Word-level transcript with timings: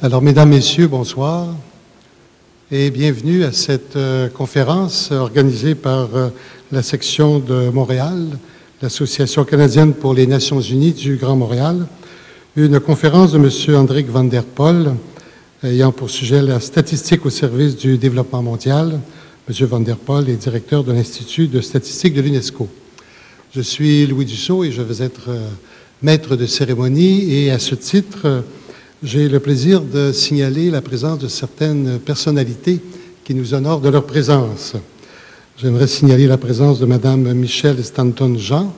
Alors, 0.00 0.22
mesdames, 0.22 0.50
messieurs, 0.50 0.86
bonsoir 0.86 1.48
et 2.70 2.92
bienvenue 2.92 3.42
à 3.42 3.50
cette 3.50 3.96
euh, 3.96 4.28
conférence 4.28 5.10
organisée 5.10 5.74
par 5.74 6.14
euh, 6.14 6.28
la 6.70 6.84
section 6.84 7.40
de 7.40 7.70
Montréal, 7.70 8.28
l'Association 8.80 9.44
canadienne 9.44 9.94
pour 9.94 10.14
les 10.14 10.28
Nations 10.28 10.60
unies 10.60 10.92
du 10.92 11.16
Grand 11.16 11.34
Montréal, 11.34 11.88
une 12.54 12.78
conférence 12.78 13.32
de 13.32 13.38
M. 13.38 13.76
Andrik 13.76 14.08
van 14.08 14.22
der 14.22 14.44
Pol 14.44 14.94
ayant 15.64 15.90
pour 15.90 16.10
sujet 16.10 16.42
la 16.42 16.60
statistique 16.60 17.26
au 17.26 17.30
service 17.30 17.76
du 17.76 17.98
développement 17.98 18.44
mondial. 18.44 19.00
M. 19.48 19.66
van 19.66 19.80
der 19.80 19.96
Pol 19.96 20.28
est 20.28 20.36
directeur 20.36 20.84
de 20.84 20.92
l'Institut 20.92 21.48
de 21.48 21.60
statistique 21.60 22.14
de 22.14 22.20
l'UNESCO. 22.20 22.68
Je 23.52 23.62
suis 23.62 24.06
Louis 24.06 24.26
Dussault 24.26 24.62
et 24.62 24.70
je 24.70 24.80
vais 24.80 25.04
être 25.04 25.30
euh, 25.30 25.48
maître 26.02 26.36
de 26.36 26.46
cérémonie 26.46 27.34
et 27.34 27.50
à 27.50 27.58
ce 27.58 27.74
titre, 27.74 28.44
j'ai 29.02 29.28
le 29.28 29.38
plaisir 29.38 29.80
de 29.80 30.10
signaler 30.10 30.70
la 30.70 30.80
présence 30.80 31.20
de 31.20 31.28
certaines 31.28 32.00
personnalités 32.00 32.80
qui 33.22 33.32
nous 33.34 33.54
honorent 33.54 33.80
de 33.80 33.90
leur 33.90 34.04
présence. 34.04 34.74
J'aimerais 35.56 35.86
signaler 35.86 36.26
la 36.26 36.36
présence 36.36 36.80
de 36.80 36.86
Mme 36.86 37.32
Michelle 37.34 37.84
Stanton-Jean, 37.84 38.74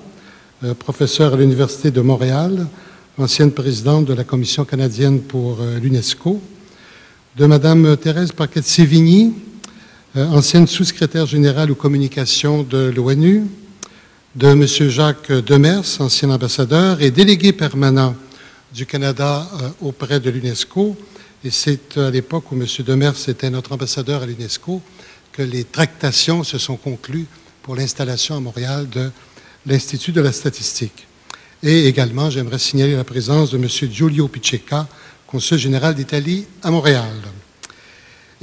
euh, 0.64 0.74
professeure 0.74 1.32
à 1.32 1.36
l'Université 1.38 1.90
de 1.90 2.02
Montréal, 2.02 2.66
ancienne 3.16 3.52
présidente 3.52 4.04
de 4.04 4.12
la 4.12 4.24
Commission 4.24 4.66
canadienne 4.66 5.20
pour 5.20 5.58
euh, 5.60 5.78
l'UNESCO, 5.78 6.38
de 7.38 7.46
Mme 7.46 7.96
Thérèse 7.96 8.32
Paquette-Sévigny, 8.32 9.32
euh, 10.16 10.26
ancienne 10.26 10.66
sous-secrétaire 10.66 11.24
générale 11.24 11.70
aux 11.70 11.76
communications 11.76 12.62
de 12.62 12.92
l'ONU, 12.94 13.44
de 14.36 14.48
M. 14.48 14.66
Jacques 14.66 15.32
Demers, 15.32 16.00
ancien 16.00 16.28
ambassadeur 16.28 17.00
et 17.00 17.10
délégué 17.10 17.52
permanent 17.52 18.14
du 18.74 18.86
Canada 18.86 19.48
euh, 19.62 19.68
auprès 19.80 20.20
de 20.20 20.30
l'UNESCO. 20.30 20.96
Et 21.44 21.50
c'est 21.50 21.96
à 21.96 22.10
l'époque 22.10 22.52
où 22.52 22.54
M. 22.54 22.66
Demers 22.80 23.28
était 23.28 23.50
notre 23.50 23.72
ambassadeur 23.72 24.22
à 24.22 24.26
l'UNESCO 24.26 24.82
que 25.32 25.42
les 25.42 25.64
tractations 25.64 26.44
se 26.44 26.58
sont 26.58 26.76
conclues 26.76 27.26
pour 27.62 27.76
l'installation 27.76 28.36
à 28.36 28.40
Montréal 28.40 28.88
de 28.88 29.10
l'Institut 29.66 30.12
de 30.12 30.20
la 30.20 30.32
statistique. 30.32 31.06
Et 31.62 31.86
également, 31.86 32.30
j'aimerais 32.30 32.58
signaler 32.58 32.96
la 32.96 33.04
présence 33.04 33.50
de 33.50 33.58
M. 33.58 33.68
Giulio 33.68 34.28
Piceca, 34.28 34.88
consul 35.26 35.58
général 35.58 35.94
d'Italie 35.94 36.46
à 36.62 36.70
Montréal. 36.70 37.12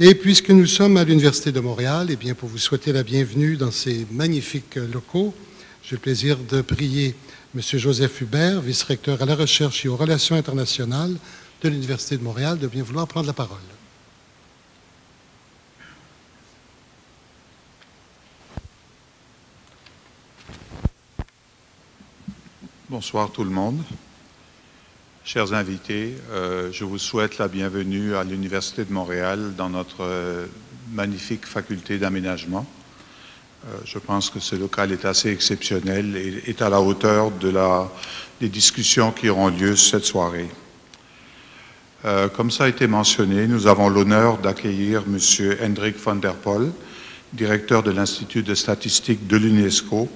Et 0.00 0.14
puisque 0.14 0.50
nous 0.50 0.66
sommes 0.66 0.96
à 0.96 1.04
l'Université 1.04 1.50
de 1.50 1.58
Montréal, 1.58 2.10
et 2.10 2.12
eh 2.12 2.16
bien 2.16 2.34
pour 2.34 2.48
vous 2.48 2.58
souhaiter 2.58 2.92
la 2.92 3.02
bienvenue 3.02 3.56
dans 3.56 3.72
ces 3.72 4.06
magnifiques 4.12 4.76
locaux, 4.76 5.34
j'ai 5.82 5.96
le 5.96 6.00
plaisir 6.00 6.38
de 6.48 6.60
prier 6.60 7.16
M. 7.54 7.62
Joseph 7.62 8.20
Hubert, 8.20 8.60
vice-recteur 8.60 9.22
à 9.22 9.24
la 9.24 9.34
recherche 9.34 9.86
et 9.86 9.88
aux 9.88 9.96
relations 9.96 10.36
internationales 10.36 11.16
de 11.62 11.68
l'Université 11.70 12.18
de 12.18 12.22
Montréal, 12.22 12.58
de 12.58 12.66
bien 12.66 12.82
vouloir 12.82 13.08
prendre 13.08 13.26
la 13.26 13.32
parole. 13.32 13.58
Bonsoir 22.90 23.30
tout 23.32 23.44
le 23.44 23.50
monde. 23.50 23.82
Chers 25.24 25.54
invités, 25.54 26.16
euh, 26.30 26.70
je 26.70 26.84
vous 26.84 26.98
souhaite 26.98 27.38
la 27.38 27.48
bienvenue 27.48 28.14
à 28.14 28.24
l'Université 28.24 28.84
de 28.84 28.92
Montréal 28.92 29.54
dans 29.56 29.70
notre 29.70 30.02
euh, 30.02 30.46
magnifique 30.90 31.46
faculté 31.46 31.98
d'aménagement. 31.98 32.66
Euh, 33.66 33.76
je 33.84 33.98
pense 33.98 34.30
que 34.30 34.38
ce 34.38 34.54
local 34.54 34.92
est 34.92 35.04
assez 35.04 35.30
exceptionnel 35.30 36.16
et 36.16 36.50
est 36.50 36.62
à 36.62 36.68
la 36.68 36.80
hauteur 36.80 37.32
de 37.32 37.48
la, 37.48 37.90
des 38.40 38.48
discussions 38.48 39.10
qui 39.10 39.28
auront 39.28 39.48
lieu 39.48 39.74
cette 39.74 40.04
soirée. 40.04 40.48
Euh, 42.04 42.28
comme 42.28 42.52
ça 42.52 42.64
a 42.64 42.68
été 42.68 42.86
mentionné, 42.86 43.48
nous 43.48 43.66
avons 43.66 43.88
l'honneur 43.88 44.38
d'accueillir 44.38 45.02
M. 45.08 45.18
Hendrik 45.60 45.96
van 45.98 46.14
der 46.14 46.34
Pol, 46.34 46.70
directeur 47.32 47.82
de 47.82 47.90
l'Institut 47.90 48.44
de 48.44 48.54
statistique 48.54 49.26
de 49.26 49.36
l'UNESCO. 49.36 50.08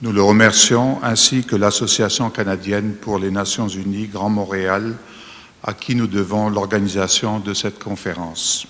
Nous 0.00 0.12
le 0.12 0.22
remercions, 0.22 1.02
ainsi 1.02 1.44
que 1.44 1.56
l'Association 1.56 2.30
canadienne 2.30 2.94
pour 2.94 3.18
les 3.18 3.30
Nations 3.30 3.68
unies 3.68 4.08
Grand 4.08 4.30
Montréal, 4.30 4.94
à 5.62 5.74
qui 5.74 5.94
nous 5.94 6.06
devons 6.06 6.48
l'organisation 6.48 7.38
de 7.38 7.52
cette 7.52 7.78
conférence. 7.78 8.66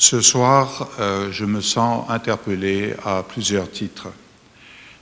Ce 0.00 0.20
soir, 0.20 0.88
euh, 1.00 1.32
je 1.32 1.44
me 1.44 1.60
sens 1.60 2.08
interpellé 2.08 2.94
à 3.04 3.24
plusieurs 3.24 3.68
titres. 3.68 4.06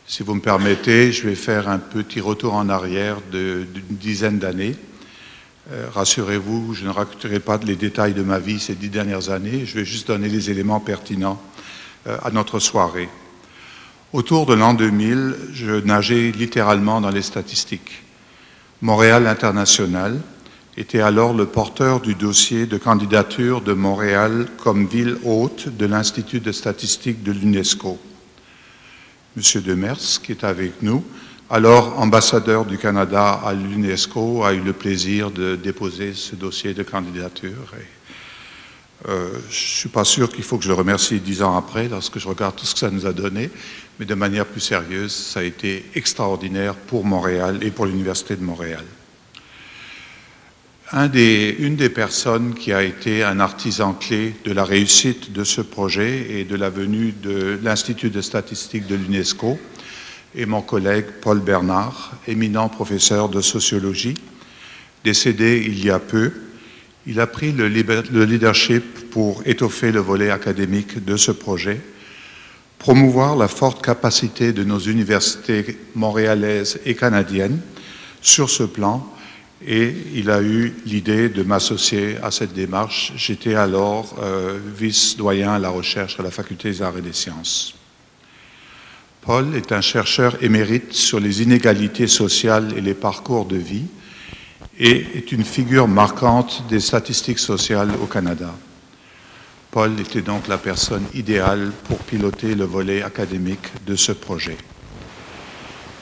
Si 0.07 0.23
vous 0.23 0.35
me 0.35 0.41
permettez, 0.41 1.13
je 1.13 1.29
vais 1.29 1.35
faire 1.35 1.69
un 1.69 1.79
petit 1.79 2.19
retour 2.19 2.55
en 2.55 2.71
arrière 2.71 3.19
d'une 3.31 3.67
dizaine 3.91 4.39
d'années. 4.39 4.75
Euh, 5.71 5.89
rassurez-vous, 5.93 6.73
je 6.73 6.87
ne 6.87 6.89
raconterai 6.89 7.41
pas 7.41 7.59
les 7.59 7.77
détails 7.77 8.15
de 8.15 8.23
ma 8.23 8.39
vie 8.39 8.59
ces 8.59 8.75
dix 8.75 8.89
dernières 8.89 9.29
années, 9.29 9.67
je 9.67 9.75
vais 9.75 9.85
juste 9.85 10.09
donner 10.09 10.31
les 10.31 10.51
éléments 10.51 10.81
pertinents 10.81 11.43
euh, 12.07 12.17
à 12.25 12.31
notre 12.31 12.59
soirée. 12.59 13.11
Autour 14.15 14.47
de 14.47 14.55
l'an 14.55 14.73
2000, 14.73 15.37
je 15.53 15.73
nageais 15.73 16.31
littéralement 16.31 17.03
dans 17.03 17.11
les 17.11 17.21
statistiques. 17.21 18.03
Montréal 18.81 19.27
International, 19.27 20.19
était 20.77 21.01
alors 21.01 21.33
le 21.33 21.47
porteur 21.47 22.01
du 22.01 22.15
dossier 22.15 22.67
de 22.67 22.77
candidature 22.77 23.63
de 23.63 23.73
Montréal 23.73 24.47
comme 24.63 24.87
ville 24.87 25.17
hôte 25.25 25.69
de 25.75 25.87
l'Institut 25.87 26.41
de 26.41 26.53
statistique 26.53 27.23
de 27.23 27.33
l'UNESCO. 27.33 27.99
Monsieur 29.37 29.63
Demers, 29.63 30.21
qui 30.23 30.33
est 30.33 30.45
avec 30.45 30.83
nous, 30.83 31.03
alors 31.49 31.99
ambassadeur 31.99 32.67
du 32.67 32.77
Canada 32.77 33.41
à 33.45 33.55
l'UNESCO, 33.55 34.45
a 34.45 34.53
eu 34.53 34.61
le 34.61 34.75
plaisir 34.75 35.31
de 35.31 35.57
déposer 35.57 36.13
ce 36.13 36.37
dossier 36.37 36.75
de 36.75 36.83
candidature. 36.83 37.73
Euh, 39.09 39.29
je 39.33 39.37
ne 39.47 39.79
suis 39.79 39.89
pas 39.89 40.05
sûr 40.05 40.31
qu'il 40.31 40.45
faut 40.45 40.59
que 40.59 40.65
je 40.65 40.69
le 40.69 40.75
remercie 40.75 41.21
dix 41.21 41.43
ans 41.43 41.57
après, 41.57 41.89
lorsque 41.89 42.19
je 42.19 42.29
regarde 42.29 42.55
tout 42.55 42.67
ce 42.67 42.75
que 42.75 42.81
ça 42.81 42.91
nous 42.91 43.07
a 43.07 43.13
donné, 43.13 43.51
mais 43.99 44.05
de 44.05 44.15
manière 44.15 44.45
plus 44.45 44.61
sérieuse, 44.61 45.15
ça 45.15 45.41
a 45.41 45.43
été 45.43 45.87
extraordinaire 45.95 46.75
pour 46.75 47.05
Montréal 47.05 47.61
et 47.63 47.71
pour 47.71 47.87
l'Université 47.87 48.37
de 48.37 48.43
Montréal 48.43 48.85
une 50.93 51.77
des 51.77 51.91
personnes 51.91 52.55
qui 52.55 52.73
a 52.73 52.83
été 52.83 53.25
un 53.25 53.41
artisan 53.41 53.93
clé 53.93 54.35
de 54.45 54.53
la 54.53 54.65
réussite 54.65 55.33
de 55.33 55.43
ce 55.43 55.61
projet 55.61 56.27
et 56.31 56.45
de 56.45 56.55
la 56.55 56.71
venue 56.71 57.13
de 57.23 57.59
l'Institut 57.63 58.11
de 58.11 58.21
statistique 58.21 58.87
de 58.87 58.95
l'UNESCO 58.95 59.59
est 60.37 60.47
mon 60.47 60.63
collègue 60.63 61.07
Paul 61.23 61.41
Bernard, 61.41 62.13
éminent 62.29 62.69
professeur 62.69 63.29
de 63.29 63.41
sociologie, 63.41 64.15
décédé 65.03 65.65
il 65.67 65.85
y 65.85 65.91
a 65.91 65.99
peu. 65.99 66.33
Il 67.07 67.21
a 67.21 67.27
pris 67.27 67.53
le 67.53 67.67
leadership 67.67 69.11
pour 69.11 69.43
étoffer 69.47 69.91
le 69.91 70.01
volet 70.01 70.31
académique 70.31 71.05
de 71.05 71.17
ce 71.17 71.33
projet, 71.33 71.81
promouvoir 72.79 73.37
la 73.37 73.49
forte 73.49 73.85
capacité 73.85 74.53
de 74.53 74.63
nos 74.63 74.79
universités 74.79 75.79
montréalaises 75.95 76.79
et 76.85 76.95
canadiennes 76.95 77.61
sur 78.21 78.51
ce 78.51 78.63
plan 78.63 79.16
et 79.65 79.95
il 80.15 80.31
a 80.31 80.43
eu 80.43 80.75
l'idée 80.85 81.29
de 81.29 81.43
m'associer 81.43 82.17
à 82.23 82.31
cette 82.31 82.53
démarche. 82.53 83.13
J'étais 83.17 83.55
alors 83.55 84.17
euh, 84.21 84.59
vice-doyen 84.77 85.53
à 85.53 85.59
la 85.59 85.71
recherche 85.71 86.21
à 86.21 86.23
la 86.23 86.31
Faculté 86.31 86.71
des 86.71 86.83
arts 86.83 86.99
et 86.99 87.03
des 87.03 87.13
sciences. 87.13 87.75
Paul 89.23 89.57
est 89.57 89.73
un 89.73 89.81
chercheur 89.81 90.43
émérite 90.43 90.93
sur 90.93 91.19
les 91.19 91.43
inégalités 91.43 92.07
sociales 92.07 92.75
et 92.77 92.81
les 92.81 92.95
parcours 92.95 93.45
de 93.45 93.57
vie 93.57 93.87
et 94.79 95.05
est 95.15 95.33
une 95.33 95.45
figure 95.45 95.89
marquante 95.89 96.65
des 96.69 96.81
statistiques 96.81 97.39
sociales 97.39 97.91
au 98.03 98.07
Canada. 98.07 98.55
Paul 99.71 99.99
était 99.99 100.23
donc 100.23 100.49
la 100.49 100.59
personne 100.59 101.05
idéale 101.13 101.73
pour 101.89 101.99
piloter 101.99 102.55
le 102.55 102.65
volet 102.65 103.03
académique 103.03 103.85
de 103.87 103.97
ce 103.97 104.13
projet. 104.13 104.57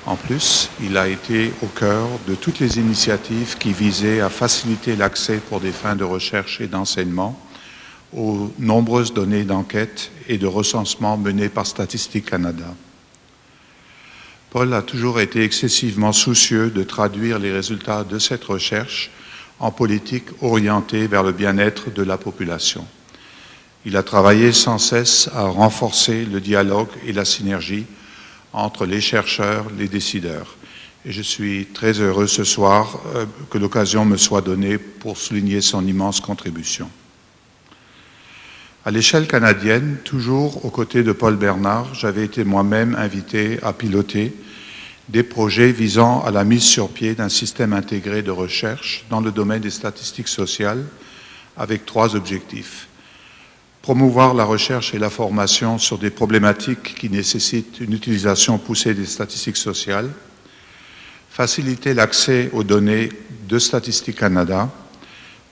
En 0.06 0.16
plus, 0.16 0.68
il 0.82 0.98
a 0.98 1.08
été 1.08 1.52
au 1.62 1.66
cœur 1.66 2.06
de 2.26 2.34
toutes 2.34 2.60
les 2.60 2.78
initiatives 2.78 3.56
qui 3.56 3.72
visaient 3.72 4.20
à 4.20 4.28
faciliter 4.28 4.96
l'accès 4.96 5.38
pour 5.38 5.60
des 5.60 5.72
fins 5.72 5.96
de 5.96 6.04
recherche 6.04 6.60
et 6.60 6.66
d'enseignement 6.66 7.38
aux 8.14 8.52
nombreuses 8.58 9.14
données 9.14 9.44
d'enquête 9.44 10.10
et 10.28 10.36
de 10.36 10.46
recensement 10.46 11.16
menées 11.16 11.48
par 11.48 11.66
Statistique 11.66 12.26
Canada. 12.26 12.74
Paul 14.50 14.74
a 14.74 14.82
toujours 14.82 15.20
été 15.20 15.42
excessivement 15.42 16.12
soucieux 16.12 16.70
de 16.70 16.84
traduire 16.84 17.38
les 17.38 17.50
résultats 17.50 18.04
de 18.04 18.18
cette 18.18 18.44
recherche 18.44 19.10
en 19.58 19.70
politique 19.70 20.26
orientée 20.42 21.06
vers 21.06 21.22
le 21.22 21.32
bien-être 21.32 21.90
de 21.90 22.02
la 22.02 22.18
population. 22.18 22.86
Il 23.86 23.96
a 23.96 24.02
travaillé 24.02 24.52
sans 24.52 24.78
cesse 24.78 25.30
à 25.34 25.44
renforcer 25.46 26.26
le 26.26 26.40
dialogue 26.40 26.88
et 27.06 27.12
la 27.12 27.24
synergie 27.24 27.86
entre 28.54 28.86
les 28.86 29.00
chercheurs, 29.00 29.66
les 29.76 29.88
décideurs. 29.88 30.56
Et 31.04 31.12
je 31.12 31.20
suis 31.20 31.66
très 31.66 32.00
heureux 32.00 32.26
ce 32.26 32.44
soir 32.44 32.98
euh, 33.14 33.26
que 33.50 33.58
l'occasion 33.58 34.06
me 34.06 34.16
soit 34.16 34.40
donnée 34.40 34.78
pour 34.78 35.18
souligner 35.18 35.60
son 35.60 35.86
immense 35.86 36.20
contribution. 36.20 36.88
À 38.86 38.90
l'échelle 38.90 39.26
canadienne, 39.26 39.98
toujours 40.04 40.64
aux 40.64 40.70
côtés 40.70 41.02
de 41.02 41.12
Paul 41.12 41.36
Bernard, 41.36 41.94
j'avais 41.94 42.24
été 42.24 42.44
moi-même 42.44 42.94
invité 42.94 43.58
à 43.62 43.72
piloter 43.72 44.32
des 45.08 45.22
projets 45.22 45.72
visant 45.72 46.22
à 46.22 46.30
la 46.30 46.44
mise 46.44 46.62
sur 46.62 46.88
pied 46.88 47.14
d'un 47.14 47.28
système 47.28 47.72
intégré 47.72 48.22
de 48.22 48.30
recherche 48.30 49.04
dans 49.10 49.20
le 49.20 49.32
domaine 49.32 49.60
des 49.60 49.70
statistiques 49.70 50.28
sociales 50.28 50.84
avec 51.56 51.84
trois 51.84 52.14
objectifs. 52.16 52.88
Promouvoir 53.84 54.32
la 54.32 54.46
recherche 54.46 54.94
et 54.94 54.98
la 54.98 55.10
formation 55.10 55.76
sur 55.76 55.98
des 55.98 56.08
problématiques 56.08 56.94
qui 56.94 57.10
nécessitent 57.10 57.80
une 57.80 57.92
utilisation 57.92 58.56
poussée 58.56 58.94
des 58.94 59.04
statistiques 59.04 59.58
sociales, 59.58 60.08
faciliter 61.28 61.92
l'accès 61.92 62.48
aux 62.54 62.64
données 62.64 63.10
de 63.46 63.58
Statistique 63.58 64.16
Canada, 64.16 64.70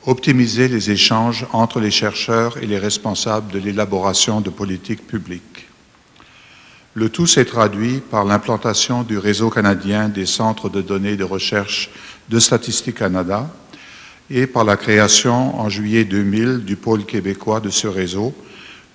optimiser 0.07 0.69
les 0.69 0.91
échanges 0.91 1.45
entre 1.53 1.79
les 1.79 1.91
chercheurs 1.91 2.57
et 2.57 2.67
les 2.67 2.79
responsables 2.79 3.53
de 3.53 3.59
l'élaboration 3.59 4.41
de 4.41 4.49
politiques 4.49 5.07
publiques. 5.07 5.69
Le 6.95 7.11
tout 7.11 7.27
s'est 7.27 7.45
traduit 7.45 8.01
par 8.01 8.25
l'implantation 8.25 9.03
du 9.03 9.19
réseau 9.19 9.51
canadien 9.51 10.09
des 10.09 10.25
centres 10.25 10.71
de 10.71 10.81
données 10.81 11.19
de 11.19 11.25
recherche 11.25 11.91
de 12.31 12.39
Statistique 12.39 12.97
Canada 12.97 13.51
et 14.33 14.47
par 14.47 14.65
la 14.65 14.77
création 14.77 15.61
en 15.61 15.69
juillet 15.69 16.05
2000 16.05 16.65
du 16.65 16.77
pôle 16.77 17.05
québécois 17.05 17.61
de 17.61 17.71
ce 17.71 17.87
réseau, 17.87 18.35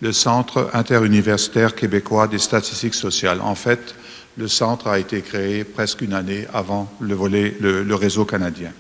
le 0.02 0.12
Centre 0.12 0.70
interuniversitaire 0.74 1.76
québécois 1.76 2.28
des 2.28 2.40
statistiques 2.40 2.96
sociales. 2.96 3.42
En 3.42 3.56
fait, 3.56 3.96
le 4.38 4.48
centre 4.48 4.88
a 4.88 5.00
été 5.00 5.22
créé 5.22 5.64
presque 5.64 6.02
une 6.02 6.14
année 6.14 6.46
avant 6.54 6.92
le, 7.00 7.96
réseau 7.96 8.26
canadien. 8.26 8.72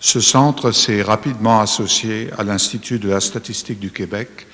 Ce 0.00 0.20
centre 0.20 0.72
s'est 0.72 1.00
rapidement 1.00 1.60
associé 1.60 2.28
à 2.36 2.44
l'Institut 2.44 2.98
de 2.98 3.08
la 3.08 3.20
statistique 3.20 3.78
du 3.78 3.90
Québec 3.90 4.46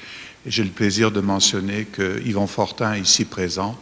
j'ai 0.47 0.65
le 0.65 0.71
plaisir 0.71 1.13
de 1.13 1.21
mentionner 1.21 1.85
que 1.85 2.21
Yvon 2.27 2.49
Fortin, 2.49 2.97
ici 2.97 3.25
présent, 3.25 3.79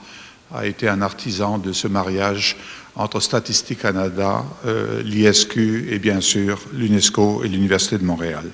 a 0.54 0.66
été 0.66 0.88
un 0.88 1.00
artisan 1.00 1.58
de 1.58 1.72
ce 1.72 1.88
mariage 1.88 2.56
entre 2.96 3.20
Statistique 3.20 3.80
Canada, 3.80 4.44
euh, 4.66 5.02
l'ISQ 5.02 5.88
et 5.90 5.98
bien 5.98 6.20
sûr 6.20 6.58
l'UNESCO 6.72 7.42
et 7.44 7.48
l'Université 7.48 7.98
de 7.98 8.04
Montréal. 8.04 8.44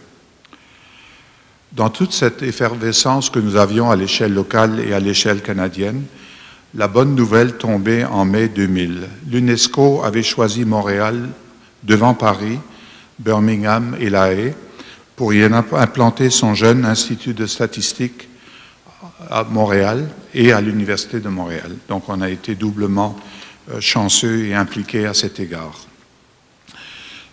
Dans 1.73 1.91
toute 1.91 2.13
cette 2.13 2.43
effervescence 2.43 3.29
que 3.29 3.39
nous 3.39 3.57
avions 3.57 3.91
à 3.91 3.97
l'échelle 3.97 4.33
locale 4.33 4.81
et 4.81 4.93
à 4.95 5.01
l'échelle 5.01 5.43
canadienne, 5.43 6.05
la 6.75 6.89
bonne 6.89 7.15
nouvelle 7.15 7.57
tombait 7.57 8.05
en 8.05 8.25
mai 8.25 8.49
2000. 8.49 9.09
L'UNESCO 9.31 10.03
avait 10.05 10.23
choisi 10.23 10.65
Montréal 10.65 11.29
devant 11.83 12.15
Paris, 12.15 12.59
Birmingham 13.19 13.97
et 14.01 14.11
La 14.11 14.33
Haye 14.33 14.55
pour 15.17 15.33
y 15.33 15.43
implanter 15.43 16.29
son 16.31 16.55
jeune 16.55 16.85
institut 16.85 17.33
de 17.33 17.47
statistique 17.47 18.29
à 19.31 19.45
Montréal 19.45 20.09
et 20.35 20.53
à 20.53 20.61
l'Université 20.61 21.21
de 21.21 21.29
Montréal. 21.29 21.77
Donc 21.89 22.09
on 22.09 22.21
a 22.21 22.29
été 22.29 22.55
doublement 22.55 23.17
chanceux 23.81 24.47
et 24.47 24.55
impliqué 24.55 25.07
à 25.07 25.15
cet 25.15 25.41
égard. 25.41 25.79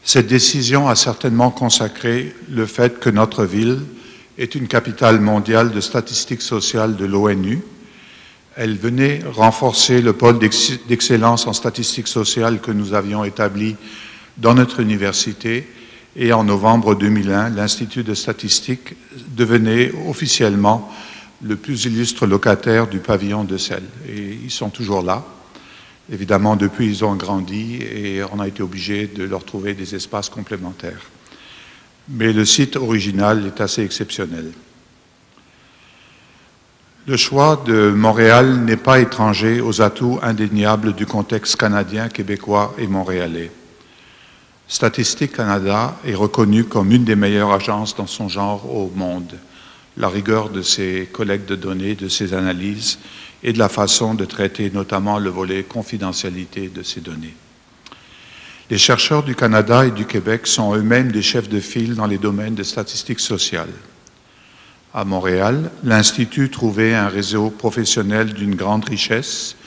Cette 0.03 0.27
décision 0.27 0.89
a 0.89 0.95
certainement 0.95 1.49
consacré 1.49 2.35
le 2.49 2.65
fait 2.65 2.99
que 2.99 3.09
notre 3.09 3.45
ville 3.45 3.79
est 4.37 4.55
une 4.55 4.67
capitale 4.67 5.21
mondiale 5.21 5.71
de 5.71 5.79
statistiques 5.79 6.41
sociales 6.41 6.95
de 6.95 7.05
l'ONU. 7.05 7.61
Elle 8.55 8.77
venait 8.77 9.21
renforcer 9.33 10.01
le 10.01 10.13
pôle 10.13 10.39
d'excellence 10.39 11.47
en 11.47 11.53
statistiques 11.53 12.07
sociales 12.07 12.59
que 12.59 12.71
nous 12.71 12.93
avions 12.93 13.23
établi 13.23 13.75
dans 14.37 14.55
notre 14.55 14.79
université 14.79 15.67
et 16.15 16.31
en 16.31 16.43
novembre 16.43 16.95
2001, 16.95 17.49
l'Institut 17.49 18.03
de 18.03 18.13
statistique 18.13 18.95
devenait 19.35 19.91
officiellement 20.07 20.91
le 21.41 21.55
plus 21.55 21.85
illustre 21.85 22.27
locataire 22.27 22.87
du 22.87 22.99
pavillon 22.99 23.43
de 23.43 23.57
Selle. 23.57 23.83
Et 24.07 24.37
ils 24.43 24.51
sont 24.51 24.69
toujours 24.69 25.01
là. 25.01 25.25
Évidemment, 26.11 26.55
depuis, 26.55 26.87
ils 26.87 27.05
ont 27.05 27.15
grandi 27.15 27.77
et 27.81 28.21
on 28.31 28.39
a 28.39 28.47
été 28.47 28.61
obligé 28.61 29.07
de 29.07 29.23
leur 29.23 29.45
trouver 29.45 29.73
des 29.73 29.95
espaces 29.95 30.29
complémentaires. 30.29 31.09
Mais 32.09 32.33
le 32.33 32.43
site 32.43 32.75
original 32.75 33.45
est 33.45 33.61
assez 33.61 33.83
exceptionnel. 33.83 34.51
Le 37.05 37.17
choix 37.17 37.61
de 37.65 37.91
Montréal 37.91 38.59
n'est 38.63 38.77
pas 38.77 38.99
étranger 38.99 39.61
aux 39.61 39.81
atouts 39.81 40.19
indéniables 40.21 40.93
du 40.93 41.05
contexte 41.05 41.55
canadien, 41.57 42.09
québécois 42.09 42.73
et 42.77 42.87
montréalais. 42.87 43.51
Statistique 44.67 45.33
Canada 45.33 45.97
est 46.05 46.15
reconnue 46.15 46.63
comme 46.63 46.91
une 46.91 47.03
des 47.03 47.17
meilleures 47.17 47.51
agences 47.51 47.95
dans 47.95 48.07
son 48.07 48.29
genre 48.29 48.73
au 48.73 48.91
monde. 48.95 49.37
La 49.97 50.07
rigueur 50.07 50.49
de 50.49 50.61
ses 50.61 51.09
collectes 51.11 51.47
de 51.47 51.55
données, 51.55 51.95
de 51.95 52.07
ses 52.07 52.33
analyses 52.33 52.99
et 53.43 53.53
de 53.53 53.59
la 53.59 53.69
façon 53.69 54.13
de 54.13 54.25
traiter 54.25 54.71
notamment 54.71 55.19
le 55.19 55.29
volet 55.29 55.63
confidentialité 55.63 56.69
de 56.69 56.81
ces 56.81 57.01
données. 57.01 57.35
Les 58.69 58.77
chercheurs 58.77 59.23
du 59.23 59.35
Canada 59.35 59.85
et 59.85 59.91
du 59.91 60.05
Québec 60.05 60.47
sont 60.47 60.73
eux-mêmes 60.73 61.11
des 61.11 61.21
chefs 61.21 61.49
de 61.49 61.59
file 61.59 61.95
dans 61.95 62.07
les 62.07 62.17
domaines 62.17 62.55
de 62.55 62.63
statistiques 62.63 63.19
sociales. 63.19 63.73
À 64.93 65.03
Montréal, 65.03 65.69
l'Institut 65.83 66.49
trouvait 66.49 66.93
un 66.93 67.09
réseau 67.09 67.49
professionnel 67.49 68.33
d'une 68.33 68.55
grande 68.55 68.85
richesse 68.85 69.57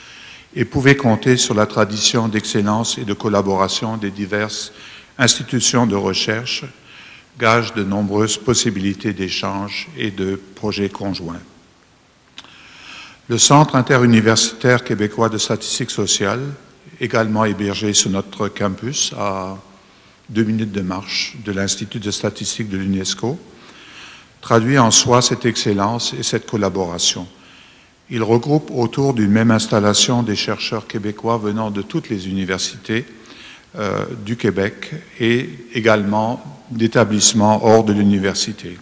et 0.54 0.64
pouvait 0.64 0.96
compter 0.96 1.36
sur 1.36 1.54
la 1.54 1.66
tradition 1.66 2.28
d'excellence 2.28 2.96
et 2.96 3.04
de 3.04 3.12
collaboration 3.12 3.98
des 3.98 4.10
diverses 4.10 4.72
institutions 5.18 5.86
de 5.86 5.96
recherche, 5.96 6.64
gage 7.38 7.74
de 7.74 7.84
nombreuses 7.84 8.38
possibilités 8.38 9.12
d'échanges 9.12 9.88
et 9.98 10.10
de 10.10 10.40
projets 10.54 10.88
conjoints. 10.88 11.42
Le 13.28 13.38
Centre 13.38 13.74
interuniversitaire 13.74 14.84
québécois 14.84 15.28
de 15.28 15.36
statistiques 15.36 15.90
sociales, 15.90 16.44
également 17.00 17.44
hébergé 17.44 17.92
sur 17.92 18.10
notre 18.10 18.46
campus 18.46 19.12
à 19.18 19.58
deux 20.28 20.44
minutes 20.44 20.70
de 20.70 20.80
marche 20.80 21.36
de 21.44 21.50
l'Institut 21.50 21.98
de 21.98 22.12
statistique 22.12 22.68
de 22.68 22.76
l'UNESCO, 22.76 23.36
traduit 24.40 24.78
en 24.78 24.92
soi 24.92 25.22
cette 25.22 25.44
excellence 25.44 26.12
et 26.12 26.22
cette 26.22 26.46
collaboration. 26.46 27.26
Il 28.10 28.22
regroupe 28.22 28.70
autour 28.72 29.12
d'une 29.12 29.32
même 29.32 29.50
installation 29.50 30.22
des 30.22 30.36
chercheurs 30.36 30.86
québécois 30.86 31.38
venant 31.38 31.72
de 31.72 31.82
toutes 31.82 32.08
les 32.08 32.28
universités 32.28 33.06
euh, 33.76 34.04
du 34.24 34.36
Québec 34.36 34.92
et 35.18 35.50
également 35.74 36.62
d'établissements 36.70 37.66
hors 37.66 37.82
de 37.82 37.92
l'université. 37.92 38.78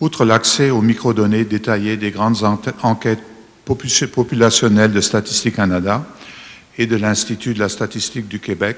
Outre 0.00 0.24
l'accès 0.24 0.70
aux 0.70 0.80
microdonnées 0.80 1.44
détaillées 1.44 1.96
des 1.96 2.12
grandes 2.12 2.44
enquêtes 2.82 3.22
populationnelles 3.64 4.92
de 4.92 5.00
Statistique 5.00 5.56
Canada 5.56 6.06
et 6.78 6.86
de 6.86 6.96
l'Institut 6.96 7.54
de 7.54 7.58
la 7.58 7.68
statistique 7.68 8.28
du 8.28 8.38
Québec, 8.38 8.76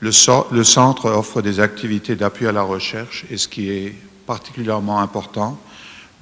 le, 0.00 0.12
centre 0.12 1.06
offre 1.06 1.42
des 1.42 1.58
activités 1.58 2.14
d'appui 2.14 2.46
à 2.46 2.52
la 2.52 2.62
recherche 2.62 3.24
et 3.30 3.36
ce 3.36 3.48
qui 3.48 3.68
est 3.68 3.94
particulièrement 4.26 5.00
important, 5.00 5.58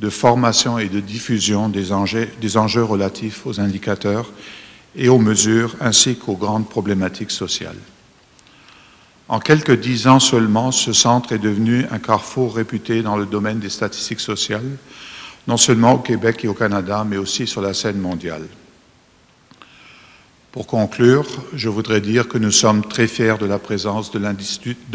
de 0.01 0.09
formation 0.09 0.79
et 0.79 0.89
de 0.89 1.01
diffusion 1.01 1.69
des 1.69 1.93
enjeux, 1.93 2.83
relatifs 2.83 3.47
aux 3.47 3.61
indicateurs 3.61 4.31
et 4.95 5.11
aux 5.11 5.19
mesures 5.19 5.77
ainsi 5.81 6.17
qu'aux 6.17 6.37
grandes 6.37 6.69
problématiques 6.69 7.31
sociales. 7.31 7.77
En 9.29 9.41
quelques 9.41 9.81
dix 9.81 10.07
ans 10.07 10.21
seulement, 10.21 10.71
ce 10.71 10.93
centre 10.93 11.33
est 11.33 11.39
devenu 11.39 11.85
un 11.91 11.99
carrefour 11.99 12.55
réputé 12.55 13.03
dans 13.03 13.17
le 13.17 13.27
domaine 13.27 13.59
des 13.59 13.71
statistiques 13.71 14.21
sociales, 14.21 14.77
non 15.49 15.57
seulement 15.57 15.95
au 15.95 15.99
Québec 15.99 16.45
et 16.45 16.49
au 16.49 16.55
Canada, 16.55 17.05
mais 17.05 17.17
aussi 17.17 17.47
sur 17.49 17.61
la 17.61 17.75
scène 17.75 17.99
mondiale. 17.99 18.47
Pour 20.53 20.69
conclure, 20.69 21.27
je 21.55 21.69
voudrais 21.69 22.01
dire 22.01 22.29
que 22.29 22.39
nous 22.39 22.53
sommes 22.53 22.87
très 22.87 23.09
fiers 23.09 23.37
de 23.39 23.47
la 23.47 23.59
présence 23.59 24.13
de 24.13 24.21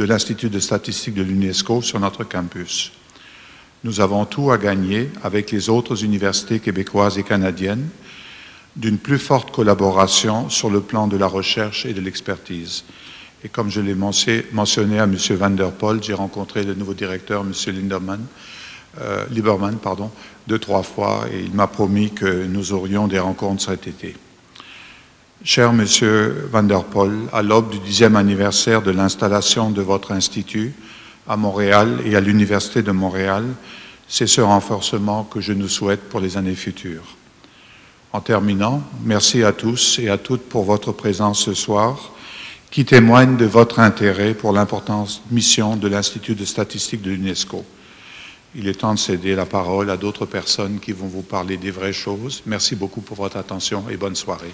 l'Institut 0.05 0.49
de 0.49 0.59
statistique 0.59 1.13
de 1.13 1.23
l'UNESCO 1.23 1.81
sur 1.81 1.99
notre 1.99 2.23
campus. 2.23 2.93
Nous 3.83 3.99
avons 3.99 4.25
tout 4.25 4.51
à 4.51 4.57
gagner 4.57 5.09
avec 5.23 5.51
les 5.51 5.69
autres 5.69 6.03
universités 6.05 6.59
québécoises 6.59 7.17
et 7.17 7.23
canadiennes 7.23 7.89
d'une 8.77 8.97
plus 8.97 9.19
forte 9.19 9.51
collaboration 9.51 10.49
sur 10.49 10.69
le 10.69 10.79
plan 10.79 11.07
de 11.07 11.17
la 11.17 11.27
recherche 11.27 11.85
et 11.85 11.93
de 11.93 11.99
l'expertise. 11.99 12.85
Et 13.43 13.49
comme 13.49 13.71
je 13.71 13.81
l'ai 13.81 13.95
mentionné 13.95 14.99
à 14.99 15.03
M. 15.03 15.15
Van 15.31 15.49
der 15.49 15.71
Poel, 15.71 16.01
j'ai 16.03 16.13
rencontré 16.13 16.63
le 16.63 16.75
nouveau 16.75 16.93
directeur, 16.93 17.41
M. 17.41 17.53
Linderman, 17.73 18.21
euh, 18.99 19.25
Lieberman, 19.31 19.77
pardon, 19.77 20.11
deux, 20.47 20.59
trois 20.59 20.83
fois, 20.83 21.25
et 21.33 21.39
il 21.39 21.53
m'a 21.53 21.65
promis 21.65 22.11
que 22.11 22.45
nous 22.45 22.71
aurions 22.71 23.07
des 23.07 23.17
rencontres 23.17 23.63
cet 23.63 23.87
été. 23.87 24.15
Cher 25.43 25.73
Monsieur 25.73 26.49
Van 26.51 26.61
der 26.61 26.83
Poel, 26.83 27.13
à 27.33 27.41
l'aube 27.41 27.71
du 27.71 27.79
dixième 27.79 28.15
anniversaire 28.15 28.83
de 28.83 28.91
l'installation 28.91 29.71
de 29.71 29.81
votre 29.81 30.11
institut 30.11 30.73
à 31.27 31.35
Montréal 31.35 31.99
et 32.05 32.15
à 32.15 32.19
l'Université 32.19 32.83
de 32.83 32.91
Montréal, 32.91 33.45
c'est 34.07 34.27
ce 34.27 34.41
renforcement 34.41 35.23
que 35.23 35.41
je 35.41 35.53
nous 35.53 35.69
souhaite 35.69 36.01
pour 36.09 36.19
les 36.19 36.37
années 36.37 36.53
futures. 36.53 37.15
En 38.13 38.19
terminant, 38.19 38.83
merci 39.03 39.43
à 39.43 39.51
tous 39.51 39.97
et 39.97 40.09
à 40.09 40.19
toutes 40.19 40.43
pour 40.43 40.63
votre 40.63 40.91
présence 40.91 41.39
ce 41.45 41.55
soir 41.55 42.11
qui 42.71 42.85
témoignent 42.85 43.35
de 43.35 43.45
votre 43.45 43.79
intérêt 43.79 44.33
pour 44.33 44.53
l'importante 44.53 45.21
mission 45.29 45.75
de 45.75 45.89
l'Institut 45.89 46.35
de 46.35 46.45
statistique 46.45 47.01
de 47.01 47.11
l'UNESCO. 47.11 47.65
Il 48.55 48.67
est 48.67 48.79
temps 48.79 48.93
de 48.93 48.99
céder 48.99 49.35
la 49.35 49.45
parole 49.45 49.89
à 49.89 49.97
d'autres 49.97 50.25
personnes 50.25 50.79
qui 50.79 50.93
vont 50.93 51.07
vous 51.07 51.21
parler 51.21 51.57
des 51.57 51.71
vraies 51.71 51.93
choses. 51.93 52.41
Merci 52.45 52.75
beaucoup 52.75 53.01
pour 53.01 53.17
votre 53.17 53.37
attention 53.37 53.83
et 53.89 53.97
bonne 53.97 54.15
soirée. 54.15 54.53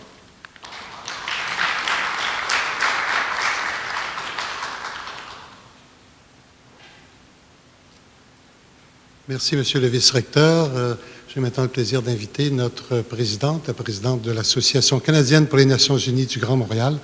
Merci, 9.27 9.57
Monsieur 9.57 9.79
le 9.79 9.87
vice-recteur. 9.87 10.71
Euh, 10.75 10.95
J'ai 11.37 11.41
maintenant 11.41 11.63
le 11.63 11.69
plaisir 11.69 12.01
d'inviter 12.01 12.49
notre 12.49 13.01
présidente, 13.01 13.67
la 13.67 13.73
présidente 13.73 14.21
de 14.23 14.31
l'Association 14.31 14.99
canadienne 14.99 15.45
pour 15.45 15.57
les 15.59 15.65
Nations 15.65 15.97
unies 15.97 16.25
du 16.25 16.39
Grand 16.39 16.55
Montréal, 16.55 16.97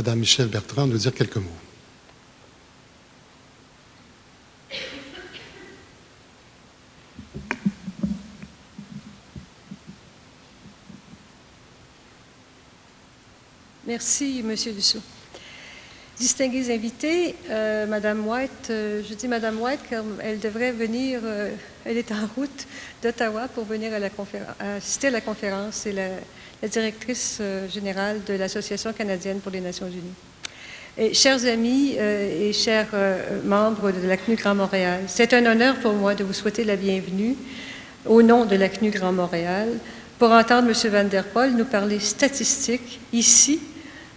Madame 0.00 0.20
Michel 0.20 0.46
Bertrand, 0.48 0.86
nous 0.86 0.96
dire 0.96 1.12
quelques 1.12 1.36
mots. 1.36 1.44
Merci, 13.86 14.42
Monsieur 14.42 14.72
Dussault. 14.72 15.02
Distingués 16.18 16.72
invités, 16.72 17.34
euh, 17.50 17.86
Madame 17.86 18.26
White, 18.26 18.70
euh, 18.70 19.02
je 19.06 19.12
dis 19.12 19.28
Madame 19.28 19.60
White 19.60 19.80
car 19.90 20.02
elle 20.22 20.38
devrait 20.40 20.72
venir, 20.72 21.20
euh, 21.24 21.50
elle 21.84 21.98
est 21.98 22.10
en 22.10 22.26
route 22.36 22.66
d'Ottawa 23.02 23.48
pour 23.48 23.66
venir 23.66 23.92
à 23.92 23.98
la 23.98 24.08
assister 24.76 25.08
à 25.08 25.10
la 25.10 25.20
conférence. 25.20 25.74
C'est 25.74 25.92
la, 25.92 26.08
la, 26.62 26.68
directrice 26.68 27.38
euh, 27.40 27.68
générale 27.68 28.20
de 28.26 28.34
l'Association 28.34 28.92
canadienne 28.92 29.40
pour 29.40 29.52
les 29.52 29.60
Nations 29.60 29.86
unies. 29.86 31.14
Chers 31.14 31.46
amis 31.46 31.94
euh, 31.98 32.48
et 32.48 32.52
chers 32.52 32.88
euh, 32.92 33.40
membres 33.44 33.90
de 33.90 34.06
la 34.06 34.16
CNU 34.16 34.36
Grand 34.36 34.54
Montréal, 34.54 35.00
c'est 35.06 35.32
un 35.32 35.46
honneur 35.46 35.76
pour 35.76 35.92
moi 35.94 36.14
de 36.14 36.24
vous 36.24 36.32
souhaiter 36.32 36.64
la 36.64 36.76
bienvenue 36.76 37.36
au 38.04 38.22
nom 38.22 38.44
de 38.44 38.56
la 38.56 38.68
CNU 38.68 38.90
Grand 38.90 39.12
Montréal 39.12 39.68
pour 40.18 40.30
entendre 40.30 40.68
M. 40.68 40.92
Van 40.92 41.04
der 41.04 41.24
Poel 41.24 41.56
nous 41.56 41.64
parler 41.64 41.98
statistiques 42.00 43.00
ici 43.12 43.60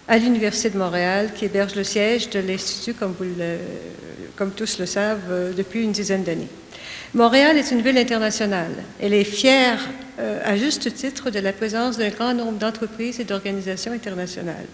à 0.07 0.17
l'Université 0.17 0.69
de 0.71 0.77
Montréal, 0.77 1.29
qui 1.33 1.45
héberge 1.45 1.75
le 1.75 1.83
siège 1.85 2.29
de 2.29 2.39
l'Institut, 2.39 2.93
comme, 2.93 3.15
comme, 4.35 4.51
tous 4.51 4.79
le 4.79 4.85
savent, 4.85 5.53
depuis 5.55 5.83
une 5.83 5.93
dizaine 5.93 6.23
d'années. 6.23 6.49
Montréal 7.13 7.57
est 7.57 7.71
une 7.71 7.81
ville 7.81 7.97
internationale. 7.97 8.73
Elle 8.99 9.13
est 9.13 9.23
fière, 9.23 9.79
euh, 10.19 10.39
à 10.43 10.57
juste 10.57 10.93
titre, 10.93 11.29
de 11.29 11.39
la 11.39 11.53
présence 11.53 11.97
d'un 11.97 12.09
grand 12.09 12.33
nombre 12.33 12.57
d'entreprises 12.59 13.19
et 13.19 13.23
d'organisations 13.23 13.91
internationales 13.91 14.67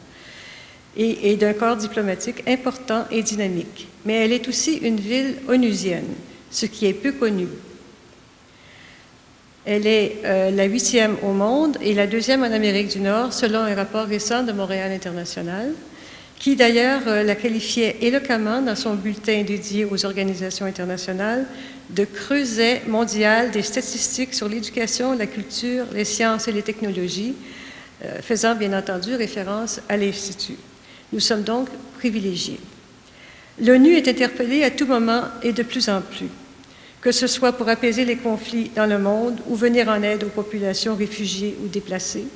et, 0.97 1.35
d'un 1.37 1.53
corps 1.53 1.77
diplomatique 1.77 2.43
important 2.47 3.05
et 3.11 3.23
dynamique. 3.23 3.87
Mais 4.05 4.15
elle 4.15 4.33
est 4.33 4.47
aussi 4.47 4.77
une 4.77 4.99
ville 4.99 5.35
onusienne, 5.47 6.07
ce 6.51 6.65
qui 6.65 6.87
est 6.87 6.93
peu 6.93 7.13
connu. 7.13 7.47
Elle 9.65 9.87
est 9.87 10.17
euh, 10.25 10.51
la 10.51 10.65
huitième 10.65 11.15
au 11.23 11.31
monde 11.31 11.77
et 11.81 11.93
la 11.93 12.07
deuxième 12.07 12.43
en 12.43 12.51
Amérique 12.51 12.89
du 12.89 12.99
Nord, 12.99 13.33
selon 13.33 13.59
un 13.59 13.75
rapport 13.75 14.07
récent 14.07 14.43
de 14.43 14.51
Montréal 14.51 14.91
International, 14.91 15.73
qui 16.39 16.55
d'ailleurs 16.55 17.01
euh, 17.07 17.23
la 17.23 17.35
qualifiait 17.35 17.97
éloquemment 18.01 18.61
dans 18.61 18.75
son 18.75 18.95
bulletin 18.95 19.43
dédié 19.43 19.85
aux 19.85 20.05
organisations 20.05 20.65
internationales 20.65 21.45
de 21.89 22.05
creuset 22.05 22.81
mondial 22.87 23.51
des 23.51 23.61
statistiques 23.61 24.33
sur 24.33 24.47
l'éducation, 24.47 25.17
la 25.17 25.27
culture, 25.27 25.85
les 25.93 26.05
sciences 26.05 26.47
et 26.47 26.51
les 26.51 26.61
technologies, 26.61 27.35
euh, 28.05 28.21
faisant 28.21 28.55
bien 28.55 28.77
entendu 28.77 29.15
référence 29.15 29.81
à 29.89 29.97
l'Institut. 29.97 30.57
Nous 31.11 31.19
sommes 31.19 31.43
donc 31.43 31.67
privilégiés. 31.97 32.59
L'ONU 33.61 33.95
est 33.95 34.07
interpellée 34.07 34.63
à 34.63 34.71
tout 34.71 34.85
moment 34.85 35.23
et 35.43 35.51
de 35.51 35.63
plus 35.63 35.89
en 35.89 36.01
plus 36.01 36.29
que 37.01 37.11
ce 37.11 37.27
soit 37.27 37.53
pour 37.53 37.69
apaiser 37.69 38.05
les 38.05 38.17
conflits 38.17 38.71
dans 38.75 38.85
le 38.85 38.99
monde 38.99 39.39
ou 39.47 39.55
venir 39.55 39.87
en 39.87 40.01
aide 40.03 40.23
aux 40.23 40.29
populations 40.29 40.95
réfugiées 40.95 41.57
ou 41.63 41.67
déplacées. 41.67 42.27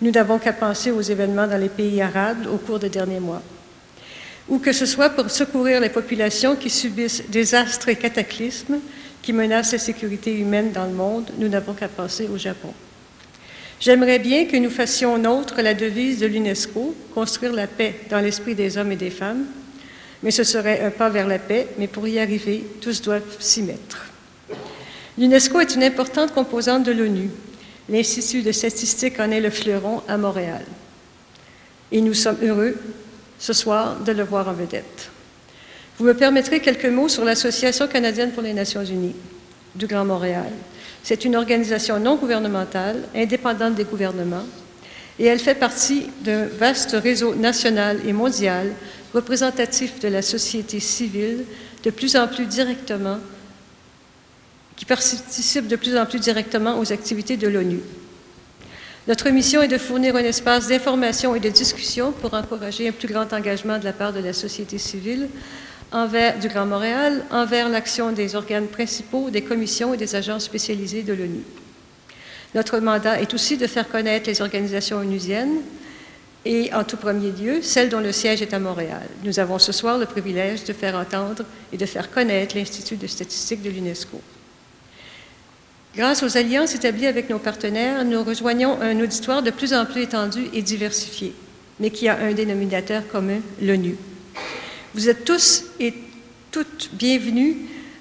Nous 0.00 0.10
n'avons 0.10 0.38
qu'à 0.38 0.52
penser 0.52 0.90
aux 0.90 1.00
événements 1.00 1.46
dans 1.46 1.60
les 1.60 1.68
pays 1.68 2.02
arabes 2.02 2.46
au 2.52 2.58
cours 2.58 2.78
des 2.78 2.88
derniers 2.88 3.20
mois. 3.20 3.42
Ou 4.48 4.58
que 4.58 4.72
ce 4.72 4.86
soit 4.86 5.10
pour 5.10 5.30
secourir 5.30 5.80
les 5.80 5.88
populations 5.88 6.56
qui 6.56 6.68
subissent 6.68 7.24
désastres 7.28 7.88
et 7.88 7.96
cataclysmes 7.96 8.78
qui 9.22 9.32
menacent 9.32 9.72
la 9.72 9.78
sécurité 9.78 10.38
humaine 10.38 10.72
dans 10.72 10.84
le 10.84 10.92
monde, 10.92 11.30
nous 11.38 11.48
n'avons 11.48 11.72
qu'à 11.72 11.88
penser 11.88 12.28
au 12.28 12.36
Japon. 12.36 12.74
J'aimerais 13.80 14.18
bien 14.18 14.44
que 14.44 14.56
nous 14.56 14.70
fassions 14.70 15.16
nôtre 15.16 15.60
la 15.62 15.74
devise 15.74 16.20
de 16.20 16.26
l'UNESCO, 16.26 16.94
construire 17.14 17.52
la 17.52 17.66
paix 17.66 17.94
dans 18.10 18.20
l'esprit 18.20 18.54
des 18.54 18.76
hommes 18.76 18.92
et 18.92 18.96
des 18.96 19.10
femmes, 19.10 19.46
mais 20.22 20.30
ce 20.30 20.44
serait 20.44 20.82
un 20.82 20.90
pas 20.90 21.08
vers 21.08 21.26
la 21.26 21.38
paix, 21.38 21.68
mais 21.78 21.86
pour 21.86 22.06
y 22.06 22.18
arriver, 22.18 22.64
tous 22.80 23.02
doivent 23.02 23.22
s'y 23.40 23.62
mettre. 23.62 24.06
L'UNESCO 25.18 25.60
est 25.60 25.74
une 25.74 25.84
importante 25.84 26.32
composante 26.32 26.84
de 26.84 26.92
l'ONU. 26.92 27.30
L'Institut 27.88 28.42
de 28.42 28.52
statistique 28.52 29.20
en 29.20 29.30
est 29.30 29.40
le 29.40 29.50
fleuron 29.50 30.02
à 30.08 30.16
Montréal. 30.16 30.64
Et 31.92 32.00
nous 32.00 32.14
sommes 32.14 32.38
heureux 32.42 32.76
ce 33.38 33.52
soir 33.52 34.00
de 34.00 34.12
le 34.12 34.22
voir 34.22 34.48
en 34.48 34.52
vedette. 34.52 35.10
Vous 35.98 36.04
me 36.04 36.14
permettrez 36.14 36.60
quelques 36.60 36.86
mots 36.86 37.08
sur 37.08 37.24
l'Association 37.24 37.86
canadienne 37.86 38.32
pour 38.32 38.42
les 38.42 38.52
Nations 38.52 38.84
unies 38.84 39.14
du 39.74 39.86
Grand 39.86 40.04
Montréal. 40.04 40.50
C'est 41.02 41.24
une 41.24 41.36
organisation 41.36 42.00
non 42.00 42.16
gouvernementale, 42.16 43.02
indépendante 43.14 43.74
des 43.74 43.84
gouvernements, 43.84 44.46
et 45.18 45.26
elle 45.26 45.38
fait 45.38 45.54
partie 45.54 46.06
d'un 46.22 46.46
vaste 46.46 46.96
réseau 47.00 47.34
national 47.34 48.00
et 48.06 48.12
mondial 48.12 48.72
représentatif 49.12 50.00
de 50.00 50.08
la 50.08 50.22
société 50.22 50.80
civile 50.80 51.44
de 51.84 51.90
plus 51.90 52.16
en 52.16 52.26
plus 52.26 52.46
directement, 52.46 53.18
qui 54.76 54.84
participe 54.84 55.68
de 55.68 55.76
plus 55.76 55.96
en 55.96 56.06
plus 56.06 56.20
directement 56.20 56.78
aux 56.78 56.92
activités 56.92 57.36
de 57.36 57.48
l'ONU. 57.48 57.80
Notre 59.06 59.28
mission 59.30 59.62
est 59.62 59.68
de 59.68 59.78
fournir 59.78 60.16
un 60.16 60.24
espace 60.24 60.68
d'information 60.68 61.34
et 61.34 61.40
de 61.40 61.50
discussion 61.50 62.12
pour 62.12 62.32
encourager 62.34 62.88
un 62.88 62.92
plus 62.92 63.08
grand 63.08 63.32
engagement 63.32 63.78
de 63.78 63.84
la 63.84 63.92
part 63.92 64.12
de 64.12 64.20
la 64.20 64.32
société 64.32 64.78
civile 64.78 65.28
du 66.40 66.48
Grand 66.48 66.66
Montréal, 66.66 67.24
envers 67.30 67.68
l'action 67.68 68.10
des 68.10 68.34
organes 68.34 68.66
principaux, 68.66 69.30
des 69.30 69.42
commissions 69.42 69.94
et 69.94 69.96
des 69.96 70.16
agences 70.16 70.44
spécialisées 70.44 71.04
de 71.04 71.12
l'ONU. 71.12 71.42
Notre 72.56 72.80
mandat 72.80 73.20
est 73.20 73.32
aussi 73.32 73.56
de 73.56 73.68
faire 73.68 73.88
connaître 73.88 74.28
les 74.28 74.42
organisations 74.42 74.98
onusiennes, 74.98 75.58
et 76.44 76.74
en 76.74 76.82
tout 76.82 76.96
premier 76.96 77.30
lieu, 77.30 77.62
celle 77.62 77.90
dont 77.90 78.00
le 78.00 78.10
siège 78.10 78.42
est 78.42 78.52
à 78.52 78.58
Montréal. 78.58 79.08
Nous 79.22 79.38
avons 79.38 79.60
ce 79.60 79.70
soir 79.70 79.96
le 79.96 80.06
privilège 80.06 80.64
de 80.64 80.72
faire 80.72 80.96
entendre 80.96 81.44
et 81.72 81.76
de 81.76 81.86
faire 81.86 82.10
connaître 82.10 82.56
l'Institut 82.56 82.96
de 82.96 83.06
statistique 83.06 83.62
de 83.62 83.70
l'UNESCO. 83.70 84.20
Grâce 85.96 86.24
aux 86.24 86.36
alliances 86.36 86.74
établies 86.74 87.06
avec 87.06 87.30
nos 87.30 87.38
partenaires, 87.38 88.04
nous 88.04 88.24
rejoignons 88.24 88.80
un 88.80 88.98
auditoire 88.98 89.44
de 89.44 89.52
plus 89.52 89.72
en 89.72 89.86
plus 89.86 90.02
étendu 90.02 90.46
et 90.52 90.60
diversifié, 90.60 91.32
mais 91.78 91.90
qui 91.90 92.08
a 92.08 92.18
un 92.18 92.32
dénominateur 92.32 93.06
commun, 93.06 93.38
l'ONU. 93.62 93.96
Vous 94.94 95.08
êtes 95.08 95.24
tous 95.24 95.66
et 95.78 95.94
toutes 96.50 96.90
bienvenus 96.94 97.56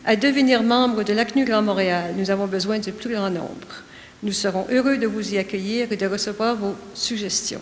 à 0.05 0.15
devenir 0.15 0.63
membres 0.63 1.03
de 1.03 1.13
l'ACNU 1.13 1.45
Grand 1.45 1.61
Montréal. 1.61 2.15
Nous 2.17 2.31
avons 2.31 2.47
besoin 2.47 2.79
du 2.79 2.91
plus 2.91 3.13
grand 3.13 3.29
nombre. 3.29 3.83
Nous 4.23 4.31
serons 4.31 4.65
heureux 4.71 4.97
de 4.97 5.05
vous 5.05 5.33
y 5.33 5.37
accueillir 5.37 5.91
et 5.91 5.97
de 5.97 6.07
recevoir 6.07 6.55
vos 6.55 6.75
suggestions. 6.95 7.61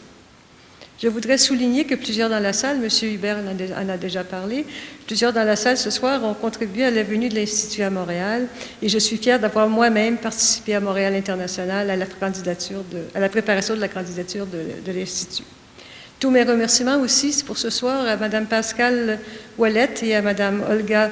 Je 1.02 1.08
voudrais 1.08 1.40
souligner 1.40 1.86
que 1.86 1.96
plusieurs 1.96 2.30
dans 2.30 2.40
la 2.40 2.54
salle, 2.54 2.78
M. 2.78 2.88
Hubert 3.10 3.38
en 3.76 3.90
a 3.90 3.98
déjà 3.98 4.24
parlé, 4.24 4.68
plusieurs 5.08 5.34
dans 5.34 5.44
la 5.44 5.56
salle 5.56 5.78
ce 5.78 5.90
soir 5.90 6.24
ont 6.24 6.36
contribué 6.36 6.86
à 6.86 6.92
la 6.92 7.02
venue 7.02 7.28
de 7.28 7.34
l'Institut 7.34 7.82
à 7.82 7.90
Montréal 7.90 8.46
et 8.84 8.88
je 8.88 9.00
suis 9.00 9.18
fière 9.18 9.40
d'avoir 9.40 9.68
moi-même 9.68 10.18
participé 10.18 10.76
à 10.76 10.80
Montréal 10.80 11.16
International 11.16 11.90
à 11.90 11.96
la, 11.96 12.06
candidature 12.06 12.84
à 13.16 13.20
la 13.20 13.30
préparation 13.30 13.74
de 13.76 13.80
la 13.80 13.88
candidature 13.88 14.46
de, 14.46 14.92
l'Institut. 14.92 15.44
Tous 16.20 16.30
mes 16.30 16.44
remerciements 16.44 17.00
aussi 17.00 17.44
pour 17.48 17.58
ce 17.58 17.72
soir 17.72 18.08
à 18.08 18.16
Mme 18.16 18.46
Pascal 18.46 19.18
Ouellette 19.58 20.04
et 20.04 20.16
à 20.16 20.22
Mme 20.22 20.64
Olga 20.70 21.10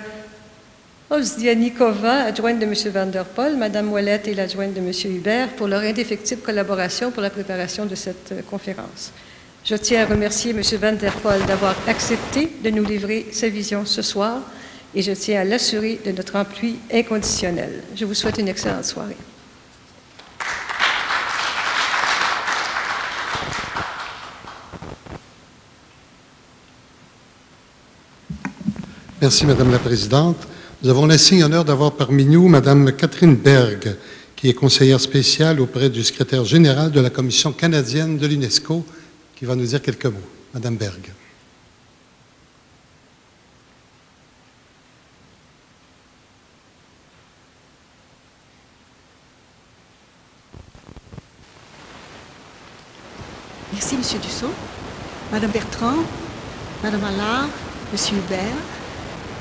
Ozdianikova, 1.09 2.25
adjointe 2.25 2.59
de 2.59 2.65
M. 2.65 2.75
Van 2.93 3.07
der 3.07 3.25
Poel, 3.25 3.57
Mme 3.57 3.91
Ouellette 3.91 4.27
et 4.27 4.35
l'adjointe 4.35 4.75
de 4.75 4.81
M. 4.81 4.91
Hubert 5.05 5.47
pour 5.49 5.67
leur 5.67 5.81
indéfectible 5.81 6.41
collaboration 6.41 7.09
pour 7.09 7.23
la 7.23 7.31
préparation 7.31 7.87
de 7.87 7.95
cette 7.95 8.33
euh, 8.33 8.41
conférence. 8.47 9.11
Je 9.69 9.75
tiens 9.75 10.01
à 10.01 10.05
remercier 10.07 10.49
M. 10.49 10.63
Van 10.81 10.93
der 10.93 11.13
Poel 11.13 11.45
d'avoir 11.45 11.75
accepté 11.85 12.49
de 12.63 12.71
nous 12.71 12.83
livrer 12.83 13.27
sa 13.31 13.49
vision 13.49 13.85
ce 13.85 14.01
soir 14.01 14.41
et 14.95 15.03
je 15.03 15.11
tiens 15.11 15.41
à 15.41 15.43
l'assurer 15.43 15.99
de 16.03 16.11
notre 16.11 16.37
appui 16.37 16.77
inconditionnel. 16.91 17.83
Je 17.95 18.03
vous 18.05 18.15
souhaite 18.15 18.39
une 18.39 18.47
excellente 18.47 18.85
soirée. 18.85 19.15
Merci, 29.21 29.45
Madame 29.45 29.71
la 29.71 29.77
Présidente. 29.77 30.47
Nous 30.81 30.89
avons 30.89 31.05
l'insigne 31.05 31.43
honneur 31.43 31.63
d'avoir 31.63 31.91
parmi 31.91 32.25
nous 32.25 32.47
Madame 32.47 32.91
Catherine 32.93 33.35
Berg, 33.35 33.97
qui 34.35 34.49
est 34.49 34.53
conseillère 34.53 34.99
spéciale 34.99 35.59
auprès 35.59 35.91
du 35.91 36.03
secrétaire 36.03 36.43
général 36.43 36.89
de 36.89 36.99
la 36.99 37.11
Commission 37.11 37.51
canadienne 37.51 38.17
de 38.17 38.25
l'UNESCO, 38.25 38.83
qui 39.39 39.45
va 39.45 39.55
nous 39.55 39.65
dire 39.65 39.81
quelques 39.81 40.05
mots. 40.05 40.19
Madame 40.53 40.75
Berg. 40.75 41.13
Merci, 53.71 53.95
Monsieur 53.95 54.19
Dussault, 54.19 54.51
Madame 55.31 55.51
Bertrand, 55.51 55.95
Madame 56.83 57.05
Allard, 57.05 57.47
Monsieur 57.93 58.17
Hubert, 58.17 58.43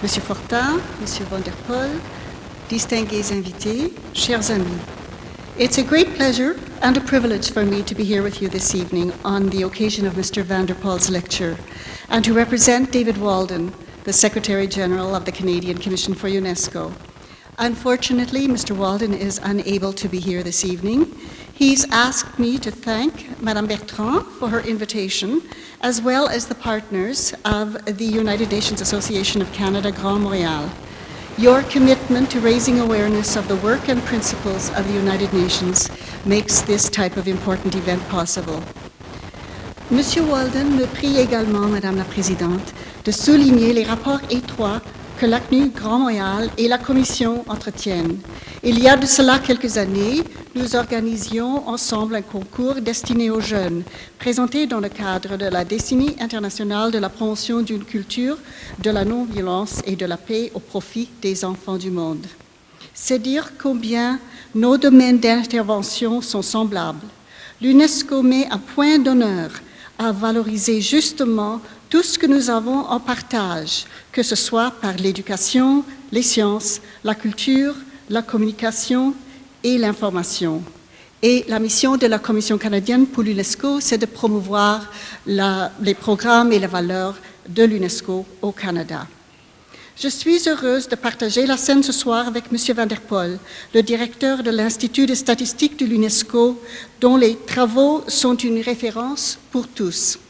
Monsieur 0.00 0.22
Fortin, 0.22 0.78
Monsieur 1.00 1.24
Van 1.28 1.40
der 1.40 1.54
Poel, 1.66 1.90
distingués 2.68 3.32
invités, 3.32 3.92
chers 4.14 4.48
amis. 4.52 4.97
It's 5.58 5.76
a 5.76 5.82
great 5.82 6.14
pleasure 6.14 6.56
and 6.82 6.96
a 6.96 7.00
privilege 7.00 7.50
for 7.50 7.64
me 7.64 7.82
to 7.82 7.94
be 7.96 8.04
here 8.04 8.22
with 8.22 8.40
you 8.40 8.48
this 8.48 8.76
evening 8.76 9.12
on 9.24 9.50
the 9.50 9.62
occasion 9.62 10.06
of 10.06 10.12
Mr. 10.12 10.44
Vanderpoel's 10.44 11.10
lecture 11.10 11.56
and 12.08 12.24
to 12.24 12.32
represent 12.32 12.92
David 12.92 13.18
Walden, 13.18 13.72
the 14.04 14.12
Secretary 14.12 14.68
General 14.68 15.16
of 15.16 15.24
the 15.24 15.32
Canadian 15.32 15.78
Commission 15.78 16.14
for 16.14 16.28
UNESCO. 16.28 16.92
Unfortunately, 17.58 18.46
Mr. 18.46 18.76
Walden 18.76 19.12
is 19.12 19.40
unable 19.42 19.92
to 19.94 20.08
be 20.08 20.20
here 20.20 20.44
this 20.44 20.64
evening. 20.64 21.06
He's 21.52 21.90
asked 21.90 22.38
me 22.38 22.56
to 22.58 22.70
thank 22.70 23.42
Madame 23.42 23.66
Bertrand 23.66 24.26
for 24.38 24.50
her 24.50 24.60
invitation, 24.60 25.42
as 25.80 26.00
well 26.00 26.28
as 26.28 26.46
the 26.46 26.54
partners 26.54 27.34
of 27.44 27.84
the 27.84 28.04
United 28.04 28.52
Nations 28.52 28.80
Association 28.80 29.42
of 29.42 29.52
Canada 29.52 29.90
Grand 29.90 30.24
Montréal. 30.24 30.70
Your 31.38 31.62
commitment 31.62 32.32
to 32.32 32.40
raising 32.40 32.80
awareness 32.80 33.36
of 33.36 33.46
the 33.46 33.54
work 33.54 33.86
and 33.88 34.04
principles 34.04 34.70
of 34.70 34.88
the 34.88 34.92
United 34.92 35.32
Nations 35.32 35.88
makes 36.24 36.62
this 36.62 36.90
type 36.90 37.16
of 37.16 37.28
important 37.28 37.76
event 37.76 38.08
possible. 38.08 38.64
Monsieur 39.88 40.24
Walden 40.24 40.74
me 40.76 40.86
prie 40.86 41.18
également, 41.18 41.70
Madame 41.70 41.96
la 41.96 42.02
Présidente, 42.04 42.72
de 43.04 43.12
souligner 43.12 43.72
les 43.72 43.84
rapports 43.84 44.22
étroits 44.30 44.82
que 45.18 45.26
l'ACNU 45.26 45.70
Grand 45.70 45.98
Montréal 45.98 46.48
et 46.56 46.68
la 46.68 46.78
Commission 46.78 47.44
entretiennent. 47.48 48.18
Il 48.62 48.78
y 48.78 48.88
a 48.88 48.96
de 48.96 49.04
cela 49.04 49.40
quelques 49.40 49.76
années, 49.76 50.24
nous 50.54 50.76
organisions 50.76 51.68
ensemble 51.68 52.14
un 52.14 52.22
concours 52.22 52.76
destiné 52.76 53.28
aux 53.28 53.40
jeunes, 53.40 53.82
présenté 54.18 54.66
dans 54.68 54.78
le 54.78 54.88
cadre 54.88 55.36
de 55.36 55.46
la 55.46 55.64
décennie 55.64 56.14
internationale 56.20 56.92
de 56.92 56.98
la 56.98 57.08
promotion 57.08 57.62
d'une 57.62 57.84
culture 57.84 58.38
de 58.78 58.90
la 58.90 59.04
non-violence 59.04 59.82
et 59.86 59.96
de 59.96 60.06
la 60.06 60.16
paix 60.16 60.52
au 60.54 60.60
profit 60.60 61.08
des 61.20 61.44
enfants 61.44 61.78
du 61.78 61.90
monde. 61.90 62.24
C'est 62.94 63.18
dire 63.18 63.52
combien 63.60 64.20
nos 64.54 64.76
domaines 64.76 65.18
d'intervention 65.18 66.20
sont 66.20 66.42
semblables. 66.42 67.06
L'UNESCO 67.60 68.22
met 68.22 68.46
un 68.52 68.58
point 68.58 69.00
d'honneur 69.00 69.50
à 69.98 70.12
valoriser 70.12 70.80
justement 70.80 71.60
tout 71.90 72.02
ce 72.02 72.18
que 72.18 72.26
nous 72.26 72.50
avons 72.50 72.80
en 72.80 73.00
partage, 73.00 73.86
que 74.12 74.22
ce 74.22 74.36
soit 74.36 74.70
par 74.70 74.94
l'éducation, 74.94 75.84
les 76.12 76.22
sciences, 76.22 76.80
la 77.04 77.14
culture, 77.14 77.74
la 78.10 78.22
communication 78.22 79.14
et 79.64 79.78
l'information. 79.78 80.62
Et 81.22 81.44
la 81.48 81.58
mission 81.58 81.96
de 81.96 82.06
la 82.06 82.18
Commission 82.18 82.58
canadienne 82.58 83.06
pour 83.06 83.24
l'UNESCO, 83.24 83.80
c'est 83.80 83.98
de 83.98 84.06
promouvoir 84.06 84.86
les 85.26 85.94
programmes 85.94 86.52
et 86.52 86.58
les 86.58 86.66
valeurs 86.66 87.16
de 87.48 87.64
l'UNESCO 87.64 88.24
au 88.42 88.52
Canada. 88.52 89.06
Je 90.00 90.06
suis 90.06 90.48
heureuse 90.48 90.86
de 90.86 90.94
partager 90.94 91.44
la 91.44 91.56
scène 91.56 91.82
ce 91.82 91.90
soir 91.90 92.28
avec 92.28 92.44
M. 92.52 92.58
Van 92.76 92.86
der 92.86 93.00
Poel, 93.00 93.40
le 93.74 93.82
directeur 93.82 94.44
de 94.44 94.50
l'Institut 94.52 95.06
de 95.06 95.14
statistique 95.14 95.76
de 95.76 95.86
l'UNESCO, 95.86 96.62
dont 97.00 97.16
les 97.16 97.34
travaux 97.34 98.04
sont 98.06 98.36
une 98.36 98.60
référence 98.60 99.38
pour 99.50 99.66
tous. 99.66 100.20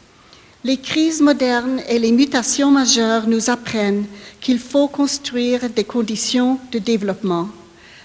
Les 0.65 0.75
crises 0.75 1.21
modernes 1.21 1.81
et 1.87 1.99
les 1.99 2.11
mutations 2.11 2.69
majeures 2.69 3.27
nous 3.27 3.49
apprennent 3.49 4.05
qu'il 4.41 4.59
faut 4.59 4.89
construire 4.89 5.69
des 5.69 5.85
conditions 5.85 6.59
de 6.73 6.79
développement. 6.79 7.47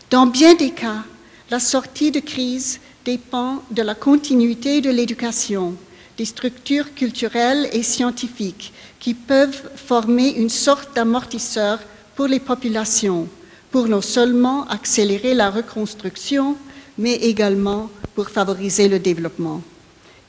Dans 0.08 0.26
bien 0.26 0.54
des 0.54 0.70
cas, 0.70 1.02
la 1.50 1.58
sortie 1.58 2.12
de 2.12 2.20
crise 2.20 2.78
dépend 3.04 3.61
de 3.73 3.82
la 3.82 3.96
continuité 3.96 4.80
de 4.80 4.90
l'éducation, 4.90 5.74
des 6.16 6.24
structures 6.24 6.94
culturelles 6.94 7.68
et 7.72 7.83
scientifiques 7.83 8.72
qui 9.00 9.14
peuvent 9.14 9.70
former 9.74 10.29
une 10.37 10.48
sorte 10.48 10.94
d'amortisseur 10.94 11.81
pour 12.14 12.29
les 12.29 12.38
populations, 12.38 13.26
pour 13.72 13.88
non 13.88 14.00
seulement 14.00 14.64
accélérer 14.68 15.35
la 15.35 15.50
reconstruction, 15.50 16.57
mais 16.98 17.14
également 17.14 17.90
pour 18.14 18.29
favoriser 18.29 18.88
le 18.88 19.00
développement. 19.00 19.61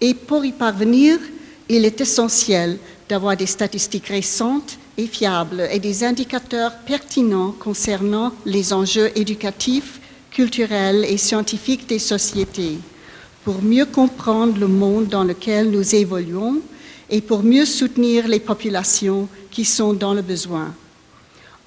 Et 0.02 0.15
pour 0.15 0.43
y 0.43 0.52
parvenir, 0.52 1.19
il 1.69 1.86
est 1.86 2.01
essentiel 2.01 2.78
d'avoir 3.10 3.36
des 3.38 3.45
statistiques 3.45 4.08
récentes 4.08 4.78
et 4.97 5.08
fiables 5.08 5.67
et 5.71 5.80
des 5.80 6.04
indicateurs 6.04 6.73
pertinents 6.86 7.51
concernant 7.51 8.34
les 8.45 8.73
enjeux 8.73 9.12
éducatifs, 9.15 9.99
culturels 10.32 11.06
et 11.06 11.17
scientifiques 11.17 11.88
des 11.88 11.99
sociétés 11.99 12.78
pour 13.43 13.62
mieux 13.62 13.86
comprendre 13.86 14.58
le 14.58 14.67
monde 14.67 15.08
dans 15.08 15.23
lequel 15.23 15.69
nous 15.69 15.95
évoluons 15.95 16.62
et 17.10 17.21
pour 17.21 17.43
mieux 17.43 17.65
soutenir 17.65 18.28
les 18.28 18.39
populations 18.39 19.28
qui 19.51 19.65
sont 19.65 19.93
dans 19.93 20.13
le 20.13 20.23
besoin. 20.23 20.73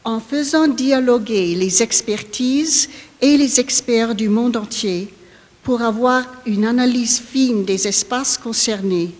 En 0.04 0.20
faisant 0.20 0.66
dialoguer 0.66 1.54
les 1.54 1.82
expertises 1.82 2.88
et 3.20 3.36
les 3.36 3.60
experts 3.60 4.14
du 4.14 4.28
monde 4.28 4.56
entier 4.56 5.08
pour 5.62 5.82
avoir 5.82 6.24
une 6.46 6.64
analyse 6.64 7.20
fine 7.20 7.64
des 7.64 7.86
espaces 7.86 8.36
concernés 8.38 9.12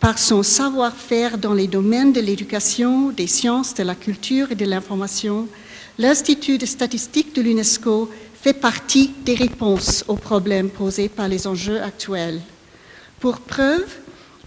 par 0.00 0.18
son 0.18 0.42
savoir-faire 0.42 1.36
dans 1.36 1.52
les 1.52 1.66
domaines 1.66 2.12
de 2.12 2.20
l'éducation, 2.20 3.10
des 3.10 3.26
sciences, 3.26 3.74
de 3.74 3.82
la 3.82 3.94
culture 3.94 4.50
et 4.50 4.54
de 4.54 4.64
l'information, 4.64 5.46
l'Institut 5.98 6.56
de 6.56 6.64
statistique 6.64 7.34
de 7.34 7.42
l'UNESCO 7.42 8.10
fait 8.42 8.54
partie 8.54 9.10
des 9.24 9.34
réponses 9.34 10.02
aux 10.08 10.16
problèmes 10.16 10.70
posés 10.70 11.10
par 11.10 11.28
les 11.28 11.46
enjeux 11.46 11.82
actuels. 11.82 12.40
Pour 13.20 13.40
preuve, 13.40 13.84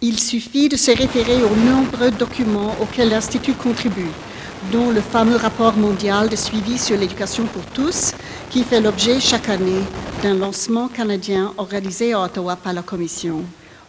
il 0.02 0.20
suffit 0.20 0.68
de 0.68 0.76
se 0.76 0.90
référer 0.90 1.44
aux 1.44 1.56
nombreux 1.56 2.10
documents 2.10 2.76
auxquels 2.82 3.10
l'Institut 3.10 3.54
contribue, 3.54 4.10
dont 4.72 4.90
le 4.90 5.02
fameux 5.02 5.36
rapport 5.36 5.78
mondial 5.78 6.30
de 6.30 6.36
suivi 6.36 6.80
sur 6.80 6.98
l'éducation 6.98 7.46
pour 7.46 7.64
tous, 7.76 8.16
qui 8.50 8.64
fait 8.64 8.82
l'objet 8.82 9.20
chaque 9.20 9.50
année 9.50 9.84
d'un 10.24 10.34
lancement 10.34 10.88
canadien 10.88 11.54
organisé 11.58 12.14
à 12.14 12.24
Ottawa 12.24 12.56
par 12.56 12.74
la 12.74 12.82
Commission, 12.82 13.44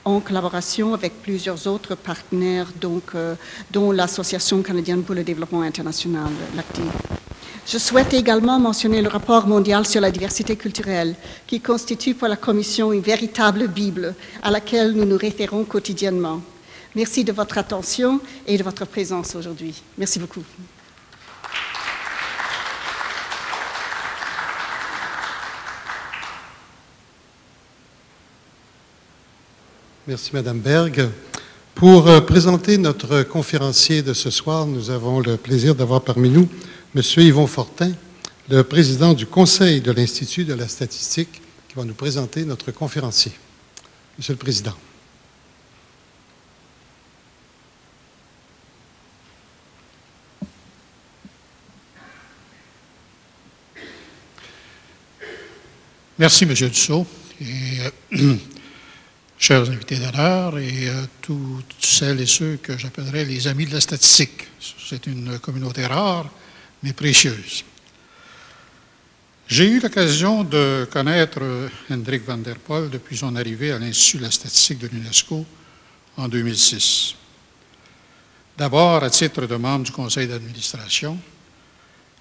en 0.04 0.20
collaboration 0.20 0.94
avec 0.94 1.22
plusieurs 1.22 1.66
autres 1.66 1.94
partenaires, 1.94 2.68
euh, 3.14 3.34
dont 3.70 3.92
l'Association 3.92 4.62
canadienne 4.62 5.02
pour 5.02 5.14
le 5.14 5.24
développement 5.24 5.62
international, 5.62 6.30
l'ACTI. 6.56 6.82
Je 7.66 7.78
souhaite 7.78 8.12
également 8.12 8.58
mentionner 8.58 9.00
le 9.00 9.08
rapport 9.08 9.46
mondial 9.46 9.86
sur 9.86 10.00
la 10.02 10.10
diversité 10.10 10.54
culturelle, 10.56 11.14
qui 11.46 11.60
constitue 11.60 12.14
pour 12.14 12.28
la 12.28 12.36
Commission 12.36 12.92
une 12.92 13.00
véritable 13.00 13.68
Bible 13.68 14.14
à 14.42 14.50
laquelle 14.50 14.92
nous 14.92 15.06
nous 15.06 15.16
référons 15.16 15.64
quotidiennement. 15.64 16.42
Merci 16.94 17.24
de 17.24 17.32
votre 17.32 17.56
attention 17.56 18.20
et 18.46 18.58
de 18.58 18.62
votre 18.62 18.84
présence 18.84 19.34
aujourd'hui. 19.34 19.82
Merci 19.96 20.18
beaucoup. 20.18 20.42
Merci, 30.06 30.32
Madame 30.34 30.60
Berg. 30.60 31.08
Pour 31.74 32.08
euh, 32.08 32.20
présenter 32.20 32.76
notre 32.76 33.22
conférencier 33.22 34.02
de 34.02 34.12
ce 34.12 34.28
soir, 34.28 34.66
nous 34.66 34.90
avons 34.90 35.18
le 35.18 35.38
plaisir 35.38 35.74
d'avoir 35.74 36.02
parmi 36.02 36.28
nous 36.28 36.46
M. 36.94 37.00
Yvon 37.16 37.46
Fortin, 37.46 37.90
le 38.50 38.62
président 38.64 39.14
du 39.14 39.24
Conseil 39.24 39.80
de 39.80 39.90
l'Institut 39.92 40.44
de 40.44 40.52
la 40.52 40.68
statistique, 40.68 41.40
qui 41.68 41.74
va 41.74 41.84
nous 41.84 41.94
présenter 41.94 42.44
notre 42.44 42.70
conférencier. 42.70 43.32
Monsieur 44.18 44.34
le 44.34 44.38
Président. 44.38 44.74
Merci, 56.18 56.44
M. 56.44 56.52
Dussault, 56.52 57.06
euh, 57.40 57.90
chers 59.44 59.68
invités 59.68 59.96
d'honneur, 59.96 60.56
et 60.56 60.88
euh, 60.88 61.04
toutes 61.20 61.76
celles 61.78 62.18
et 62.18 62.26
ceux 62.26 62.56
que 62.62 62.78
j'appellerais 62.78 63.26
les 63.26 63.46
amis 63.46 63.66
de 63.66 63.74
la 63.74 63.80
statistique. 63.82 64.48
C'est 64.58 65.06
une 65.06 65.38
communauté 65.38 65.84
rare, 65.84 66.30
mais 66.82 66.94
précieuse. 66.94 67.62
J'ai 69.46 69.66
eu 69.66 69.80
l'occasion 69.80 70.44
de 70.44 70.88
connaître 70.90 71.42
Hendrik 71.90 72.24
van 72.24 72.38
der 72.38 72.56
Poel 72.56 72.88
depuis 72.88 73.18
son 73.18 73.36
arrivée 73.36 73.72
à 73.72 73.78
l'Institut 73.78 74.16
de 74.16 74.22
la 74.22 74.30
statistique 74.30 74.78
de 74.78 74.86
l'UNESCO 74.86 75.44
en 76.16 76.26
2006. 76.26 77.14
D'abord 78.56 79.04
à 79.04 79.10
titre 79.10 79.44
de 79.44 79.56
membre 79.56 79.84
du 79.84 79.92
conseil 79.92 80.26
d'administration 80.26 81.18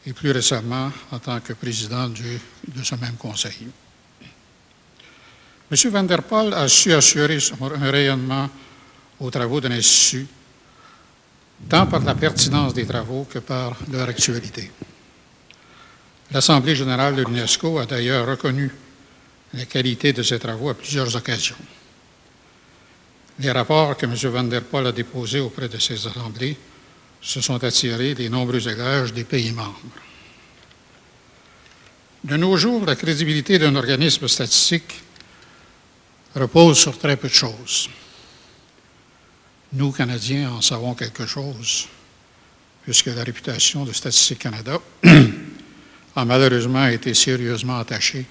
et 0.05 0.11
plus 0.11 0.31
récemment 0.31 0.91
en 1.11 1.19
tant 1.19 1.39
que 1.39 1.53
président 1.53 2.09
de 2.09 2.83
ce 2.83 2.95
même 2.95 3.15
conseil. 3.15 3.69
M. 5.73 5.89
Van 5.89 6.05
der 6.05 6.21
Poel 6.21 6.53
a 6.53 6.67
su 6.67 6.91
assurer 6.91 7.39
un 7.59 7.91
rayonnement 7.91 8.49
aux 9.17 9.31
travaux 9.31 9.59
de 9.59 9.69
l'Institut, 9.69 10.27
tant 11.67 11.87
par 11.87 12.03
la 12.03 12.13
pertinence 12.13 12.73
des 12.73 12.85
travaux 12.85 13.25
que 13.25 13.39
par 13.39 13.75
leur 13.91 14.07
actualité. 14.07 14.69
L'Assemblée 16.31 16.75
générale 16.75 17.15
de 17.15 17.23
l'UNESCO 17.23 17.79
a 17.79 17.85
d'ailleurs 17.87 18.27
reconnu 18.27 18.69
la 19.53 19.65
qualité 19.65 20.13
de 20.13 20.21
ces 20.21 20.37
travaux 20.37 20.69
à 20.69 20.75
plusieurs 20.75 21.15
occasions. 21.15 21.57
Les 23.39 23.51
rapports 23.51 23.97
que 23.97 24.05
M. 24.05 24.13
Van 24.13 24.43
der 24.43 24.61
Poel 24.61 24.87
a 24.87 24.91
déposés 24.91 25.39
auprès 25.39 25.69
de 25.69 25.79
ces 25.79 26.05
assemblées 26.05 26.55
se 27.19 27.41
sont 27.41 27.63
attirés 27.63 28.13
des 28.13 28.29
nombreux 28.29 28.67
éloges 28.67 29.13
des 29.13 29.23
pays 29.23 29.51
membres. 29.51 29.79
De 32.23 32.37
nos 32.37 32.57
jours, 32.57 32.85
la 32.85 32.95
crédibilité 32.95 33.57
d'un 33.57 33.75
organisme 33.75 34.27
statistique 34.27 35.01
repose 36.35 36.79
sur 36.79 36.97
très 36.97 37.17
peu 37.17 37.27
de 37.27 37.33
choses. 37.33 37.89
Nous, 39.73 39.91
Canadiens, 39.91 40.51
en 40.51 40.61
savons 40.61 40.93
quelque 40.93 41.25
chose, 41.25 41.87
puisque 42.83 43.07
la 43.07 43.23
réputation 43.23 43.85
de 43.85 43.91
Statistique 43.91 44.39
Canada 44.39 44.79
a 46.15 46.25
malheureusement 46.25 46.87
été 46.87 47.13
sérieusement 47.13 47.79
attachée 47.79 48.25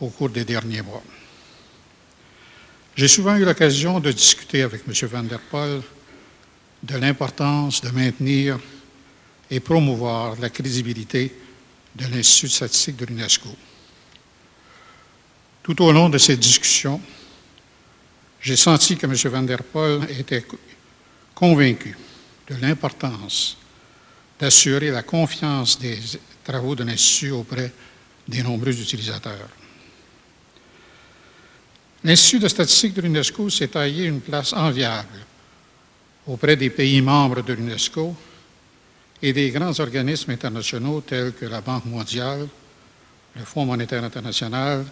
au 0.00 0.08
cours 0.08 0.30
des 0.30 0.44
derniers 0.44 0.82
mois. 0.82 1.02
J'ai 2.96 3.08
souvent 3.08 3.36
eu 3.36 3.44
l'occasion 3.44 4.00
de 4.00 4.10
discuter 4.10 4.62
avec 4.62 4.82
M. 4.88 5.08
Van 5.08 5.22
der 5.22 5.38
Poel 5.38 5.82
de 6.82 6.96
l'importance 6.96 7.80
de 7.80 7.90
maintenir 7.90 8.58
et 9.50 9.60
promouvoir 9.60 10.34
la 10.40 10.50
crédibilité 10.50 11.32
de 11.94 12.06
l'Institut 12.06 12.48
statistique 12.48 12.96
de 12.96 13.06
l'UNESCO. 13.06 13.48
Tout 15.68 15.82
au 15.82 15.92
long 15.92 16.08
de 16.08 16.16
ces 16.16 16.38
discussions, 16.38 16.98
j'ai 18.40 18.56
senti 18.56 18.96
que 18.96 19.04
M. 19.04 19.12
Van 19.30 19.42
der 19.42 19.62
Poel 19.62 20.00
était 20.18 20.46
convaincu 21.34 21.94
de 22.48 22.54
l'importance 22.54 23.58
d'assurer 24.40 24.90
la 24.90 25.02
confiance 25.02 25.78
des 25.78 25.98
travaux 26.42 26.74
de 26.74 26.84
l'Institut 26.84 27.32
auprès 27.32 27.70
des 28.26 28.42
nombreux 28.42 28.80
utilisateurs. 28.80 29.50
L'Institut 32.02 32.38
de 32.38 32.48
statistique 32.48 32.94
de 32.94 33.02
l'UNESCO 33.02 33.50
s'est 33.50 33.68
taillé 33.68 34.06
une 34.06 34.22
place 34.22 34.54
enviable 34.54 35.20
auprès 36.26 36.56
des 36.56 36.70
pays 36.70 37.02
membres 37.02 37.42
de 37.42 37.52
l'UNESCO 37.52 38.16
et 39.20 39.34
des 39.34 39.50
grands 39.50 39.78
organismes 39.78 40.30
internationaux 40.30 41.02
tels 41.02 41.34
que 41.34 41.44
la 41.44 41.60
Banque 41.60 41.84
mondiale, 41.84 42.48
le 43.36 43.44
Fonds 43.44 43.66
monétaire 43.66 44.02
international 44.02 44.86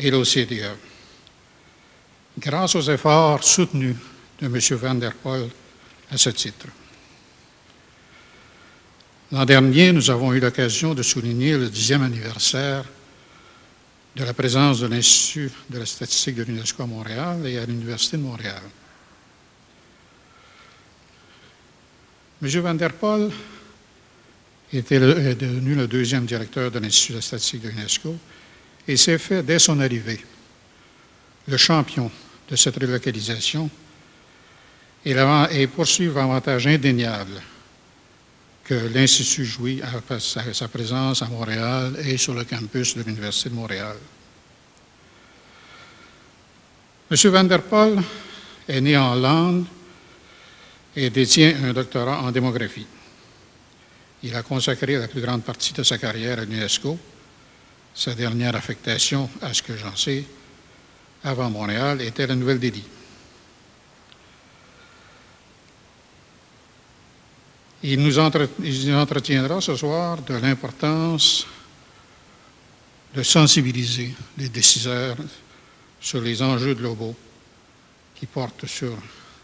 et 0.00 0.10
l'OCDE. 0.10 0.76
Grâce 2.38 2.74
aux 2.74 2.82
efforts 2.90 3.44
soutenus 3.44 3.96
de 4.40 4.46
M. 4.46 4.58
Van 4.76 4.94
der 4.94 5.14
Poel 5.14 5.48
à 6.10 6.16
ce 6.16 6.30
titre. 6.30 6.66
L'an 9.32 9.44
dernier, 9.44 9.92
nous 9.92 10.10
avons 10.10 10.32
eu 10.32 10.40
l'occasion 10.40 10.94
de 10.94 11.02
souligner 11.02 11.56
le 11.56 11.68
dixième 11.68 12.02
anniversaire 12.02 12.84
de 14.16 14.24
la 14.24 14.34
présence 14.34 14.80
de 14.80 14.86
l'Institut 14.88 15.52
de 15.68 15.78
la 15.78 15.86
statistique 15.86 16.34
de 16.34 16.42
l'UNESCO 16.42 16.82
à 16.82 16.86
Montréal 16.86 17.46
et 17.46 17.58
à 17.58 17.66
l'Université 17.66 18.16
de 18.16 18.22
Montréal. 18.22 18.62
M. 22.42 22.48
Van 22.60 22.74
der 22.74 22.92
Poel 22.94 23.30
était 24.72 24.96
est 24.96 25.34
devenu 25.34 25.74
le 25.74 25.86
deuxième 25.86 26.24
directeur 26.24 26.70
de 26.70 26.78
l'Institut 26.80 27.12
de 27.12 27.18
la 27.18 27.22
statistique 27.22 27.62
de 27.62 27.68
l'UNESCO 27.68 28.16
et 28.90 28.96
s'est 28.96 29.18
fait, 29.18 29.44
dès 29.44 29.60
son 29.60 29.78
arrivée, 29.78 30.20
le 31.46 31.56
champion 31.56 32.10
de 32.48 32.56
cette 32.56 32.74
relocalisation 32.74 33.70
et, 35.04 35.66
poursuivre 35.68 36.16
l'avantage 36.16 36.66
indéniable 36.66 37.40
que 38.64 38.74
l'Institut 38.92 39.44
jouit 39.44 39.80
à 39.80 40.18
sa, 40.18 40.66
présence 40.66 41.22
à 41.22 41.26
Montréal 41.26 41.98
et 42.04 42.16
sur 42.16 42.34
le 42.34 42.42
campus 42.42 42.96
de 42.96 43.04
l'Université 43.04 43.50
de 43.50 43.54
Montréal. 43.54 43.96
M. 47.12 47.30
Van 47.30 47.44
der 47.44 47.62
Poel 47.62 48.02
est 48.66 48.80
né 48.80 48.96
en 48.96 49.12
Hollande 49.12 49.66
et 50.96 51.10
détient 51.10 51.54
un 51.62 51.72
doctorat 51.72 52.22
en 52.22 52.32
démographie. 52.32 52.86
Il 54.24 54.34
a 54.34 54.42
consacré 54.42 54.98
la 54.98 55.06
plus 55.06 55.20
grande 55.20 55.44
partie 55.44 55.72
de 55.72 55.84
sa 55.84 55.96
carrière 55.96 56.40
à 56.40 56.44
l'UNESCO. 56.44 56.98
Sa 57.94 58.14
dernière 58.14 58.54
affectation, 58.54 59.28
à 59.42 59.52
ce 59.52 59.62
que 59.62 59.76
j'en 59.76 59.94
sais, 59.96 60.24
avant 61.24 61.50
Montréal, 61.50 62.00
était 62.02 62.26
la 62.26 62.34
Nouvelle-Delhi. 62.34 62.84
Il 67.82 68.00
nous 68.02 68.18
entretiendra 68.18 69.60
ce 69.60 69.74
soir 69.74 70.20
de 70.22 70.34
l'importance 70.34 71.46
de 73.14 73.22
sensibiliser 73.22 74.14
les 74.38 74.48
décideurs 74.48 75.16
sur 76.00 76.20
les 76.20 76.42
enjeux 76.42 76.74
globaux 76.74 77.16
qui 78.14 78.26
portent 78.26 78.66
sur 78.66 78.96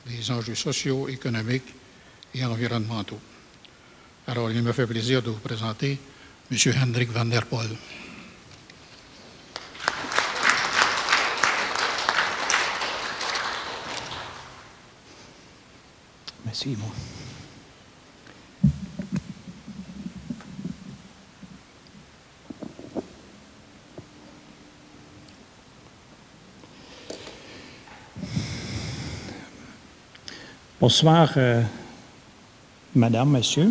les 0.07 0.31
enjeux 0.31 0.55
sociaux, 0.55 1.09
économiques 1.09 1.75
et 2.35 2.45
environnementaux. 2.45 3.21
Alors, 4.27 4.51
il 4.51 4.63
me 4.63 4.73
fait 4.73 4.87
plaisir 4.87 5.23
de 5.23 5.31
vous 5.31 5.39
présenter 5.39 5.99
M. 6.51 6.59
Hendrik 6.83 7.11
van 7.11 7.25
der 7.25 7.47
Poel. 7.47 7.71
Bonsoir, 30.81 31.33
euh, 31.37 31.63
Madame, 32.95 33.31
Monsieur. 33.31 33.71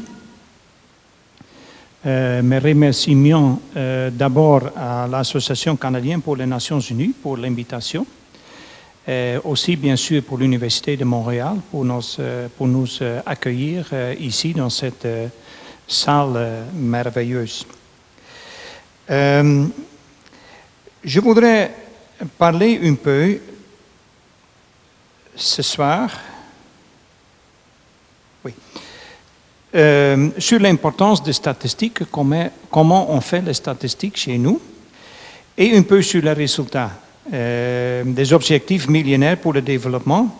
Euh, 2.05 2.43
mes 2.43 2.59
remerciements 2.59 3.59
euh, 3.75 4.11
d'abord 4.11 4.61
à 4.75 5.07
l'Association 5.07 5.75
canadienne 5.75 6.21
pour 6.21 6.35
les 6.35 6.45
Nations 6.45 6.79
Unies 6.79 7.15
pour 7.19 7.37
l'invitation, 7.37 8.05
euh, 9.07 9.39
aussi 9.43 9.75
bien 9.75 9.95
sûr 9.95 10.23
pour 10.23 10.39
l'Université 10.39 10.97
de 10.97 11.03
Montréal 11.05 11.57
pour 11.69 11.85
nous, 11.85 12.01
euh, 12.17 12.47
pour 12.57 12.67
nous 12.67 12.87
euh, 13.01 13.21
accueillir 13.23 13.85
ici 14.19 14.51
dans 14.51 14.71
cette 14.71 15.07
salle 15.87 16.65
merveilleuse. 16.73 17.67
je 19.07 19.69
voudrais 21.19 21.71
parler 22.35 22.79
un 22.81 22.95
peu 22.95 23.39
ce 25.35 25.61
soir 25.61 26.09
oui. 28.43 28.53
Sur 30.39 30.59
l'importance 30.59 31.21
des 31.21 31.33
statistiques, 31.33 32.09
comment, 32.09 32.49
comment, 32.71 33.11
on 33.11 33.21
fait 33.21 33.41
les 33.41 33.53
statistiques 33.53 34.17
chez 34.17 34.39
nous, 34.39 34.59
et 35.55 35.77
un 35.77 35.83
peu 35.83 36.01
sur 36.01 36.23
les 36.23 36.33
résultats 36.33 37.04
des 37.31 38.33
objectifs 38.33 38.87
millénaires 38.87 39.37
pour 39.37 39.53
le 39.53 39.61
développement, 39.61 40.39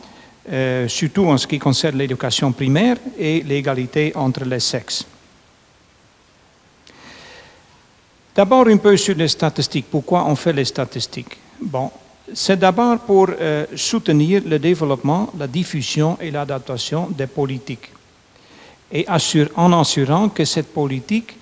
euh, 0.52 0.88
surtout 0.88 1.26
en 1.26 1.38
ce 1.38 1.48
qui 1.48 1.58
concerne 1.58 1.98
l'éducation 1.98 2.52
primaire 2.52 2.98
et 3.18 3.42
l'égalité 3.42 4.12
entre 4.16 4.46
les 4.46 4.60
sexes. 4.60 5.06
D'abord 8.36 8.68
un 8.68 8.78
peu 8.78 8.96
sur 8.98 9.16
les 9.16 9.30
statistiques. 9.30 9.88
Pourquoi 9.90 10.26
on 10.26 10.36
fait 10.36 10.54
les 10.54 10.66
statistiques? 10.66 11.38
Bon, 11.60 11.90
c'est 12.34 12.60
d'abord 12.60 13.00
pour 13.00 13.30
euh, 13.30 13.66
soutenir 13.76 14.44
le 14.46 14.60
développement, 14.60 15.32
la 15.40 15.48
diffusion 15.48 16.18
et 16.22 16.30
l'adaptation 16.30 17.08
des 17.10 17.28
politiques 17.28 17.90
et 18.92 19.08
en 19.56 19.74
assurant 19.74 20.30
que 20.30 20.46
cette 20.46 20.74
politique 20.74 21.36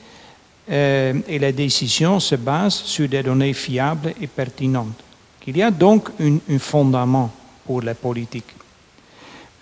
euh, 0.69 1.13
et 1.27 1.39
les 1.39 1.51
décisions 1.51 2.19
se 2.19 2.36
basent 2.36 2.84
sur 2.86 3.08
des 3.08 3.21
données 3.21 3.53
fiables 3.53 4.13
et 4.21 4.27
pertinentes. 4.27 5.03
Il 5.47 5.58
y 5.58 5.62
a 5.62 5.71
donc 5.71 6.10
un, 6.19 6.60
fondament 6.60 7.32
pour 7.65 7.82
la 7.82 7.95
politique. 7.95 8.56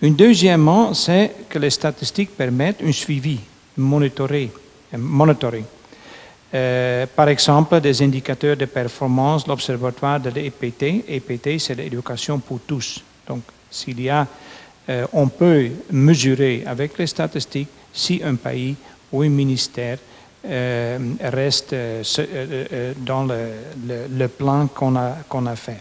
Une 0.00 0.14
deuxièmement, 0.14 0.94
c'est 0.94 1.34
que 1.48 1.58
les 1.58 1.70
statistiques 1.70 2.36
permettent 2.36 2.82
un 2.82 2.92
suivi, 2.92 3.38
un 3.78 3.82
monitoring. 3.82 4.50
monitoring. 4.96 5.64
Euh, 6.54 7.06
par 7.16 7.28
exemple, 7.28 7.80
des 7.80 8.02
indicateurs 8.02 8.56
de 8.56 8.66
performance, 8.66 9.46
l'observatoire 9.46 10.20
de 10.20 10.30
l'EPT. 10.30 11.04
EPT, 11.08 11.58
c'est 11.58 11.74
l'éducation 11.74 12.38
pour 12.38 12.60
tous. 12.66 13.02
Donc, 13.26 13.42
s'il 13.70 14.00
y 14.00 14.10
a 14.10 14.26
euh, 14.88 15.06
on 15.12 15.28
peut 15.28 15.70
mesurer 15.92 16.64
avec 16.66 16.98
les 16.98 17.06
statistiques 17.06 17.68
si 17.92 18.20
un 18.24 18.34
pays 18.34 18.74
ou 19.12 19.22
un 19.22 19.28
ministère 19.28 19.98
euh, 20.44 20.98
reste 21.20 21.72
euh, 21.72 22.94
dans 22.96 23.24
le, 23.24 24.26
plan 24.28 24.66
qu'on 24.66 24.96
a, 24.96 25.18
qu'on 25.28 25.46
a 25.46 25.54
fait. 25.54 25.80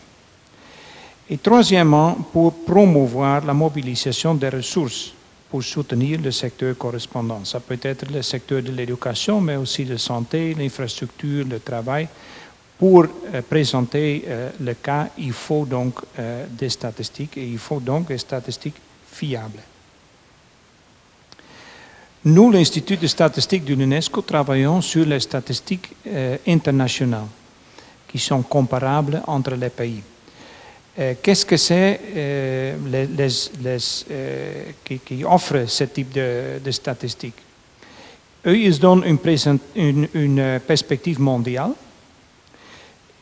Et 1.30 1.38
troisièmement, 1.38 2.13
pour 2.32 2.54
promouvoir 2.63 3.43
la 3.45 3.54
mobilisation 3.54 4.36
des 4.36 4.50
ressources 4.50 5.13
pour 5.50 5.63
soutenir 5.63 6.19
le 6.21 6.32
secteur 6.32 6.78
correspondant. 6.78 7.43
Ça 7.43 7.60
peut 7.60 7.80
être 7.82 8.12
le 8.12 8.21
secteur 8.21 8.62
de 8.62 8.71
l'éducation, 8.71 9.41
mais 9.41 9.56
aussi 9.56 9.84
la 9.84 9.97
santé, 9.97 10.54
l'infrastructure, 10.54 11.45
le 11.50 11.60
travail. 11.60 12.08
Pour 12.78 13.06
présenter 13.50 14.26
le 14.60 14.74
cas, 14.76 15.10
il 15.17 15.34
faut 15.34 15.65
donc 15.65 16.00
des 16.50 16.69
statistiques 16.69 17.38
et 17.38 17.45
il 17.45 17.60
faut 17.60 17.80
donc 17.80 18.08
des 18.08 18.17
statistiques 18.17 18.78
fiable. 19.12 19.60
Nous, 22.23 22.51
l'Institut 22.51 22.97
de 22.97 23.07
statistique 23.07 23.65
de 23.65 23.73
l'UNESCO, 23.73 24.21
travaillons 24.21 24.81
sur 24.81 25.05
les 25.05 25.19
statistiques 25.19 25.89
euh, 26.05 26.38
internationales 26.47 27.25
qui 28.07 28.19
sont 28.19 28.43
comparables 28.43 29.23
entre 29.25 29.55
les 29.55 29.69
pays. 29.69 30.03
Euh, 30.99 31.15
Qu'est-ce 31.21 31.45
que 31.45 31.57
c'est 31.57 31.99
euh, 32.15 32.75
euh, 34.12 34.63
qui, 34.84 35.23
ce 35.65 35.84
type 35.86 36.12
de, 36.12 36.71
statistiques? 36.71 37.41
Eux, 38.45 38.57
ils 38.57 38.79
donnent 38.79 39.05
une, 39.75 40.60
perspective 40.67 41.19
mondiale. 41.19 41.71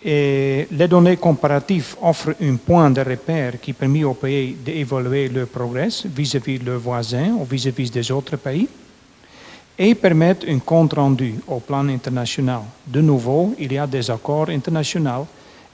Et 0.04 0.68
les 0.72 0.88
données 0.88 1.18
comparatives 1.18 1.96
offrent 2.02 2.36
un 2.42 2.56
point 2.56 2.90
de 2.90 3.02
repère 3.02 3.60
qui 3.62 3.74
permet 3.74 4.04
aux 4.06 4.14
pays 4.14 4.54
d'évaluer 4.54 5.28
leur 5.28 5.48
progrès 5.48 5.90
vis-à-vis 6.06 6.60
de 6.60 6.66
leurs 6.66 6.80
voisins 6.80 7.36
ou 7.38 7.44
vis-à-vis 7.44 7.92
des 7.92 8.10
autres 8.12 8.38
pays 8.38 8.68
et 9.82 9.96
permettent 9.96 10.44
un 10.48 10.60
compte 10.60 10.94
rendu 10.94 11.36
au 11.48 11.62
plan 11.62 11.88
international. 11.88 12.64
De 12.86 13.00
nouveau, 13.00 13.56
il 13.58 13.72
y 13.72 13.78
a 13.78 13.88
des 13.88 14.12
accords 14.12 14.50
internationaux 14.50 15.26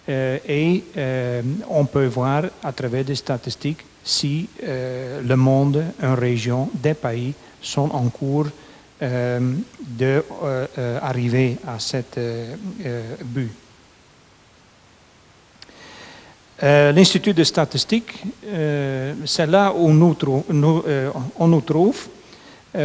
euh, 0.07 0.37
et 0.47 0.83
euh, 0.95 1.41
on 1.67 1.85
peut 1.85 2.05
voir 2.05 2.43
à 2.63 2.71
travers 2.71 3.03
des 3.03 3.15
statistiques 3.15 3.83
si 4.03 4.47
euh, 4.63 5.21
le 5.23 5.35
monde, 5.35 5.83
une 6.03 6.13
région, 6.13 6.69
des 6.75 6.93
pays 6.93 7.33
sont 7.59 7.89
en 7.91 8.07
cours 8.09 8.45
d'arriver 9.81 11.57
à 11.67 11.79
cet 11.79 12.17
but. 13.25 13.51
L'Institut 16.61 17.33
de 17.33 17.43
statistique, 17.43 18.23
c'est 19.25 19.47
là 19.47 19.73
où 19.75 19.91
nous 19.91 20.13
trou- 20.13 20.45
on 21.39 21.47
nous 21.47 21.61
trouve, 21.61 22.07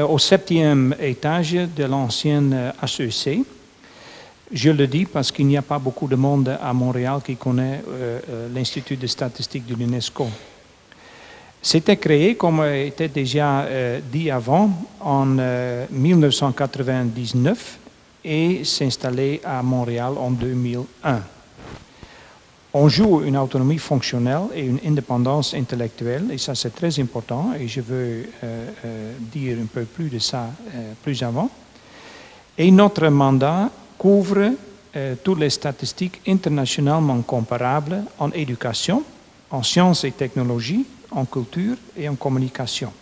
au 0.09 0.19
septième 0.19 0.95
étage 1.01 1.53
de 1.53 1.85
l'ancienne 1.85 2.53
euh, 2.55 2.73
HEC. 2.83 3.41
Je 4.53 4.71
le 4.71 4.87
dis 4.87 5.05
parce 5.05 5.31
qu'il 5.31 5.47
n'y 5.47 5.57
a 5.57 5.63
pas 5.63 5.79
beaucoup 5.79 6.09
de 6.09 6.17
monde 6.17 6.59
à 6.61 6.73
Montréal 6.73 7.21
qui 7.25 7.37
connaît 7.37 7.83
euh, 7.89 8.19
euh, 8.29 8.49
l'Institut 8.53 8.97
de 8.97 9.07
statistique 9.07 9.67
de 9.67 9.75
l'UNESCO. 9.75 10.27
C'était 11.63 11.99
créé, 11.99 12.37
comme 12.37 12.65
été 12.65 13.09
déjà 13.09 13.61
euh, 13.61 14.01
dit 14.03 14.31
avant, 14.31 14.71
en 14.99 15.37
euh, 15.39 15.85
1999 15.91 17.79
et 18.25 18.65
s'installé 18.65 19.41
à 19.45 19.63
Montréal 19.63 20.15
en 20.19 20.31
2001. 20.31 21.21
On 22.73 22.89
joue 22.89 23.23
une 23.25 23.37
autonomie 23.37 23.79
fonctionnelle 23.79 24.47
et 24.55 24.65
une 24.65 24.79
indépendance 24.87 25.55
intellectuelle, 25.55 26.31
et 26.31 26.39
ça 26.39 26.55
c'est 26.55 26.75
très 26.75 27.01
important, 27.01 27.53
et 27.59 27.67
je 27.67 27.81
veux 27.81 28.27
euh, 28.45 28.71
euh, 28.85 29.13
dire 29.19 29.59
un 29.61 29.67
peu 29.67 29.85
plus 29.85 30.09
de 30.09 30.21
ça 30.21 30.51
euh, 30.75 30.93
plus 31.03 31.21
avant. 31.23 31.51
Et 32.57 32.71
notre 32.71 33.09
mandat 33.09 33.71
couvre 33.99 34.53
toutes 35.23 35.39
les 35.39 35.51
statistiques 35.51 36.21
internationalement 36.27 37.23
comparables 37.23 38.03
en 38.19 38.31
éducation, 38.33 39.05
en 39.51 39.63
sciences 39.63 40.03
et 40.03 40.11
technologies, 40.11 40.85
en 41.13 41.25
culture 41.25 41.77
et 41.97 42.09
en 42.09 42.17
communication. 42.17 42.93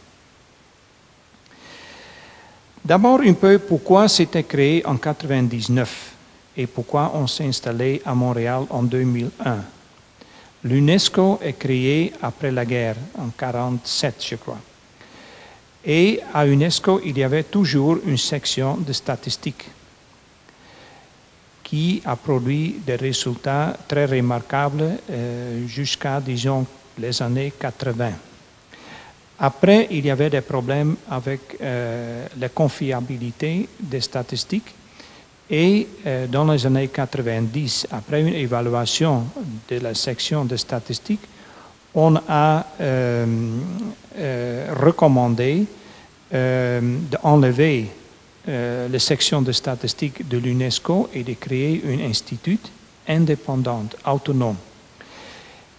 D'abord 2.85 3.21
un 3.21 3.33
peu 3.33 3.59
pourquoi 3.59 4.07
c'était 4.07 4.45
créé 4.45 4.85
en 4.85 4.95
1999 4.95 6.18
et 6.59 6.67
pourquoi 6.67 7.13
on 7.15 7.29
s'est 7.29 7.47
installé 7.47 8.03
à 8.05 8.15
Montréal 8.15 8.65
en 8.71 8.83
2001. 8.83 9.59
L'UNESCO 10.65 11.39
est 11.41 11.53
créé 11.53 12.13
après 12.21 12.51
la 12.51 12.67
guerre, 12.67 12.97
en 13.17 13.31
1947 13.31 14.27
je 14.29 14.35
crois. 14.35 14.59
Et 15.87 16.21
à 16.35 16.47
UNESCO, 16.47 17.01
il 17.05 17.17
y 17.17 17.23
avait 17.23 17.45
toujours 17.45 17.99
une 18.05 18.19
section 18.19 18.77
de 18.77 18.93
statistiques 18.93 19.71
qui 21.63 22.03
a 22.05 22.17
produit 22.17 22.81
des 22.85 22.97
résultats 22.97 23.77
très 23.87 24.07
remarquables 24.07 24.99
euh, 25.11 25.67
jusqu'à, 25.69 26.21
disons, 26.21 26.67
les 26.99 27.23
années 27.23 27.53
80. 27.59 28.11
Après, 29.39 29.87
il 29.91 30.05
y 30.05 30.11
avait 30.11 30.31
des 30.31 30.41
problèmes 30.41 30.97
avec 31.09 31.57
euh, 31.61 32.27
la 32.39 32.49
confiabilité 32.49 33.69
des 33.79 34.01
statistiques 34.01 34.75
et 35.51 35.87
euh, 36.07 36.27
dans 36.27 36.45
les 36.51 36.67
années 36.67 36.89
90, 36.89 37.89
après 37.91 38.21
une 38.21 38.35
évaluation 38.35 39.25
de 39.71 39.79
la 39.79 39.95
section 39.95 40.45
de 40.45 40.57
statistiques, 40.57 41.27
on 41.95 42.17
a 42.29 42.67
euh, 42.81 43.27
euh, 44.19 44.75
recommandé 44.79 45.65
euh, 46.35 46.81
d'enlever 47.11 47.87
euh, 48.49 48.89
la 48.89 48.99
section 48.99 49.41
de 49.43 49.53
statistiques 49.53 50.29
de 50.29 50.39
l'UNESCO 50.39 51.09
et 51.15 51.23
de 51.23 51.33
créer 51.35 51.83
un 51.87 52.09
institut 52.09 52.61
indépendant, 53.09 53.85
autonome. 54.07 54.57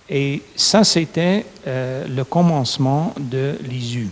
Et 0.09 0.41
ça, 0.55 0.83
c'était 0.83 1.45
le 1.67 2.23
commencement 2.23 3.13
de 3.19 3.55
l'ISU. 3.61 4.09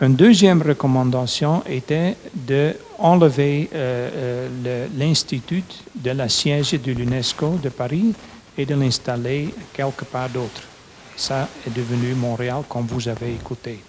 Une 0.00 0.14
deuxième 0.14 0.62
recommandation 0.62 1.64
était 1.66 2.16
d'enlever 2.32 2.76
euh, 3.00 3.68
euh, 3.74 4.88
le- 4.90 4.98
l'Institut 4.98 5.64
de 5.94 6.10
la 6.10 6.28
siège 6.28 6.72
de 6.72 6.92
l'UNESCO 6.92 7.58
de 7.58 7.68
Paris 7.68 8.16
et 8.56 8.66
de 8.66 8.74
l'installer 8.74 9.54
quelque 9.72 10.04
part 10.04 10.28
d'autre. 10.30 10.70
Ça 11.14 11.52
est 11.64 11.70
devenu 11.70 12.14
Montréal, 12.14 12.64
comme 12.68 12.86
vous 12.86 13.08
avez 13.08 13.34
écouté. 13.34 13.84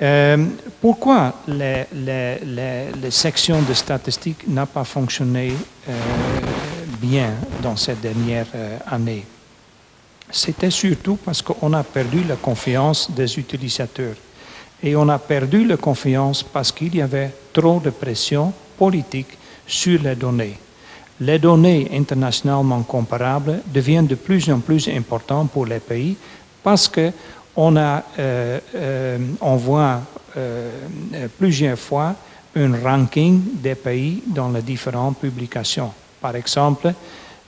Euh, 0.00 0.46
pourquoi 0.80 1.42
les, 1.46 1.84
les- 1.92 3.10
sections 3.10 3.62
de 3.62 3.74
statistiques 3.74 4.48
n'ont 4.48 4.66
pas 4.66 4.84
fonctionné 4.84 5.68
euh, 5.88 6.86
bien 6.88 7.36
dans 7.58 7.76
ces 7.76 7.94
dernières 7.96 8.48
euh, 8.54 8.78
années 8.86 9.28
C'était 10.30 10.70
surtout 10.70 11.16
parce 11.18 11.42
qu'on 11.42 11.72
a 11.74 11.84
perdu 11.84 12.24
la 12.24 12.36
confiance 12.36 13.10
des 13.10 13.38
utilisateurs. 13.38 14.16
Et 14.82 14.96
on 14.96 15.08
a 15.08 15.18
perdu 15.18 15.64
la 15.64 15.76
confiance 15.76 16.42
parce 16.42 16.72
qu'il 16.72 16.94
y 16.96 17.02
avait 17.02 17.30
trop 17.52 17.80
de 17.80 17.90
pression 17.90 18.52
politique 18.76 19.38
sur 19.66 20.02
les 20.02 20.16
données. 20.16 20.58
Les 21.20 21.38
données 21.38 21.88
internationalement 21.94 22.82
comparables 22.82 23.60
deviennent 23.66 24.08
de 24.08 24.16
plus 24.16 24.50
en 24.50 24.58
plus 24.58 24.88
importantes 24.88 25.50
pour 25.52 25.66
les 25.66 25.78
pays 25.78 26.16
parce 26.62 26.88
que 26.88 27.12
on, 27.54 27.76
euh, 27.76 28.00
euh, 28.18 29.18
on 29.40 29.56
voit 29.56 30.00
euh, 30.36 30.70
plusieurs 31.38 31.78
fois 31.78 32.14
un 32.56 32.72
ranking 32.82 33.40
des 33.62 33.74
pays 33.74 34.22
dans 34.26 34.50
les 34.50 34.62
différentes 34.62 35.18
publications. 35.18 35.92
Par 36.20 36.34
exemple, 36.36 36.92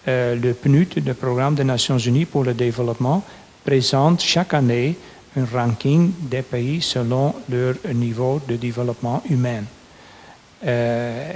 euh, 0.06 0.36
le 0.36 0.52
PNUD, 0.52 1.02
le 1.04 1.14
Programme 1.14 1.54
des 1.54 1.64
Nations 1.64 1.98
Unies 1.98 2.26
pour 2.26 2.44
le 2.44 2.54
développement, 2.54 3.22
présente 3.64 4.20
chaque 4.20 4.52
année 4.54 4.96
un 5.36 5.44
ranking 5.52 6.12
des 6.20 6.42
pays 6.42 6.80
selon 6.80 7.34
leur 7.48 7.74
niveau 7.94 8.40
de 8.46 8.56
développement 8.56 9.22
humain. 9.28 9.64
Euh, 10.66 11.32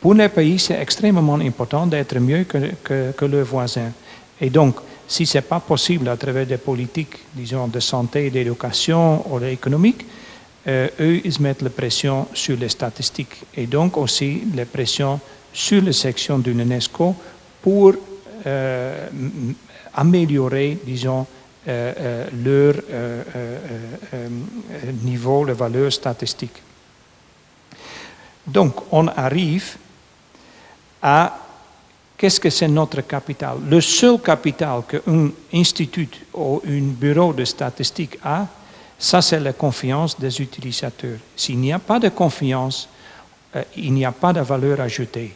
pour 0.00 0.14
les 0.14 0.28
pays, 0.28 0.58
c'est 0.58 0.80
extrêmement 0.80 1.34
important 1.34 1.86
d'être 1.86 2.18
mieux 2.18 2.44
que, 2.44 2.58
que, 2.82 3.12
que 3.12 3.24
leurs 3.24 3.44
voisins. 3.44 3.92
Et 4.40 4.50
donc, 4.50 4.76
si 5.06 5.26
ce 5.26 5.38
n'est 5.38 5.42
pas 5.42 5.60
possible 5.60 6.08
à 6.08 6.16
travers 6.16 6.46
des 6.46 6.56
politiques, 6.56 7.18
disons, 7.34 7.68
de 7.68 7.80
santé, 7.80 8.30
d'éducation 8.30 9.24
ou 9.30 9.38
économique, 9.44 10.04
euh, 10.66 10.88
eux, 11.00 11.20
ils 11.24 11.40
mettent 11.40 11.62
la 11.62 11.70
pression 11.70 12.26
sur 12.32 12.56
les 12.56 12.70
statistiques 12.70 13.36
et 13.54 13.66
donc 13.66 13.96
aussi 13.98 14.44
la 14.54 14.64
pression 14.64 15.20
sur 15.52 15.82
les 15.82 15.92
sections 15.92 16.38
de 16.38 16.50
l'UNESCO 16.50 17.14
pour 17.62 17.92
euh, 18.46 19.06
améliorer, 19.94 20.78
disons, 20.84 21.26
leur 21.66 22.74
euh, 22.74 22.82
euh, 22.90 23.22
euh, 23.34 23.68
euh, 24.14 24.92
niveau, 25.02 25.44
la 25.44 25.54
valeur 25.54 25.92
statistique. 25.92 26.62
Donc, 28.46 28.74
on 28.92 29.08
arrive 29.08 29.76
à 31.02 31.38
qu'est-ce 32.16 32.40
que 32.40 32.50
c'est 32.50 32.68
notre 32.68 33.00
capital? 33.02 33.56
Le 33.66 33.80
seul 33.80 34.20
capital 34.20 34.82
qu'un 34.86 35.30
institut 35.52 36.26
ou 36.34 36.60
un 36.66 36.92
bureau 36.92 37.32
de 37.32 37.44
statistique 37.44 38.18
a, 38.22 38.46
ça 38.98 39.22
c'est 39.22 39.40
la 39.40 39.54
confiance 39.54 40.18
des 40.18 40.40
utilisateurs. 40.40 41.18
S'il 41.36 41.58
n'y 41.58 41.72
a 41.72 41.78
pas 41.78 41.98
de 41.98 42.10
confiance, 42.10 42.88
il 43.76 43.94
n'y 43.94 44.04
a 44.04 44.12
pas 44.12 44.32
de 44.32 44.40
valeur 44.40 44.80
ajoutée. 44.80 45.34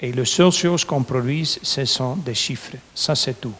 Et 0.00 0.12
la 0.12 0.24
seule 0.24 0.52
chose 0.52 0.84
qu'on 0.84 1.04
produise, 1.04 1.58
ce 1.62 1.84
sont 1.84 2.16
des 2.16 2.34
chiffres. 2.34 2.76
Ça 2.94 3.14
c'est 3.14 3.40
tout. 3.40 3.54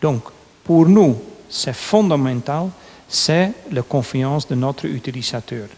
Donc, 0.00 0.24
pour 0.64 0.86
nous, 0.86 1.16
c'est 1.50 1.74
fondamental, 1.74 2.68
c'est 3.08 3.52
la 3.72 3.82
confiance 3.82 4.46
de 4.46 4.54
notre 4.54 4.86
utilisateur. 4.86 5.68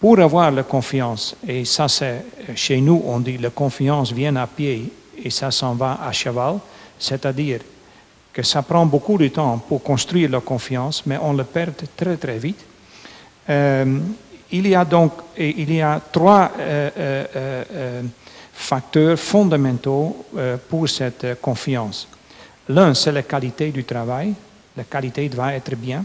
Pour 0.00 0.18
avoir 0.18 0.50
la 0.50 0.64
confiance, 0.64 1.36
et 1.46 1.64
ça 1.64 1.88
c'est 1.88 2.24
chez 2.54 2.80
nous 2.80 3.02
on 3.06 3.20
dit 3.20 3.38
la 3.38 3.50
confiance 3.50 4.12
vient 4.12 4.36
à 4.36 4.46
pied 4.46 4.92
et 5.16 5.30
ça 5.30 5.50
s'en 5.50 5.74
va 5.74 5.98
à 6.04 6.12
cheval, 6.12 6.58
c'est-à-dire 6.98 7.60
que 8.32 8.42
ça 8.42 8.62
prend 8.62 8.86
beaucoup 8.86 9.18
de 9.18 9.28
temps 9.28 9.58
pour 9.58 9.82
construire 9.82 10.30
la 10.30 10.40
confiance, 10.40 11.02
mais 11.06 11.18
on 11.20 11.32
le 11.32 11.44
perd 11.44 11.74
très 11.96 12.16
très 12.16 12.38
vite. 12.38 12.64
Euh, 13.48 13.98
il 14.50 14.66
y 14.68 14.74
a 14.74 14.84
donc 14.84 15.12
il 15.36 15.72
y 15.72 15.80
a 15.80 16.00
trois 16.12 16.50
facteurs 18.52 19.18
fondamentaux 19.18 20.26
pour 20.68 20.88
cette 20.88 21.40
confiance. 21.40 22.08
L'un, 22.68 22.94
c'est 22.94 23.12
la 23.12 23.22
qualité 23.22 23.70
du 23.70 23.84
travail. 23.84 24.34
La 24.78 24.84
qualité 24.84 25.28
doit 25.28 25.54
être 25.54 25.74
bien. 25.74 26.04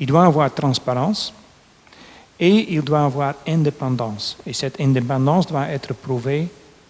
Il 0.00 0.06
doit 0.08 0.24
avoir 0.24 0.52
transparence 0.52 1.32
et 2.40 2.74
il 2.74 2.82
doit 2.82 3.04
avoir 3.04 3.34
indépendance. 3.46 4.36
Et 4.44 4.52
cette 4.52 4.80
indépendance 4.80 5.46
doit 5.46 5.68
être 5.68 5.94
prouvée 5.94 6.48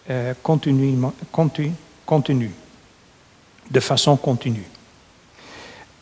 euh, 0.09 0.33
continue, 0.43 1.05
de 3.71 3.81
façon 3.81 4.17
continue. 4.17 4.65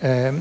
Euh, 0.04 0.38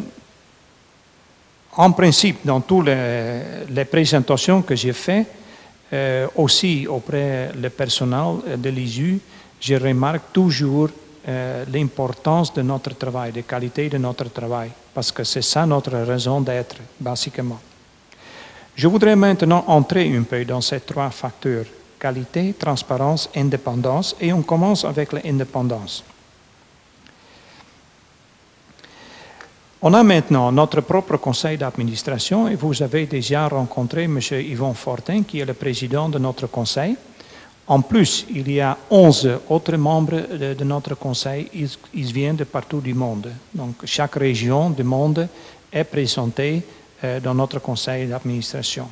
en 1.76 1.92
principe, 1.92 2.46
dans 2.46 2.62
toutes 2.62 2.86
les, 2.86 3.86
présentations 3.86 4.62
que 4.62 4.76
j'ai 4.76 4.94
faites, 4.94 5.26
euh, 5.92 6.28
aussi 6.36 6.86
auprès 6.86 7.50
du 7.56 7.70
personnel 7.72 8.60
de 8.60 8.70
l'ISU, 8.70 9.20
je 9.60 9.74
remarque 9.74 10.32
toujours 10.32 10.90
l'importance 11.26 12.54
de 12.54 12.62
notre 12.62 12.96
travail, 12.96 13.32
de 13.32 13.42
qualité 13.42 13.90
de 13.90 13.98
notre 13.98 14.30
travail, 14.30 14.72
parce 14.94 15.12
que 15.12 15.24
c'est 15.24 15.42
ça 15.42 15.66
notre 15.66 15.92
raison 15.92 16.42
d'être, 16.42 16.76
basiquement. 17.00 17.60
Je 18.76 18.88
voudrais 18.88 19.16
maintenant 19.16 19.64
entrer 19.68 20.16
un 20.16 20.24
peu 20.24 20.44
dans 20.46 20.62
ces 20.62 20.82
trois 20.82 21.10
facteurs, 21.12 21.66
qualité, 22.00 22.54
transparence, 22.54 23.30
indépendance, 23.36 24.16
et 24.20 24.34
on 24.34 24.42
commence 24.42 24.84
avec 24.84 25.14
l'indépendance. 25.14 26.04
On 29.86 29.94
a 29.94 30.02
maintenant 30.02 30.50
notre 30.52 30.80
propre 30.80 31.18
conseil 31.18 31.58
d'administration 31.58 32.48
et 32.48 32.56
vous 32.56 32.82
avez 32.82 33.06
déjà 33.06 33.50
rencontré 33.50 34.04
M. 34.04 34.18
Yvon 34.32 34.74
Fortin, 34.74 35.24
qui 35.24 35.40
est 35.40 35.46
le 35.46 35.54
président 35.54 36.08
de 36.08 36.20
notre 36.20 36.48
conseil. 36.48 36.96
En 37.68 37.82
plus, 37.82 38.26
il 38.30 38.52
y 38.52 38.60
a 38.60 38.78
11 38.90 39.40
autres 39.50 39.78
membres 39.78 40.20
de, 40.38 40.64
notre 40.66 40.96
conseil, 40.96 41.50
ils, 41.94 42.12
viennent 42.12 42.36
de 42.36 42.44
partout 42.44 42.82
du 42.82 42.94
monde. 42.94 43.30
Donc 43.54 43.86
chaque 43.86 44.16
région 44.16 44.70
du 44.70 44.84
monde 44.84 45.28
est 45.72 45.84
présentée 45.86 46.62
euh, 47.04 47.20
dans 47.22 47.34
notre 47.34 47.60
conseil 47.60 48.08
d'administration. 48.08 48.88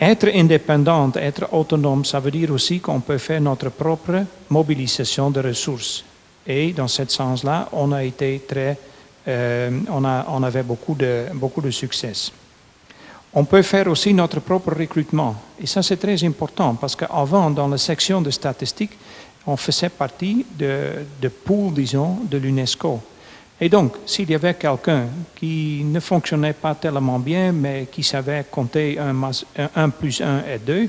Être 0.00 0.28
indépendant, 0.34 1.12
être 1.14 1.52
autonome, 1.52 2.04
ça 2.04 2.18
veut 2.18 2.30
dire 2.32 2.50
aussi 2.50 2.80
qu'on 2.80 3.00
peut 3.00 3.18
faire 3.18 3.40
notre 3.40 3.68
propre 3.68 4.24
mobilisation 4.48 5.30
de 5.30 5.40
ressources. 5.40 6.04
Et 6.46 6.72
dans 6.72 6.88
ce 6.88 7.06
sens-là, 7.06 7.68
on 7.72 7.92
a 7.92 8.02
été 8.02 8.42
très, 8.48 8.76
euh, 9.28 9.70
on, 9.88 10.04
a, 10.04 10.26
on 10.30 10.42
avait 10.42 10.64
beaucoup 10.64 10.94
de, 10.94 11.26
beaucoup 11.34 11.60
de 11.60 11.70
succès. 11.70 12.32
On 13.32 13.44
peut 13.44 13.62
faire 13.62 13.86
aussi 13.88 14.12
notre 14.12 14.40
propre 14.40 14.74
recrutement. 14.74 15.36
Et 15.60 15.66
ça, 15.66 15.82
c'est 15.82 15.98
très 15.98 16.22
important 16.24 16.74
parce 16.74 16.96
qu'avant, 16.96 17.50
dans 17.50 17.68
la 17.68 17.78
section 17.78 18.20
de 18.20 18.30
statistiques, 18.30 18.98
on 19.46 19.56
faisait 19.56 19.88
partie 19.88 20.44
de, 20.58 21.04
de 21.20 21.28
pool, 21.28 21.72
disons, 21.74 22.18
de 22.28 22.38
l'UNESCO. 22.38 23.00
Et 23.60 23.68
donc, 23.68 23.96
s'il 24.06 24.30
y 24.30 24.34
avait 24.34 24.54
quelqu'un 24.54 25.06
qui 25.36 25.82
ne 25.84 26.00
fonctionnait 26.00 26.54
pas 26.54 26.74
tellement 26.74 27.18
bien, 27.18 27.52
mais 27.52 27.88
qui 27.92 28.02
savait 28.02 28.46
compter 28.50 28.98
1, 28.98 29.90
plus 29.90 30.20
1 30.22 30.44
et 30.54 30.58
2, 30.58 30.88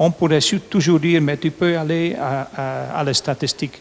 on 0.00 0.10
pourrait 0.10 0.40
toujours 0.68 0.98
dire, 0.98 1.22
mais 1.22 1.36
tu 1.36 1.52
peux 1.52 1.78
aller 1.78 2.16
à, 2.16 3.02
la 3.04 3.14
statistique. 3.14 3.80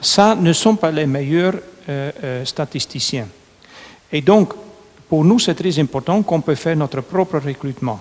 Ça 0.00 0.34
ne 0.34 0.52
sont 0.54 0.76
pas 0.76 0.90
les 0.90 1.06
meilleurs 1.06 1.54
euh, 1.88 2.10
euh, 2.24 2.44
statisticiens. 2.46 3.28
Et 4.10 4.22
donc, 4.22 4.54
pour 5.10 5.24
nous, 5.24 5.40
c'est 5.40 5.56
très 5.56 5.76
important 5.80 6.22
qu'on 6.22 6.40
peut 6.40 6.54
faire 6.54 6.76
notre 6.76 7.00
propre 7.00 7.40
recrutement. 7.40 7.98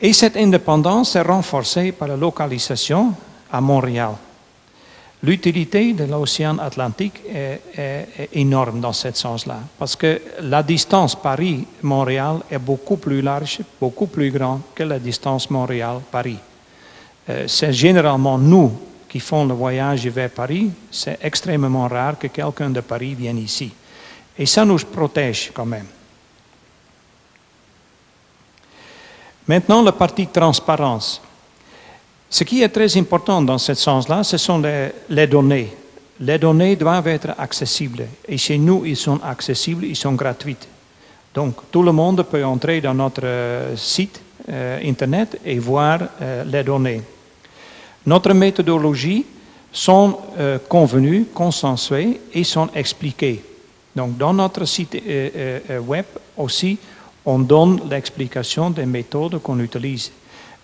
Et 0.00 0.12
cette 0.12 0.36
indépendance 0.36 1.16
est 1.16 1.22
renforcée 1.22 1.90
par 1.90 2.06
la 2.06 2.16
localisation 2.16 3.12
à 3.50 3.60
Montréal. 3.60 4.12
L'utilité 5.24 5.94
de 5.94 6.04
l'océan 6.04 6.58
Atlantique 6.58 7.22
est, 7.28 8.28
énorme 8.34 8.78
dans 8.78 8.92
ce 8.92 9.10
sens-là, 9.12 9.58
parce 9.76 9.96
que 9.96 10.22
la 10.42 10.62
distance 10.62 11.16
Paris-Montréal 11.16 12.36
est 12.48 12.60
beaucoup 12.60 12.98
plus 12.98 13.20
large, 13.20 13.58
beaucoup 13.80 14.06
plus 14.06 14.30
grande 14.30 14.60
que 14.76 14.84
la 14.84 15.00
distance 15.00 15.50
Montréal-Paris. 15.50 16.38
Euh, 17.30 17.48
c'est 17.48 17.72
généralement 17.72 18.38
nous 18.38 18.70
qui 19.08 19.18
font 19.18 19.44
le 19.44 19.54
voyage 19.54 20.06
vers 20.06 20.30
Paris, 20.30 20.70
c'est 20.88 21.18
extrêmement 21.20 21.88
rare 21.88 22.16
que 22.16 22.28
quelqu'un 22.28 22.70
de 22.70 22.80
Paris 22.80 23.16
vienne 23.16 23.38
ici. 23.38 23.72
Et 24.38 24.46
ça 24.46 24.64
nous 24.64 24.78
protège 24.78 25.50
quand 25.52 25.66
même. 25.66 25.86
Maintenant, 29.48 29.82
la 29.82 29.92
partie 29.92 30.26
transparence. 30.26 31.20
Ce 32.30 32.44
qui 32.44 32.62
est 32.62 32.68
très 32.68 32.94
important 32.98 33.40
dans 33.40 33.56
ce 33.56 33.72
sens-là, 33.72 34.22
ce 34.22 34.36
sont 34.36 34.62
les, 35.08 35.26
données. 35.26 35.72
Les 36.20 36.38
données 36.38 36.76
doivent 36.76 37.08
être 37.08 37.30
accessibles. 37.38 38.06
Et 38.28 38.36
chez 38.36 38.58
nous, 38.58 38.84
ils 38.84 38.96
sont 38.96 39.18
accessibles, 39.22 39.86
ils 39.86 39.96
sont 39.96 40.12
gratuits. 40.12 40.58
Donc, 41.34 41.70
tout 41.70 41.82
le 41.82 41.92
monde 41.92 42.22
peut 42.24 42.44
entrer 42.44 42.82
dans 42.82 42.94
notre 42.94 43.24
euh, 43.24 43.76
site 43.76 44.20
euh, 44.50 44.78
Internet 44.84 45.40
et 45.44 45.58
voir 45.58 46.00
euh, 46.20 46.44
les 46.44 46.62
données. 46.62 47.02
Notre 48.06 48.32
méthodologie 48.34 49.24
sont 49.70 50.18
convenues, 50.66 51.26
consensuées 51.34 52.20
et 52.32 52.42
sont 52.42 52.68
expliquées. 52.74 53.42
Donc, 53.94 54.16
dans 54.16 54.32
notre 54.32 54.64
site 54.64 54.96
web 55.86 56.04
aussi, 56.36 56.78
on 57.24 57.38
donne 57.40 57.80
l'explication 57.90 58.70
des 58.70 58.86
méthodes 58.86 59.38
qu'on 59.42 59.58
utilise. 59.60 60.10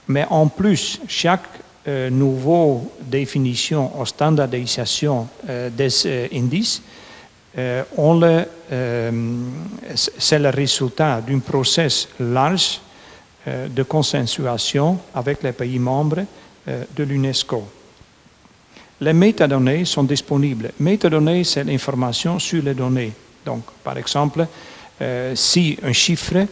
Mais 0.08 0.26
en 0.30 0.48
plus, 0.48 1.00
chaque 1.08 1.48
euh, 1.86 2.08
nouvelle 2.08 2.80
définition 3.02 4.00
ou 4.00 4.06
standardisation 4.06 5.28
euh, 5.48 5.68
des 5.68 6.06
euh, 6.06 6.28
indices, 6.32 6.82
c'est 10.18 10.38
le 10.38 10.48
résultat 10.48 11.20
d'un 11.20 11.38
processus 11.38 12.08
large 12.18 12.80
de 13.46 13.82
consensuation 13.84 14.98
avec 15.14 15.40
les 15.40 15.52
pays 15.52 15.78
membres 15.78 16.24
de 16.66 17.04
l'UNESCO. 17.04 17.62
Les 19.00 19.12
métadonnées 19.12 19.84
sont 19.84 20.04
disponibles. 20.04 20.72
Métadonnées, 20.80 21.44
c'est 21.44 21.64
l'information 21.64 22.38
sur 22.38 22.62
les 22.62 22.74
données. 22.74 23.12
Donc, 23.44 23.64
par 23.82 23.98
exemple, 23.98 24.46
si 25.34 25.76
un 25.82 25.92
chiffre 25.92 26.46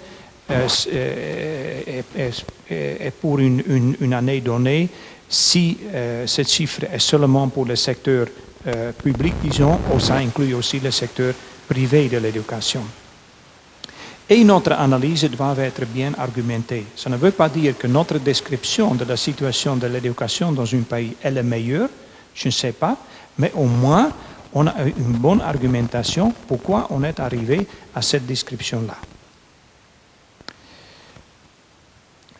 est, 2.70 3.12
pour 3.20 3.38
une, 3.38 4.12
année 4.12 4.40
donnée, 4.40 4.88
si 5.28 5.78
euh, 5.94 6.26
ce 6.26 6.42
chiffre 6.42 6.84
est 6.92 6.98
seulement 6.98 7.48
pour 7.48 7.64
le 7.64 7.76
secteur 7.76 8.26
euh, 8.66 8.92
public, 8.92 9.34
disons, 9.40 9.80
ou 9.94 9.98
ça 9.98 10.16
inclut 10.16 10.54
aussi 10.54 10.78
le 10.80 10.90
secteur 10.90 11.32
privé 11.68 12.08
de 12.08 12.18
l'éducation. 12.18 12.82
Et 14.28 14.44
notre 14.44 14.72
analyse 14.72 15.24
doit 15.30 15.56
être 15.58 15.84
bien 15.86 16.12
argumentée. 16.18 16.84
Ça 16.94 17.10
ne 17.10 17.16
veut 17.16 17.32
pas 17.32 17.48
dire 17.48 17.76
que 17.76 17.86
notre 17.86 18.18
description 18.18 18.94
de 18.94 19.04
la 19.04 19.16
situation 19.16 19.76
de 19.76 19.86
l'éducation 19.86 20.52
dans 20.52 20.72
un 20.74 20.82
pays 20.82 21.16
est 21.22 21.30
la 21.30 21.42
meilleure, 21.42 21.88
je 22.34 22.48
ne 22.48 22.52
sais 22.52 22.72
pas, 22.72 22.96
mais 23.38 23.52
au 23.54 23.64
moins 23.64 24.10
on 24.54 24.66
a 24.66 24.74
une 24.84 25.14
bonne 25.14 25.40
argumentation 25.40 26.32
pourquoi 26.46 26.86
on 26.90 27.02
est 27.04 27.18
arrivé 27.20 27.66
à 27.94 28.02
cette 28.02 28.26
description-là. 28.26 28.96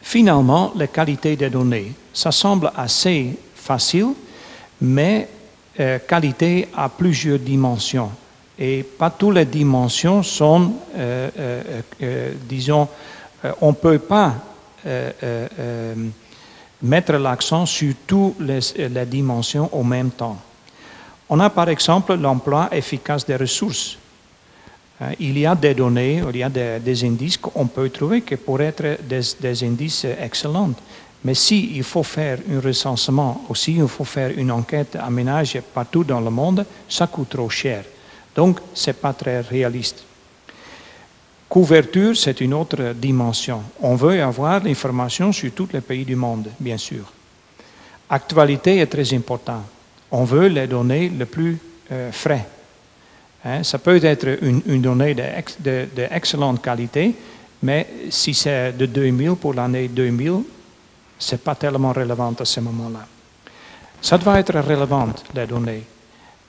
Finalement, 0.02 0.72
la 0.76 0.88
qualité 0.88 1.36
des 1.36 1.48
données. 1.48 1.92
Ça 2.12 2.32
semble 2.32 2.70
assez 2.76 3.34
facile, 3.54 4.08
mais 4.80 5.28
euh, 5.80 5.98
qualité 6.06 6.68
a 6.76 6.90
plusieurs 6.90 7.38
dimensions. 7.38 8.10
Et 8.58 8.82
pas 8.82 9.08
toutes 9.08 9.36
les 9.36 9.46
dimensions 9.46 10.22
sont, 10.22 10.74
euh, 10.94 11.30
euh, 12.02 12.32
disons, 12.46 12.88
on 13.60 13.68
ne 13.68 13.76
peut 13.76 13.98
pas 13.98 14.34
mettre 16.82 17.12
l'accent 17.12 17.66
sur 17.66 17.94
toutes 18.06 18.40
les, 18.40 19.06
dimensions 19.06 19.68
au 19.72 19.84
même 19.84 20.10
temps. 20.10 20.36
On 21.28 21.40
a 21.40 21.50
par 21.50 21.68
exemple 21.68 22.14
l'emploi 22.14 22.68
efficace 22.72 23.24
des 23.24 23.36
ressources. 23.36 23.96
Euh, 25.00 25.12
il 25.20 25.38
y 25.38 25.46
a 25.46 25.54
des 25.54 25.74
données, 25.74 26.22
il 26.28 26.36
y 26.36 26.42
a 26.42 26.50
des, 26.50 27.04
indices 27.04 27.36
qu'on 27.38 27.66
peut 27.66 27.88
trouver 27.90 28.22
qui 28.22 28.36
pourraient 28.36 28.74
être 28.76 28.98
des, 29.02 29.64
indices 29.64 30.06
excellents. 30.20 30.72
Mais 31.24 31.34
s'il 31.34 31.76
il 31.76 31.84
faut 31.84 32.02
faire 32.02 32.38
un 32.50 32.60
recensement, 32.60 33.44
aussi 33.48 33.74
il 33.74 33.86
faut 33.86 34.04
faire 34.04 34.32
une 34.36 34.50
enquête 34.50 34.96
à 34.96 35.08
ménage 35.08 35.58
partout 35.72 36.04
dans 36.04 36.20
le 36.20 36.30
monde, 36.30 36.66
ça 36.88 37.06
coûte 37.06 37.30
trop 37.30 37.48
cher. 37.48 37.84
Donc, 38.34 38.58
ce 38.74 38.90
n'est 38.90 38.94
pas 38.94 39.12
très 39.12 39.40
réaliste. 39.40 40.04
Couverture, 41.52 42.16
c'est 42.16 42.40
une 42.40 42.54
autre 42.54 42.94
dimension. 42.94 43.62
On 43.82 43.94
veut 43.94 44.22
avoir 44.22 44.64
l'information 44.64 45.32
sur 45.32 45.52
tous 45.52 45.68
les 45.74 45.82
pays 45.82 46.06
du 46.06 46.16
monde, 46.16 46.48
bien 46.58 46.78
sûr. 46.78 47.04
Actualité 48.08 48.78
est 48.78 48.86
très 48.86 49.12
important. 49.12 49.62
On 50.12 50.24
veut 50.24 50.46
les 50.46 50.66
données 50.66 51.10
les 51.10 51.26
plus 51.26 51.58
euh, 51.90 52.10
frais. 52.10 52.46
Hein, 53.44 53.62
ça 53.64 53.78
peut 53.78 54.02
être 54.02 54.38
une, 54.40 54.62
une 54.64 54.80
donnée 54.80 55.14
d'excellente 55.14 56.56
de, 56.56 56.62
qualité, 56.62 57.14
mais 57.62 57.86
si 58.08 58.32
c'est 58.32 58.72
de 58.72 58.86
2000 58.86 59.34
pour 59.34 59.52
l'année 59.52 59.88
2000, 59.88 60.44
ce 61.18 61.34
n'est 61.34 61.38
pas 61.38 61.54
tellement 61.54 61.92
relevant 61.92 62.32
à 62.32 62.46
ce 62.46 62.60
moment-là. 62.60 63.06
Ça 64.00 64.16
doit 64.16 64.38
être 64.38 64.58
relevant, 64.58 65.10
les 65.34 65.46
données. 65.46 65.82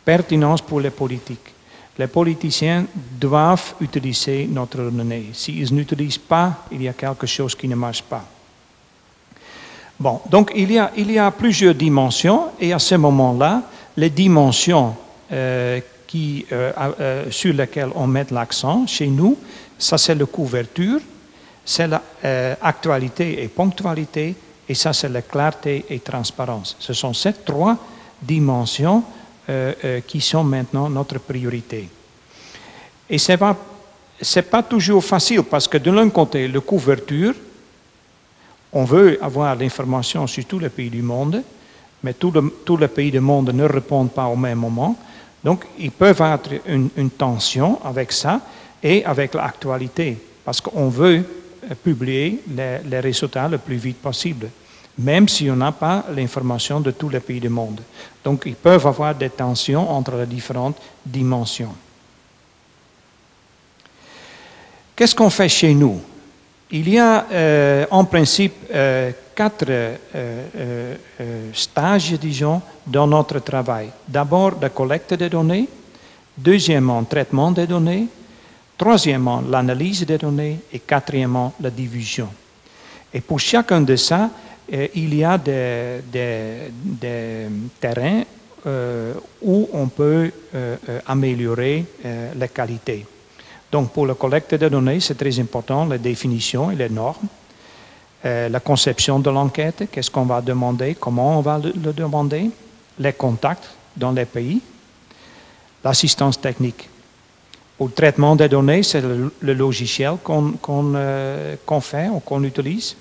Pertinence 0.06 0.62
pour 0.62 0.80
les 0.80 0.91
politiques. 0.91 1.54
Les 1.98 2.08
politiciens 2.08 2.86
doivent 3.20 3.76
utiliser 3.80 4.48
notre 4.50 4.78
donnée. 4.89 5.30
S'ils 5.34 5.74
n'utilisent 5.74 6.18
pas, 6.18 6.66
il 6.72 6.82
y 6.82 6.88
a 6.88 6.94
quelque 6.94 7.28
chose 7.28 7.54
qui 7.56 7.68
ne 7.68 7.76
marche 7.76 8.02
pas. 8.02 8.26
Bon, 10.00 10.20
donc 10.30 10.52
il 10.56 10.72
y 10.72 11.20
a, 11.20 11.32
plusieurs 11.32 11.76
dimensions 11.76 12.50
et 12.60 12.74
à 12.74 12.80
ce 12.80 12.96
moment-là, 12.96 13.62
les 13.96 14.10
dimensions 14.10 14.96
euh, 15.32 15.80
euh, 16.16 16.72
euh, 17.00 17.32
sur 17.32 17.54
lesquelles 17.54 17.91
on 17.96 18.08
met 18.08 18.26
l'accent 18.32 18.86
chez 18.86 19.08
nous, 19.08 19.38
ça 19.78 19.98
c'est 19.98 20.16
la 20.16 20.26
couverture, 20.26 21.00
c'est 21.64 21.88
l'actualité 21.88 23.44
et 23.44 23.48
ponctualité, 23.48 24.36
et 24.68 24.76
ça 24.76 24.94
c'est 24.94 25.10
la 25.10 25.22
clarté 25.22 25.86
et 25.89 26.00
transparence. 26.00 26.76
Ce 26.80 26.94
sont 26.94 27.14
ces 27.14 27.34
trois 27.34 27.78
dimensions 28.22 29.04
qui 30.08 30.22
sont 30.22 30.44
maintenant 30.44 30.89
notre 30.89 31.20
priorité. 31.20 31.89
Et 33.10 33.18
ce 33.18 33.32
n'est 33.34 34.41
pas, 34.44 34.64
toujours 34.64 35.04
facile 35.04 35.44
parce 35.44 35.68
que 35.68 35.78
de 35.78 35.91
l'un 35.91 36.10
côté, 36.10 36.48
la 36.48 36.60
couverture, 36.62 37.34
on 38.72 38.86
veut 38.86 39.24
avoir 39.24 39.56
l'information 39.56 40.26
sur 40.26 40.46
tous 40.46 40.60
les 40.60 40.70
pays 40.70 40.89
du 40.89 41.02
monde, 41.02 41.44
mais 42.04 42.14
tous 42.14 42.78
les 42.78 42.88
pays 42.88 43.12
du 43.12 43.20
monde 43.20 43.52
ne 43.54 43.64
répondent 43.66 44.12
pas 44.12 44.26
au 44.26 44.36
même 44.36 44.60
moment. 44.60 44.98
Donc, 45.44 45.66
ils 45.78 45.91
peuvent 45.91 46.22
avoir 46.22 46.39
une, 46.66 47.10
tension 47.12 47.80
avec 47.84 48.12
ça 48.12 48.39
et 48.82 49.04
avec 49.06 49.34
l'actualité, 49.34 50.18
parce 50.44 50.62
qu'on 50.62 50.89
veut 50.89 51.18
euh, 51.18 51.76
publier 51.84 52.41
les, 52.50 53.00
résultats 53.00 53.48
le 53.48 53.58
plus 53.58 53.76
vite 53.76 53.98
possible, 53.98 54.50
même 54.98 55.28
si 55.28 55.50
on 55.50 55.56
n'a 55.56 55.72
pas 55.72 56.06
l'information 56.16 56.80
de 56.80 56.91
tous 56.91 57.10
les 57.10 57.20
pays 57.20 57.39
du 57.39 57.50
monde. 57.50 57.82
Donc, 58.24 58.44
ils 58.46 58.56
peuvent 58.56 58.86
avoir 58.86 59.16
des 59.16 59.30
tensions 59.30 59.89
entre 59.89 60.16
les 60.18 60.26
différentes 60.26 60.78
dimensions. 61.06 61.74
Qu'est-ce 64.96 65.16
qu'on 65.16 65.30
fait 65.30 65.50
chez 65.50 65.74
nous? 65.74 66.00
Il 66.70 66.89
y 66.89 67.00
a 67.00 67.26
euh, 67.32 67.86
en 67.91 68.06
principe 68.06 68.54
euh, 68.74 69.12
quatre 69.36 69.66
euh, 69.70 70.96
stages, 71.54 72.14
disons, 72.14 72.62
dans 72.86 73.08
notre 73.08 73.39
travail. 73.39 73.89
D'abord, 74.08 74.54
la 74.62 74.70
collecte 74.70 75.16
des 75.16 75.30
données. 75.30 75.68
Deuxièmement, 76.38 77.04
traitement 77.04 77.52
des 77.52 77.68
données. 77.68 78.08
Troisièmement, 78.78 79.41
l'analyse 79.41 80.06
des 80.06 80.18
données. 80.18 80.60
Et 80.72 80.80
quatrièmement, 80.80 81.54
la 81.60 81.72
diffusion. 81.72 82.30
Et 83.14 83.22
pour 83.22 83.39
chacun 83.39 83.82
de 83.82 83.96
ça, 83.96 84.30
il 84.70 85.16
y 85.16 85.24
a 85.24 85.38
des, 85.38 86.01
terrains 87.80 88.24
où 89.41 89.70
on 89.74 89.88
peut 89.88 90.32
améliorer 91.05 91.86
la 92.38 92.47
qualité. 92.47 93.05
Donc 93.72 93.91
pour 93.91 94.05
la 94.05 94.14
collecte 94.14 94.55
de 94.55 94.70
données, 94.70 94.99
c'est 94.99 95.16
très 95.16 95.39
important, 95.39 95.86
les 95.86 95.97
définitions 95.97 96.72
et 96.72 96.76
les 96.76 96.89
normes. 96.89 97.28
Euh, 98.26 98.47
la 98.47 98.61
conception 98.61 99.20
de 99.20 99.30
l'enquête, 99.30 99.84
qu'est-ce 99.91 100.09
qu'on 100.09 100.24
va 100.24 100.39
demander, 100.39 100.95
comment 100.95 101.39
on 101.39 101.41
va 101.41 101.59
le, 101.59 101.91
demander, 101.91 102.49
les 102.97 103.11
contacts 103.11 103.68
dans 103.97 104.14
les 104.14 104.24
pays, 104.24 104.61
l'assistance 105.84 106.39
technique. 106.39 106.88
Pour 107.78 107.88
le 107.88 107.93
traitement 107.93 108.38
des 108.38 108.47
données, 108.47 108.82
c'est 108.84 109.01
le, 109.01 109.30
logiciel 109.41 110.14
euh, 110.30 111.55
qu'on 111.66 111.82
fait 111.82 112.07
ou 112.07 112.20
qu'on 112.22 112.43
utilise. 112.45 112.95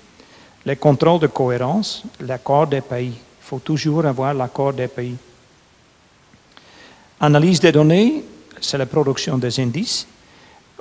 Les 0.65 0.75
contrôles 0.77 1.19
de 1.19 1.27
cohérence, 1.27 2.03
l'accord 2.21 2.67
des 2.67 2.81
pays. 2.81 3.13
Il 3.13 3.45
faut 3.45 3.59
toujours 3.59 4.05
avoir 4.05 4.33
l'accord 4.33 4.73
des 4.73 4.87
pays. 4.87 5.15
Analyse 7.19 7.59
des 7.59 7.71
données, 7.71 8.23
c'est 8.61 8.77
la 8.77 8.85
production 8.85 9.37
des 9.37 9.59
indices 9.59 10.07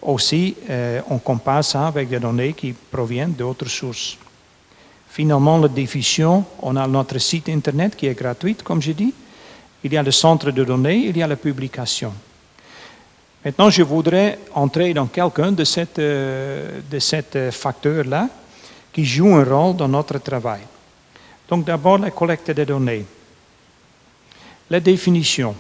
aussi, 0.03 0.57
euh, 0.69 1.01
on 1.09 1.19
compare 1.19 1.65
ça 1.65 1.87
avec 1.87 2.09
des 2.09 2.19
données 2.19 2.53
qui 2.55 2.73
proviennent 2.73 3.33
d'autres 3.33 3.69
sources. 3.69 4.19
Finalement, 5.09 5.59
la 5.59 5.69
diffusion, 5.69 6.45
on 6.61 6.75
a 6.77 6.87
notre 6.87 7.19
site 7.19 7.49
Internet 7.49 7.95
qui 7.97 8.07
est 8.07 8.15
gratuit, 8.15 8.57
comme 8.57 8.83
je 8.83 8.93
dis. 8.93 9.15
Il 9.85 9.93
y 9.93 9.97
a 9.97 10.03
le 10.03 10.11
centre 10.11 10.51
de 10.51 10.65
données, 10.65 11.07
il 11.07 11.17
y 11.17 11.23
a 11.23 11.27
la 11.27 11.37
publication. 11.37 12.13
Maintenant, 13.45 13.71
je 13.71 13.83
voudrais 13.83 14.39
entrer 14.55 14.95
dans 14.95 15.07
quelqu'un 15.07 15.53
de 15.53 15.65
ces 15.65 15.87
euh, 15.99 16.81
de 16.91 17.51
facteurs-là 17.51 18.29
qui 18.93 19.05
jouent 19.05 19.37
un 19.37 19.45
rôle 19.45 19.77
dans 19.77 19.89
notre 19.89 20.19
travail. 20.19 20.61
Donc 21.49 21.65
d'abord, 21.65 21.99
la 21.99 22.11
collecte 22.11 22.51
des 22.51 22.67
données. 22.67 23.05
La 24.71 24.81
définition. 24.81 25.55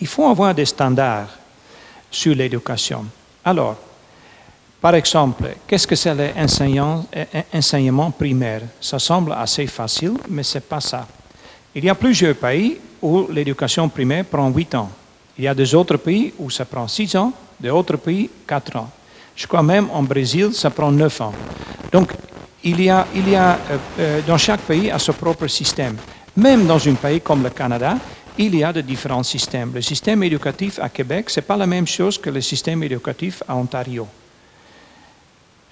Il 0.00 0.06
faut 0.06 0.26
avoir 0.26 0.54
des 0.54 0.66
standards 0.66 1.28
sur 2.10 2.34
l'éducation. 2.34 3.04
Alors, 3.44 3.76
par 4.80 4.94
exemple, 4.94 5.54
qu'est-ce 5.66 5.86
que 5.86 5.96
c'est 5.96 6.14
l'enseignement 6.14 8.10
primaire? 8.10 8.62
Ça 8.80 8.98
semble 8.98 9.32
assez 9.32 9.66
facile, 9.66 10.14
mais 10.28 10.42
ce 10.42 10.58
n'est 10.58 10.62
pas 10.62 10.80
ça. 10.80 11.06
Il 11.74 11.84
y 11.84 11.88
a 11.88 11.94
plusieurs 11.94 12.36
pays 12.36 12.78
où 13.00 13.26
l'éducation 13.30 13.88
primaire 13.88 14.24
prend 14.24 14.48
8 14.50 14.74
ans. 14.74 14.90
Il 15.38 15.44
y 15.44 15.48
a 15.48 15.54
des 15.54 15.74
autres 15.74 15.96
pays 15.96 16.34
où 16.38 16.50
ça 16.50 16.64
prend 16.64 16.86
6 16.86 17.16
ans, 17.16 17.32
d'autres 17.58 17.96
pays 17.96 18.30
4 18.46 18.76
ans. 18.76 18.90
Je 19.36 19.46
crois 19.46 19.62
même 19.62 19.88
en 19.92 20.02
Brésil, 20.02 20.50
ça 20.52 20.70
prend 20.70 20.92
9 20.92 21.20
ans. 21.20 21.32
Donc, 21.92 22.12
il 22.62 22.80
y 22.80 22.88
a, 22.88 23.06
il 23.14 23.28
y 23.28 23.34
a 23.34 23.58
euh, 23.70 23.78
euh, 23.98 24.22
dans 24.22 24.38
chaque 24.38 24.60
pays 24.60 24.90
a 24.90 24.98
son 24.98 25.12
propre 25.12 25.46
système. 25.48 25.96
Même 26.36 26.66
dans 26.66 26.88
un 26.88 26.94
pays 26.94 27.20
comme 27.20 27.42
le 27.42 27.50
Canada, 27.50 27.96
il 28.38 28.54
y 28.56 28.64
a 28.64 28.72
de 28.72 28.80
différents 28.80 29.22
systèmes. 29.22 29.72
Le 29.74 29.82
système 29.82 30.22
éducatif 30.22 30.78
à 30.80 30.88
Québec, 30.88 31.30
ce 31.30 31.40
n'est 31.40 31.46
pas 31.46 31.56
la 31.56 31.66
même 31.66 31.86
chose 31.86 32.18
que 32.18 32.30
le 32.30 32.40
système 32.40 32.82
éducatif 32.82 33.42
à 33.46 33.54
Ontario. 33.56 34.06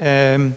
Euh, 0.01 0.49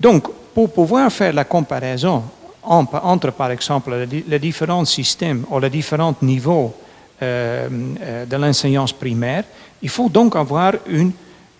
donc, 0.00 0.28
pour 0.54 0.72
pouvoir 0.72 1.10
faire 1.12 1.32
la 1.32 1.44
comparaison 1.44 2.24
entre, 2.62 3.30
par 3.32 3.50
exemple, 3.50 4.06
les, 4.26 4.38
différents 4.38 4.84
systèmes 4.86 5.44
ou 5.50 5.58
les 5.58 5.68
différents 5.68 6.14
niveaux 6.22 6.74
de 7.20 8.36
l'enseignance 8.36 8.92
primaire, 8.92 9.44
il 9.82 9.88
faut 9.88 10.08
donc 10.08 10.34
avoir 10.36 10.72
une, 10.86 11.12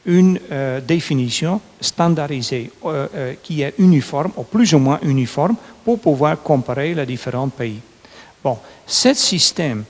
une 0.07 0.39
définition 0.87 1.61
standardisée 1.81 2.71
qui 3.43 3.63
est 3.63 3.75
uniforme, 3.79 4.33
ou 4.37 4.43
plus 4.45 4.75
ou 4.75 4.79
moins 4.79 4.99
uniforme, 5.03 5.57
pour 5.85 5.99
pouvoir 5.99 6.43
comparer 6.43 6.95
les 6.95 7.07
différents 7.07 7.49
pays. 7.49 7.81
Bon, 8.43 8.59
ce 8.87 9.15
système 9.15 9.85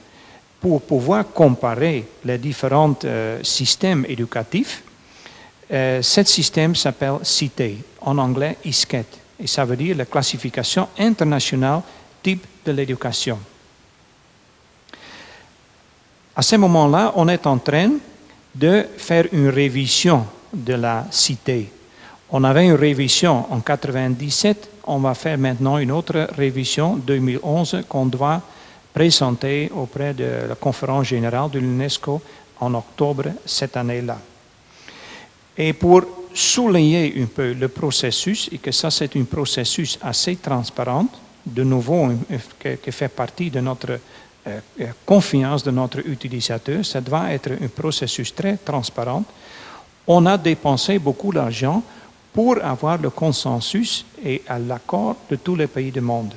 pour 0.65 0.81
pouvoir 0.81 1.31
comparer 1.31 2.07
les 2.25 2.39
différents 2.39 2.97
euh, 3.05 3.43
systèmes 3.43 4.07
éducatifs, 4.09 4.83
euh, 5.71 6.01
ce 6.01 6.23
système 6.23 6.75
s'appelle 6.75 7.19
CITE, 7.23 7.85
en 8.01 8.17
anglais 8.17 8.57
ISCET, 8.65 9.05
et 9.39 9.47
ça 9.47 9.67
veut 9.67 9.77
dire 9.77 9.95
la 9.95 10.07
classification 10.07 10.89
internationale 10.99 11.83
type 12.23 12.47
de 12.65 12.73
l'éducation. 12.73 13.39
À 16.35 16.41
ce 16.41 16.57
moment-là, 16.57 17.13
on 17.17 17.29
est 17.29 17.47
en 17.47 17.59
train 17.59 17.91
de 18.55 18.87
faire 18.97 19.27
une 19.33 19.49
révision 19.49 20.27
de 20.53 20.75
la 20.75 21.07
CITE. 21.11 21.69
On 22.31 22.45
avait 22.45 22.67
une 22.67 22.75
révision 22.75 23.39
en 23.51 23.57
1997, 23.57 24.71
on 24.87 24.99
va 24.99 25.15
faire 25.15 25.39
maintenant 25.39 25.79
une 25.79 25.93
autre 25.93 26.29
révision 26.37 26.97
2011 26.97 27.85
qu'on 27.89 28.07
doit 28.07 28.41
présenté 28.93 29.71
auprès 29.75 30.15
de 30.15 30.49
la 30.49 30.55
conférence 30.55 31.09
générale 31.09 31.51
de 31.51 31.59
l'UNESCO 31.59 32.21
en 32.61 32.75
octobre 32.75 33.25
cette 33.45 33.77
année-là. 33.77 34.19
Et 35.57 35.73
pour 35.73 36.03
souligner 36.33 37.15
un 37.21 37.27
peu 37.27 37.53
le 37.53 37.69
processus, 37.69 38.49
et 38.53 38.59
que 38.59 38.73
ça 38.73 38.91
c'est 38.91 39.17
un 39.17 39.25
processus 39.25 39.99
assez 40.03 40.37
transparent, 40.37 41.07
de 41.47 41.63
nouveau 41.63 42.09
qui 42.61 42.93
fait 42.93 43.09
partie 43.09 43.51
de 43.51 43.61
notre 43.61 43.99
confiance 45.05 45.63
de 45.63 45.71
notre 45.71 46.01
utilisateur, 46.07 46.85
ça 46.85 47.01
doit 47.01 47.33
être 47.33 47.53
un 47.53 47.69
processus 47.69 48.35
très 48.35 48.57
transparent. 48.57 49.25
On 50.07 50.27
a 50.27 50.37
dépensé 50.37 50.99
beaucoup 50.99 51.33
d'argent 51.33 51.83
pour 52.33 52.63
avoir 52.63 52.99
le 53.01 53.11
consensus 53.11 54.05
et 54.25 54.43
l'accord 54.69 55.17
de 55.31 55.37
tous 55.37 55.57
les 55.57 55.69
pays 55.69 55.93
du 55.93 56.01
monde. 56.01 56.35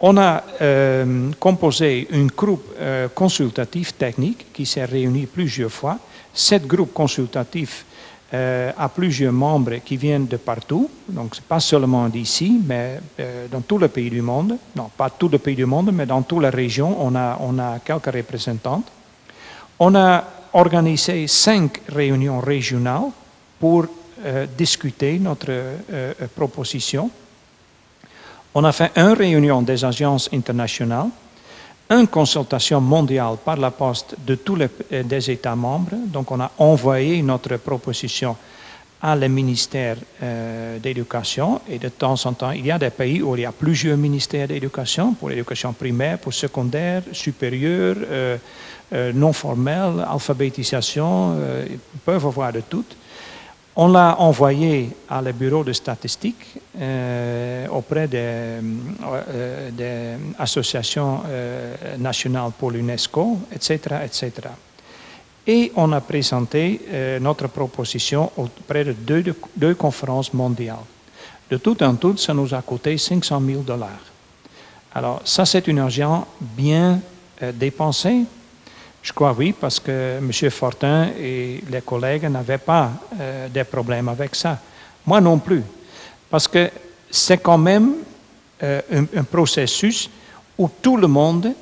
On 0.00 0.18
a 0.18 0.42
euh, 0.60 1.30
composé 1.40 2.06
un 2.12 2.26
groupe 2.26 2.74
euh, 2.78 3.08
consultatif 3.14 3.96
technique 3.96 4.52
qui 4.52 4.66
s'est 4.66 4.84
réuni 4.84 5.24
plusieurs 5.24 5.70
fois. 5.72 5.98
Cet 6.34 6.66
groupe 6.66 6.92
consultatif 6.92 7.86
euh, 8.34 8.72
a 8.76 8.88
plusieurs 8.88 9.32
membres 9.32 9.76
qui 9.84 9.96
viennent 9.96 10.26
de 10.26 10.36
partout, 10.36 10.90
donc 11.08 11.40
pas 11.42 11.60
seulement 11.60 12.08
d'ici, 12.08 12.60
mais 12.66 13.00
dans 13.50 13.60
tous 13.60 13.78
les 13.78 13.88
pays 13.88 14.10
du 14.10 14.22
monde. 14.22 14.56
Non, 14.74 14.90
pas 14.96 15.10
tous 15.10 15.28
les 15.28 15.38
pays 15.38 15.54
du 15.54 15.66
monde, 15.66 15.90
mais 15.92 16.06
dans 16.06 16.22
toutes 16.22 16.42
les 16.42 16.48
régions, 16.48 16.96
on 17.00 17.14
a, 17.14 17.38
on 17.40 17.58
a 17.58 17.78
quelques 17.78 18.06
représentants. 18.06 18.82
On 19.78 19.94
a 19.94 20.24
organisé 20.52 21.26
cinq 21.26 21.82
réunions 21.88 22.40
régionales 22.40 23.10
pour 23.60 23.86
euh, 24.24 24.46
discuter 24.56 25.18
notre 25.18 25.50
euh, 25.50 26.14
proposition. 26.34 27.10
On 28.54 28.64
a 28.64 28.72
fait 28.72 28.90
une 28.96 29.12
réunion 29.12 29.60
des 29.60 29.84
agences 29.84 30.30
internationales, 30.32 31.08
une 31.90 32.08
consultation 32.08 32.80
mondiale 32.80 33.36
par 33.44 33.56
la 33.56 33.70
poste 33.70 34.16
de 34.26 34.34
tous 34.34 34.56
les 34.56 34.68
des 35.04 35.30
États 35.30 35.54
membres. 35.54 35.96
Donc, 36.06 36.30
on 36.30 36.40
a 36.40 36.50
envoyé 36.58 37.22
notre 37.22 37.56
proposition 37.58 38.36
à 39.02 39.14
le 39.14 39.28
ministère 39.28 39.96
euh, 40.22 40.78
d'éducation 40.78 41.60
et 41.68 41.78
de 41.78 41.88
temps 41.88 42.24
en 42.26 42.32
temps, 42.32 42.50
il 42.50 42.66
y 42.66 42.70
a 42.70 42.78
des 42.78 42.90
pays 42.90 43.22
où 43.22 43.36
il 43.36 43.42
y 43.42 43.44
a 43.44 43.52
plusieurs 43.52 43.96
ministères 43.96 44.48
d'éducation, 44.48 45.12
pour 45.14 45.28
l'éducation 45.28 45.72
primaire, 45.72 46.18
pour 46.18 46.32
secondaire, 46.32 47.02
supérieure, 47.12 47.96
euh, 48.00 48.36
euh, 48.92 49.12
non 49.12 49.32
formelle, 49.32 50.04
alphabétisation, 50.08 51.36
ils 51.68 51.78
peuvent 52.04 52.26
avoir 52.26 52.52
de 52.52 52.60
tout. 52.60 52.84
On 53.76 53.88
l'a 53.88 54.16
envoyé 54.18 54.90
à 55.08 55.20
le 55.20 55.32
bureau 55.32 55.62
de 55.62 55.72
statistiques 55.72 56.58
auprès 57.70 58.08
des, 58.08 58.60
des 59.72 60.16
associations 60.38 61.20
nationales 61.98 62.52
pour 62.58 62.70
l'UNESCO, 62.70 63.38
etc., 63.52 63.96
etc 64.04 64.48
et 65.46 65.72
on 65.76 65.92
a 65.92 66.00
présenté 66.00 66.80
euh, 66.88 67.20
notre 67.20 67.46
proposition 67.48 68.32
auprès 68.36 68.84
de 68.84 68.94
deux, 69.56 69.74
conférences 69.74 70.32
mondiales. 70.32 70.76
De 71.48 71.58
tout 71.58 71.80
en 71.82 71.94
tout, 71.94 72.16
ça 72.16 72.34
nous 72.34 72.52
a 72.52 72.62
coûté 72.62 72.98
500 72.98 73.40
000 73.40 73.60
dollars. 73.62 74.02
Alors, 74.92 75.20
ça, 75.24 75.44
c'est 75.44 75.68
une 75.68 75.78
argent 75.78 76.26
bien 76.40 77.00
euh, 77.42 77.52
dépensé. 77.52 78.24
Je 79.06 79.12
crois 79.12 79.32
oui, 79.38 79.52
parce 79.52 79.78
que 79.78 80.18
M. 80.18 80.50
Fortin 80.50 81.10
et 81.16 81.62
les 81.70 81.80
collègues 81.80 82.24
n'avaient 82.24 82.58
pas 82.58 82.90
euh, 83.20 83.48
de 83.48 83.62
problèmes 83.62 84.08
avec 84.08 84.34
ça. 84.34 84.58
Moi 85.06 85.20
non 85.20 85.38
plus. 85.38 85.62
Parce 86.28 86.48
que 86.48 86.68
c'est 87.08 87.38
quand 87.38 87.56
même 87.56 87.94
un, 88.60 89.22
processus 89.22 90.10
où 90.58 90.68
tout 90.82 90.96
le 90.96 91.06
monde 91.06 91.52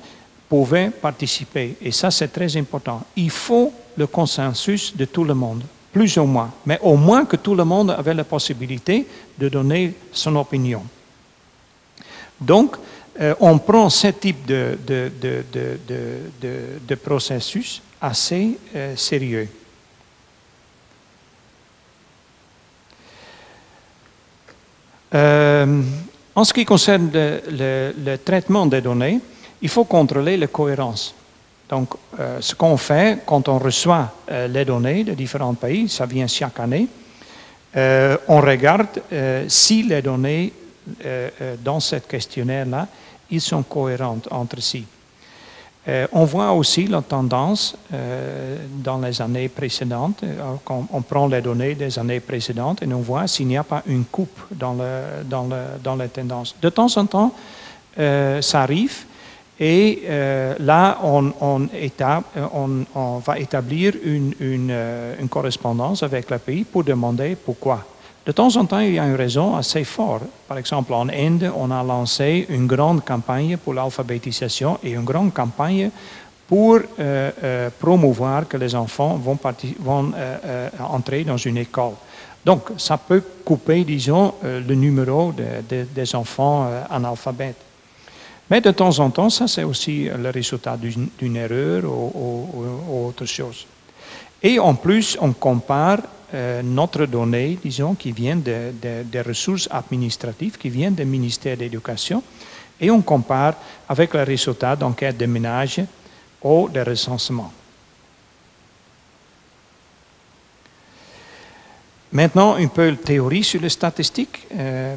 pouvaient 0.49 0.89
participer. 0.89 1.77
Et 1.83 1.93
ça, 1.93 2.11
c'est 2.11 2.29
très 2.29 2.57
important. 2.57 3.03
Il 3.15 3.29
faut 3.29 3.75
le 3.95 4.07
consensus 4.07 4.97
de 4.97 5.05
tout 5.05 5.25
le 5.25 5.35
monde, 5.35 5.65
plus 5.93 6.17
ou 6.17 6.25
moins. 6.25 6.51
Mais 6.65 6.79
au 6.81 6.97
moins 6.97 7.27
que 7.27 7.37
tout 7.37 7.55
le 7.55 7.65
monde 7.65 7.91
avait 7.91 8.15
la 8.15 8.25
possibilité 8.25 9.07
de 9.39 9.51
donner 9.51 9.93
son 10.13 10.35
opinion. 10.37 10.83
Donc, 12.41 12.77
euh, 13.21 13.35
on 13.41 13.59
prend 13.59 13.91
ce 13.91 14.09
type 14.09 14.45
de, 14.45 14.77
de, 14.85 15.13
de, 15.21 16.81
de 16.87 16.95
processus 16.97 17.81
assez 18.01 18.59
euh, 18.75 18.97
sérieux. 18.97 19.49
Euh, 25.15 25.83
en 26.35 26.43
ce 26.43 26.53
qui 26.53 26.65
concerne 26.65 27.09
le 27.13 28.17
traitement 28.17 28.67
des 28.67 28.81
données, 28.81 29.21
il 29.63 29.69
faut 29.69 29.85
contrôler 29.85 30.37
la 30.37 30.49
cohérence. 30.49 31.15
Donc, 31.69 31.95
ce 32.41 32.55
qu'on 32.55 32.77
fait 32.77 33.21
quand 33.25 33.49
on 33.49 33.59
reçoit 33.59 34.13
les 34.29 34.65
données 34.65 35.05
de 35.05 35.15
différents 35.15 35.55
pays, 35.55 35.89
ça 35.89 36.05
vient 36.05 36.27
chaque 36.27 36.59
année, 36.59 36.89
on 38.29 38.41
regarde 38.41 39.01
si 39.49 39.85
les 39.85 40.03
données 40.03 40.53
dans 41.63 41.81
ce 41.81 41.97
questionnaire-là, 41.97 42.89
ils 43.31 43.41
sont 43.41 43.63
cohérentes 43.63 44.29
entre 44.31 44.61
si. 44.61 44.85
on 46.13 46.25
voit 46.25 46.53
aussi 46.53 46.87
la 46.87 47.03
tendance 47.03 47.77
dans 48.83 48.99
les 48.99 49.21
années 49.21 49.49
précédentes, 49.49 50.23
quand 50.65 50.87
on 50.93 51.03
prend 51.03 51.27
les 51.27 51.41
données 51.41 51.75
des 51.75 51.99
années 51.99 52.21
précédentes 52.21 52.83
et 52.83 52.93
on 52.93 53.01
voit 53.01 53.27
s'il 53.27 53.47
n'y 53.47 53.57
a 53.57 53.65
pas 53.65 53.83
une 53.87 54.05
coupe 54.05 54.41
dans, 54.51 54.75
le, 54.75 55.25
dans, 55.25 55.45
le, 55.45 55.81
dans 55.83 55.97
les 55.97 56.09
tendances. 56.09 56.55
De 56.61 56.69
temps 56.69 56.95
en 56.97 57.07
temps, 57.07 57.35
ça 57.97 58.63
arrive, 58.63 59.07
et 59.59 60.03
euh, 60.07 60.55
là, 60.59 60.99
on, 61.05 61.33
on, 61.41 63.19
va 63.19 63.39
établir 63.39 63.95
une, 64.03 64.35
euh, 64.41 65.15
une, 65.21 65.29
correspondance 65.29 66.03
avec 66.03 66.29
le 66.29 66.39
pays 66.39 66.65
pour 66.65 66.83
demander 66.83 67.37
pourquoi. 67.37 67.85
De 68.27 68.33
temps 68.33 68.57
en 68.57 68.65
temps, 68.65 68.81
il 68.81 68.95
y 68.95 68.99
a 68.99 69.07
une 69.07 69.17
raison 69.17 69.55
assez 69.55 69.85
forte. 69.85 70.25
Par 70.49 70.57
exemple, 70.57 70.95
en 70.95 71.09
Inde, 71.09 71.53
on 71.57 71.71
a 71.71 71.83
lancé 71.83 72.47
une 72.49 72.67
grande 72.67 73.05
campagne 73.05 73.59
pour 73.59 73.75
l'alphabétisation 73.75 74.79
et 74.83 74.93
une 74.93 75.05
grande 75.05 75.35
campagne 75.35 75.91
pour 76.49 76.79
euh, 76.99 77.71
promouvoir 77.79 78.49
que 78.49 78.57
les 78.57 78.75
enfants 78.75 79.17
vont, 79.17 79.39
vont 79.81 80.13
entrer 80.81 81.25
dans 81.25 81.37
une 81.37 81.59
école. 81.59 81.95
Donc, 82.45 82.71
ça 82.79 82.97
peut 82.97 83.23
couper, 83.45 83.85
disons, 83.85 84.35
le 84.43 84.75
numéro 84.75 85.33
des 85.33 86.15
enfants 86.15 86.69
analphabètes. 86.91 87.65
Mais 88.51 88.61
de 88.61 88.71
temps 88.71 88.99
en 88.99 89.11
temps, 89.11 89.31
ça 89.31 89.49
c'est 89.49 89.65
aussi 89.65 90.09
le 90.15 90.31
résultat 90.31 90.77
d'une 90.77 91.37
erreur 91.37 91.85
ou, 91.85 93.07
autre 93.09 93.25
chose. 93.25 93.67
Et 94.45 94.59
en 94.59 94.75
plus, 94.75 95.17
on 95.23 95.33
compare 95.33 96.01
euh, 96.35 96.63
notre 96.63 97.07
donnée, 97.07 97.59
disons, 97.65 97.95
qui 97.95 98.13
vient 98.13 98.37
des 98.37 99.21
ressources 99.27 99.69
administratives, 99.71 100.59
qui 100.59 100.69
viennent 100.69 100.95
du 100.95 101.07
ministère 101.07 101.57
de 101.57 101.63
l'Éducation, 101.63 102.23
et 102.79 102.91
on 102.91 103.01
compare 103.01 103.55
avec 103.89 104.13
les 104.13 104.23
résultats 104.23 104.77
d'enquête 104.77 105.17
de 105.17 105.25
ménage 105.25 105.81
ou 106.43 106.69
de 106.69 106.81
recensement. 106.81 107.51
Maintenant, 112.13 112.57
un 112.57 112.69
peu 112.69 112.91
de 112.91 112.97
théorie 112.97 113.43
sur 113.43 113.61
les 113.63 113.71
statistiques. 113.71 114.47
Euh, 114.55 114.95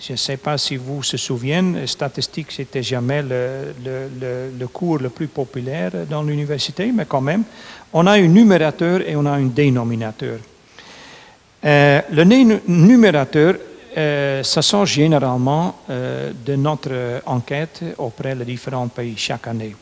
je 0.00 0.12
ne 0.12 0.16
sais 0.16 0.36
pas 0.36 0.58
si 0.58 0.76
vous 0.76 0.96
vous 0.96 1.02
souvenez, 1.02 1.86
statistique, 1.86 2.52
c'était 2.52 2.82
jamais 2.82 3.22
le, 3.22 3.74
le, 3.84 4.50
le, 4.58 4.68
cours 4.68 4.98
le 4.98 5.08
plus 5.08 5.28
populaire 5.28 5.92
dans 6.08 6.22
l'université, 6.22 6.92
mais 6.92 7.06
quand 7.06 7.22
même, 7.22 7.44
on 7.92 8.06
a 8.06 8.12
un 8.12 8.26
numérateur 8.28 9.00
et 9.06 9.16
on 9.16 9.26
a 9.26 9.32
un 9.32 9.46
dénominateur. 9.46 10.38
Euh, 11.64 12.00
le 12.12 12.24
numérateur, 12.68 13.54
euh, 13.96 14.42
ça 14.42 14.62
sort 14.62 14.86
généralement 14.86 15.74
euh, 15.90 16.32
de 16.46 16.54
notre 16.56 17.22
enquête 17.26 17.82
auprès 17.98 18.34
des 18.34 18.44
différents 18.44 18.88
pays 18.88 19.16
chaque 19.16 19.48
année. 19.48 19.74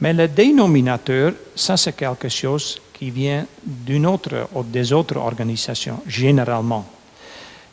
Mais 0.00 0.12
le 0.12 0.28
dénominateur, 0.28 1.32
ça 1.54 1.76
c'est 1.76 1.94
quelque 1.94 2.28
chose 2.28 2.80
qui 2.94 3.10
vient 3.10 3.44
d'une 3.64 4.06
autre 4.06 4.48
ou 4.54 4.62
des 4.62 4.92
autres 4.92 5.16
organisations, 5.16 6.00
généralement. 6.06 6.84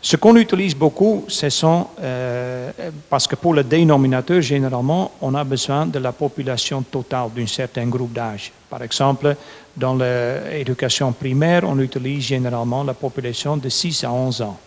Ce 0.02 0.18
qu'on 0.18 0.36
utilise 0.36 0.76
beaucoup, 0.76 1.26
ce 1.28 1.50
sont, 1.50 1.88
euh, 2.00 2.72
parce 3.10 3.26
que 3.28 3.36
pour 3.36 3.56
le 3.56 3.64
dénominateur, 3.64 4.39
généralement, 4.39 5.14
on 5.20 5.34
a 5.34 5.43
besoin 5.43 5.88
de 5.88 5.98
la 5.98 6.12
population 6.12 6.84
totale 6.84 7.30
d'un 7.36 7.48
certain 7.48 7.88
groupe 7.88 8.14
d'âge. 8.14 8.52
Par 8.76 8.84
exemple, 8.84 9.38
dans 9.78 9.95
l'éducation 9.95 11.13
primaire, 11.13 11.63
on 11.63 11.80
utilise 11.80 12.26
généralement 12.26 12.84
la 12.84 12.93
population 12.93 13.55
de 13.55 13.69
6 13.69 14.03
à 14.03 14.11
11 14.11 14.41
ans. 14.41 14.59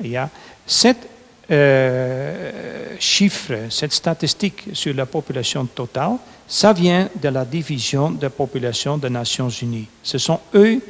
Il 0.00 0.12
y 0.12 0.18
euh, 1.50 2.96
chiffre, 3.00 3.54
cette 3.70 3.92
statistique 3.92 4.68
sur 4.72 4.94
la 4.94 5.04
population 5.04 5.66
totale, 5.66 6.12
ça 6.46 6.72
vient 6.72 7.08
de 7.20 7.28
la 7.28 7.44
division 7.44 8.12
de 8.12 8.28
population 8.28 8.98
des 8.98 9.10
Nations 9.10 9.48
Unies. 9.48 9.88
Ce 10.04 10.18
sont 10.18 10.38
eux 10.54 10.80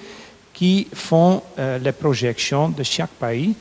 qui 0.52 0.86
font 0.92 1.42
euh, 1.58 1.78
les 1.78 1.92
projections 1.92 2.68
de 2.68 2.82
chaque 2.82 3.12
pays 3.18 3.54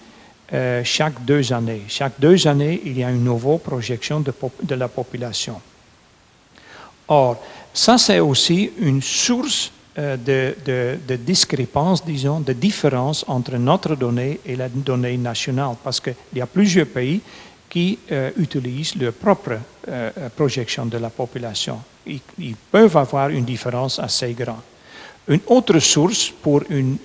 euh, 0.54 0.84
chaque 0.84 1.24
deux 1.24 1.54
années. 1.54 1.84
Chaque 1.88 2.20
deux 2.20 2.46
années, 2.48 2.82
il 2.84 3.00
y 3.00 3.04
a 3.06 3.10
une 3.10 3.24
nouvelle 3.24 3.60
projection 3.60 4.20
de, 4.20 4.34
de 4.62 4.76
la 4.76 4.90
population. 4.90 5.62
Or, 7.08 7.38
ça 7.74 7.98
c'est 7.98 8.20
aussi 8.20 8.72
une 8.80 9.02
source 9.02 9.72
euh, 9.98 10.18
de, 10.18 10.56
de, 10.66 10.98
de, 11.08 11.16
discrépance, 11.16 12.04
disons, 12.04 12.40
de 12.40 12.54
différence 12.54 13.24
entre 13.28 13.58
notre 13.58 13.96
donnée 13.96 14.40
et 14.46 14.56
la 14.56 14.70
donnée 14.70 15.18
nationale, 15.18 15.76
parce 15.84 16.00
qu'il 16.00 16.16
y 16.36 16.42
a 16.42 16.48
plusieurs 16.48 16.88
pays 16.88 17.22
qui 17.70 17.98
utilisent 18.38 18.96
leur 18.98 19.14
propre 19.14 19.58
projection 20.36 20.86
de 20.86 21.00
la 21.00 21.10
population. 21.10 21.80
ils, 22.06 22.56
peuvent 22.72 22.96
avoir 22.98 23.30
une 23.30 23.46
différence 23.46 23.98
assez 23.98 24.32
grande. 24.34 24.62
Une 25.28 25.40
autre 25.48 25.80
source 25.80 26.32
pour 26.42 26.64
une, 26.70 26.98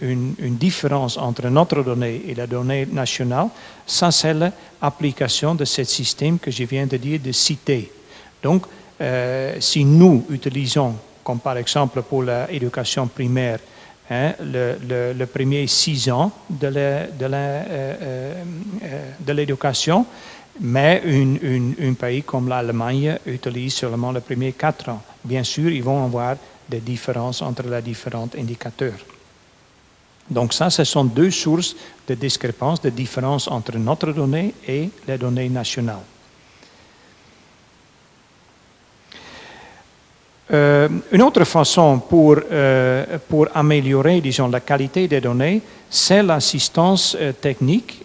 différence 0.58 1.16
entre 1.16 1.48
notre 1.48 1.82
donnée 1.84 2.22
et 2.26 2.34
la 2.34 2.48
donnée 2.48 2.84
nationale, 2.86 3.48
ça 3.86 4.10
c'est 4.10 4.34
l'application 4.34 5.54
de 5.54 5.64
ce 5.64 5.84
système 5.84 6.38
que 6.40 6.50
je 6.50 6.64
viens 6.64 6.86
de 6.86 6.96
dire 6.96 7.20
de 7.20 7.30
citer. 7.30 7.92
Donc, 8.42 8.66
euh, 9.00 9.56
si 9.60 9.84
nous 9.84 10.24
utilisons, 10.30 10.94
comme 11.22 11.38
par 11.40 11.56
exemple 11.56 12.02
pour 12.02 12.22
l'éducation 12.22 13.06
primaire, 13.06 13.60
hein, 14.10 14.32
le, 14.40 15.24
premier 15.26 15.66
six 15.66 16.10
ans 16.10 16.32
de 16.50 16.66
euh, 16.74 17.06
euh, 17.22 18.42
l'éducation, 19.28 20.04
mais 20.60 21.02
un 21.80 21.92
pays 21.94 22.22
comme 22.22 22.48
l'Allemagne 22.48 23.18
utilise 23.26 23.74
seulement 23.74 24.10
les 24.10 24.20
premiers 24.20 24.52
quatre 24.52 24.88
ans. 24.88 25.02
bien 25.24 25.44
sûr, 25.44 25.70
ils 25.70 25.82
vont 25.82 26.04
avoir 26.04 26.36
des 26.68 26.80
différences 26.80 27.42
entre 27.42 27.68
les 27.68 27.82
différents 27.82 28.28
indicateurs. 28.36 28.98
Donc 30.28 30.52
ça, 30.52 30.68
ce 30.68 30.84
sont 30.84 31.04
deux 31.04 31.30
sources 31.30 31.74
de 32.06 32.14
discrépance, 32.14 32.82
de 32.82 32.90
différence 32.90 33.48
entre 33.48 33.78
notre 33.78 34.12
donnée 34.12 34.52
et 34.66 34.90
les 35.06 35.16
données 35.16 35.48
nationales. 35.48 36.04
Euh, 40.50 40.88
une 41.12 41.22
autre 41.22 41.44
façon 41.44 41.98
pour, 41.98 42.38
euh, 42.50 43.18
pour 43.28 43.48
améliorer, 43.54 44.20
disons, 44.22 44.48
la 44.48 44.60
qualité 44.60 45.06
des 45.06 45.20
données, 45.20 45.60
c'est 45.90 46.22
l'assistance 46.22 47.16
euh, 47.20 47.32
technique 47.32 48.04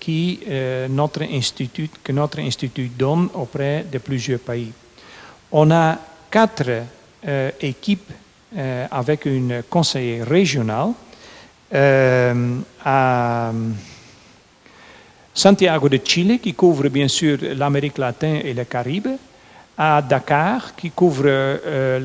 qui, 0.00 0.40
notre 0.90 1.22
institut, 1.22 1.88
que 2.02 2.10
notre 2.10 2.40
institut 2.40 2.90
donne 2.98 3.28
auprès 3.34 3.84
de 3.92 3.98
plusieurs 3.98 4.40
pays. 4.40 4.72
On 5.52 5.70
a 5.70 5.96
quatre 6.28 6.82
équipes 7.60 8.10
avec 8.90 9.26
une 9.26 9.62
conseillère 9.70 10.26
régionale 10.26 10.88
à 12.84 13.52
Santiago 15.32 15.88
de 15.88 16.00
Chile, 16.02 16.40
qui 16.42 16.54
couvre 16.54 16.88
bien 16.88 17.06
sûr 17.06 17.38
l'Amérique 17.54 17.98
latine 17.98 18.40
et 18.42 18.52
le 18.52 18.64
Caraïbe, 18.64 19.10
à 19.76 20.02
Dakar, 20.02 20.74
qui 20.76 20.90
couvre 20.90 21.24
euh, 21.26 21.98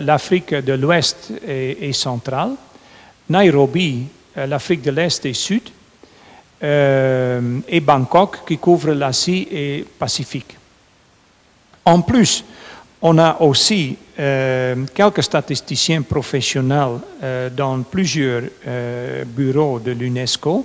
l'Afrique 0.00 0.54
de 0.54 0.72
l'Ouest 0.72 1.32
et, 1.46 1.92
centrale, 1.92 2.52
Nairobi, 3.28 4.06
euh, 4.36 4.46
l'Afrique 4.46 4.82
de 4.82 4.90
l'Est 4.90 5.24
et 5.26 5.34
Sud, 5.34 5.62
euh, 6.62 7.60
et 7.68 7.80
Bangkok, 7.80 8.38
qui 8.46 8.58
couvre 8.58 8.92
l'Asie 8.92 9.46
et 9.50 9.86
Pacifique. 9.98 10.56
En 11.84 12.00
plus, 12.02 12.44
on 13.00 13.18
a 13.18 13.36
aussi 13.40 13.96
quelques 14.16 15.24
statisticiens 15.24 16.02
professionnels 16.02 17.00
dans 17.56 17.82
plusieurs 17.82 18.42
bureaux 19.26 19.80
de 19.80 19.90
l'UNESCO. 19.90 20.64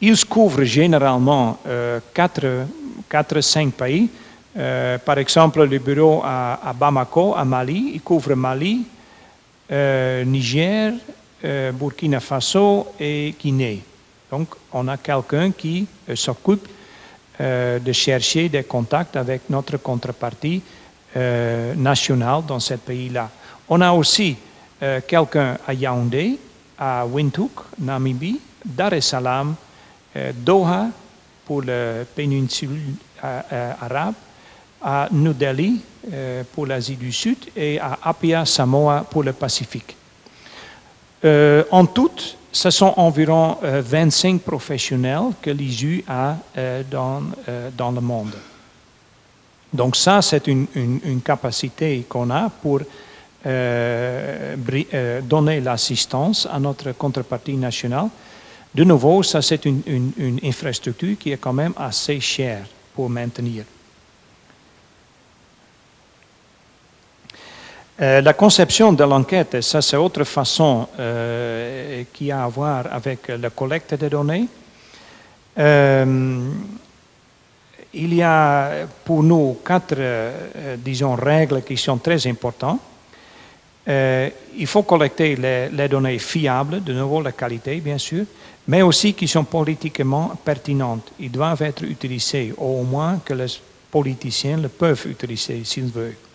Ils 0.00 0.24
couvrent 0.26 0.62
généralement 0.62 1.58
4-5 2.14 3.72
pays, 3.72 4.08
euh, 4.56 4.98
par 4.98 5.18
exemple, 5.18 5.64
le 5.64 5.78
bureau 5.78 6.22
à, 6.24 6.72
Bamako, 6.74 7.34
à 7.34 7.44
Mali, 7.44 7.92
il 7.94 8.02
couvre 8.02 8.34
Mali, 8.34 8.84
euh, 9.70 10.24
Niger, 10.24 10.92
euh, 11.44 11.72
Burkina 11.72 12.20
Faso 12.20 12.92
et 13.00 13.34
Guinée. 13.40 13.82
Donc, 14.30 14.48
on 14.72 14.88
a 14.88 14.96
quelqu'un 14.96 15.50
qui 15.52 15.86
s'occupe 16.14 16.68
de 17.38 17.92
chercher 17.92 18.48
des 18.48 18.62
contacts 18.62 19.16
avec 19.16 19.42
notre 19.50 19.76
contrepartie 19.78 20.62
nationale 21.76 22.42
dans 22.46 22.60
ce 22.60 22.74
pays-là. 22.74 23.28
On 23.68 23.80
a 23.80 23.92
aussi 23.92 24.36
quelqu'un 25.06 25.58
à 25.66 25.74
Yaoundé, 25.74 26.38
à 26.78 27.04
Windhoek, 27.04 27.50
Namibie, 27.80 28.40
Dar 28.64 28.94
es 28.94 29.00
Salaam, 29.02 29.54
Doha 30.34 30.86
pour 31.44 31.62
la 31.62 32.04
péninsule 32.14 32.94
arabe, 33.20 34.14
à 34.82 35.08
New 35.12 35.32
Delhi 35.32 35.80
euh, 36.12 36.42
pour 36.52 36.66
l'Asie 36.66 36.96
du 36.96 37.12
Sud 37.12 37.38
et 37.56 37.78
à 37.78 37.98
Apia, 38.02 38.44
Samoa 38.44 39.06
pour 39.08 39.22
le 39.22 39.32
Pacifique. 39.32 39.96
Euh, 41.24 41.62
en 41.70 41.86
tout, 41.86 42.10
ce 42.50 42.70
sont 42.70 42.92
environ 42.96 43.58
25 43.62 44.34
euh, 44.34 44.38
professionnels 44.38 45.30
que 45.40 45.50
l'ISU 45.50 46.04
a 46.08 46.36
dans, 46.90 47.22
dans 47.76 47.92
le 47.92 48.00
monde. 48.00 48.34
Donc 49.72 49.96
ça, 49.96 50.20
c'est 50.20 50.46
une, 50.48 50.66
une, 50.74 51.22
capacité 51.22 52.04
qu'on 52.08 52.28
a 52.30 52.50
pour 52.50 52.80
donner 53.44 55.60
l'assistance 55.60 56.46
à 56.50 56.58
notre 56.58 56.92
contrepartie 56.92 57.56
nationale. 57.56 58.08
De 58.74 58.84
nouveau, 58.84 59.22
ça 59.22 59.40
c'est 59.40 59.64
une, 59.64 59.82
une, 59.86 60.40
infrastructure 60.44 61.16
qui 61.18 61.32
est 61.32 61.38
quand 61.38 61.52
même 61.52 61.72
assez 61.76 62.20
chère 62.20 62.64
pour 62.94 63.08
maintenir. 63.08 63.64
Euh, 68.02 68.20
la 68.20 68.32
conception 68.32 68.92
de 68.92 69.04
l'enquête, 69.04 69.60
ça 69.60 69.80
c'est 69.80 69.96
autre 69.96 70.24
façon 70.24 70.88
euh, 70.98 72.02
qui 72.12 72.32
a 72.32 72.42
à 72.42 72.48
voir 72.48 72.84
avec 72.90 73.28
la 73.28 73.50
collecte 73.50 73.94
des 73.94 74.08
données. 74.08 74.48
Euh, 75.56 76.50
il 77.94 78.14
y 78.14 78.22
a 78.22 78.86
pour 79.04 79.22
nous 79.22 79.58
quatre, 79.64 79.94
disons, 80.78 81.14
règles 81.14 81.62
qui 81.62 81.76
sont 81.76 81.98
très 81.98 82.26
importantes. 82.26 82.80
il 83.86 84.66
faut 84.66 84.82
collecter 84.82 85.36
les, 85.36 85.88
données 85.88 86.18
fiables, 86.18 86.82
de 86.82 86.94
nouveau 86.94 87.20
la 87.20 87.32
qualité 87.32 87.76
bien 87.80 87.98
sûr, 87.98 88.24
mais 88.66 88.82
aussi 88.82 89.12
qui 89.12 89.28
sont 89.28 89.44
politiquement 89.44 90.32
pertinentes. 90.42 91.12
Ils 91.20 91.30
doivent 91.30 91.62
être 91.62 91.84
utilisés, 91.84 92.52
au 92.56 92.82
moins 92.82 93.20
que 93.24 93.34
les 93.34 93.60
politiciens 93.90 94.56
le 94.56 94.68
peuvent 94.68 95.06
utiliser 95.06 95.62
s'ils 95.64 95.92
veulent. 95.92 96.31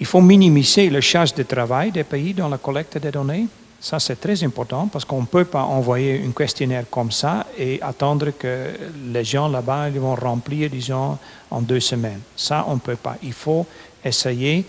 Il 0.00 0.06
faut 0.06 0.20
minimiser 0.20 0.90
le 0.90 1.00
charge 1.00 1.34
de 1.34 1.42
travail 1.42 1.90
des 1.90 2.04
pays 2.04 2.32
dans 2.32 2.48
la 2.48 2.58
collecte 2.58 2.98
des 2.98 3.10
données. 3.10 3.46
Ça, 3.80 3.98
c'est 3.98 4.20
très 4.20 4.42
important 4.44 4.88
parce 4.92 5.04
qu'on 5.04 5.20
ne 5.20 5.26
peut 5.26 5.44
pas 5.44 5.62
envoyer 5.62 6.22
un 6.26 6.30
questionnaire 6.32 6.84
comme 6.90 7.10
ça 7.12 7.46
et 7.56 7.80
attendre 7.82 8.30
que 8.38 8.70
les 9.12 9.24
gens 9.24 9.48
là-bas 9.48 9.90
vont 9.90 10.14
remplir, 10.14 10.70
disons, 10.70 11.18
en 11.50 11.60
deux 11.60 11.80
semaines. 11.80 12.20
Ça, 12.36 12.64
on 12.68 12.74
ne 12.74 12.80
peut 12.80 12.96
pas. 12.96 13.16
Il 13.22 13.32
faut 13.32 13.66
essayer 14.04 14.64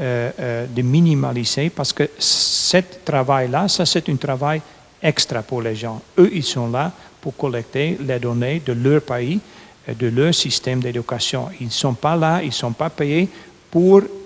euh, 0.00 0.30
euh, 0.38 0.66
de 0.66 0.82
minimaliser 0.82 1.70
parce 1.70 1.92
que 1.92 2.08
ce 2.18 2.78
travail-là, 3.04 3.68
ça, 3.68 3.84
c'est 3.84 4.08
un 4.08 4.16
travail 4.16 4.62
extra 5.02 5.42
pour 5.42 5.62
les 5.62 5.74
gens. 5.74 6.00
Eux, 6.18 6.30
ils 6.32 6.44
sont 6.44 6.70
là 6.70 6.92
pour 7.20 7.36
collecter 7.36 7.98
les 8.00 8.18
données 8.18 8.62
de 8.64 8.72
leur 8.72 9.02
pays, 9.02 9.40
de 9.88 10.08
leur 10.08 10.34
système 10.34 10.80
d'éducation. 10.80 11.48
Ils 11.60 11.66
ne 11.66 11.72
sont 11.72 11.94
pas 11.94 12.16
là, 12.16 12.40
ils 12.42 12.48
ne 12.48 12.52
sont 12.52 12.72
pas 12.72 12.90
payés 12.90 13.28
pour 13.70 13.98
euh, 13.98 14.02
euh, 14.04 14.21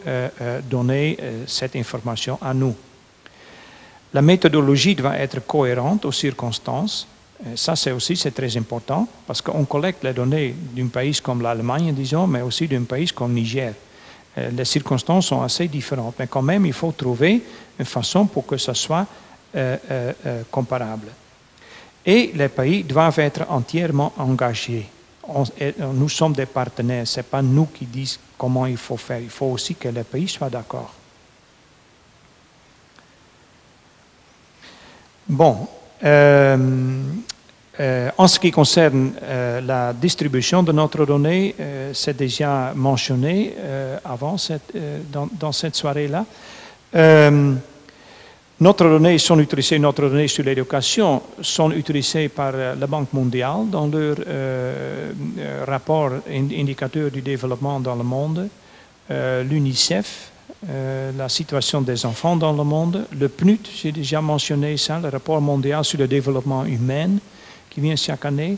donner 0.68 1.16
euh, 1.20 1.44
cette 1.46 1.76
information 1.76 2.38
à 2.40 2.54
nous. 2.54 2.74
La 4.14 4.22
méthodologie 4.22 4.94
doit 4.94 5.16
être 5.16 5.40
cohérente 5.46 6.04
aux 6.04 6.12
circonstances. 6.12 7.06
Ça, 7.54 7.76
c'est 7.76 7.90
aussi 7.92 8.16
très 8.16 8.56
important 8.56 9.06
parce 9.26 9.42
qu'on 9.42 9.64
collecte 9.66 10.02
les 10.04 10.14
données 10.14 10.54
d'un 10.74 10.86
pays 10.86 11.20
comme 11.22 11.42
l'Allemagne, 11.42 11.92
disons, 11.92 12.26
mais 12.26 12.40
aussi 12.40 12.66
d'un 12.66 12.84
pays 12.84 13.08
comme 13.08 13.34
Niger. 13.34 13.74
Les 14.52 14.64
circonstances 14.64 15.26
sont 15.26 15.42
assez 15.42 15.68
différentes, 15.68 16.14
mais 16.18 16.28
quand 16.28 16.40
même, 16.40 16.64
il 16.64 16.72
faut 16.72 16.92
trouver 16.92 17.42
une 17.78 17.84
façon 17.84 18.24
pour 18.26 18.46
que 18.46 18.56
ce 18.56 18.72
soit 18.72 19.06
comparable. 20.50 21.08
Et 22.06 22.30
les 22.34 22.48
pays 22.48 22.84
doivent 22.84 23.18
être 23.18 23.44
entièrement 23.50 24.14
engagés 24.16 24.86
nous 25.94 26.08
sommes 26.08 26.32
des 26.32 26.46
partenaires, 26.46 27.06
ce 27.06 27.18
n'est 27.18 27.24
pas 27.24 27.42
nous 27.42 27.66
qui 27.66 27.84
disons 27.86 28.20
comment 28.36 28.66
il 28.66 28.76
faut 28.76 28.96
faire, 28.96 29.20
il 29.20 29.30
faut 29.30 29.46
aussi 29.46 29.74
que 29.74 29.88
les 29.88 30.04
pays 30.04 30.28
soient 30.28 30.50
d'accord. 30.50 30.92
Bon, 35.28 35.66
euh, 36.04 37.02
euh, 37.80 38.10
en 38.16 38.28
ce 38.28 38.38
qui 38.38 38.52
concerne 38.52 39.12
euh, 39.22 39.60
la 39.60 39.92
distribution 39.92 40.62
de 40.62 40.70
notre 40.70 41.04
donnée, 41.04 41.54
c'est 41.92 42.16
déjà 42.16 42.72
mentionné 42.74 43.54
avant 44.04 44.36
dans, 45.10 45.28
dans, 45.32 45.52
cette 45.52 45.74
soirée-là. 45.74 46.24
Notre 48.58 48.84
données 48.88 49.18
sont 49.18 49.38
utilisées, 49.38 49.78
notre 49.78 50.08
données 50.08 50.28
sur 50.28 50.42
l'éducation 50.42 51.20
sont 51.42 51.72
utilisées 51.72 52.30
par 52.30 52.52
euh, 52.54 52.74
la 52.74 52.86
Banque 52.86 53.12
mondiale 53.12 53.68
dans 53.70 53.86
leur 53.86 54.16
euh, 54.26 55.12
euh, 55.38 55.64
rapport 55.68 56.12
indicateur 56.26 57.10
du 57.10 57.20
développement 57.20 57.80
dans 57.80 57.94
le 57.94 58.02
monde, 58.02 58.48
l'UNICEF, 59.08 60.30
la 61.16 61.28
situation 61.28 61.80
des 61.80 62.04
enfants 62.06 62.34
dans 62.34 62.52
le 62.52 62.64
monde, 62.64 63.06
le 63.16 63.28
PNUD, 63.28 63.60
j'ai 63.72 63.92
déjà 63.92 64.20
mentionné 64.20 64.76
ça, 64.78 64.98
le 64.98 65.10
rapport 65.10 65.40
mondial 65.40 65.84
sur 65.84 65.98
le 66.00 66.08
développement 66.08 66.64
humain 66.64 67.10
qui 67.70 67.80
vient 67.80 67.94
chaque 67.94 68.24
année. 68.24 68.56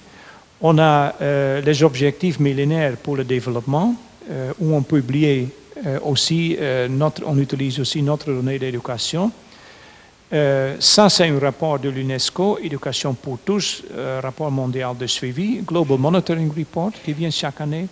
On 0.62 0.78
a 0.78 1.12
les 1.61 1.82
objectifs 1.82 2.40
millénaires 2.40 2.96
pour 2.96 3.16
le 3.16 3.24
développement, 3.24 3.94
où 4.59 4.74
on 4.74 4.80
publie 4.80 5.49
aussi, 6.03 6.57
on 7.26 7.38
utilise 7.38 7.78
aussi 7.78 8.01
notre 8.01 8.32
donnée 8.32 8.59
d'éducation. 8.59 9.30
Euh, 10.33 10.76
ça, 10.79 11.09
c'est 11.09 11.26
un 11.26 11.39
rapport 11.39 11.79
de 11.79 11.89
l'UNESCO, 11.89 12.59
Éducation 12.62 13.14
pour 13.14 13.39
tous, 13.39 13.83
euh, 13.95 14.20
rapport 14.22 14.51
mondial 14.51 14.95
de 14.97 15.07
suivi, 15.07 15.62
Global 15.62 15.99
Monitoring 15.99 16.53
Report, 16.55 16.93
qui 17.03 17.14
vient 17.14 17.31
chaque 17.31 17.61
année. 17.62 17.87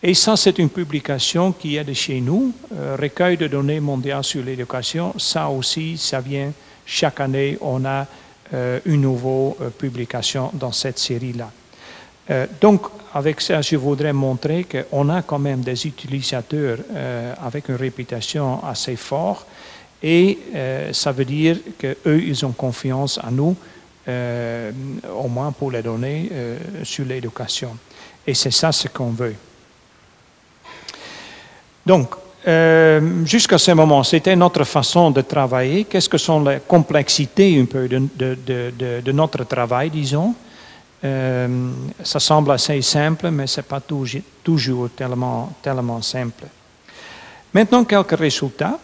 Et 0.00 0.14
ça, 0.14 0.36
c'est 0.36 0.58
une 0.60 0.68
publication 0.68 1.50
qui 1.50 1.76
est 1.76 1.82
de 1.82 1.92
chez 1.92 2.20
nous, 2.20 2.52
euh, 2.72 2.96
recueil 3.00 3.36
de 3.36 3.48
données 3.48 3.80
mondiales 3.80 4.22
sur 4.22 4.44
l'éducation. 4.44 5.14
Ça 5.18 5.48
aussi, 5.48 5.98
ça 5.98 6.20
vient 6.20 6.52
chaque 6.84 7.20
année, 7.20 7.58
on 7.60 7.84
a 7.84 8.06
une 8.84 9.00
nouvelle 9.00 9.72
publication 9.76 10.52
dans 10.54 10.70
cette 10.70 11.00
série-là. 11.00 11.50
donc, 12.60 12.82
avec 13.12 13.40
ça, 13.40 13.60
je 13.60 13.74
voudrais 13.74 14.12
montrer 14.12 14.64
qu'on 14.64 15.08
a 15.08 15.22
quand 15.22 15.40
même 15.40 15.62
des 15.62 15.84
utilisateurs 15.84 16.78
avec 17.42 17.68
une 17.68 17.74
réputation 17.74 18.64
assez 18.64 18.94
forte 18.94 19.48
et 20.02 20.38
euh, 20.54 20.92
ça 20.92 21.12
veut 21.12 21.24
dire 21.24 21.56
qu'eux, 21.78 22.22
ils 22.22 22.44
ont 22.44 22.52
confiance 22.52 23.18
en 23.18 23.30
nous, 23.30 23.56
euh, 24.08 24.70
au 25.16 25.28
moins 25.28 25.52
pour 25.52 25.70
les 25.70 25.82
données 25.82 26.30
sur 26.84 27.04
l'éducation. 27.04 27.76
Et 28.26 28.34
c'est 28.34 28.52
ça 28.52 28.72
ce 28.72 28.88
qu'on 28.88 29.10
veut. 29.10 29.34
Donc, 31.84 32.14
jusqu'à 33.24 33.58
ce 33.58 33.72
moment, 33.72 34.04
c'était 34.04 34.36
notre 34.36 34.64
façon 34.64 35.10
de 35.10 35.22
travailler. 35.22 35.84
Qu'est-ce 35.84 36.08
que 36.08 36.18
sont 36.18 36.44
les 36.44 36.60
complexités 36.66 37.60
un 37.60 37.64
peu 37.64 37.88
de, 37.88 39.00
de 39.00 39.12
notre 39.12 39.44
travail, 39.44 39.90
disons? 39.90 40.34
Euh, 41.04 41.70
ça 42.02 42.18
semble 42.18 42.52
assez 42.52 42.80
simple, 42.82 43.30
mais 43.30 43.46
ce 43.46 43.60
n'est 43.60 43.66
pas 43.66 43.80
toujours, 43.80 44.90
tellement, 44.96 45.52
tellement 45.62 46.00
simple. 46.02 46.46
Maintenant, 47.52 47.84
quelques 47.84 48.18
résultats. 48.18 48.78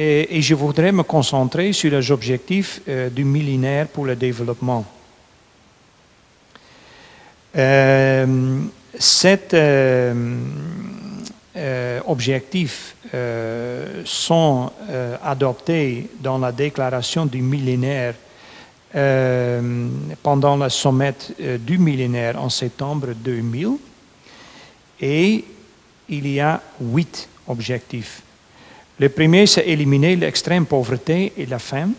Et, 0.00 0.40
je 0.40 0.54
voudrais 0.54 0.92
me 0.92 1.02
concentrer 1.02 1.72
sur 1.72 1.90
les 1.90 2.10
objectifs 2.12 2.80
euh, 2.88 3.10
du 3.10 3.24
millénaire 3.24 3.88
pour 3.88 4.06
le 4.06 4.14
développement. 4.14 4.84
Euh, 7.56 8.60
cet 8.98 9.56
objectifs 12.06 12.94
sont 14.04 14.70
adoptés 15.24 16.08
dans 16.20 16.38
la 16.38 16.52
déclaration 16.52 17.26
du 17.26 17.42
millénaire 17.42 18.14
euh, 18.94 19.88
pendant 20.22 20.56
le 20.56 20.70
sommet 20.70 21.14
euh, 21.42 21.58
du 21.58 21.76
millénaire 21.76 22.42
en 22.42 22.48
septembre 22.48 23.08
2000. 23.14 23.76
Et 24.98 25.44
il 26.08 26.26
y 26.26 26.40
a 26.40 26.58
huit 26.80 27.28
objectifs. 27.46 28.22
Le 29.00 29.08
premier, 29.08 29.46
c'est 29.46 29.66
éliminer 29.68 30.16
l'extrême 30.16 30.66
pauvreté 30.66 31.32
et 31.36 31.46
la 31.46 31.58
faim. 31.58 31.90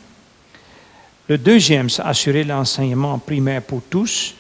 Le 1.29 1.37
deuxième, 1.37 1.89
c'est 1.89 2.01
assurer 2.01 2.43
l'enseignement 2.43 3.19
primaire 3.19 3.61
pour 3.61 3.83
tous. 3.89 4.35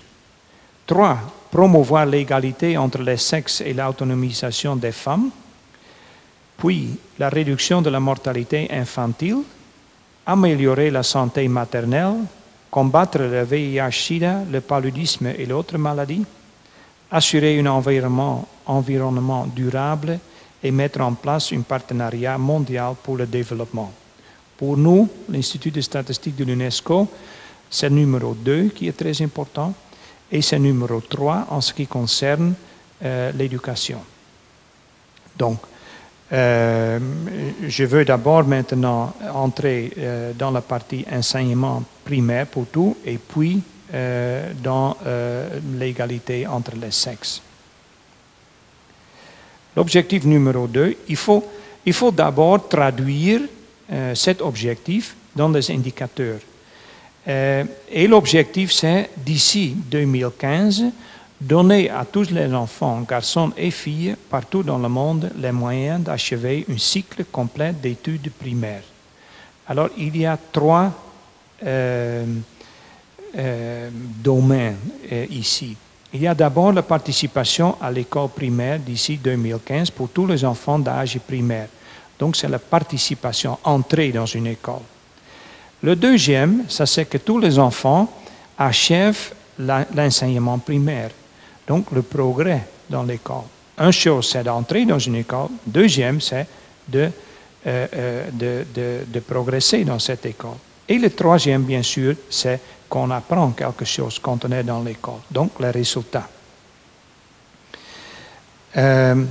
Trois, 0.85 1.19
promouvoir 1.51 2.05
l'égalité 2.05 2.77
entre 2.77 3.01
les 3.01 3.17
sexes 3.17 3.61
et 3.61 3.73
l'autonomisation 3.73 4.75
des 4.75 4.91
femmes. 4.91 5.29
Puis, 6.57 6.97
la 7.17 7.29
réduction 7.29 7.81
de 7.81 7.89
la 7.89 7.99
mortalité 7.99 8.67
infantile. 8.71 9.37
Améliorer 10.25 10.91
la 10.91 11.01
santé 11.01 11.47
maternelle 11.47 12.17
combattre 12.69 13.19
le 13.19 13.43
VIH-Sida, 13.43 14.43
le 14.51 14.61
paludisme 14.61 15.27
et 15.27 15.45
l'autre 15.45 15.77
maladie, 15.77 16.23
assurer 17.09 17.59
un 17.59 17.65
environnement, 17.65 18.47
environnement 18.67 19.47
durable 19.47 20.19
et 20.63 20.71
mettre 20.71 21.01
en 21.01 21.13
place 21.13 21.53
un 21.53 21.61
partenariat 21.61 22.37
mondial 22.37 22.93
pour 23.01 23.17
le 23.17 23.25
développement. 23.25 23.91
Pour 24.57 24.77
nous, 24.77 25.07
l'Institut 25.29 25.71
de 25.71 25.81
statistique 25.81 26.35
de 26.35 26.43
l'UNESCO, 26.43 27.07
c'est 27.69 27.89
numéro 27.89 28.33
2 28.33 28.69
qui 28.69 28.87
est 28.87 28.97
très 28.97 29.21
important 29.21 29.73
et 30.31 30.41
c'est 30.41 30.59
numéro 30.59 30.99
3 30.99 31.47
en 31.49 31.61
ce 31.61 31.73
qui 31.73 31.87
concerne 31.87 32.53
euh, 33.03 33.31
l'éducation. 33.31 33.99
Donc, 35.37 35.59
euh, 36.31 36.99
je 37.65 37.83
veux 37.85 38.03
d'abord 38.03 38.43
maintenant 38.43 39.13
entrer 39.33 39.91
euh, 39.97 40.33
dans 40.33 40.51
la 40.51 40.61
partie 40.61 41.05
enseignement 41.11 41.83
primaire 42.03 42.47
pour 42.47 42.67
tout 42.67 42.97
et 43.05 43.17
puis 43.17 43.61
dans 44.61 44.95
l'égalité 45.79 46.45
entre 46.45 46.73
les 46.79 46.91
sexes. 46.91 47.41
L'objectif 49.79 50.25
numéro 50.25 50.67
2, 50.67 50.97
il 51.07 51.15
faut, 51.15 51.41
il 51.85 51.93
faut 51.93 52.11
d'abord 52.11 52.67
traduire 52.67 53.39
cet 54.13 54.41
objectif 54.41 55.15
dans 55.33 55.49
des 55.49 55.71
indicateurs. 55.71 56.41
et 57.25 58.07
l'objectif, 58.07 58.73
c'est 58.73 59.09
d'ici 59.15 59.73
2015, 59.89 60.83
Donner 61.41 61.89
à 61.89 62.03
tous 62.03 62.31
les 62.31 62.53
enfants, 62.53 62.99
garçons 63.07 63.53
et 63.55 63.71
filles, 63.71 64.15
partout 64.29 64.61
dans 64.61 64.77
le 64.77 64.89
monde, 64.89 65.31
les 65.37 65.53
moyens 65.53 66.01
d'achever 66.01 66.65
un 66.69 66.77
cycle 66.77 67.23
complet 67.31 67.71
d'études 67.71 68.29
primaires. 68.29 68.83
Alors, 69.65 69.87
il 69.97 70.17
y 70.17 70.25
a 70.25 70.37
trois 70.51 70.91
euh, 71.65 72.25
euh, 73.37 73.89
domaines 74.21 74.75
euh, 75.09 75.25
ici. 75.29 75.77
Il 76.13 76.21
y 76.21 76.27
a 76.27 76.33
d'abord 76.33 76.71
la 76.71 76.81
participation 76.81 77.75
à 77.81 77.91
l'école 77.91 78.29
primaire 78.29 78.79
d'ici 78.79 79.17
2015 79.17 79.91
pour 79.91 80.09
tous 80.09 80.25
les 80.25 80.43
enfants 80.43 80.79
d'âge 80.79 81.19
primaire. 81.19 81.67
Donc, 82.17 82.35
c'est 82.35 82.49
la 82.49 82.59
participation, 82.59 83.57
entrée 83.63 84.11
dans 84.11 84.25
une 84.25 84.47
école. 84.47 84.81
Le 85.81 85.95
deuxième, 85.95 86.65
ça 86.67 86.85
c'est 86.85 87.05
que 87.05 87.17
tous 87.17 87.39
les 87.39 87.57
enfants 87.57 88.11
achèvent 88.57 89.33
l'enseignement 89.95 90.57
primaire 90.57 91.11
donc 91.69 91.91
le 91.91 92.01
progrès 92.01 92.63
dans 92.89 93.03
l'école. 93.03 93.43
Un 93.77 93.91
chose, 93.91 94.27
c'est 94.29 94.43
d'entrer 94.43 94.85
dans 94.85 94.99
une 94.99 95.15
école. 95.15 95.49
Deuxième, 95.65 96.19
c'est 96.19 96.47
de, 96.87 97.09
euh, 97.67 97.87
euh, 97.93 99.05
de, 99.05 99.19
progresser 99.19 99.85
dans 99.85 99.99
cette 99.99 100.25
école. 100.25 100.57
Et 100.89 100.97
le 100.97 101.11
troisième, 101.11 101.61
bien 101.61 101.83
sûr, 101.83 102.15
c'est 102.29 102.59
qu'on 102.89 103.11
apprend 103.11 103.51
quelque 103.51 103.85
chose 103.85 104.19
quand 104.19 104.43
on 104.45 104.51
est 104.51 104.63
dans 104.63 104.81
l'école. 104.81 105.21
Donc, 105.29 105.51
les 105.59 105.69
résultats. 105.69 106.27
Euh, 108.77 109.23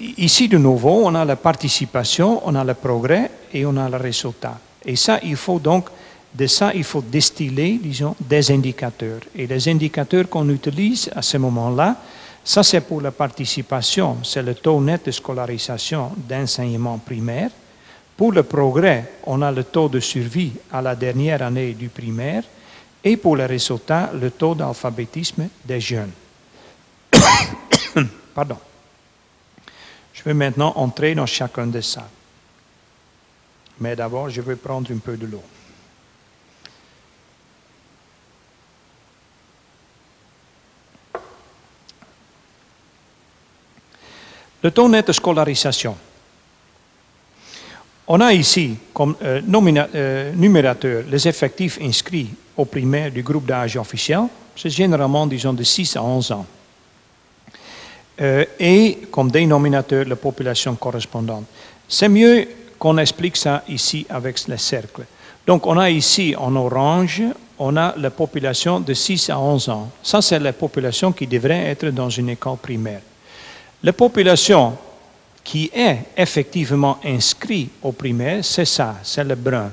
ici, 0.00 0.48
de 0.48 0.58
nouveau, 0.58 1.02
on 1.04 1.14
a 1.14 1.24
la 1.24 1.36
participation, 1.36 2.42
on 2.46 2.54
a 2.54 2.64
le 2.64 2.74
progrès 2.74 3.30
et 3.52 3.64
on 3.66 3.76
a 3.76 3.88
le 3.88 3.96
résultat. 3.96 4.58
Et 4.84 4.96
ça, 4.96 5.20
il 5.22 5.36
faut 5.36 5.58
donc 5.58 5.88
de 6.34 6.46
ça, 6.46 6.72
il 6.74 6.84
faut 6.84 7.02
distiller, 7.02 7.78
disons, 7.82 8.16
des 8.18 8.50
indicateurs. 8.50 9.20
Et 9.36 9.46
les 9.46 9.68
indicateurs 9.68 10.28
qu'on 10.28 10.48
utilise 10.48 11.10
à 11.14 11.20
ce 11.20 11.36
moment-là, 11.36 11.96
ça 12.44 12.62
c'est 12.62 12.80
pour 12.80 13.00
la 13.00 13.10
participation, 13.10 14.16
c'est 14.24 14.42
le 14.42 14.54
taux 14.54 14.80
net 14.80 15.06
de 15.06 15.10
scolarisation 15.10 16.10
d'enseignement 16.16 16.98
primaire. 16.98 17.50
Pour 18.16 18.32
le 18.32 18.42
progrès, 18.42 19.12
on 19.24 19.42
a 19.42 19.50
le 19.50 19.64
taux 19.64 19.88
de 19.88 20.00
survie 20.00 20.52
à 20.70 20.82
la 20.82 20.94
dernière 20.94 21.42
année 21.42 21.72
du 21.72 21.88
primaire. 21.88 22.44
Et 23.04 23.16
pour 23.16 23.36
le 23.36 23.46
résultat, 23.46 24.10
le 24.14 24.30
taux 24.30 24.54
d'alphabétisme 24.54 25.48
des 25.64 25.80
jeunes. 25.80 26.12
Pardon. 28.34 28.58
Je 30.12 30.22
vais 30.22 30.34
maintenant 30.34 30.72
entrer 30.76 31.14
dans 31.14 31.26
chacun 31.26 31.66
de 31.66 31.80
ça. 31.80 32.08
Mais 33.80 33.96
d'abord, 33.96 34.30
je 34.30 34.40
vais 34.40 34.56
prendre 34.56 34.92
un 34.92 34.98
peu 34.98 35.16
de 35.16 35.26
l'eau. 35.26 35.42
Le 44.62 44.70
taux 44.70 44.88
net 44.88 45.08
de 45.08 45.12
scolarisation. 45.12 45.96
On 48.14 48.20
a 48.20 48.34
ici 48.34 48.76
comme 48.92 49.16
euh, 49.22 49.40
euh, 49.94 50.32
numérateur 50.34 51.04
les 51.10 51.26
effectifs 51.26 51.78
inscrits 51.80 52.28
au 52.54 52.66
primaire 52.66 53.10
du 53.10 53.22
groupe 53.22 53.46
d'âge 53.46 53.78
officiel. 53.78 54.24
C'est 54.54 54.68
généralement, 54.68 55.26
disons, 55.26 55.54
de 55.54 55.62
6 55.62 55.96
à 55.96 56.02
11 56.02 56.32
ans. 56.32 56.44
Euh, 58.20 58.44
et 58.60 58.98
comme 59.10 59.30
dénominateur, 59.30 60.04
la 60.04 60.16
population 60.16 60.74
correspondante. 60.74 61.46
C'est 61.88 62.10
mieux 62.10 62.46
qu'on 62.78 62.98
explique 62.98 63.38
ça 63.38 63.62
ici 63.66 64.04
avec 64.10 64.46
les 64.46 64.58
cercles. 64.58 65.06
Donc, 65.46 65.66
on 65.66 65.78
a 65.78 65.88
ici 65.88 66.34
en 66.36 66.54
orange, 66.54 67.22
on 67.58 67.74
a 67.78 67.94
la 67.96 68.10
population 68.10 68.78
de 68.78 68.92
6 68.92 69.30
à 69.30 69.38
11 69.38 69.68
ans. 69.70 69.90
Ça, 70.02 70.20
c'est 70.20 70.38
la 70.38 70.52
population 70.52 71.12
qui 71.12 71.26
devrait 71.26 71.64
être 71.70 71.86
dans 71.86 72.10
une 72.10 72.28
école 72.28 72.58
primaire. 72.58 73.00
La 73.82 73.94
population 73.94 74.76
qui 75.44 75.70
est 75.74 75.98
effectivement 76.16 76.98
inscrite 77.04 77.70
au 77.82 77.92
primaire, 77.92 78.44
c'est 78.44 78.64
ça, 78.64 78.96
c'est 79.02 79.24
le 79.24 79.34
brun. 79.34 79.70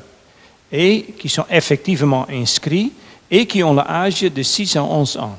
Et 0.72 1.04
qui 1.18 1.30
sont 1.30 1.46
effectivement 1.50 2.26
inscrits 2.30 2.92
et 3.30 3.46
qui 3.46 3.64
ont 3.64 3.74
l'âge 3.74 4.22
de 4.22 4.44
6 4.44 4.76
à 4.76 4.84
11 4.84 5.18
ans. 5.18 5.38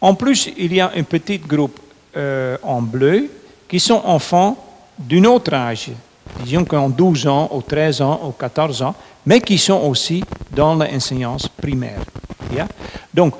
En 0.00 0.14
plus, 0.14 0.50
il 0.56 0.74
y 0.74 0.80
a 0.80 0.92
un 0.94 1.02
petit 1.02 1.38
groupe 1.38 1.78
euh, 2.16 2.56
en 2.62 2.82
bleu 2.82 3.30
qui 3.68 3.80
sont 3.80 4.02
enfants 4.04 4.56
d'un 4.98 5.24
autre 5.24 5.54
âge, 5.54 5.90
disons 6.44 6.64
qu'en 6.64 6.88
12 6.88 7.26
ans, 7.26 7.48
ou 7.52 7.62
13 7.62 8.02
ans, 8.02 8.20
ou 8.24 8.32
14 8.32 8.82
ans, 8.82 8.94
mais 9.26 9.40
qui 9.40 9.58
sont 9.58 9.80
aussi 9.80 10.22
dans 10.50 10.74
l'enseignance 10.74 11.48
primaire. 11.48 12.00
Donc, 13.12 13.34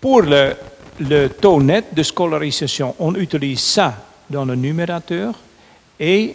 pour 0.00 0.22
le 0.22 1.28
taux 1.40 1.60
net 1.60 1.86
de 1.92 2.02
scolarisation, 2.02 2.94
on 2.98 3.14
utilise 3.14 3.60
ça 3.60 3.94
dans 4.32 4.44
le 4.44 4.56
numérateur 4.56 5.34
et 6.00 6.34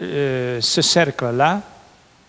euh, 0.00 0.60
ce 0.60 0.82
cercle-là, 0.82 1.62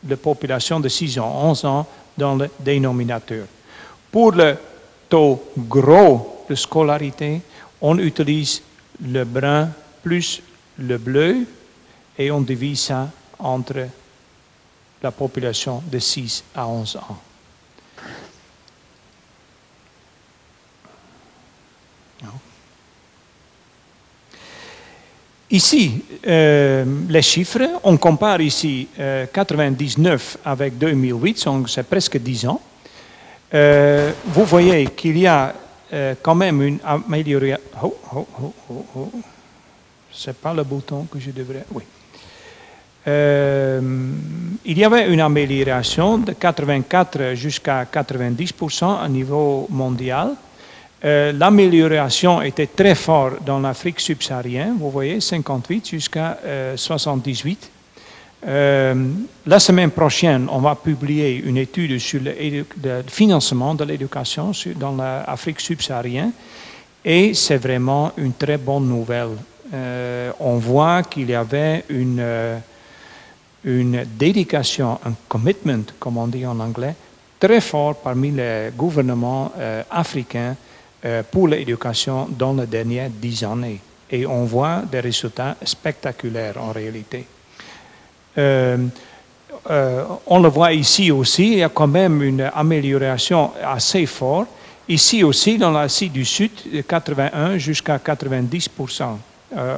de 0.04 0.16
population 0.16 0.80
de 0.80 0.88
6 0.90 1.20
ans, 1.20 1.50
11 1.50 1.66
ans, 1.66 1.88
dans 2.18 2.36
le 2.36 2.50
dénominateur. 2.60 3.48
Pour 4.12 4.34
le 4.34 4.58
taux 5.08 5.44
gros 5.58 6.46
de 6.50 6.56
scolarité, 6.56 7.42
on 7.82 7.98
utilise 7.98 8.62
le 9.02 9.24
brun 9.24 9.70
plus 10.04 10.42
le 10.78 10.98
bleu 10.98 11.46
et 12.18 12.32
on 12.32 12.42
divise 12.42 12.82
ça 12.82 13.10
entre 13.40 13.88
la 15.02 15.12
population 15.12 15.82
de 15.90 16.00
6 16.00 16.44
à 16.56 16.68
11 16.68 16.98
ans. 16.98 17.18
Ici, 25.52 26.04
euh, 26.28 26.86
les 27.10 27.24
chiffres, 27.24 27.80
on 27.84 27.98
compare 27.98 28.40
ici 28.40 28.88
euh, 29.00 29.26
99 29.34 30.38
avec 30.46 30.78
2008, 30.78 31.46
donc 31.46 31.70
c'est 31.70 31.90
presque 31.90 32.20
10 32.20 32.46
ans. 32.46 32.62
Euh, 33.56 34.12
vous 34.26 34.46
voyez 34.46 34.86
qu'il 34.96 35.18
y 35.18 35.26
a 35.26 35.52
euh, 35.92 36.14
quand 36.22 36.36
même 36.36 36.62
une 36.62 36.78
amélioration. 36.86 37.64
Oh, 37.82 37.98
oh, 38.16 38.28
oh, 38.44 38.54
oh, 38.70 38.86
oh. 38.96 39.12
Pas 40.40 40.54
le 40.54 40.64
bouton 40.64 41.08
que 41.12 41.20
je 41.20 41.32
devrais. 41.32 41.66
Oui. 41.72 41.84
Il 44.66 44.78
y 44.78 44.84
avait 44.84 45.12
une 45.12 45.22
amélioration 45.22 46.20
de 46.20 46.34
84 46.34 47.34
jusqu'à 47.34 47.86
90% 47.86 49.04
au 49.04 49.08
niveau 49.08 49.66
mondial. 49.72 50.36
Euh, 51.06 51.32
L'amélioration 51.32 52.42
était 52.42 52.68
très 52.68 52.96
forte 52.96 53.44
dans 53.46 53.60
l'Afrique 53.60 54.00
subsaharienne, 54.02 54.76
vous 54.78 54.92
voyez, 54.92 55.22
58 55.22 55.90
jusqu'à 55.90 56.38
euh, 56.44 56.78
78. 56.78 57.72
Euh, 58.48 58.96
la 59.46 59.60
semaine 59.60 59.92
prochaine, 59.92 60.48
on 60.52 60.60
va 60.60 60.76
publier 60.76 61.36
une 61.38 61.58
étude 61.58 62.00
sur 62.00 62.22
le, 62.22 62.66
le 62.84 63.04
financement 63.08 63.76
de 63.76 63.84
l'éducation 63.86 64.52
dans 64.76 64.96
l'Afrique 64.96 65.60
subsaharienne 65.62 66.32
et 67.04 67.34
c'est 67.34 67.58
vraiment 67.58 68.12
une 68.18 68.34
très 68.34 68.58
bonne 68.58 68.88
nouvelle. 68.88 69.38
Euh, 69.74 70.32
on 70.40 70.58
voit 70.58 71.04
qu'il 71.04 71.30
y 71.30 71.36
avait 71.36 71.86
une, 71.90 72.20
euh, 72.20 72.58
une 73.64 74.06
dédication, 74.18 75.00
un 75.06 75.14
commitment, 75.28 75.84
comme 75.98 76.18
on 76.18 76.28
dit 76.28 76.46
en 76.46 76.60
anglais, 76.60 76.96
très 77.40 77.62
fort 77.62 77.96
parmi 77.96 78.32
les 78.32 78.70
gouvernements 78.76 79.52
euh, 79.58 79.84
africains 79.92 80.56
euh, 80.56 80.69
pour 81.32 81.48
l'éducation 81.48 82.28
dans 82.30 82.54
les 82.54 82.66
dernières 82.66 83.10
dix 83.10 83.44
années. 83.44 83.80
Et 84.12 84.26
on 84.26 84.46
voit 84.46 84.82
des 84.92 85.00
résultats 85.00 85.56
spectaculaires 85.64 86.58
en 86.62 86.72
réalité. 86.72 87.26
Euh, 88.38 88.78
euh, 89.70 90.04
on 90.28 90.40
le 90.40 90.50
voit 90.50 90.74
ici 90.74 91.12
aussi, 91.12 91.54
il 91.54 91.58
y 91.60 91.64
a 91.64 91.70
quand 91.70 91.88
même 91.88 92.22
une 92.24 92.50
amélioration 92.54 93.52
assez 93.64 94.06
forte. 94.06 94.48
Ici 94.88 95.24
aussi, 95.24 95.58
dans 95.58 95.72
l'Asie 95.72 96.10
du 96.10 96.26
Sud, 96.26 96.52
de 96.74 96.82
81 96.82 97.58
jusqu'à 97.58 98.00
90 98.00 98.70
euh, 99.56 99.78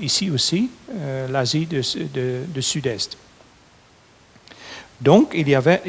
Ici 0.00 0.30
aussi, 0.30 0.70
euh, 0.94 1.28
l'Asie 1.28 1.66
du 1.66 1.76
de, 1.76 2.42
de 2.48 2.60
Sud-Est. 2.60 3.18
Donc, 5.00 5.32
il 5.34 5.48
y 5.48 5.54
avait, 5.54 5.82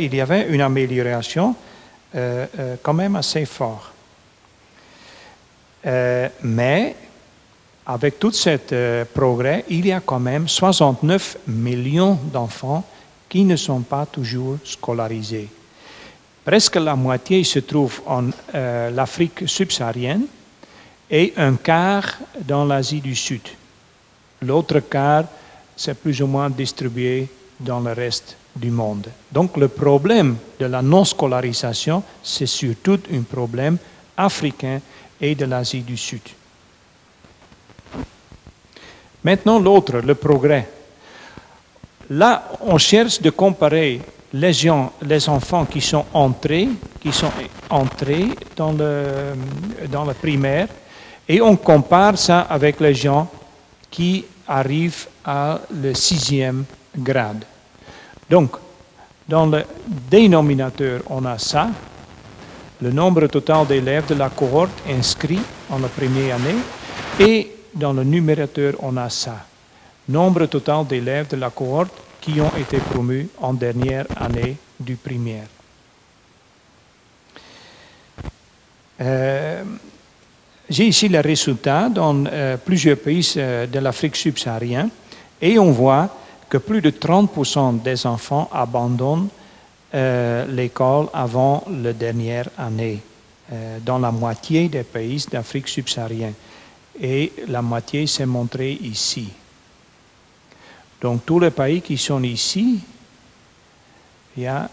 une 0.49 0.61
amélioration 0.61 1.49
euh, 1.49 1.53
euh, 1.53 1.76
quand 2.14 2.93
même 2.93 3.16
assez 3.16 3.45
forte. 3.45 3.93
Euh, 5.86 6.28
mais 6.43 6.95
avec 7.86 8.20
tout 8.20 8.32
ce 8.32 8.58
euh, 8.74 9.05
progrès, 9.05 9.64
il 9.70 9.86
y 9.86 9.91
a 9.91 10.01
quand 10.01 10.20
même 10.20 10.47
69 10.47 11.38
millions 11.47 12.20
d'enfants 12.34 12.84
qui 13.30 13.43
ne 13.45 13.55
sont 13.55 13.82
pas 13.82 14.05
toujours 14.05 14.58
scolarisés. 14.64 15.47
Presque 16.43 16.76
la 16.76 16.95
moitié 16.95 17.43
se 17.43 17.60
trouve 17.60 18.01
en 18.05 18.30
euh, 18.55 18.89
l'Afrique 18.89 19.47
subsaharienne 19.47 20.26
et 21.10 21.34
un 21.38 21.55
quart 21.55 22.18
dans 22.41 22.66
l'Asie 22.66 23.01
du 23.01 23.16
Sud. 23.16 23.47
L'autre 24.41 24.80
quart, 24.80 25.26
c'est 25.76 25.97
plus 25.97 26.22
ou 26.22 26.28
moins 26.28 26.49
distribué 26.49 27.28
dans 27.60 27.80
le 27.80 27.93
reste 27.93 28.36
Donc 29.32 29.58
le 29.58 29.68
problème 29.68 30.38
de 30.60 30.66
la 30.66 30.82
non-scolarisation, 30.82 32.03
c'est 32.24 32.45
surtout 32.47 32.99
un 33.14 33.22
problème 33.22 33.78
africain 34.16 34.80
et 35.22 35.36
de 35.36 35.45
l'Asie 35.45 35.82
du 35.82 35.97
Sud. 35.97 36.22
Maintenant, 39.24 39.60
l'autre, 39.60 39.99
le 39.99 40.16
progrès. 40.16 40.68
Là, 42.10 42.49
on 42.62 42.78
cherche 42.78 43.22
de 43.22 43.30
comparer 43.30 43.99
les, 44.34 44.53
gens, 44.53 44.93
les 45.01 45.28
enfants 45.28 45.66
qui 45.66 45.82
sont 45.82 46.05
entrés, 46.14 46.70
qui 47.01 47.12
sont 47.12 47.32
entrés 47.70 48.30
dans 48.55 48.72
le, 48.72 49.34
dans 49.91 50.05
le 50.05 50.14
primaire, 50.14 50.68
et 51.28 51.41
on 51.41 51.58
compare 51.58 52.18
ça 52.18 52.41
avec 52.41 52.80
les 52.80 52.95
gens 52.95 53.28
qui 53.91 54.24
arrivent 54.47 55.08
à 55.26 55.60
le 55.70 55.93
sixième 55.93 56.64
grade. 56.97 57.43
Donc, 58.30 58.51
dans 59.28 59.45
le 59.45 59.63
dénominateur, 59.88 61.01
on 61.09 61.25
a 61.25 61.38
ça, 61.38 61.69
le 62.82 62.91
nombre 62.91 63.28
total 63.28 63.65
d'élèves 63.67 64.07
de 64.07 64.15
la 64.15 64.30
cohorte 64.30 64.71
inscrits 64.89 65.41
en 65.69 65.80
la 65.80 65.88
première 65.88 66.36
année, 66.36 66.55
et 67.19 67.51
dans 67.73 67.93
le 67.93 68.03
numérateur, 68.03 68.73
on 68.80 68.95
a 68.97 69.09
ça, 69.09 69.45
nombre 70.09 70.45
total 70.45 70.86
d'élèves 70.86 71.28
de 71.30 71.38
la 71.38 71.49
cohorte 71.49 71.91
qui 72.21 72.39
ont 72.41 72.55
été 72.57 72.78
promus 72.78 73.28
en 73.41 73.53
dernière 73.53 74.05
année 74.15 74.57
du 74.80 74.95
primaire. 74.95 75.47
Euh, 78.99 79.63
J'ai 80.69 80.88
ici 80.88 81.07
les 81.07 81.21
résultats 81.21 81.88
dans 81.88 82.25
euh, 82.25 82.57
plusieurs 82.57 82.97
pays 82.97 83.34
euh, 83.38 83.65
de 83.67 83.80
l'Afrique 83.80 84.17
subsaharienne. 84.17 84.89
Et 85.41 85.57
on 85.57 85.71
voit 85.71 86.09
que 86.49 86.57
plus 86.57 86.81
de 86.81 86.91
30% 86.91 87.81
des 87.81 88.05
enfants 88.05 88.49
abandonnent 88.51 89.29
euh, 89.93 90.45
l'école 90.47 91.07
avant 91.13 91.63
la 91.69 91.93
dernière 91.93 92.49
année 92.57 93.01
euh, 93.51 93.79
dans 93.79 93.99
la 93.99 94.11
moitié 94.11 94.67
des 94.69 94.83
pays 94.83 95.25
d'Afrique 95.31 95.67
subsaharienne. 95.67 96.33
Et 96.99 97.31
la 97.47 97.61
moitié 97.61 98.07
s'est 98.07 98.25
montrée 98.25 98.73
ici. 98.73 99.29
Donc 101.01 101.25
tous 101.25 101.39
les 101.39 101.51
pays 101.51 101.81
qui 101.81 101.97
sont 101.97 102.23
ici, 102.23 102.79
il 104.35 104.43
y 104.43 104.47
a, 104.47 104.69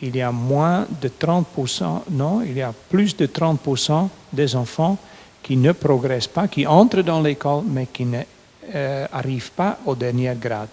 il 0.00 0.16
y 0.16 0.22
a 0.22 0.32
moins 0.32 0.86
de 1.00 1.08
30%, 1.08 2.02
non, 2.10 2.42
il 2.42 2.54
y 2.54 2.62
a 2.62 2.72
plus 2.72 3.16
de 3.16 3.26
30% 3.26 4.08
des 4.32 4.56
enfants 4.56 4.98
qui 5.42 5.56
ne 5.56 5.72
progressent 5.72 6.26
pas, 6.26 6.48
qui 6.48 6.66
entrent 6.66 7.02
dans 7.02 7.20
l'école, 7.20 7.64
mais 7.66 7.86
qui 7.86 8.06
n'arrivent 8.06 9.52
pas 9.52 9.78
au 9.86 9.94
dernier 9.94 10.34
grade. 10.34 10.70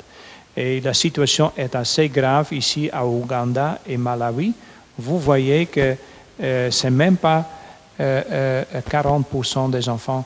Et 0.56 0.82
la 0.82 0.94
situation 0.94 1.52
est 1.56 1.76
assez 1.76 2.10
grave 2.10 2.48
ici 2.52 2.90
à 2.92 3.06
Ouganda 3.06 3.80
et 3.88 3.98
Malawi. 3.98 4.54
Vous 4.98 5.20
voyez 5.20 5.66
que 5.68 5.96
euh, 6.42 6.72
c'est 6.72 6.90
même 6.90 7.18
pas 7.18 7.46
euh, 8.00 8.22
euh, 8.32 8.82
40% 8.90 9.70
des 9.70 9.88
enfants, 9.88 10.26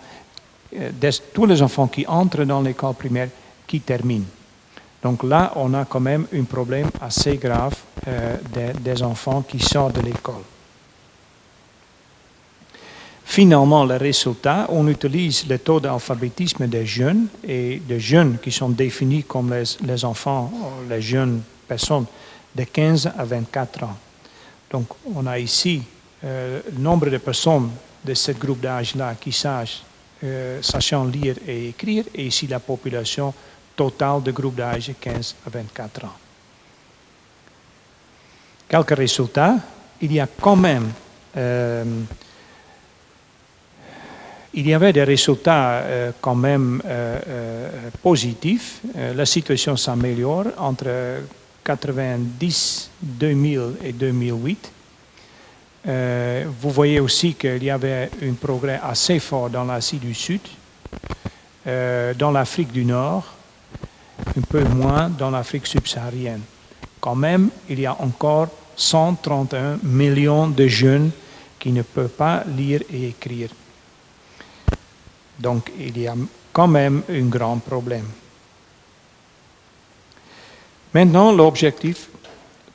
euh, 0.75 0.89
tous 1.33 1.45
les 1.45 1.61
enfants 1.61 1.87
qui 1.87 2.05
entrent 2.07 2.43
dans 2.45 2.61
l'école 2.61 2.93
primaire 2.95 3.29
qui 3.67 3.81
terminent. 3.81 4.25
Donc 5.03 5.23
là, 5.23 5.51
on 5.55 5.73
a 5.73 5.85
quand 5.85 5.99
même 5.99 6.25
un 6.33 6.43
problème 6.43 6.89
assez 6.99 7.37
grave 7.37 7.75
euh, 8.07 8.37
des 8.79 9.03
enfants 9.03 9.43
qui 9.43 9.59
sortent 9.59 9.95
de 9.97 10.01
l'école. 10.01 10.41
Finalement, 13.25 13.83
le 13.85 13.97
résultat, 13.97 14.67
on 14.69 14.87
utilise 14.87 15.47
le 15.47 15.57
taux 15.57 15.79
d'alphabétisme 15.79 16.67
des 16.67 16.85
jeunes 16.85 17.27
et 17.45 17.81
des 17.85 17.99
jeunes 17.99 18.37
qui 18.37 18.51
sont 18.51 18.69
définis 18.69 19.23
comme 19.23 19.53
les, 19.83 20.05
enfants, 20.05 20.51
ou 20.53 20.89
les 20.89 21.01
jeunes 21.01 21.41
personnes 21.67 22.05
de 22.55 22.63
15 22.63 23.11
à 23.17 23.25
24 23.25 23.83
ans. 23.83 23.97
Donc, 24.71 24.87
on 25.13 25.25
a 25.25 25.39
ici 25.39 25.81
euh, 26.23 26.61
le 26.71 26.79
nombre 26.79 27.09
de 27.09 27.17
personnes 27.17 27.71
de 28.05 28.13
ce 28.13 28.31
groupe 28.31 28.61
d'âge-là 28.61 29.15
qui 29.19 29.31
sachent, 29.31 29.81
euh, 30.23 30.61
sachant 30.61 31.03
lire 31.05 31.35
et 31.47 31.69
écrire, 31.69 32.05
et 32.13 32.27
ici 32.27 32.45
la 32.45 32.59
population 32.59 33.33
totale 33.75 34.21
de 34.21 34.31
groupe 34.31 34.55
d'âge 34.55 34.87
de 34.87 34.93
15 34.93 35.35
à 35.47 35.49
24 35.49 36.05
ans. 36.05 36.13
Quelques 38.69 38.95
résultats. 38.97 39.55
Il 40.01 40.13
y 40.13 40.19
a 40.19 40.27
quand 40.27 40.57
même 40.57 40.91
euh, 41.37 41.83
il 44.55 44.67
y 44.67 44.73
avait 44.73 44.93
des 44.93 45.03
résultats 45.03 45.79
euh, 45.79 46.11
quand 46.21 46.35
même 46.35 46.81
euh, 46.85 47.19
euh, 47.27 47.69
positifs. 48.01 48.81
La 48.95 49.25
situation 49.25 49.75
s'améliore 49.75 50.45
entre 50.57 50.87
90, 51.63 52.89
2000 53.01 53.61
et 53.83 53.91
2008. 53.91 54.71
Euh, 55.87 56.45
vous 56.61 56.69
voyez 56.71 56.99
aussi 56.99 57.33
qu'il 57.35 57.63
y 57.63 57.69
avait 57.69 58.09
un 58.23 58.33
progrès 58.33 58.79
assez 58.81 59.19
fort 59.19 59.49
dans 59.49 59.65
l'Asie 59.65 59.97
du 59.97 60.13
Sud, 60.13 60.41
dans 61.65 62.31
l'Afrique 62.31 62.71
du 62.71 62.85
Nord, 62.85 63.25
un 64.37 64.41
peu 64.41 64.63
moins 64.63 65.09
dans 65.09 65.31
l'Afrique 65.31 65.67
subsaharienne. 65.67 66.41
Quand 67.01 67.15
même, 67.15 67.49
il 67.69 67.79
y 67.79 67.85
a 67.85 67.95
encore 67.99 68.49
131 68.75 69.79
millions 69.83 70.47
de 70.47 70.67
jeunes 70.67 71.11
qui 71.59 71.71
ne 71.71 71.81
peuvent 71.81 72.09
pas 72.09 72.43
lire 72.55 72.81
et 72.93 73.07
écrire. 73.09 73.49
Donc 75.39 75.71
il 75.79 75.97
y 75.97 76.07
a 76.07 76.15
quand 76.51 76.67
même 76.67 77.03
un 77.09 77.25
grand 77.25 77.57
problème. 77.57 78.05
Maintenant, 80.93 81.33
l'objectif 81.33 82.07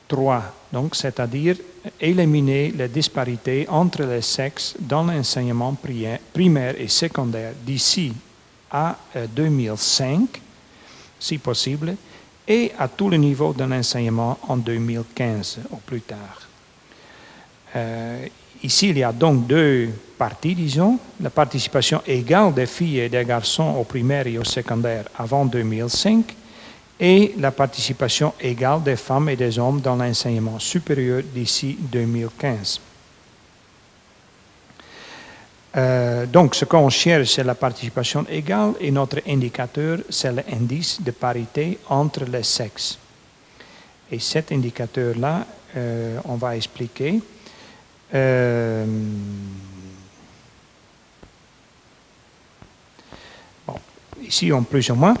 3, 0.07 0.43
donc, 0.71 0.95
c'est-à-dire 0.95 1.55
éliminer 1.99 2.71
les 2.71 2.87
disparités 2.87 3.67
entre 3.67 4.03
les 4.03 4.21
sexes 4.21 4.75
dans 4.79 5.03
l'enseignement 5.03 5.75
primaire 6.33 6.75
et 6.79 6.87
secondaire 6.87 7.53
d'ici 7.65 8.13
à 8.69 8.95
2005, 9.35 10.19
euh, 10.19 10.25
si 11.19 11.37
possible, 11.39 11.95
et 12.47 12.71
à 12.77 12.87
tous 12.87 13.09
les 13.09 13.17
niveaux 13.17 13.53
de 13.53 13.63
l'enseignement 13.63 14.37
en 14.47 14.57
2015 14.57 15.59
ou 15.71 15.77
plus 15.77 16.01
tard. 16.01 16.47
Euh, 17.75 18.27
ici, 18.63 18.89
il 18.89 18.97
y 18.97 19.03
a 19.03 19.11
donc 19.11 19.47
deux 19.47 19.89
parties, 20.21 20.53
disons, 20.53 20.99
la 21.19 21.31
participation 21.31 21.99
égale 22.05 22.53
des 22.53 22.67
filles 22.67 22.99
et 22.99 23.09
des 23.09 23.25
garçons 23.25 23.73
au 23.79 23.83
primaire 23.83 24.27
et 24.27 24.37
au 24.37 24.43
secondaire 24.43 25.05
avant 25.17 25.45
2005 25.45 26.35
et 26.99 27.33
la 27.39 27.49
participation 27.49 28.31
égale 28.39 28.83
des 28.83 28.97
femmes 28.97 29.29
et 29.29 29.35
des 29.35 29.57
hommes 29.57 29.81
dans 29.81 29.95
l'enseignement 29.95 30.59
supérieur 30.59 31.23
d'ici 31.23 31.75
2015. 31.79 32.79
Euh, 35.77 36.27
donc, 36.27 36.53
ce 36.53 36.65
qu'on 36.65 36.89
cherche, 36.89 37.29
c'est 37.29 37.43
la 37.43 37.55
participation 37.55 38.23
égale 38.29 38.73
et 38.79 38.91
notre 38.91 39.21
indicateur, 39.27 39.97
c'est 40.07 40.33
l'indice 40.33 41.01
de 41.01 41.09
parité 41.09 41.79
entre 41.89 42.25
les 42.25 42.43
sexes. 42.43 42.99
Et 44.11 44.19
cet 44.19 44.51
indicateur-là, 44.51 45.47
euh, 45.75 46.19
on 46.25 46.35
va 46.35 46.55
expliquer. 46.55 47.19
Euh, 48.13 48.85
ici, 54.31 54.51
en 54.51 54.63
plus 54.63 54.89
ou 54.89 54.95
moins. 54.95 55.15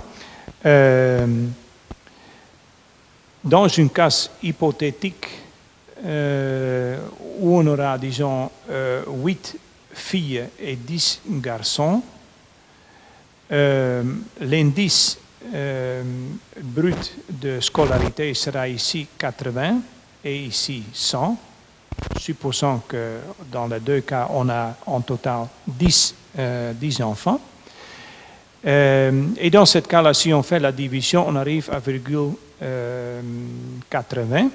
Dans 3.43 3.67
une 3.67 3.89
cas 3.89 4.29
hypothétique 4.43 5.27
euh, 6.05 6.97
où 7.39 7.57
on 7.57 7.65
aura, 7.67 7.97
disons, 7.97 8.49
euh, 8.69 9.03
8 9.07 9.57
filles 9.93 10.43
et 10.59 10.75
10 10.75 11.21
garçons, 11.25 12.03
euh, 13.51 14.03
l'indice 14.39 15.17
euh, 15.53 16.03
brut 16.61 17.13
de 17.29 17.59
scolarité 17.59 18.33
sera 18.35 18.67
ici 18.67 19.07
80 19.17 19.81
et 20.23 20.43
ici 20.45 20.83
100, 20.93 21.35
supposant 22.15 22.83
que 22.87 23.17
dans 23.51 23.67
les 23.67 23.79
deux 23.79 24.01
cas, 24.01 24.27
on 24.31 24.49
a 24.49 24.75
en 24.85 25.01
total 25.01 25.47
10, 25.67 26.15
10 26.75 27.01
enfants. 27.01 27.41
Et 28.63 29.49
dans 29.49 29.65
ce 29.65 29.79
cas-là, 29.79 30.13
si 30.13 30.33
on 30.33 30.43
fait 30.43 30.59
la 30.59 30.71
division, 30.71 31.25
on 31.27 31.35
arrive 31.35 31.69
à 31.71 31.79
virgule 31.79 32.33
80. 33.89 34.49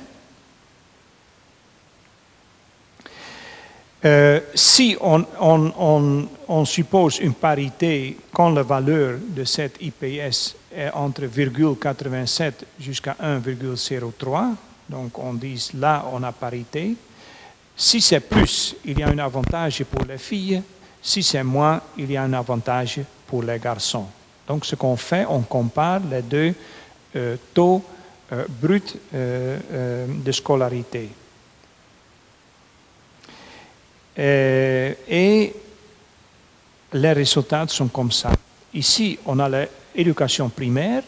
Euh, 4.05 4.41
si 4.55 4.97
on, 5.01 6.65
suppose 6.65 7.19
une 7.19 7.35
parité 7.35 8.17
quand 8.33 8.51
la 8.51 8.63
valeur 8.63 9.19
de 9.21 9.43
cette 9.43 9.83
IPS 9.83 10.55
est 10.73 10.91
entre 10.93 11.23
0,87 11.23 12.53
jusqu'à 12.79 13.17
1,03, 13.21 14.55
donc 14.89 15.19
on 15.19 15.33
dit 15.35 15.71
là 15.75 16.05
on 16.13 16.23
a 16.23 16.31
parité. 16.31 16.95
Si 17.75 18.01
c'est 18.01 18.21
plus, 18.21 18.77
il 18.85 18.99
y 18.99 19.03
a 19.03 19.09
un 19.09 19.19
avantage 19.19 19.83
pour 19.85 20.05
les 20.05 20.19
filles. 20.19 20.63
Si 21.03 21.23
c'est 21.23 21.43
moins, 21.43 21.81
il 21.99 22.11
y 22.11 22.17
a 22.17 22.23
un 22.23 22.33
avantage 22.33 23.01
pour 23.27 23.43
les 23.43 23.59
garçons. 23.59 24.07
Donc 24.47 24.65
ce 24.65 24.77
qu'on 24.77 24.97
fait, 24.97 25.27
on 25.29 25.41
compare 25.43 26.01
les 26.11 26.23
deux 26.23 26.55
euh, 27.17 27.37
taux 27.55 27.83
euh, 28.33 28.45
brut 28.49 28.97
euh, 29.15 29.57
euh, 29.73 30.07
de 30.09 30.33
scolarité. 30.33 31.09
et 34.19 35.53
les 36.95 37.13
résultats 37.13 37.67
sont 37.69 37.87
comme 37.89 38.11
ça. 38.11 38.33
Ici, 38.75 39.19
on 39.27 39.39
a 39.39 39.49
l'éducation 39.95 40.49
primaire, 40.49 41.03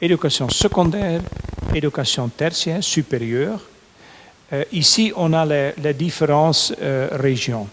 éducation 0.00 0.48
secondaire, 0.48 1.20
éducation 1.74 2.28
tertiaire, 2.30 2.82
supérieure. 2.82 3.60
ici, 4.72 5.12
on 5.14 5.34
a 5.34 5.44
les, 5.44 5.74
les 5.76 5.92
différentes 5.92 6.72
régions. 7.12 7.68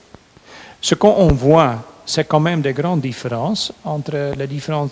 Ce 0.82 0.96
qu'on 0.96 1.28
voit, 1.30 1.78
c'est 2.06 2.28
quand 2.28 2.40
même 2.40 2.62
des 2.62 2.74
grandes 2.74 3.02
différences 3.02 3.72
entre 3.86 4.34
les 4.38 4.48
différents 4.48 4.90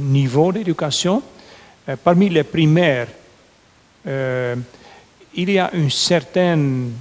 niveaux 0.00 0.52
d'éducation. 0.52 1.22
Euh, 1.88 1.96
parmi 1.96 2.28
les 2.28 2.44
primaires, 2.44 3.08
euh, 4.06 4.54
il 5.34 5.50
y 5.50 5.58
a 5.58 5.70
une 5.72 5.90
certaine 5.90 6.92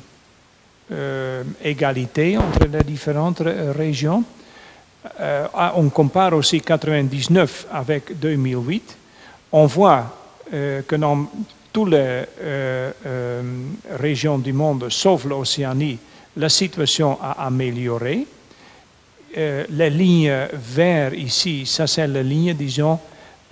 euh, 0.92 1.44
égalité 1.64 2.38
entre 2.38 2.66
les 2.68 2.84
différentes 2.84 3.44
régions. 3.76 4.24
Ah, 5.20 5.74
on 5.78 5.90
compare 5.90 6.34
aussi 6.34 6.60
99 6.60 7.68
avec 7.72 8.20
2008. 8.20 8.98
On 9.54 9.66
voit 9.66 10.04
que 10.52 10.96
dans 10.98 11.30
toutes 11.72 11.92
les 11.92 12.24
régions 13.98 14.38
du 14.38 14.52
monde, 14.52 14.90
sauf 14.90 15.24
l'Océanie, 15.24 15.98
la 16.36 16.50
situation 16.50 17.18
a 17.22 17.46
amélioré. 17.46 18.26
Les 19.36 19.90
lignes 19.90 20.48
vertes 20.54 21.16
ici, 21.16 21.66
ça 21.66 21.86
c'est 21.88 22.08
la 22.08 22.24
ligne, 22.24 22.54
disons, 22.54 23.00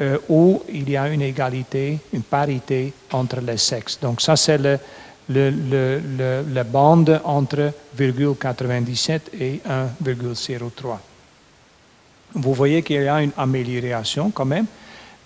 euh, 0.01 0.17
où 0.27 0.61
il 0.67 0.89
y 0.89 0.97
a 0.97 1.07
une 1.07 1.21
égalité, 1.21 1.97
une 2.11 2.23
parité 2.23 2.91
entre 3.13 3.39
les 3.39 3.55
sexes. 3.57 3.97
Donc 4.01 4.19
ça, 4.19 4.35
c'est 4.35 4.57
le, 4.57 4.77
le, 5.29 6.43
la 6.53 6.63
bande 6.65 7.21
entre 7.23 7.71
0,97 7.97 9.19
et 9.39 9.61
1,03. 10.03 10.97
Vous 12.33 12.53
voyez 12.53 12.83
qu'il 12.83 13.03
y 13.03 13.07
a 13.07 13.21
une 13.21 13.31
amélioration 13.37 14.31
quand 14.31 14.43
même. 14.43 14.65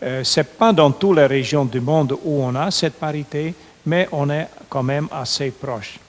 Euh, 0.04 0.24
Ce 0.24 0.40
n'est 0.40 0.44
pas 0.44 0.72
dans 0.72 0.92
toutes 0.92 1.18
les 1.18 1.26
régions 1.26 1.66
du 1.66 1.82
monde 1.82 2.16
où 2.24 2.44
on 2.44 2.54
a 2.54 2.70
cette 2.70 3.00
parité, 3.00 3.56
mais 3.88 4.08
on 4.12 4.30
est 4.30 4.48
quand 4.70 4.84
même 4.84 5.08
assez 5.12 5.50
proche. 5.50 6.00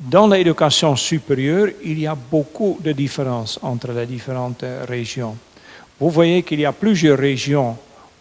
Dans 0.00 0.26
l'éducation 0.26 0.96
supérieure, 0.96 1.68
il 1.84 2.00
y 2.00 2.06
a 2.06 2.16
beaucoup 2.16 2.78
de 2.82 2.90
différences 2.92 3.60
entre 3.62 3.92
les 3.92 4.06
différentes 4.06 4.64
régions. 4.88 5.36
Vous 6.00 6.10
voyez 6.10 6.42
qu'il 6.42 6.60
y 6.60 6.66
a 6.66 6.72
plusieurs 6.72 7.16
régions 7.16 7.76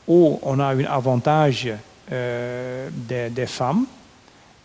où 0.08 0.40
on 0.44 0.60
a 0.60 0.66
un 0.66 0.84
avantage 0.86 1.70
euh, 2.12 2.90
des, 2.92 3.48
femmes, 3.48 3.86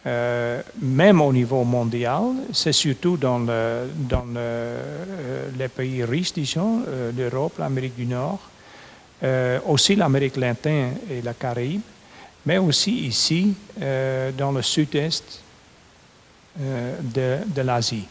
euh, 0.06 0.60
même 0.82 1.22
au 1.22 1.32
niveau 1.32 1.64
mondial. 1.64 2.24
C'est 2.52 2.72
surtout 2.72 3.16
dans, 3.16 3.46
euh, 3.48 3.86
les 5.58 5.68
pays 5.68 6.04
riches, 6.04 6.34
disons, 6.34 6.82
l'Europe, 7.16 7.58
l'Amérique 7.58 7.96
du 7.96 8.04
Nord, 8.04 8.40
aussi 9.66 9.96
l'Amérique 9.96 10.36
latine 10.36 10.92
et 11.10 11.22
la 11.22 11.32
Caraïbe, 11.32 11.80
mais 12.44 12.58
aussi 12.58 13.06
ici, 13.06 13.54
dans 14.36 14.52
le 14.52 14.60
sud-est 14.60 15.42
de 16.58 17.62
l'Asie. 17.62 18.06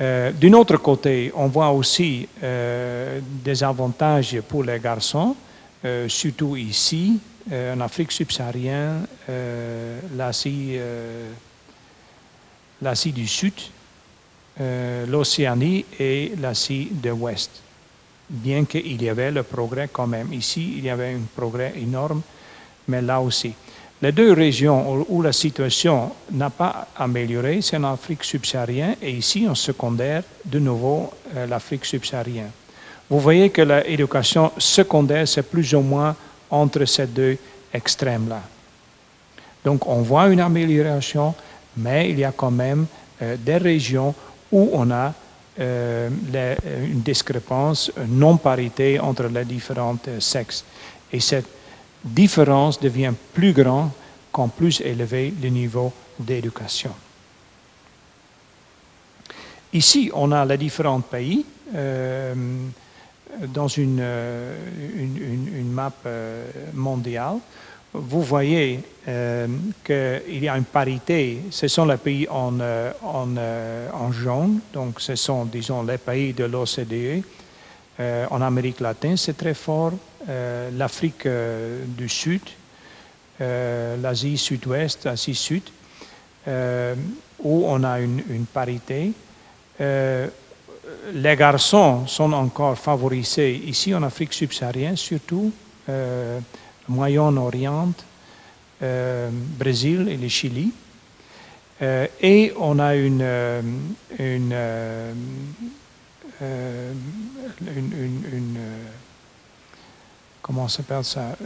Euh, 0.00 0.30
d'un 0.32 0.52
autre 0.52 0.76
côté, 0.76 1.32
on 1.34 1.48
voit 1.48 1.70
aussi 1.70 2.28
euh, 2.42 3.20
des 3.22 3.64
avantages 3.64 4.40
pour 4.46 4.62
les 4.62 4.78
garçons, 4.78 5.34
euh, 5.84 6.08
surtout 6.08 6.56
ici, 6.56 7.18
en 7.50 7.80
Afrique 7.80 8.12
subsaharienne, 8.12 9.06
l'Asie, 10.14 10.76
l'Asie 12.82 13.12
du 13.12 13.26
Sud, 13.26 13.54
l'Océanie 15.08 15.86
et 15.98 16.34
l'Asie 16.38 16.90
de 16.92 17.08
l'Ouest. 17.08 17.50
Bien 18.28 18.66
qu'il 18.66 19.02
y 19.02 19.08
avait 19.08 19.30
le 19.30 19.44
progrès 19.44 19.88
quand 19.90 20.06
même. 20.06 20.30
Ici, 20.30 20.74
il 20.76 20.84
y 20.84 20.90
avait 20.90 21.14
un 21.14 21.22
progrès 21.34 21.72
énorme, 21.78 22.20
mais 22.86 23.00
là 23.00 23.18
aussi. 23.18 23.54
Les 24.00 24.12
deux 24.12 24.32
régions 24.32 25.04
où 25.08 25.22
la 25.22 25.32
situation 25.32 26.12
n'a 26.30 26.50
pas 26.50 26.86
amélioré, 26.96 27.60
c'est 27.62 27.78
en 27.78 27.84
Afrique 27.84 28.22
subsaharienne 28.22 28.94
et 29.02 29.10
ici 29.10 29.48
en 29.48 29.56
secondaire, 29.56 30.22
de 30.44 30.60
nouveau 30.60 31.12
euh, 31.34 31.46
l'Afrique 31.46 31.84
subsaharienne. 31.84 32.50
Vous 33.10 33.18
voyez 33.18 33.50
que 33.50 33.62
l'éducation 33.62 34.52
secondaire, 34.56 35.26
c'est 35.26 35.42
plus 35.42 35.74
ou 35.74 35.80
moins 35.80 36.14
entre 36.48 36.84
ces 36.84 37.08
deux 37.08 37.36
extrêmes-là. 37.74 38.40
Donc 39.64 39.88
on 39.88 40.02
voit 40.02 40.28
une 40.28 40.40
amélioration, 40.40 41.34
mais 41.76 42.10
il 42.10 42.20
y 42.20 42.24
a 42.24 42.32
quand 42.32 42.52
même 42.52 42.86
euh, 43.20 43.36
des 43.36 43.56
régions 43.56 44.14
où 44.52 44.70
on 44.74 44.92
a 44.92 45.12
euh, 45.58 46.08
une 46.88 47.00
discrépance, 47.00 47.90
une 47.96 48.20
non-parité 48.20 49.00
entre 49.00 49.24
les 49.24 49.44
différents 49.44 49.98
sexes. 50.20 50.64
Et 51.12 51.18
cette 51.18 51.57
différence 52.04 52.80
devient 52.80 53.12
plus 53.32 53.52
grande 53.52 53.90
quand 54.32 54.48
plus 54.48 54.80
élevé 54.80 55.32
le 55.42 55.48
niveau 55.48 55.92
d'éducation. 56.18 56.90
Ici, 59.72 60.10
on 60.14 60.32
a 60.32 60.44
les 60.44 60.56
différents 60.56 61.00
pays 61.00 61.44
euh, 61.74 62.34
dans 63.46 63.68
une, 63.68 63.98
euh, 64.00 64.56
une, 64.96 65.48
une, 65.58 65.70
map 65.70 65.92
euh, 66.06 66.46
mondiale. 66.74 67.36
Vous 67.92 68.22
voyez 68.22 68.80
euh, 69.06 69.46
qu'il 69.84 70.44
y 70.44 70.48
a 70.48 70.56
une 70.56 70.64
parité. 70.64 71.40
Ce 71.50 71.68
sont 71.68 71.86
les 71.86 71.96
pays 71.96 72.26
en, 72.28 72.58
en, 73.02 73.28
en, 73.92 74.12
jaune, 74.12 74.60
donc 74.72 75.00
ce 75.00 75.14
sont, 75.14 75.44
disons, 75.44 75.82
les 75.82 75.98
pays 75.98 76.32
de 76.32 76.44
l'OCDE. 76.44 77.22
en 78.30 78.40
Amérique 78.42 78.80
latine, 78.80 79.16
c'est 79.16 79.36
très 79.36 79.54
fort. 79.54 79.92
L'Afrique 80.26 81.28
du 81.86 82.08
Sud, 82.08 82.42
l'Asie 83.40 84.36
sud-ouest, 84.36 85.04
l'Asie 85.04 85.34
sud, 85.34 85.62
où 86.46 87.64
on 87.66 87.84
a 87.84 88.00
une, 88.00 88.46
parité. 88.52 89.12
Euh, 89.80 90.26
les 91.12 91.36
garçons 91.36 92.06
sont 92.06 92.32
encore 92.32 92.76
favorisés 92.76 93.54
ici 93.54 93.94
en 93.94 94.02
Afrique 94.02 94.32
subsaharienne, 94.32 94.96
surtout 94.96 95.52
euh, 95.88 96.40
Moyen-Orient, 96.88 97.92
euh, 98.82 99.30
Brésil 99.58 100.08
et 100.08 100.16
le 100.16 100.28
Chili. 100.28 100.72
Euh, 101.80 102.06
et 102.20 102.52
on 102.58 102.78
a 102.78 102.94
euh, 102.94 103.62
euh, 104.20 105.12
une 107.70 108.58
comment 110.48 110.66
s'appelle 110.66 111.04
ça 111.04 111.36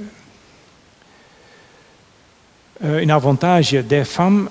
Un 2.83 3.09
avantage 3.09 3.73
des 3.73 4.05
femmes 4.05 4.49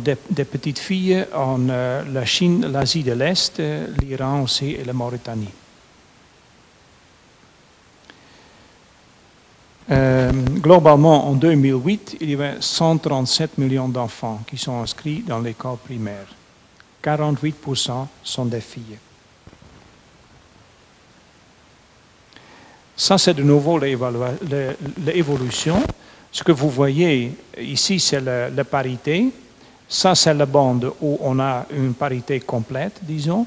des, 0.00 0.16
des, 0.30 0.44
petites 0.44 0.78
filles 0.78 1.26
en 1.34 1.68
euh, 1.68 2.02
la 2.12 2.24
Chine, 2.24 2.66
l'Asie 2.66 3.02
de 3.02 3.12
l'Est, 3.12 3.60
euh, 3.60 3.86
l'Iran 4.00 4.42
aussi 4.42 4.72
et 4.72 4.84
la 4.84 4.92
Mauritanie. 4.92 5.52
Euh, 9.90 10.32
globalement, 10.32 11.28
en 11.28 11.32
2008, 11.32 12.16
il 12.20 12.30
y 12.30 12.34
avait 12.34 12.56
137 12.60 13.58
millions 13.58 13.88
d'enfants 13.88 14.40
qui 14.46 14.56
sont 14.56 14.80
inscrits 14.80 15.22
dans 15.26 15.38
l'école 15.38 15.76
primaire. 15.76 16.26
48% 17.04 18.06
sont 18.22 18.46
des 18.46 18.60
filles. 18.60 18.98
Ça, 22.96 23.18
c'est 23.18 23.34
de 23.34 23.42
nouveau 23.42 23.78
l'évolution. 23.78 25.82
Ce 26.32 26.42
que 26.42 26.52
vous 26.52 26.70
voyez 26.70 27.32
ici, 27.58 28.00
c'est 28.00 28.20
la, 28.20 28.64
parité 28.64 29.30
ça, 29.88 30.14
c'est 30.14 30.34
la 30.34 30.46
bande 30.46 30.92
où 31.00 31.18
on 31.20 31.38
a 31.38 31.66
une 31.70 31.94
parité 31.94 32.40
complète, 32.40 32.98
disons. 33.02 33.46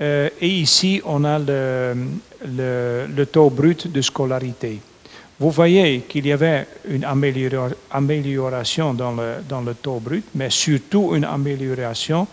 Euh, 0.00 0.28
et 0.40 0.48
ici, 0.48 1.00
on 1.04 1.24
a 1.24 1.38
le, 1.38 3.24
taux 3.32 3.48
brut 3.48 3.90
de 3.90 4.02
scolarité. 4.02 4.80
Vous 5.40 5.50
voyez 5.50 6.00
qu'il 6.00 6.26
y 6.26 6.32
avait 6.32 6.66
une 6.88 7.04
amélioration 7.90 8.92
dans 8.92 9.12
le, 9.12 9.36
dans 9.48 9.62
le, 9.62 9.74
taux 9.74 10.00
brut, 10.00 10.26
mais 10.34 10.50
surtout 10.50 11.14
une 11.14 11.24
amélioration 11.24 12.26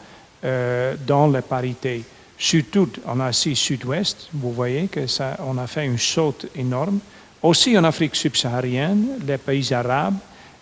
euh, 0.44 0.96
dans 1.08 1.28
la 1.28 1.42
parité. 1.42 2.04
Surtout 2.42 2.90
en 3.06 3.20
Asie 3.20 3.56
sud-ouest, 3.56 4.28
vous 4.34 4.52
voyez 4.52 4.88
que 4.88 5.06
ça, 5.06 5.38
on 5.46 5.60
a 5.60 5.68
fait 5.68 5.86
une 5.86 6.00
saute 6.00 6.48
énorme. 6.56 6.98
Aussi 7.44 7.78
en 7.78 7.84
Afrique 7.84 8.16
subsaharienne, 8.16 9.20
les 9.28 9.38
pays 9.38 9.72
arabes 9.72 10.18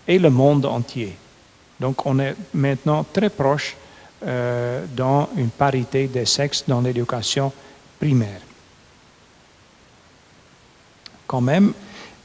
et 0.06 0.20
le 0.20 0.30
monde 0.30 0.66
entier. 0.66 1.16
Donc 1.80 2.06
on 2.06 2.20
est 2.20 2.36
maintenant 2.54 3.06
très 3.14 3.30
proche 3.30 3.78
euh, 4.28 4.84
dans 4.94 5.30
une 5.38 5.52
parité 5.52 6.08
des 6.08 6.26
sexes 6.26 6.66
dans 6.68 6.82
l'éducation 6.82 7.50
primaire. 7.98 8.42
Quand 11.28 11.40
même, 11.40 11.72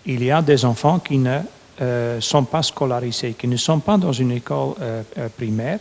il 0.04 0.24
y 0.24 0.32
a 0.32 0.42
des 0.42 0.64
enfants 0.64 0.98
qui 0.98 1.18
ne 1.18 1.38
euh, 1.80 2.20
sont 2.20 2.44
pas 2.44 2.64
scolarisés, 2.64 3.34
qui 3.34 3.46
ne 3.46 3.56
sont 3.56 3.78
pas 3.78 3.98
dans 3.98 4.12
une 4.12 4.32
école 4.32 4.74
euh, 4.80 5.02
euh 5.16 5.28
primaire. 5.28 5.78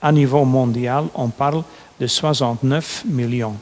À 0.00 0.12
niveau 0.12 0.44
mondial, 0.44 1.06
on 1.16 1.30
parle 1.30 1.64
de 2.00 2.06
69 2.06 3.04
millions. 3.06 3.56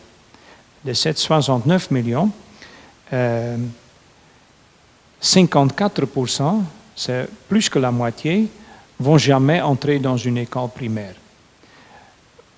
De 0.84 0.92
ces 0.92 1.14
69 1.14 1.90
millions, 1.90 2.30
54%, 5.20 6.42
euh, 6.42 6.60
c'est 6.94 7.28
plus 7.48 7.68
que 7.68 7.78
la 7.78 7.90
moitié, 7.90 8.48
vont 8.98 9.18
jamais 9.18 9.60
entrer 9.60 9.98
dans 9.98 10.16
une 10.16 10.38
école 10.38 10.70
primaire. 10.70 11.14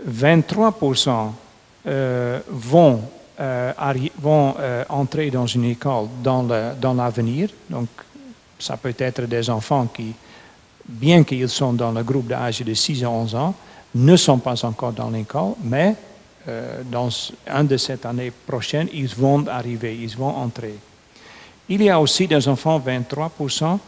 23% 0.09 1.33
euh, 1.87 2.41
vont, 2.49 3.03
euh, 3.41 4.85
entrer 4.89 5.31
dans 5.31 5.47
une 5.47 5.64
école 5.64 6.07
dans 6.22 6.95
l'avenir. 6.97 7.51
Donc, 7.68 7.89
ça 8.59 8.76
peut 8.76 8.95
être 8.99 9.22
des 9.22 9.49
enfants 9.51 9.87
qui, 9.87 10.12
bien 10.85 11.24
qu'ils 11.24 11.49
sont 11.49 11.72
dans 11.72 11.93
le 11.93 12.03
groupe 12.03 12.26
d'âge 12.26 12.61
de 12.61 12.74
6 12.74 13.05
à 13.05 13.11
11 13.11 13.35
ans, 13.35 13.55
ne 13.95 14.16
sont 14.16 14.39
pas 14.39 14.64
encore 14.64 14.93
dans 14.93 15.11
l'école, 15.11 15.55
mais 15.62 15.95
euh, 16.47 16.82
dans 16.84 17.11
un 17.47 17.64
de 17.64 17.76
cette 17.76 18.07
année 18.07 18.30
prochaine, 18.30 18.89
ils 18.93 19.09
vont 19.09 19.47
arriver, 19.47 19.97
ils 19.97 20.16
vont 20.16 20.34
entrer. 20.34 20.74
Il 21.68 21.82
y 21.82 21.91
a 21.91 22.01
aussi 22.01 22.26
des 22.26 22.49
enfants, 22.49 22.80
23%, 22.80 23.78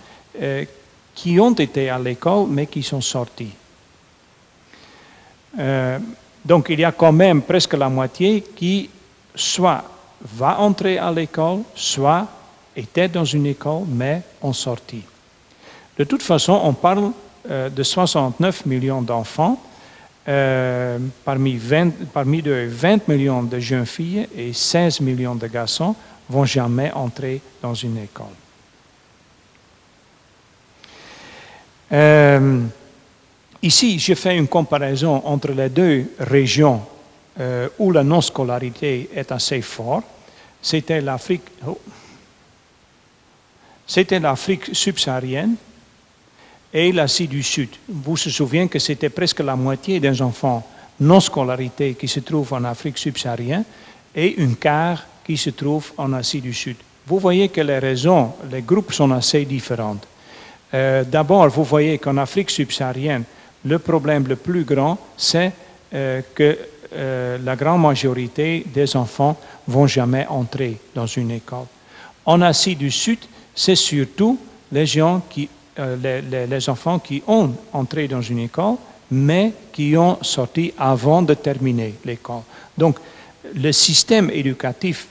qui 1.14 1.38
ont 1.40 1.52
été 1.52 1.90
à 1.90 1.98
l'école 1.98 2.46
mais 2.48 2.66
qui 2.66 2.82
sont 2.82 3.00
sortis. 3.00 3.52
Euh, 5.58 5.98
donc 6.44 6.68
il 6.70 6.80
y 6.80 6.84
a 6.84 6.92
quand 6.92 7.12
même 7.12 7.42
presque 7.42 7.74
la 7.74 7.88
moitié 7.88 8.42
qui 8.56 8.88
soit 9.34 9.84
va 10.22 10.58
entrer 10.60 10.98
à 10.98 11.10
l'école, 11.10 11.60
soit 11.74 12.26
était 12.76 13.08
dans 13.08 13.24
une 13.24 13.46
école 13.46 13.82
mais 13.88 14.22
ont 14.40 14.52
sorti. 14.52 15.02
De 15.98 16.04
toute 16.04 16.22
façon, 16.22 16.58
on 16.62 16.72
parle 16.72 17.12
euh, 17.50 17.68
de 17.68 17.82
69 17.82 18.64
millions 18.66 19.02
d'enfants, 19.02 19.60
euh, 20.28 20.98
parmi, 21.24 21.56
20, 21.56 22.12
parmi 22.12 22.42
eux 22.46 22.66
20 22.68 23.08
millions 23.08 23.42
de 23.42 23.58
jeunes 23.58 23.86
filles 23.86 24.28
et 24.36 24.52
16 24.52 25.00
millions 25.00 25.34
de 25.34 25.46
garçons 25.46 25.94
vont 26.28 26.44
jamais 26.44 26.92
entrer 26.92 27.40
dans 27.62 27.74
une 27.74 27.96
école. 27.98 28.26
Euh, 31.92 32.62
ici, 33.62 33.98
je 33.98 34.14
fais 34.14 34.36
une 34.36 34.46
comparaison 34.46 35.22
entre 35.24 35.52
les 35.52 35.70
deux 35.70 36.12
régions 36.18 36.82
euh, 37.40 37.68
où 37.78 37.90
la 37.90 38.04
non-scolarité 38.04 39.08
est 39.14 39.32
assez 39.32 39.62
forte. 39.62 40.04
C'était 40.60 41.00
l'Afrique, 41.00 41.48
oh, 41.66 41.80
c'était 43.86 44.20
l'Afrique 44.20 44.74
subsaharienne 44.74 45.56
et 46.72 46.92
l'Asie 46.92 47.28
du 47.28 47.42
Sud. 47.42 47.70
Vous 47.88 48.12
vous 48.12 48.16
souvenez 48.16 48.68
que 48.68 48.78
c'était 48.78 49.08
presque 49.08 49.40
la 49.40 49.56
moitié 49.56 50.00
des 50.00 50.22
enfants 50.22 50.66
non 51.00 51.20
scolarité 51.20 51.94
qui 51.94 52.08
se 52.08 52.20
trouvent 52.20 52.52
en 52.52 52.64
Afrique 52.64 52.98
subsaharienne 52.98 53.64
et 54.14 54.36
un 54.38 54.54
quart 54.54 55.04
qui 55.24 55.36
se 55.36 55.50
trouve 55.50 55.92
en 55.96 56.12
Asie 56.12 56.40
du 56.40 56.52
Sud. 56.52 56.76
Vous 57.06 57.18
voyez 57.18 57.48
que 57.48 57.60
les 57.60 57.78
raisons, 57.78 58.32
les 58.50 58.62
groupes 58.62 58.92
sont 58.92 59.10
assez 59.10 59.44
différents. 59.44 59.96
Euh, 60.74 61.04
D'abord, 61.04 61.48
vous 61.48 61.64
voyez 61.64 61.98
qu'en 61.98 62.16
Afrique 62.18 62.50
subsaharienne, 62.50 63.24
le 63.64 63.78
problème 63.78 64.26
le 64.26 64.36
plus 64.36 64.64
grand, 64.64 64.98
c'est 65.16 65.52
euh, 65.92 66.22
que 66.34 66.56
euh, 66.92 67.38
la 67.44 67.56
grande 67.56 67.82
majorité 67.82 68.64
des 68.66 68.96
enfants 68.96 69.36
vont 69.66 69.86
jamais 69.86 70.26
entrer 70.28 70.76
dans 70.94 71.06
une 71.06 71.30
école. 71.30 71.66
En 72.24 72.42
Asie 72.42 72.76
du 72.76 72.90
Sud, 72.90 73.18
c'est 73.54 73.76
surtout 73.76 74.38
les, 74.72 74.86
gens 74.86 75.22
qui, 75.28 75.48
les, 76.02 76.46
les, 76.46 76.68
enfants 76.68 76.98
qui 76.98 77.22
ont 77.26 77.52
entré 77.72 78.08
dans 78.08 78.22
une 78.22 78.40
école, 78.40 78.74
mais 79.10 79.52
qui 79.72 79.96
ont 79.96 80.18
sorti 80.22 80.72
avant 80.78 81.22
de 81.22 81.34
terminer 81.34 81.94
l'école. 82.04 82.42
Donc, 82.76 82.98
le 83.54 83.72
système 83.72 84.30
éducatif 84.30 85.06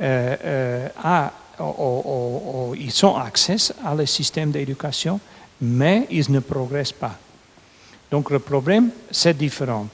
euh, 0.00 0.36
euh, 0.44 0.88
a 1.02 1.32
ils 2.78 3.04
ont 3.04 3.16
accès 3.16 3.56
à 3.84 3.94
le 3.94 4.06
système 4.06 4.50
d'éducation, 4.50 5.20
mais 5.60 6.06
ils 6.10 6.30
ne 6.30 6.40
progressent 6.40 6.92
pas. 6.92 7.16
Donc 8.10 8.30
le 8.30 8.38
problème, 8.38 8.90
c'est 9.10 9.36
différent. 9.36 9.86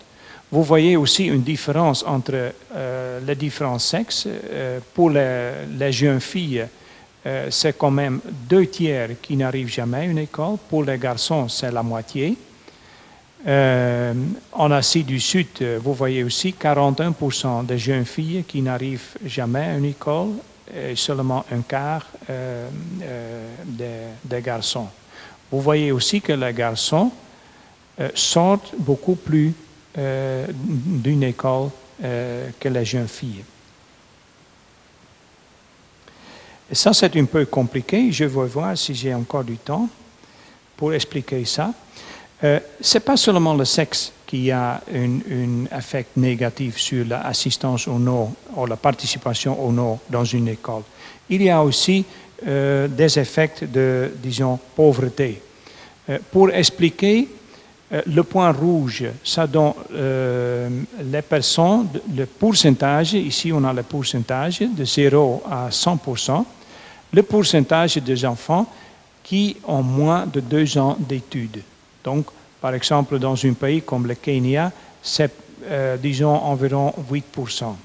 Vous 0.50 0.62
voyez 0.62 0.96
aussi 0.96 1.26
une 1.26 1.42
différence 1.42 2.04
entre 2.06 2.52
euh, 2.74 3.20
les 3.26 3.34
différents 3.34 3.80
sexes. 3.80 4.26
Euh, 4.26 4.78
pour 4.94 5.10
les, 5.10 5.92
jeunes 5.92 6.20
filles, 6.20 6.66
euh, 7.26 7.48
c'est 7.50 7.76
quand 7.76 7.90
même 7.90 8.20
deux 8.48 8.66
tiers 8.66 9.10
qui 9.20 9.36
n'arrivent 9.36 9.68
jamais 9.68 9.98
à 9.98 10.04
une 10.04 10.18
école. 10.18 10.56
Pour 10.68 10.84
les 10.84 10.96
garçons, 10.96 11.48
c'est 11.48 11.72
la 11.72 11.82
moitié. 11.82 12.36
Euh, 13.46 14.14
en 14.52 14.70
Asie 14.70 15.04
du 15.04 15.20
Sud, 15.20 15.62
vous 15.82 15.92
voyez 15.92 16.24
aussi 16.24 16.54
41% 16.58 17.66
des 17.66 17.78
jeunes 17.78 18.04
filles 18.04 18.44
qui 18.46 18.62
n'arrivent 18.62 19.16
jamais 19.24 19.60
à 19.60 19.76
une 19.76 19.84
école 19.84 20.30
et 20.74 20.96
seulement 20.96 21.44
un 21.52 21.60
quart 21.60 22.06
euh, 22.30 22.68
euh, 23.02 24.12
des, 24.24 24.40
garçons. 24.40 24.88
Vous 25.50 25.60
voyez 25.60 25.92
aussi 25.92 26.20
que 26.20 26.32
les 26.32 26.52
garçons 26.52 27.10
euh, 28.00 28.08
sortent 28.14 28.74
beaucoup 28.78 29.14
plus 29.14 29.54
euh, 29.96 30.46
d'une 30.50 31.22
école 31.22 31.70
euh, 32.04 32.50
que 32.60 32.68
les 32.68 32.84
jeunes 32.84 33.08
filles. 33.08 33.44
Ça, 36.72 36.92
c'est 36.92 37.14
un 37.16 37.24
peu 37.26 37.46
compliqué. 37.46 38.10
Je 38.10 38.24
vais 38.24 38.46
voir 38.46 38.76
si 38.76 38.94
j'ai 38.94 39.14
encore 39.14 39.44
du 39.44 39.56
temps 39.56 39.88
pour 40.76 40.92
expliquer 40.92 41.44
ça. 41.44 41.72
Euh, 42.42 42.58
Ce 42.80 42.98
n'est 42.98 43.04
pas 43.04 43.16
seulement 43.16 43.54
le 43.54 43.64
sexe 43.64 44.12
qui 44.26 44.50
a 44.50 44.82
un, 44.92 45.64
effet 45.78 46.06
négatif 46.16 46.78
sur 46.78 47.06
l'assistance 47.06 47.86
au 47.86 47.98
non 47.98 48.34
ou 48.56 48.66
la 48.66 48.76
participation 48.76 49.64
au 49.64 49.70
non 49.70 50.00
dans 50.10 50.24
une 50.24 50.48
école. 50.48 50.82
Il 51.30 51.42
y 51.42 51.50
a 51.50 51.62
aussi 51.62 52.04
euh, 52.46 52.88
des 52.88 53.16
effets 53.18 53.52
de, 53.62 54.12
disons, 54.16 54.58
pauvreté. 54.74 55.40
Euh, 56.10 56.18
pour 56.32 56.50
expliquer, 56.50 57.28
le 57.90 58.22
point 58.22 58.50
rouge, 58.50 59.04
ça 59.22 59.46
donne 59.46 59.72
euh, 59.92 60.68
les 61.04 61.22
personnes, 61.22 61.88
le 62.16 62.26
pourcentage, 62.26 63.14
ici 63.14 63.52
on 63.52 63.62
a 63.62 63.72
le 63.72 63.84
pourcentage 63.84 64.60
de 64.60 64.84
0 64.84 65.44
à 65.48 65.68
100%, 65.68 66.44
le 67.12 67.22
pourcentage 67.22 67.96
des 67.98 68.24
enfants 68.24 68.66
qui 69.22 69.56
ont 69.66 69.82
moins 69.82 70.26
de 70.26 70.40
deux 70.40 70.76
ans 70.78 70.96
d'études. 70.98 71.62
Donc, 72.02 72.26
par 72.60 72.74
exemple, 72.74 73.18
dans 73.18 73.44
un 73.44 73.52
pays 73.52 73.82
comme 73.82 74.06
le 74.06 74.14
Kenya, 74.14 74.72
c'est, 75.02 75.32
euh, 75.64 75.96
disons, 75.96 76.34
environ 76.34 76.92
8%. 77.10 77.76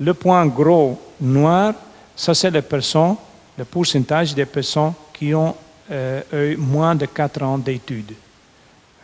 Le 0.00 0.14
point 0.14 0.46
gros 0.46 1.00
noir, 1.20 1.74
ça 2.16 2.34
c'est 2.34 2.50
les 2.50 2.62
personnes, 2.62 3.16
le 3.56 3.64
pourcentage 3.64 4.34
des 4.34 4.46
personnes 4.46 4.92
qui 5.12 5.34
ont 5.34 5.54
euh, 5.90 6.22
eu 6.52 6.56
moins 6.56 6.94
de 6.94 7.06
4 7.06 7.42
ans 7.42 7.58
d'études. 7.58 8.14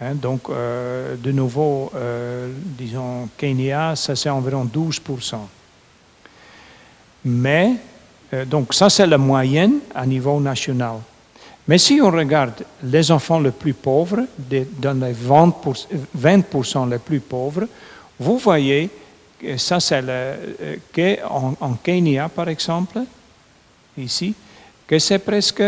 Hein, 0.01 0.15
donc, 0.15 0.48
euh, 0.48 1.16
de 1.16 1.31
nouveau, 1.32 1.90
euh, 1.94 2.52
disons, 2.78 3.28
Kenya, 3.36 3.94
ça 3.97 4.16
c'est 4.16 4.31
environ 4.31 4.65
12%. 4.65 5.36
Mais, 7.27 7.77
euh, 8.32 8.44
donc 8.44 8.74
ça 8.74 8.90
c'est 8.90 9.06
la 9.06 9.19
moyenne 9.19 9.78
à 9.94 10.05
niveau 10.05 10.40
national. 10.40 10.97
Mais 11.66 11.78
si 11.78 11.98
on 12.02 12.11
regarde 12.11 12.65
les 12.82 13.11
enfants 13.11 13.40
les 13.40 13.51
plus 13.52 13.73
pauvres, 13.73 14.27
dans 14.78 15.01
les 15.06 15.15
20%, 15.15 15.86
20% 16.19 16.90
les 16.90 16.98
plus 16.98 17.20
pauvres, 17.20 17.66
vous 18.19 18.36
voyez 18.39 18.90
que 19.40 19.56
ça 19.56 19.81
c'est 19.81 20.02
le, 20.02 20.09
euh, 20.11 20.77
que 20.93 21.24
en, 21.27 21.55
en 21.61 21.74
Kenya 21.74 22.28
par 22.28 22.48
exemple, 22.48 23.01
ici, 23.97 24.35
que 24.86 24.98
c'est 24.98 25.20
presque 25.20 25.62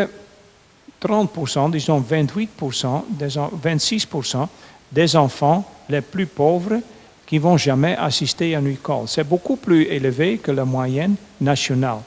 30%, 1.06 1.70
disons 1.70 2.00
28%, 2.00 3.04
des 3.10 3.38
en- 3.38 3.50
26% 3.62 4.48
des 4.92 5.16
enfants 5.16 5.64
les 5.88 6.00
plus 6.00 6.26
pauvres 6.26 6.80
qui 7.26 7.38
vont 7.38 7.56
jamais 7.56 7.96
assister 7.96 8.54
à 8.54 8.60
une 8.60 8.68
école. 8.68 9.06
C'est 9.06 9.24
beaucoup 9.28 9.56
plus 9.56 9.84
élevé 9.84 10.38
que 10.38 10.52
la 10.52 10.64
moyenne 10.64 11.16
nationale. 11.40 11.98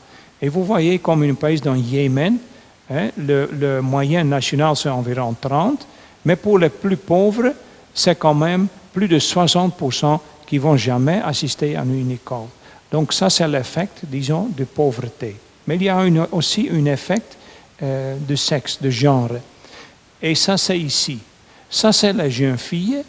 Et 0.42 0.48
vous 0.50 0.64
voyez 0.64 1.00
comme 1.00 1.24
un 1.24 1.34
pays 1.34 1.60
dans 1.60 1.76
Yémen, 1.76 2.38
hein, 2.90 3.10
le, 3.18 3.50
le 3.60 3.82
moyen 3.82 4.24
national 4.24 4.76
c'est 4.76 4.90
environ 4.90 5.36
30, 5.40 5.86
mais 6.26 6.36
pour 6.38 6.58
les 6.58 6.70
plus 6.70 6.96
pauvres, 6.98 7.54
c'est 7.94 8.16
quand 8.18 8.34
même 8.34 8.68
plus 8.94 9.08
de 9.08 9.20
60% 9.20 10.20
qui 10.46 10.58
vont 10.58 10.78
jamais 10.78 11.22
assister 11.24 11.76
à 11.76 11.84
une 11.84 12.12
école. 12.12 12.48
Donc 12.92 13.14
ça, 13.14 13.30
c'est 13.30 13.48
l'effet, 13.48 13.88
disons, 14.04 14.48
de 14.58 14.64
pauvreté. 14.64 15.36
Mais 15.68 15.76
il 15.76 15.84
y 15.84 15.90
a 15.90 16.02
une- 16.06 16.26
aussi 16.32 16.70
un 16.72 16.86
effet 16.86 17.22
euh, 17.81 18.18
de 18.18 18.35
sexe, 18.35 18.81
de 18.81 18.89
genre. 18.89 19.31
Et 20.22 20.35
ça, 20.35 20.57
c'est 20.57 20.80
ici. 20.80 21.19
Ça, 21.69 21.91
c'est 21.93 22.14
les 22.14 22.31
jeunes 22.31 22.57
filles 22.57 23.03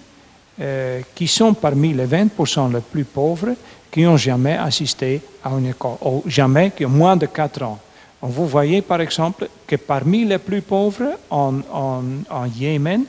euh, 0.61 1.01
qui 1.15 1.27
sont 1.27 1.55
parmi 1.55 1.93
les 1.95 2.07
20% 2.07 2.73
les 2.73 2.81
plus 2.81 3.05
pauvres 3.05 3.55
qui 3.91 4.03
n'ont 4.03 4.17
jamais 4.17 4.57
assisté 4.57 5.21
à 5.43 5.51
une 5.51 5.67
école, 5.67 5.97
ou 6.03 6.23
jamais, 6.27 6.71
qui 6.71 6.85
ont 6.85 6.91
moins 6.91 7.17
de 7.17 7.27
4 7.27 7.63
ans. 7.63 7.79
Vous 8.23 8.47
voyez, 8.47 8.83
par 8.83 9.01
exemple, 9.01 9.49
que 9.67 9.77
parmi 9.77 10.25
les 10.25 10.39
plus 10.39 10.61
pauvres 10.61 11.19
en, 11.31 11.61
en, 11.73 12.03
en 12.29 12.47
Yémen, 12.47 13.05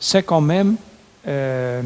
c'est 0.00 0.22
quand 0.22 0.40
même 0.40 0.76
euh, 1.28 1.82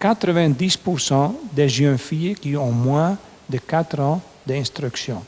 90% 0.00 1.32
des 1.52 1.68
jeunes 1.68 1.98
filles 1.98 2.34
qui 2.34 2.56
ont 2.56 2.70
moins 2.70 3.16
de 3.48 3.58
4 3.58 4.00
ans 4.00 4.20
d'instruction. 4.46 5.22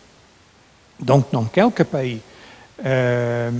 Donc, 1.00 1.26
dans 1.32 1.44
quelques 1.44 1.84
pays, 1.84 2.20
euh, 2.84 3.50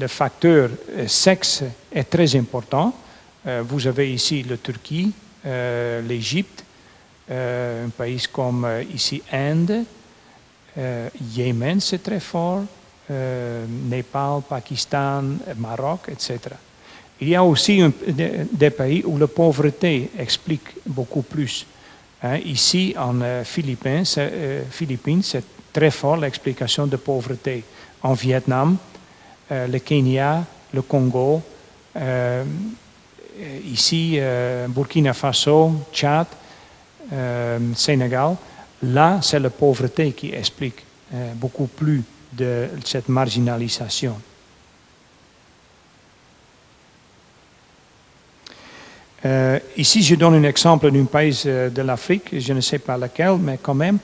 le 0.00 0.06
facteur 0.06 0.70
sexe 1.06 1.64
est 1.92 2.04
très 2.04 2.36
important. 2.36 2.94
Euh, 3.46 3.62
vous 3.66 3.86
avez 3.86 4.12
ici 4.12 4.42
la 4.42 4.56
Turquie, 4.58 5.12
euh, 5.46 6.02
l'Égypte, 6.02 6.64
euh, 7.30 7.86
un 7.86 7.88
pays 7.88 8.22
comme 8.32 8.66
ici 8.92 9.22
Inde, 9.32 9.84
Yémen 11.34 11.80
c'est 11.80 12.02
très 12.02 12.20
fort, 12.20 12.62
Népal, 13.10 14.42
Pakistan, 14.48 15.24
Maroc, 15.56 16.08
etc. 16.08 16.38
Il 17.20 17.28
y 17.28 17.34
a 17.34 17.44
aussi 17.44 17.82
des, 18.06 18.70
pays 18.70 19.02
où 19.04 19.18
la 19.18 19.26
pauvreté 19.26 20.10
explique 20.18 20.68
beaucoup 20.86 21.22
plus. 21.22 21.66
Hein, 22.22 22.38
ici, 22.38 22.94
en 22.96 23.44
Philippines, 23.44 24.04
Philippines, 24.70 25.22
c'est 25.22 25.44
très 25.72 25.90
fort 25.90 26.16
l'explication 26.16 26.86
de 26.86 26.96
pauvreté. 26.96 27.64
En 28.02 28.14
Vietnam, 28.14 28.76
euh, 29.52 29.66
le 29.66 29.78
Kenya, 29.80 30.44
le 30.72 30.82
Congo, 30.82 31.42
euh, 31.96 32.44
ici, 33.66 34.16
euh, 34.18 34.68
Burkina 34.68 35.12
Faso, 35.12 35.72
Tchad, 35.92 36.26
Sénégal, 37.74 38.36
là, 38.84 39.18
c'est 39.20 39.40
la 39.40 39.50
pauvreté 39.50 40.12
qui 40.12 40.32
explique 40.32 40.84
beaucoup 41.34 41.66
plus 41.66 42.04
de 42.32 42.68
cette 42.84 43.08
marginalisation. 43.08 44.14
Ici, 49.76 50.02
je 50.04 50.14
donne 50.14 50.34
un 50.34 50.44
exemple 50.44 50.92
d'un 50.92 51.04
pays 51.06 51.42
de 51.44 51.82
l'Afrique, 51.82 52.38
je 52.38 52.52
ne 52.52 52.60
sais 52.60 52.78
pas 52.78 52.96
lequel, 52.96 53.38
mais 53.40 53.58
quand 53.60 53.74
même, 53.74 53.98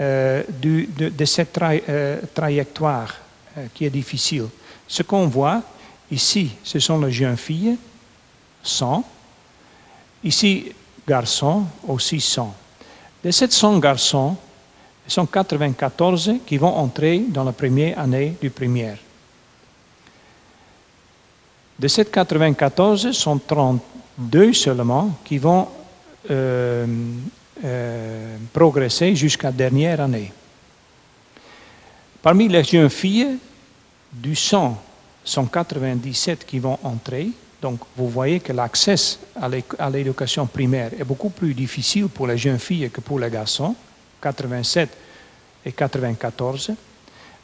du- 0.00 0.86
de, 0.86 1.24
cette 1.24 1.58
euh, 1.60 2.20
trajectoire 2.34 3.14
euh, 3.58 3.66
qui 3.74 3.84
est 3.84 3.90
difficile. 3.90 4.46
Ce 4.88 5.02
qu'on 5.02 5.26
voit 5.26 5.62
ici, 6.10 6.52
ce 6.64 6.78
sont 6.78 6.98
les 7.00 7.12
jeunes 7.12 7.36
filles, 7.36 7.76
100. 8.62 9.04
Ici, 10.24 10.72
garçons, 11.06 11.64
aussi 11.86 12.20
100. 12.20 12.54
De 13.22 13.30
ces 13.30 13.50
100 13.50 13.78
garçons, 13.78 14.36
il 15.06 15.12
sont 15.12 15.26
94 15.26 16.32
qui 16.46 16.56
vont 16.56 16.74
entrer 16.76 17.24
dans 17.28 17.44
la 17.44 17.52
première 17.52 17.98
année 17.98 18.36
du 18.40 18.50
primaire. 18.50 18.96
De 21.78 21.88
ces 21.88 22.04
94, 22.04 23.12
sont 23.12 23.38
32 23.38 24.52
seulement 24.52 25.10
qui 25.24 25.38
vont 25.38 25.68
euh, 26.30 26.86
euh, 27.64 28.36
progresser 28.52 29.14
jusqu'à 29.14 29.52
dernière 29.52 30.00
année. 30.00 30.32
Parmi 32.22 32.48
les 32.48 32.64
jeunes 32.64 32.90
filles, 32.90 33.38
du 34.12 34.34
100, 34.34 34.76
sont 35.24 35.46
97 35.46 36.44
qui 36.46 36.58
vont 36.58 36.78
entrer. 36.82 37.28
Donc, 37.60 37.80
vous 37.96 38.08
voyez 38.08 38.40
que 38.40 38.52
l'accès 38.52 38.94
à 39.78 39.90
l'éducation 39.90 40.46
primaire 40.46 40.92
est 40.98 41.04
beaucoup 41.04 41.30
plus 41.30 41.54
difficile 41.54 42.08
pour 42.08 42.26
les 42.26 42.38
jeunes 42.38 42.58
filles 42.58 42.90
que 42.90 43.00
pour 43.00 43.18
les 43.18 43.30
garçons, 43.30 43.74
87 44.22 44.88
et 45.66 45.72
94. 45.72 46.72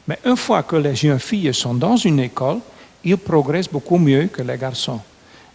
Mais 0.07 0.19
une 0.25 0.37
fois 0.37 0.63
que 0.63 0.75
les 0.75 0.95
jeunes 0.95 1.19
filles 1.19 1.53
sont 1.53 1.73
dans 1.73 1.97
une 1.97 2.19
école, 2.19 2.59
ils 3.03 3.17
progressent 3.17 3.69
beaucoup 3.69 3.97
mieux 3.97 4.27
que 4.27 4.41
les 4.41 4.57
garçons. 4.57 4.99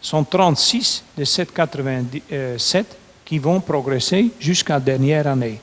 Sont 0.00 0.24
36 0.24 1.04
de 1.16 1.24
ces 1.24 1.46
87 1.46 2.96
qui 3.32 3.38
vont 3.38 3.60
progresser 3.62 4.30
jusqu'à 4.38 4.74
la 4.74 4.80
dernière 4.80 5.26
année. 5.26 5.58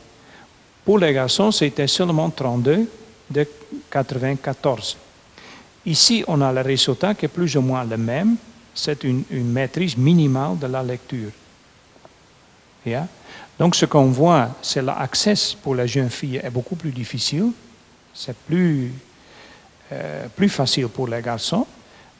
Pour 0.83 0.97
les 0.97 1.13
garçons, 1.13 1.51
c'était 1.51 1.85
seulement 1.85 2.31
32 2.31 2.89
de 3.29 3.47
94. 3.91 4.97
Ici, 5.85 6.23
on 6.27 6.41
a 6.41 6.51
le 6.51 6.61
résultat 6.61 7.13
qui 7.13 7.25
est 7.25 7.27
plus 7.27 7.55
ou 7.55 7.61
moins 7.61 7.83
le 7.83 7.95
même. 7.95 8.37
C'est 8.73 9.03
une, 9.03 9.23
maîtrise 9.29 9.95
minimale 9.95 10.57
de 10.57 10.65
la 10.65 10.81
lecture. 10.81 11.29
Yeah? 12.83 13.07
Donc, 13.59 13.75
ce 13.75 13.85
qu'on 13.85 14.05
voit, 14.05 14.49
c'est 14.63 14.81
l'accès 14.81 15.35
pour 15.61 15.75
les 15.75 15.87
jeunes 15.87 16.09
filles 16.09 16.41
est 16.43 16.49
beaucoup 16.49 16.75
plus 16.75 16.91
difficile. 16.91 17.51
C'est 18.15 18.35
euh, 18.51 20.27
plus 20.35 20.49
facile 20.49 20.87
pour 20.87 21.07
les 21.07 21.21
garçons. 21.21 21.67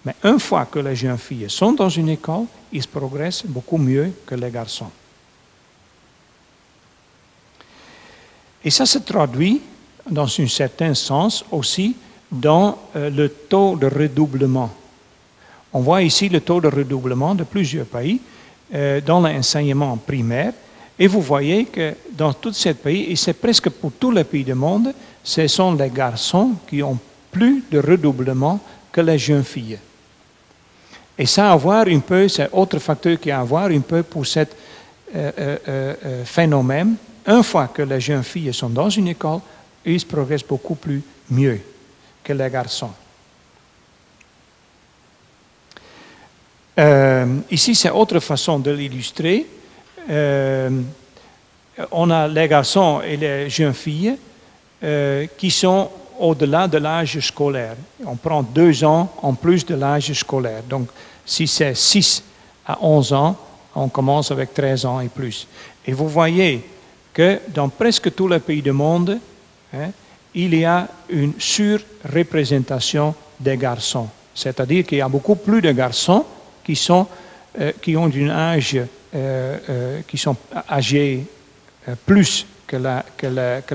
Mais 0.05 0.13
une 0.23 0.39
fois 0.39 0.67
que 0.67 0.77
les 0.77 0.95
jeunes 0.95 1.17
filles 1.17 1.49
sont 1.49 1.71
dans 1.71 1.89
une 1.89 2.09
école, 2.09 2.45
ils 2.71 2.88
progressent 2.88 3.47
beaucoup 3.47 3.80
mieux 3.80 4.13
que 4.27 4.35
les 4.35 4.51
garçons. 4.51 4.91
Et 8.64 8.69
ça 8.69 8.86
se 8.86 8.99
traduit, 8.99 9.61
dans 10.10 10.27
un 10.40 10.48
certain 10.48 10.94
sens, 10.94 11.45
aussi 11.52 11.95
dans 12.31 12.77
euh, 12.95 13.10
le 13.10 13.30
taux 13.30 13.76
de 13.76 13.88
redoublement. 13.88 14.69
On 15.72 15.81
voit 15.81 16.02
ici 16.02 16.30
le 16.30 16.41
taux 16.41 16.60
de 16.60 16.68
redoublement 16.68 17.36
de 17.36 17.44
plusieurs 17.44 17.86
pays 17.86 18.19
euh, 18.73 19.02
dans 19.02 19.22
l'enseignement 19.22 19.98
primaire. 19.98 20.53
Et 20.98 21.07
vous 21.07 21.22
voyez 21.22 21.65
que 21.65 21.94
dans 22.11 22.34
tous 22.34 22.53
ces 22.53 22.73
pays, 22.73 23.11
et 23.11 23.15
c'est 23.15 23.34
presque 23.34 23.69
pour 23.69 23.94
tous 23.94 24.11
les 24.11 24.26
pays 24.26 24.44
du 24.44 24.53
monde, 24.53 24.94
ce 25.23 25.48
sont 25.48 25.73
les 25.73 25.90
garçons 25.90 26.52
qui 26.68 26.84
ont 26.84 26.98
plus 27.31 27.64
de 27.72 27.80
redoublement 27.80 28.60
que 28.91 29.02
les 29.02 29.18
jeunes 29.18 29.44
filles. 29.44 29.80
Et 31.18 31.26
ça 31.26 31.49
a 31.49 31.53
à 31.53 31.56
voir 31.56 31.86
un 31.88 31.99
peu, 31.99 32.27
c'est 32.27 32.49
autre 32.52 32.80
facteur 32.80 33.19
qui 33.19 33.31
a 33.31 33.40
à 33.40 33.44
voir 33.44 33.65
un 33.68 33.80
peu 33.80 34.03
pour 34.03 34.26
ce 34.26 34.45
phénomène. 36.26 36.95
Une 37.25 37.43
fois 37.43 37.67
que 37.67 37.81
les 37.81 37.99
jeunes 37.99 38.23
filles 38.23 38.53
sont 38.53 38.69
dans 38.69 38.89
une 38.89 39.07
école, 39.07 39.39
ils 39.85 40.05
progressent 40.05 40.47
beaucoup 40.47 40.75
plus 40.75 41.01
mieux 41.29 41.59
que 42.23 42.33
les 42.33 42.49
garçons. 42.49 42.91
Euh, 46.79 47.39
ici, 47.51 47.75
c'est 47.75 47.89
autre 47.89 48.19
façon 48.19 48.59
de 48.59 48.71
l'illustrer. 48.71 49.45
Euh, 50.09 50.69
on 51.91 52.09
a 52.09 52.27
les 52.27 52.47
garçons 52.47 53.01
et 53.01 53.17
les 53.17 53.49
jeunes 53.49 53.73
filles 53.73 54.15
euh, 54.83 55.27
qui 55.37 55.51
sont 55.51 55.89
au-delà 56.17 56.67
de 56.67 56.77
l'âge 56.77 57.19
scolaire. 57.19 57.75
On 58.05 58.15
prend 58.15 58.43
deux 58.43 58.83
ans 58.83 59.11
en 59.21 59.33
plus 59.33 59.65
de 59.65 59.75
l'âge 59.75 60.11
scolaire. 60.13 60.63
Donc, 60.63 60.89
si 61.25 61.47
c'est 61.47 61.75
6 61.75 62.23
à 62.65 62.77
11 62.81 63.13
ans, 63.13 63.37
on 63.75 63.89
commence 63.89 64.31
avec 64.31 64.53
13 64.53 64.85
ans 64.85 64.99
et 64.99 65.09
plus. 65.09 65.47
Et 65.85 65.91
vous 65.91 66.07
voyez 66.07 66.63
que 67.19 67.41
dans 67.49 67.67
presque 67.67 68.15
tous 68.15 68.29
les 68.29 68.39
pays 68.39 68.61
du 68.61 68.71
monde, 68.71 69.19
hein, 69.73 69.89
il 70.33 70.55
y 70.55 70.63
a 70.63 70.87
une 71.09 71.33
surreprésentation 71.37 73.13
des 73.37 73.57
garçons. 73.57 74.07
C'est-à-dire 74.33 74.85
qu'il 74.85 74.99
y 74.99 75.01
a 75.01 75.09
beaucoup 75.09 75.35
plus 75.35 75.61
de 75.61 75.73
garçons 75.73 76.25
qui, 76.63 76.77
sont, 76.77 77.05
euh, 77.59 77.73
qui 77.81 77.97
ont 77.97 78.05
un 78.05 78.29
âge, 78.29 78.77
euh, 78.77 78.87
euh, 79.69 80.01
qui 80.07 80.17
sont 80.17 80.37
âgés 80.69 81.25
plus 82.05 82.45
que 82.65 82.77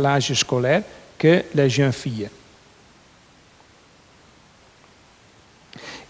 l'âge 0.01 0.33
scolaire 0.33 0.83
que 1.19 1.45
les 1.55 1.69
jeunes 1.69 1.93
filles. 1.93 2.31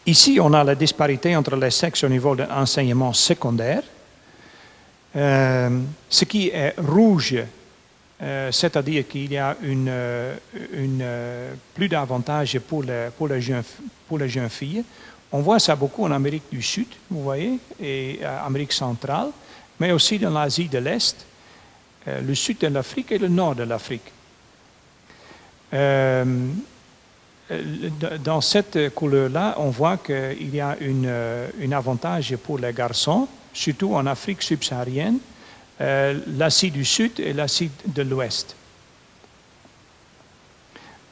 Ici, 0.06 0.38
on 0.40 0.52
a 0.52 0.62
la 0.62 0.76
disparité 0.76 1.34
entre 1.34 1.56
les 1.56 1.72
sexes 1.72 2.04
au 2.04 2.08
niveau 2.08 2.36
de 2.36 2.44
l'enseignement 2.44 3.12
secondaire. 3.12 3.82
Ce 5.14 6.24
qui 6.24 6.48
est 6.48 6.74
rouge 6.78 7.36
euh, 8.22 8.52
c'est-à-dire 8.52 9.06
qu'il 9.08 9.32
y 9.32 9.36
a 9.36 9.56
une, 9.62 9.88
euh, 9.88 10.36
euh, 10.54 11.52
plus 11.74 11.88
d'avantages 11.88 12.58
pour, 12.60 12.82
les, 12.84 13.08
pour, 13.16 13.28
les 13.28 13.40
jeunes, 13.40 13.64
pour 14.08 14.18
les 14.18 14.28
jeunes 14.28 14.48
filles. 14.48 14.84
On 15.32 15.40
voit 15.40 15.58
ça 15.58 15.74
beaucoup 15.74 16.04
en 16.04 16.12
Amérique 16.12 16.44
du 16.50 16.62
Sud, 16.62 16.86
vous 17.10 17.22
voyez, 17.22 17.58
et 17.82 18.20
en 18.22 18.46
Amérique 18.46 18.72
centrale, 18.72 19.30
mais 19.80 19.90
aussi 19.90 20.18
dans 20.18 20.30
l'Asie 20.30 20.68
de 20.68 20.78
l'Est, 20.78 21.26
le 22.06 22.34
sud 22.34 22.58
de 22.58 22.68
l'Afrique 22.68 23.10
et 23.10 23.18
le 23.18 23.26
nord 23.28 23.56
de 23.56 23.64
l'Afrique. 23.64 24.12
dans 28.22 28.40
cette 28.40 28.94
couleur-là, 28.94 29.56
on 29.58 29.70
voit 29.70 29.96
qu'il 29.96 30.54
y 30.54 30.60
a 30.60 30.76
un 30.80 31.72
avantage 31.72 32.36
pour 32.36 32.58
les 32.60 32.72
garçons, 32.72 33.26
surtout 33.54 33.94
en 33.94 34.06
Afrique 34.06 34.42
subsaharienne, 34.42 35.18
euh, 35.80 36.18
l'Asie 36.36 36.70
du 36.70 36.84
Sud 36.84 37.18
et 37.18 37.32
l'Asie 37.32 37.70
de 37.86 38.02
l'Ouest. 38.02 38.54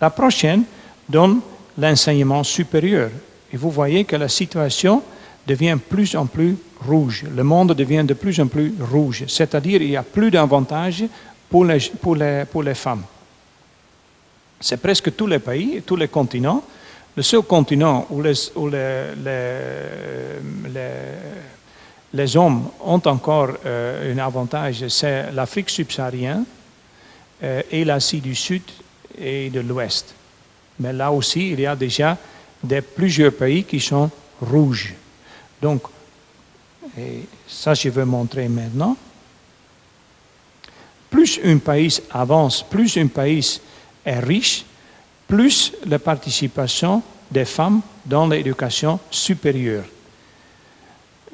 La 0.01 0.11
prochaine 0.11 0.65
donne 1.09 1.41
l'enseignement 1.79 2.45
supérieur. 2.45 3.11
Et 3.53 3.57
vous 3.57 3.71
voyez 3.71 4.05
que 4.05 4.17
la 4.17 4.29
situation 4.29 5.03
devient 5.47 5.79
plus 5.89 6.15
en 6.17 6.27
plus 6.27 6.57
rouge. 6.87 7.25
Le 7.35 7.45
monde 7.45 7.75
devient 7.75 8.05
de 8.05 8.15
plus 8.15 8.41
en 8.41 8.47
plus 8.47 8.75
rouge. 8.81 9.25
C'est-à-dire 9.29 9.79
qu'il 9.79 9.91
y 9.91 9.97
a 9.97 10.03
plus 10.03 10.31
d'avantages 10.31 11.05
pour 11.49 11.65
les, 11.65 11.79
pour, 12.01 12.17
les, 12.17 12.45
pour 12.51 12.63
les 12.63 12.75
femmes. 12.75 13.05
C'est 14.61 14.81
presque 14.81 15.15
tous 15.15 15.27
les 15.27 15.39
pays, 15.39 15.83
tous 15.85 15.97
les 15.97 16.09
continents. 16.09 16.63
Le 17.17 17.23
seul 17.23 17.43
continent 17.43 18.07
où 18.11 18.23
les, 18.23 18.51
où 18.55 18.69
les, 18.69 19.05
les 22.15 22.37
hommes 22.37 22.69
ont 22.81 23.01
encore 23.07 23.51
euh, 23.65 24.15
un 24.15 24.19
avantage, 24.19 24.87
c'est 24.89 25.33
l'Afrique 25.33 25.71
subsaharienne 25.71 26.45
euh, 27.43 27.63
et 27.71 27.85
l'Asie 27.85 28.21
du 28.21 28.35
Sud 28.35 28.63
et 29.19 29.51
de 29.51 29.61
l'Ouest. 29.61 30.15
Mais 30.81 30.93
là 30.93 31.11
aussi, 31.11 31.51
il 31.51 31.61
y 31.61 31.67
a 31.67 31.77
déjà 31.77 32.17
des, 32.63 32.83
plusieurs 32.83 33.33
pays 33.33 33.65
qui 33.65 33.81
sont 33.81 34.11
rouges. 34.41 34.95
Donc, 35.61 35.83
et 36.99 37.27
ça 37.47 37.75
je 37.75 37.89
veux 37.89 38.05
montrer 38.05 38.49
maintenant. 38.49 38.97
Plus 41.09 41.41
un 41.45 41.59
pays 41.59 41.99
avance, 42.11 42.63
plus 42.63 42.97
un 42.97 43.07
pays 43.07 43.61
est 44.05 44.19
riche, 44.19 44.65
plus 45.27 45.73
la 45.87 45.99
participation 45.99 47.03
des 47.31 47.45
femmes 47.45 47.81
dans 48.05 48.27
l'éducation 48.27 48.99
supérieure. 49.11 49.85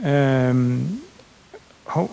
Euh, 0.05 0.79
oh, 1.97 2.09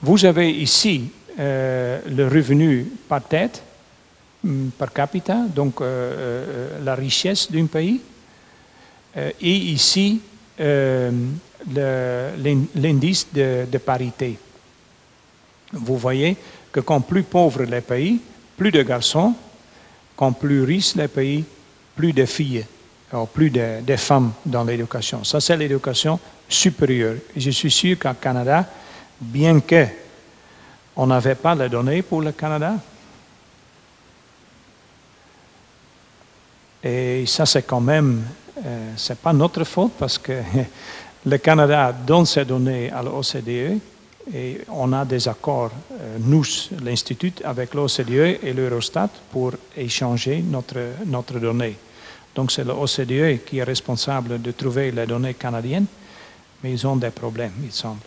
vous 0.00 0.24
avez 0.24 0.50
ici 0.50 1.10
euh, 1.38 2.00
le 2.08 2.28
revenu 2.28 2.86
par 3.08 3.22
tête, 3.24 3.62
mm, 4.44 4.68
par 4.78 4.92
capita, 4.92 5.38
donc 5.48 5.80
euh, 5.80 6.78
la 6.84 6.94
richesse 6.94 7.50
d'un 7.50 7.66
pays, 7.66 8.00
et 9.40 9.56
ici 9.56 10.20
l'indice 12.76 13.26
de, 13.32 13.66
de, 13.66 13.78
parité. 13.78 14.38
Vous 15.72 15.96
voyez 15.96 16.36
que 16.70 16.78
quand 16.80 17.00
plus 17.00 17.24
pauvres 17.24 17.64
les 17.64 17.80
pays, 17.80 18.20
plus 18.56 18.70
de 18.70 18.82
garçons, 18.82 19.34
quand 20.14 20.32
plus 20.32 20.62
riches 20.62 20.94
les 20.94 21.08
pays, 21.08 21.44
plus 21.96 22.12
de 22.12 22.26
filles 22.26 22.64
plus 23.32 23.50
de, 23.50 23.96
femmes 23.96 24.32
dans 24.44 24.64
l'éducation. 24.64 25.24
Ça, 25.24 25.40
c'est 25.40 25.56
l'éducation 25.56 26.18
supérieure. 26.48 27.16
Je 27.36 27.50
suis 27.50 27.70
sûr 27.70 27.98
qu'au 27.98 28.14
Canada, 28.20 28.66
bien 29.20 29.60
que 29.60 29.86
on 30.96 31.06
n'avait 31.06 31.36
pas 31.36 31.54
les 31.54 31.68
données 31.68 32.02
pour 32.02 32.20
le 32.22 32.32
Canada, 32.32 32.74
et 36.82 37.24
ça, 37.26 37.46
c'est 37.46 37.62
quand 37.62 37.80
même, 37.80 38.22
euh, 38.64 38.92
c'est 38.96 39.18
pas 39.18 39.32
notre 39.32 39.64
faute 39.64 39.92
parce 39.98 40.18
que 40.18 40.32
le 41.26 41.38
Canada 41.38 41.92
donne 41.92 42.26
ses 42.26 42.44
données 42.44 42.90
à 42.90 43.02
l'OCDE 43.02 43.80
et 44.32 44.60
on 44.68 44.92
a 44.92 45.04
des 45.04 45.26
accords, 45.28 45.72
euh, 45.92 46.18
nous, 46.20 46.44
l'Institut, 46.82 47.32
avec 47.44 47.74
l'OCDE 47.74 48.38
et 48.42 48.52
l'Eurostat 48.52 49.10
pour 49.30 49.52
échanger 49.76 50.42
notre, 50.46 50.78
notre 51.06 51.38
donnée. 51.38 51.76
Donc 52.38 52.52
c'est 52.52 52.62
l'OCDE 52.62 53.44
qui 53.44 53.58
est 53.58 53.64
responsable 53.64 54.40
de 54.40 54.52
trouver 54.52 54.92
les 54.92 55.06
données 55.06 55.34
canadiennes, 55.34 55.86
mais 56.62 56.70
ils 56.70 56.86
ont 56.86 56.94
des 56.94 57.10
problèmes, 57.10 57.50
il 57.64 57.72
semble. 57.72 57.98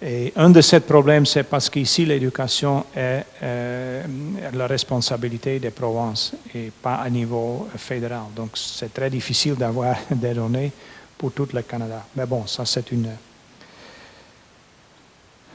Et 0.00 0.32
un 0.36 0.50
de 0.50 0.60
ces 0.60 0.78
problèmes, 0.78 1.26
c'est 1.26 1.42
parce 1.42 1.68
qu'ici, 1.68 2.06
l'éducation 2.06 2.84
est 2.94 3.24
euh, 3.42 4.04
la 4.52 4.68
responsabilité 4.68 5.58
des 5.58 5.72
provinces 5.72 6.34
et 6.54 6.70
pas 6.80 6.94
à 6.94 7.10
niveau 7.10 7.68
fédéral. 7.76 8.26
Donc, 8.36 8.50
c'est 8.54 8.94
très 8.94 9.10
difficile 9.10 9.56
d'avoir 9.56 9.96
des 10.12 10.34
données 10.34 10.70
pour 11.18 11.32
tout 11.32 11.48
le 11.52 11.62
Canada. 11.62 12.04
Mais 12.14 12.26
bon, 12.26 12.46
ça, 12.46 12.64
c'est 12.64 12.92
une. 12.92 13.08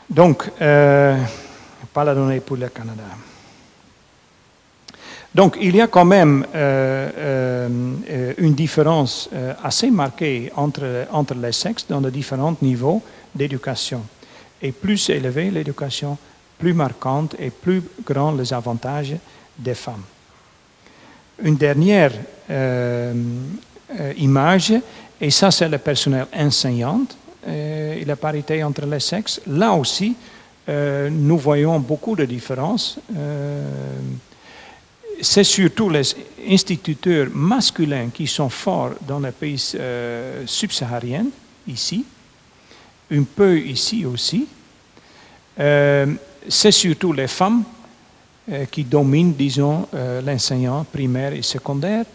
Donc, 0.10 0.52
euh, 0.60 1.18
pas 1.94 2.03
la 2.03 2.14
donnée 2.14 2.41
pour 2.41 2.57
le 2.57 2.68
Canada. 2.68 3.03
Donc 5.38 5.56
il 5.62 5.76
y 5.76 5.82
a 5.82 5.86
quand 5.86 6.04
même 6.04 6.48
euh, 6.56 7.10
euh, 7.16 8.34
une 8.40 8.56
différence 8.56 9.30
euh, 9.32 9.54
assez 9.64 9.92
marquée 9.92 10.52
entre, 10.56 11.06
entre 11.12 11.36
les 11.36 11.52
sexes 11.52 11.86
dans 11.88 12.00
les 12.00 12.10
différents 12.10 12.58
niveaux 12.60 13.04
d'éducation. 13.36 14.02
Et 14.60 14.72
plus 14.72 15.12
élevée 15.12 15.52
l'éducation, 15.52 16.18
plus 16.58 16.74
marquante 16.74 17.36
et 17.38 17.52
plus 17.52 17.84
grands 18.04 18.32
les 18.32 18.52
avantages 18.52 19.16
des 19.60 19.76
femmes. 19.76 20.02
Une 21.44 21.56
dernière 21.56 22.14
image, 24.18 24.74
et 25.22 25.30
ça 25.30 25.52
c'est 25.52 25.70
le 25.70 25.78
personnel 25.78 26.26
enseignant 26.36 27.02
et 27.48 28.04
la 28.06 28.16
parité 28.16 28.64
entre 28.64 28.88
les 28.88 29.00
sexes. 29.00 29.40
Là 29.46 29.74
aussi, 29.74 30.16
nous 30.68 31.38
voyons 31.38 31.80
beaucoup 31.80 32.16
de 32.16 32.26
différences 32.26 33.00
c'est 35.22 35.44
surtout 35.44 35.89
les 35.89 36.15
instituteurs 36.49 37.27
masculins 37.34 38.10
qui 38.14 38.27
sont 38.27 38.49
forts 38.49 38.91
dans 39.07 39.19
les 39.19 39.31
pays 39.31 39.61
euh, 39.76 40.44
subsahariens, 40.45 41.26
ici, 41.68 42.06
un 43.11 43.23
peu 43.23 43.57
ici 43.57 44.06
aussi. 44.06 44.48
Euh, 45.60 46.06
c'est 46.48 46.72
surtout 46.72 47.14
les 47.14 47.27
femmes 47.27 47.64
euh, 48.52 48.65
qui 48.65 48.84
dominent, 48.84 49.34
disons, 49.34 49.88
l'enseignant 50.23 50.85
primaire 50.85 51.34
et 51.34 51.41
secondaire. 51.41 52.06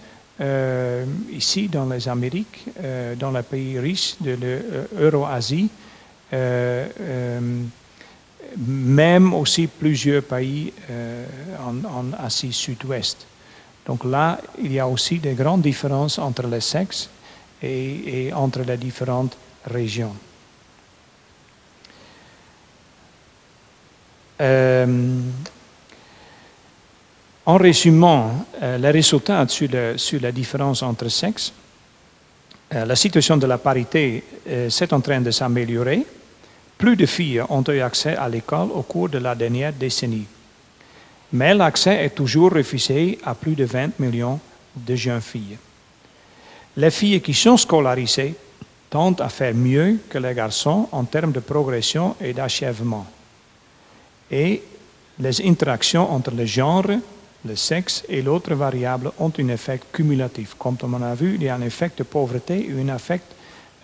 euh, 0.41 1.05
ici 1.31 1.69
dans 1.69 1.87
les 1.87 2.09
Amériques, 2.09 2.65
euh, 2.83 3.15
dans 3.15 3.31
les 3.31 3.43
pays 3.43 3.79
riches 3.79 4.17
de 4.21 4.37
l'Euro-Asie, 4.99 5.69
même 8.57 9.33
aussi 9.35 9.67
plusieurs 9.67 10.23
pays 10.23 10.73
en, 11.61 12.13
Asie 12.25 12.53
sud-ouest. 12.53 13.27
Donc 13.87 14.05
là, 14.05 14.39
il 14.59 14.73
y 14.73 14.79
a 14.79 14.87
aussi 14.87 15.19
des 15.19 15.35
grandes 15.35 15.63
différences 15.63 16.19
entre 16.19 16.47
les 16.47 16.61
sexes 16.61 17.09
et, 17.63 18.31
entre 18.35 18.61
les 18.61 18.77
différentes 18.77 19.37
régions. 19.67 20.15
En 27.45 27.57
résumant 27.57 28.47
euh, 28.63 28.79
les 28.79 28.91
résultats 28.91 29.47
sur, 29.49 29.69
la 30.21 30.33
différence 30.33 30.83
entre 30.83 31.09
sexes, 31.09 31.53
euh, 32.73 32.85
la 32.85 32.95
situation 32.95 33.37
de 33.37 33.47
la 33.47 33.59
parité 33.59 34.23
euh, 34.49 34.71
s'est 34.71 34.95
en 34.95 35.01
train 35.01 35.21
de 35.21 35.33
s'améliorer. 35.33 36.07
Plus 36.79 36.97
de 36.97 37.07
filles 37.07 37.43
ont 37.49 37.65
eu 37.69 37.81
accès 37.81 38.17
à 38.17 38.29
l'école 38.29 38.71
au 38.73 38.83
cours 38.83 39.09
de 39.09 39.19
la 39.19 39.35
dernière 39.35 39.73
décennie. 39.73 40.27
Mais 41.33 41.55
l'accès 41.55 42.05
est 42.05 42.15
toujours 42.15 42.53
refusé 42.53 43.19
à 43.25 43.35
plus 43.35 43.55
de 43.55 43.65
20 43.65 43.99
millions 43.99 44.41
de 44.75 44.95
jeunes 44.95 45.21
filles. 45.21 45.59
Les 46.77 46.91
filles 46.91 47.21
qui 47.21 47.35
sont 47.35 47.57
scolarisées 47.57 48.35
tendent 48.91 49.21
à 49.21 49.29
faire 49.29 49.55
mieux 49.55 49.99
que 50.09 50.19
les 50.19 50.35
garçons 50.35 50.89
en 50.93 51.05
termes 51.05 51.33
de 51.33 51.41
progression 51.41 52.17
et 52.21 52.33
d'achèvement. 52.33 53.07
Et 54.31 54.63
les 55.19 55.47
interactions 55.47 56.11
entre 56.13 56.33
les 56.33 56.47
genres 56.47 56.99
le 57.45 57.57
sexe 57.57 58.05
et 58.09 58.23
l'autre 58.23 58.55
variable 58.55 59.11
ont 59.19 59.33
un 59.37 59.49
effet 59.49 59.81
cumulatif. 59.93 60.55
Comme 60.59 60.77
on 60.83 61.03
a 61.03 61.15
vu, 61.15 61.35
il 61.35 61.43
y 61.43 61.49
a 61.49 61.57
un 61.57 61.63
effet 61.63 61.91
de 61.97 62.05
pauvreté 62.05 62.69
et 62.69 62.73
un 62.73 62.95
effet 62.95 63.21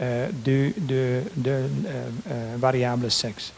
euh, 0.00 0.28
de, 0.32 0.72
de, 0.78 1.22
euh, 1.48 1.66
euh, 2.30 2.56
variable 2.56 3.10
sexe. 3.10 3.52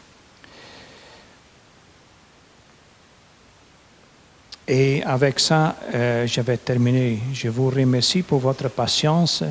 Et 4.67 5.03
avec 5.03 5.39
ça, 5.39 5.75
je 5.91 6.41
vais 6.41 6.57
terminer. 6.57 7.19
Je 7.33 7.49
vous 7.49 7.69
remercie 7.69 8.21
pour 8.21 8.39
votre 8.39 8.69
patience. 8.69 9.43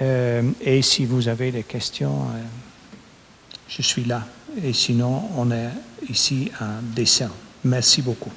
et 0.00 0.82
si 0.82 1.04
vous 1.04 1.26
avez 1.26 1.50
des 1.50 1.64
questions, 1.64 2.26
je 3.66 3.82
suis 3.82 4.04
là. 4.04 4.24
Et 4.62 4.72
sinon, 4.72 5.22
on 5.36 5.50
est 5.50 5.70
ici 6.08 6.50
à 6.60 6.80
dessin. 6.94 7.30
Merci 7.64 8.02
beaucoup. 8.02 8.30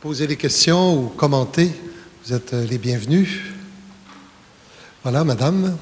Poser 0.00 0.28
des 0.28 0.36
questions 0.36 0.96
ou 0.96 1.08
commenter, 1.08 1.72
vous 2.24 2.32
êtes 2.32 2.54
euh, 2.54 2.64
les 2.64 2.78
bienvenus. 2.78 3.40
Voilà, 5.02 5.24
madame. 5.24 5.76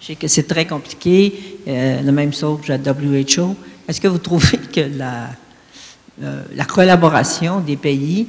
Je 0.00 0.12
sais 0.12 0.14
que, 0.16 0.28
c'est 0.28 0.46
très 0.46 0.66
compliqué, 0.66 1.60
euh, 1.66 2.02
la 2.02 2.12
même 2.12 2.32
chose 2.32 2.60
que 2.62 2.72
la 2.72 2.78
WHO, 2.78 3.56
est-ce 3.88 4.00
que 4.00 4.08
vous 4.08 4.18
trouvez 4.18 4.58
que 4.58 4.80
la, 4.80 5.30
euh, 6.22 6.42
la 6.54 6.64
collaboration 6.64 7.60
des 7.60 7.76
pays, 7.76 8.26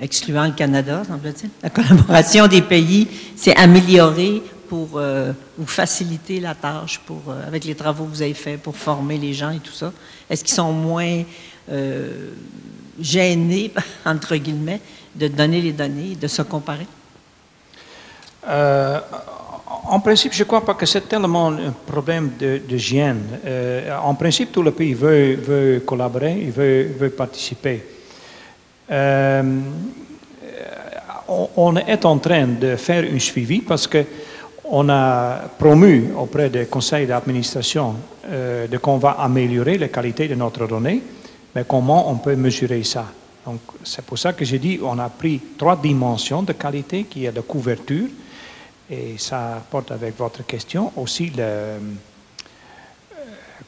excluant 0.00 0.46
le 0.46 0.52
Canada, 0.52 1.02
semble-t-il, 1.06 1.50
la 1.62 1.70
collaboration 1.70 2.46
des 2.46 2.62
pays 2.62 3.08
s'est 3.36 3.56
améliorée 3.56 4.42
pour 4.68 4.92
euh, 4.94 5.32
vous 5.58 5.66
faciliter 5.66 6.40
la 6.40 6.54
tâche 6.54 6.98
pour, 7.04 7.20
euh, 7.28 7.46
avec 7.46 7.64
les 7.64 7.74
travaux 7.74 8.04
que 8.04 8.10
vous 8.10 8.22
avez 8.22 8.32
faits 8.32 8.58
pour 8.62 8.74
former 8.74 9.18
les 9.18 9.34
gens 9.34 9.50
et 9.50 9.58
tout 9.58 9.72
ça? 9.72 9.92
Est-ce 10.30 10.42
qu'ils 10.42 10.54
sont 10.54 10.72
moins 10.72 11.22
euh, 11.70 12.30
gênés, 12.98 13.70
entre 14.06 14.34
guillemets, 14.36 14.80
de 15.14 15.28
donner 15.28 15.60
les 15.60 15.72
données, 15.72 16.16
de 16.16 16.26
se 16.26 16.42
comparer? 16.42 16.86
en 18.44 20.00
principe, 20.00 20.32
je 20.32 20.42
ne 20.42 20.48
crois 20.48 20.64
pas 20.64 20.74
que 20.74 20.86
c'est 20.86 21.08
tellement 21.08 21.48
un 21.52 21.70
problème 21.86 22.32
de, 22.38 22.60
de 22.68 22.76
gêne. 22.76 23.22
en 24.02 24.14
principe, 24.16 24.50
tout 24.50 24.62
le 24.62 24.72
pays 24.72 24.94
veut, 24.94 25.80
collaborer, 25.86 26.40
il 26.40 26.50
veut 26.50 27.10
participer. 27.16 27.91
On 31.56 31.76
est 31.76 32.04
en 32.04 32.18
train 32.18 32.46
de 32.46 32.76
faire 32.76 33.04
un 33.04 33.18
suivi 33.18 33.60
parce 33.60 33.86
que 33.86 34.04
on 34.64 34.88
a 34.88 35.48
promu 35.58 36.12
auprès 36.16 36.48
des 36.48 36.64
conseils 36.66 37.06
d'administration 37.06 37.94
euh, 38.30 38.66
de 38.66 38.78
qu'on 38.78 38.96
va 38.96 39.10
améliorer 39.12 39.76
la 39.76 39.88
qualité 39.88 40.28
de 40.28 40.34
notre 40.34 40.66
donnée, 40.66 41.02
mais 41.54 41.64
comment 41.68 42.10
on 42.10 42.16
peut 42.16 42.36
mesurer 42.36 42.82
ça. 42.82 43.04
Donc, 43.44 43.60
c'est 43.84 44.04
pour 44.04 44.18
ça 44.18 44.32
que 44.32 44.44
j'ai 44.44 44.58
dit 44.58 44.78
on 44.82 44.98
a 44.98 45.10
pris 45.10 45.40
trois 45.58 45.76
dimensions 45.76 46.42
de 46.42 46.52
qualité, 46.52 47.04
qui 47.04 47.26
est 47.26 47.32
la 47.32 47.42
couverture, 47.42 48.06
et 48.90 49.16
ça 49.18 49.62
porte 49.70 49.90
avec 49.90 50.16
votre 50.16 50.46
question 50.46 50.92
aussi 50.96 51.32
le, 51.36 51.78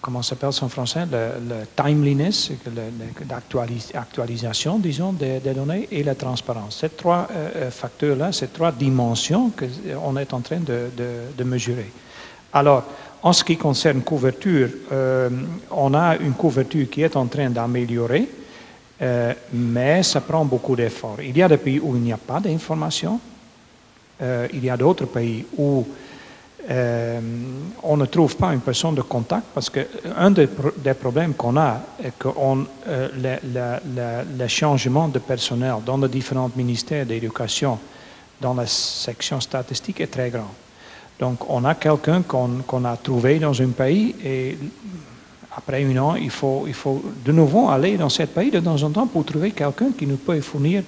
comment 0.05 0.21
s'appelle 0.21 0.51
en 0.61 0.69
français, 0.69 1.07
le, 1.11 1.65
timeliness, 1.75 2.51
l'actualisation, 3.95 4.79
disons, 4.79 5.15
des, 5.15 5.41
données 5.41 5.89
et 5.91 6.03
la 6.03 6.15
transparence. 6.15 6.81
Ces 6.81 6.91
trois 6.91 7.27
euh, 7.31 7.51
euh, 7.57 7.71
facteurs-là, 7.71 8.31
ces 8.31 8.49
trois 8.49 8.71
dimensions 8.71 9.51
qu'on 9.51 10.17
est 10.19 10.35
en 10.35 10.41
train 10.41 10.61
de, 10.61 11.45
mesurer. 11.45 11.91
Alors, 12.53 12.85
en 13.23 13.33
ce 13.33 13.43
qui 13.43 13.57
concerne 13.57 14.03
couverture, 14.03 14.69
euh, 14.93 15.31
on 15.71 15.95
a 15.95 16.17
une 16.17 16.35
couverture 16.35 16.91
qui 16.91 17.01
est 17.01 17.17
en 17.17 17.25
train 17.27 17.49
d'améliorer, 17.49 18.29
mais 19.53 20.03
ça 20.03 20.21
prend 20.21 20.45
beaucoup 20.45 20.77
d'efforts. 20.77 21.21
Il 21.23 21.37
y 21.37 21.43
a 21.43 21.49
des 21.49 21.57
pays 21.57 21.81
où 21.81 21.97
il 21.97 22.03
n'y 22.03 22.13
a 22.13 22.19
pas 22.19 22.41
d'information, 22.41 23.19
il 24.21 24.65
y 24.65 24.71
a 24.71 24.77
d'autres 24.77 25.07
pays 25.07 25.45
où 25.59 25.87
euh, 26.71 27.21
on 27.83 27.97
ne 27.99 28.07
trouve 28.07 28.37
pas 28.37 28.55
une 28.55 28.61
personne 28.61 28.95
de 28.95 29.03
contact 29.03 29.45
parce 29.55 29.69
qu'un 29.69 30.31
des, 30.31 30.49
des, 30.79 30.95
problèmes 30.95 31.35
qu'on 31.35 31.59
a 31.59 31.81
est 32.03 32.19
que 32.19 32.29
euh, 32.89 33.81
le, 34.39 34.49
changement 34.49 35.09
de 35.09 35.19
personnel 35.19 35.75
dans 35.85 35.99
les 35.99 36.09
différents 36.09 36.51
ministères 36.57 37.05
d'éducation, 37.05 37.79
dans 38.41 38.55
la 38.55 38.67
section 38.67 39.41
statistique, 39.41 40.01
est 40.01 40.07
très 40.07 40.31
grand. 40.31 40.55
Donc 41.21 41.49
on 41.51 41.65
a 41.67 41.75
quelqu'un 41.75 42.23
qu'on 42.23 42.85
a 42.85 42.97
trouvé 42.97 43.39
dans 43.39 43.61
un 43.61 43.69
pays 43.69 44.15
et 44.25 44.57
après 45.55 45.85
un 45.85 45.97
an, 45.99 46.15
il 46.15 46.31
faut, 46.31 46.67
de 47.25 47.33
nouveau 47.33 47.69
aller 47.69 47.99
dans 47.99 48.09
ce 48.09 48.23
pays 48.23 48.51
de 48.51 48.61
temps 48.61 48.83
en 48.83 48.91
temps 48.91 49.07
pour 49.07 49.25
trouver 49.27 49.51
quelqu'un 49.51 49.93
qui 49.97 50.07
nous 50.07 50.17
peut 50.17 50.41
fournir 50.41 50.83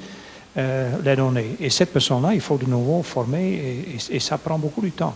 euh, 0.56 0.90
les 1.04 1.16
données. 1.16 1.56
Et 1.60 1.68
cette 1.68 1.92
personne-là, 1.92 2.32
il 2.32 2.40
faut 2.40 2.56
de 2.56 2.64
nouveau 2.64 3.02
former 3.02 3.84
et 4.10 4.20
ça 4.20 4.38
prend 4.38 4.58
beaucoup 4.58 4.80
de 4.80 4.88
temps 4.88 5.14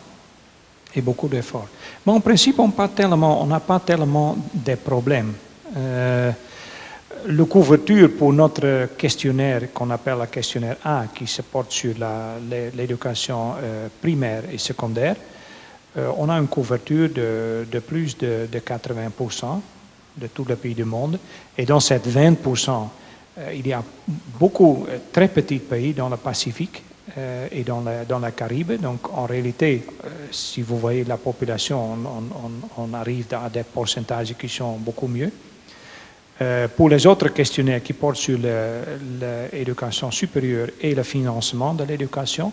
et 0.94 1.00
beaucoup 1.00 1.28
d'efforts. 1.28 1.68
Mais 2.04 2.12
en 2.12 2.20
principe, 2.20 2.58
on 2.58 3.46
n'a 3.46 3.60
pas 3.60 3.80
tellement 3.80 4.36
de 4.52 4.74
problèmes. 4.74 5.32
Euh, 5.76 6.30
le 7.26 7.44
couverture 7.44 8.10
pour 8.16 8.32
notre 8.32 8.96
questionnaire, 8.96 9.72
qu'on 9.72 9.90
appelle 9.90 10.18
le 10.18 10.26
questionnaire 10.26 10.76
A, 10.84 11.04
qui 11.14 11.26
se 11.26 11.42
porte 11.42 11.70
sur 11.72 11.94
l'éducation 12.74 13.54
euh, 13.62 13.88
primaire 14.00 14.44
et 14.50 14.58
secondaire, 14.58 15.16
euh, 15.96 16.10
on 16.16 16.28
a 16.28 16.34
une 16.34 16.48
couverture 16.48 17.08
de, 17.10 17.78
plus 17.80 18.16
de, 18.16 18.48
de, 18.50 18.58
80% 18.58 19.60
de 20.16 20.26
tous 20.28 20.44
les 20.46 20.56
pays 20.56 20.74
du 20.74 20.84
monde. 20.84 21.18
Et 21.56 21.64
dans 21.66 21.80
cette 21.80 22.08
20%, 22.08 22.88
il 23.54 23.66
y 23.66 23.72
a 23.72 23.82
beaucoup, 24.38 24.86
très 25.12 25.28
petits 25.28 25.58
pays 25.58 25.92
dans 25.92 26.08
le 26.08 26.16
Pacifique 26.16 26.82
euh, 27.18 27.48
et 27.51 27.64
dans 27.64 27.81
la, 27.81 28.05
dans 28.05 28.18
la 28.20 28.31
Caraïbe. 28.31 28.78
Donc 28.81 29.12
en 29.12 29.24
réalité, 29.24 29.82
euh, 30.05 30.09
si 30.31 30.62
vous 30.62 30.78
voyez 30.78 31.02
la 31.02 31.16
population, 31.16 31.97
on, 32.77 32.94
arrive 32.94 33.27
à 33.32 33.48
des 33.48 33.64
pourcentages 33.64 34.35
qui 34.39 34.48
sont 34.48 34.77
beaucoup 34.77 35.09
mieux. 35.09 35.32
Euh, 36.43 36.68
pour 36.68 36.89
les 36.89 37.05
autres 37.06 37.28
questionnaires 37.28 37.82
qui 37.82 37.94
portent 37.94 38.16
sur 38.16 38.39
l'éducation 38.39 40.10
supérieure 40.10 40.68
et 40.81 40.94
le 40.94 41.02
financement 41.02 41.74
de 41.74 41.85
l'éducation, 41.85 42.52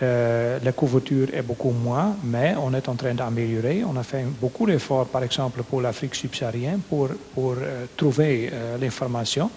la 0.00 0.72
couverture 0.72 1.28
est 1.32 1.42
beaucoup 1.42 1.70
moins, 1.70 2.16
mais 2.24 2.54
on 2.60 2.74
est 2.74 2.88
en 2.88 2.94
train 2.96 3.14
d'améliorer. 3.14 3.82
On 3.84 3.96
a 3.96 4.02
fait 4.02 4.24
beaucoup 4.24 4.66
d'efforts, 4.66 5.06
par 5.06 5.22
exemple, 5.22 5.62
pour 5.62 5.80
l'Afrique 5.80 6.14
subsaharienne, 6.14 6.80
pour, 6.80 7.08
pour 7.34 7.54
trouver 7.96 8.50
l'information. 8.80 9.50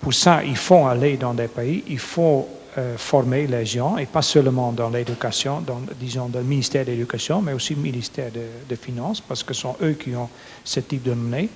pour 0.00 0.14
ça, 0.14 0.42
il 0.42 0.56
faut 0.56 0.86
aller 0.86 1.16
dans 1.16 1.34
des 1.34 1.46
pays, 1.48 1.84
il 1.88 2.00
faut 2.00 2.48
euh, 2.78 2.96
former 2.98 3.46
les 3.46 3.64
gens, 3.64 3.96
et 3.96 4.06
pas 4.06 4.22
seulement 4.22 4.72
dans 4.72 4.90
l'éducation, 4.90 5.60
dans, 5.60 5.80
disons, 5.98 6.26
dans 6.28 6.40
le 6.40 6.44
ministère 6.44 6.84
de 6.84 6.90
l'Éducation, 6.90 7.40
mais 7.40 7.52
aussi 7.54 7.74
le 7.74 7.80
ministère 7.80 8.30
de, 8.32 8.76
Finances, 8.76 9.20
parce 9.20 9.42
que 9.42 9.54
ce 9.54 9.62
sont 9.62 9.76
eux 9.82 9.92
qui 9.92 10.14
ont 10.14 10.28
ce 10.62 10.80
type 10.80 11.02
de 11.02 11.14
données. 11.14 11.48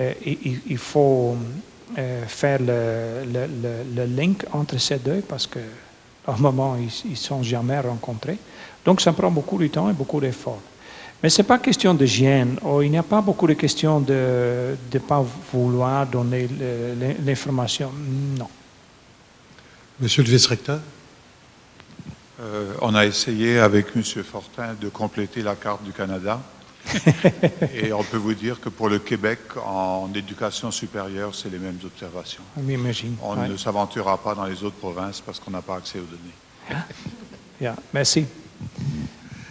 Euh, 0.00 0.12
il, 0.24 0.78
faut, 0.78 1.36
euh, 1.98 2.24
faire 2.26 2.60
le, 2.60 3.24
le, 3.30 3.46
le, 3.46 3.94
le, 3.94 4.04
link 4.04 4.44
entre 4.52 4.78
ces 4.78 4.98
deux 4.98 5.20
parce 5.20 5.46
que 5.46 5.58
un 6.26 6.36
moment, 6.36 6.76
ils 6.76 7.10
ne 7.10 7.16
sont 7.16 7.42
jamais 7.42 7.80
rencontrés. 7.80 8.38
Donc, 8.84 9.00
ça 9.00 9.12
prend 9.12 9.30
beaucoup 9.30 9.58
de 9.58 9.66
temps 9.66 9.90
et 9.90 9.92
beaucoup 9.92 10.20
d'efforts. 10.20 10.60
Mais 11.22 11.30
ce 11.30 11.42
n'est 11.42 11.48
pas 11.48 11.58
question 11.58 11.94
de 11.94 12.06
gêne, 12.06 12.58
ou 12.62 12.80
il 12.82 12.90
n'y 12.90 12.98
a 12.98 13.02
pas 13.02 13.20
beaucoup 13.20 13.46
de 13.46 13.54
questions 13.54 14.00
de 14.00 14.76
ne 14.92 14.98
pas 15.00 15.24
vouloir 15.52 16.06
donner 16.06 16.48
l'information. 17.24 17.90
Non. 18.38 18.48
Monsieur 20.00 20.22
le 20.22 20.28
vice-recteur 20.28 20.78
euh, 22.40 22.72
On 22.82 22.94
a 22.94 23.04
essayé 23.04 23.58
avec 23.58 23.86
M. 23.96 24.02
Fortin 24.22 24.74
de 24.80 24.88
compléter 24.88 25.42
la 25.42 25.56
carte 25.56 25.82
du 25.82 25.90
Canada. 25.90 26.40
Et 27.74 27.92
on 27.92 28.04
peut 28.04 28.16
vous 28.16 28.34
dire 28.34 28.60
que 28.60 28.68
pour 28.68 28.88
le 28.88 29.00
Québec, 29.00 29.40
en 29.56 30.08
éducation 30.14 30.70
supérieure, 30.70 31.34
c'est 31.34 31.50
les 31.50 31.58
mêmes 31.58 31.80
observations. 31.84 32.44
On 33.22 33.34
ne 33.34 33.56
s'aventurera 33.56 34.22
pas 34.22 34.36
dans 34.36 34.46
les 34.46 34.62
autres 34.62 34.76
provinces 34.76 35.20
parce 35.20 35.40
qu'on 35.40 35.50
n'a 35.50 35.62
pas 35.62 35.76
accès 35.76 35.98
aux 35.98 36.02
données. 36.02 36.84
Yeah. 37.60 37.74
Merci. 37.92 38.24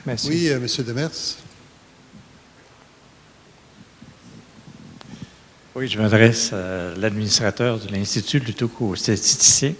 Merci. 0.06 0.30
Oui, 0.30 0.48
euh, 0.48 0.62
Monsieur 0.62 0.86
Demers. 0.86 1.12
Oui, 5.76 5.90
je 5.90 6.00
m'adresse 6.00 6.54
à 6.54 6.96
l'administrateur 6.96 7.80
de 7.80 7.92
l'Institut 7.92 8.40
plutôt 8.40 8.70
qu'au 8.70 8.96
statisticien. 8.96 9.74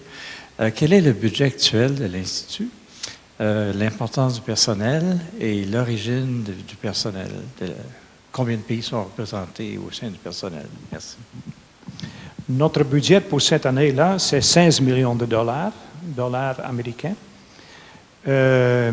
Euh, 0.60 0.72
quel 0.74 0.94
est 0.94 1.02
le 1.02 1.14
budget 1.14 1.46
actuel 1.46 1.94
de 1.94 2.06
l'Institut? 2.06 2.70
Euh, 3.40 3.72
l'importance 3.74 4.36
du 4.36 4.42
personnel 4.42 5.20
et 5.40 5.64
l'origine 5.66 6.44
du 6.44 6.76
personnel. 6.76 7.30
Combien 8.32 8.56
de 8.58 8.62
pays 8.62 8.82
sont 8.82 9.04
représentés 9.04 9.78
au 9.78 9.92
sein 9.92 10.10
du 10.10 10.18
personnel? 10.18 10.66
Merci. 10.92 11.18
Notre 12.50 12.84
budget 12.84 13.22
pour 13.22 13.40
cette 13.40 13.68
année-là, 13.68 14.18
c'est 14.18 14.42
16 14.42 14.82
millions 14.82 15.14
de 15.14 15.26
dollars, 15.26 15.74
dollars 16.02 16.60
américains. 16.66 17.16
Euh, 18.28 18.92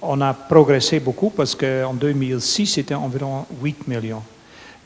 on 0.00 0.20
a 0.22 0.32
progressé 0.32 0.98
beaucoup 0.98 1.28
parce 1.28 1.54
qu'en 1.54 1.92
2006, 1.92 2.66
c'était 2.66 2.94
environ 2.94 3.44
8 3.62 3.86
millions. 3.86 4.22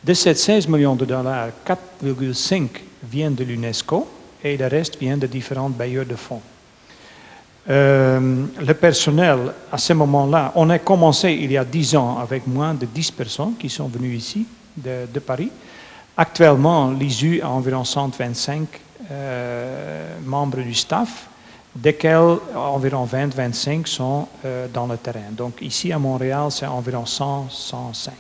De 0.03 0.12
ces 0.12 0.35
16 0.35 0.66
millions 0.66 0.97
de 0.97 1.05
dollars, 1.05 1.51
4,5 1.65 2.69
viennent 3.05 3.35
de 3.36 3.44
l'UNESCO 3.44 4.09
et 4.52 4.56
le 4.56 4.66
reste 4.66 4.98
vient 4.98 5.16
de 5.16 5.27
différents 5.27 5.70
bailleurs 5.70 6.06
de 6.06 6.14
fonds. 6.14 6.40
Euh, 7.68 8.47
le 8.64 8.74
personnel, 8.74 9.52
à 9.73 9.78
ce 9.78 9.93
moment-là, 9.93 10.52
on 10.55 10.70
a 10.70 10.78
commencé 10.78 11.32
il 11.32 11.51
y 11.51 11.59
a 11.59 11.64
10 11.64 11.97
ans 11.97 12.18
avec 12.18 12.47
moins 12.47 12.74
de 12.74 12.86
10 12.86 13.10
personnes 13.10 13.55
qui 13.59 13.68
sont 13.68 13.89
venues 13.89 14.14
ici, 14.14 14.47
de, 14.77 15.18
Paris. 15.18 15.51
Actuellement, 16.16 16.90
l'ISU 16.90 17.40
a 17.43 17.48
environ 17.48 17.82
125 17.82 18.68
euh, 19.10 20.16
membres 20.24 20.60
du 20.60 20.74
staff, 20.74 21.28
desquels 21.74 22.39
environ 22.55 23.06
20-25 23.06 23.86
sont 23.86 24.28
euh, 24.44 24.68
dans 24.73 24.86
le 24.86 24.97
terrain. 24.97 25.31
Donc 25.32 25.60
ici 25.60 25.93
à 25.93 25.98
Montréal, 25.98 26.47
c'est 26.51 26.66
environ 26.66 27.05
100-105 27.05 28.10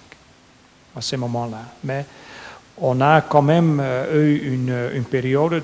à 0.96 1.00
ce 1.00 1.16
moment-là. 1.16 1.62
Mais 1.84 2.04
on 2.80 3.00
a 3.00 3.22
quand 3.22 3.42
même 3.42 3.80
euh, 3.82 4.22
eu 4.22 4.54
une, 4.54 4.90
une 4.94 5.04
période 5.04 5.62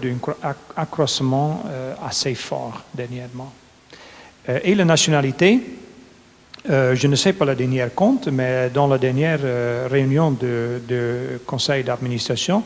d'accroissement 0.77 1.63
euh, 1.67 1.95
assez 2.07 2.35
fort 2.35 2.83
dernièrement. 2.95 3.53
Euh, 4.49 4.59
et 4.65 4.75
la 4.75 4.85
nationalité, 4.85 5.61
je 6.65 7.07
ne 7.09 7.17
sais 7.17 7.33
pas 7.33 7.45
la 7.45 7.57
dernière 7.57 7.93
compte, 7.93 8.29
mais 8.29 8.71
dans 8.71 8.87
la 8.87 8.97
dernière 8.97 9.41
réunion 9.91 10.31
de, 10.31 11.41
conseil 11.45 11.83
d'administration, 11.83 12.63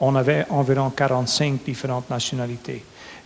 on 0.00 0.16
avait 0.16 0.46
environ 0.48 0.88
45 0.88 1.62
différentes 1.62 2.08
nationalités. 2.08 2.82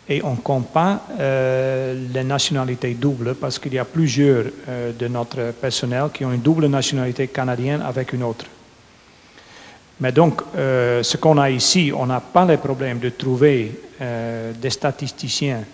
Et 0.08 0.20
on 0.24 0.34
compte 0.34 0.72
pas 0.72 1.02
les 1.20 2.24
nationalités 2.24 2.94
doubles 2.94 3.36
parce 3.36 3.60
qu'il 3.60 3.74
y 3.74 3.78
a 3.78 3.84
plusieurs 3.84 4.46
de 4.98 5.06
notre 5.06 5.52
personnel 5.52 6.06
qui 6.12 6.24
ont 6.24 6.32
une 6.32 6.40
double 6.40 6.66
nationalité 6.66 7.28
canadienne 7.28 7.84
avec 7.86 8.12
une 8.12 8.24
autre. 8.24 8.46
Mais 10.00 10.12
donc, 10.12 10.42
euh, 10.56 11.02
ce 11.02 11.16
qu'on 11.16 11.38
a 11.38 11.50
ici, 11.50 11.92
on 11.96 12.06
n'a 12.06 12.20
pas 12.20 12.44
le 12.44 12.56
problème 12.56 12.98
de 12.98 13.10
trouver 13.10 13.72
des 13.98 14.70
statisticiens 14.70 15.64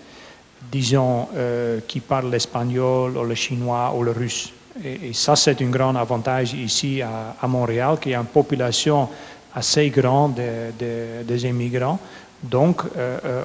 disons, 0.71 1.27
euh, 1.35 1.79
qui 1.87 1.99
parlent 1.99 2.29
l'espagnol 2.29 3.17
ou 3.17 3.23
le 3.23 3.35
chinois 3.35 3.93
ou 3.95 4.03
le 4.03 4.11
russe. 4.11 4.51
Et, 4.83 5.13
ça, 5.13 5.35
c'est 5.35 5.61
un 5.61 5.69
grand 5.69 5.95
avantage 5.95 6.53
ici 6.53 7.01
à, 7.01 7.47
Montréal, 7.47 7.97
qui 8.01 8.13
a 8.13 8.19
une 8.19 8.25
population 8.25 9.07
assez 9.53 9.89
grande 9.89 10.35
de, 10.35 10.71
de, 10.77 11.23
des 11.23 11.45
immigrants. 11.45 11.99
Donc, 12.43 12.81
euh, 12.97 13.17
euh, 13.23 13.43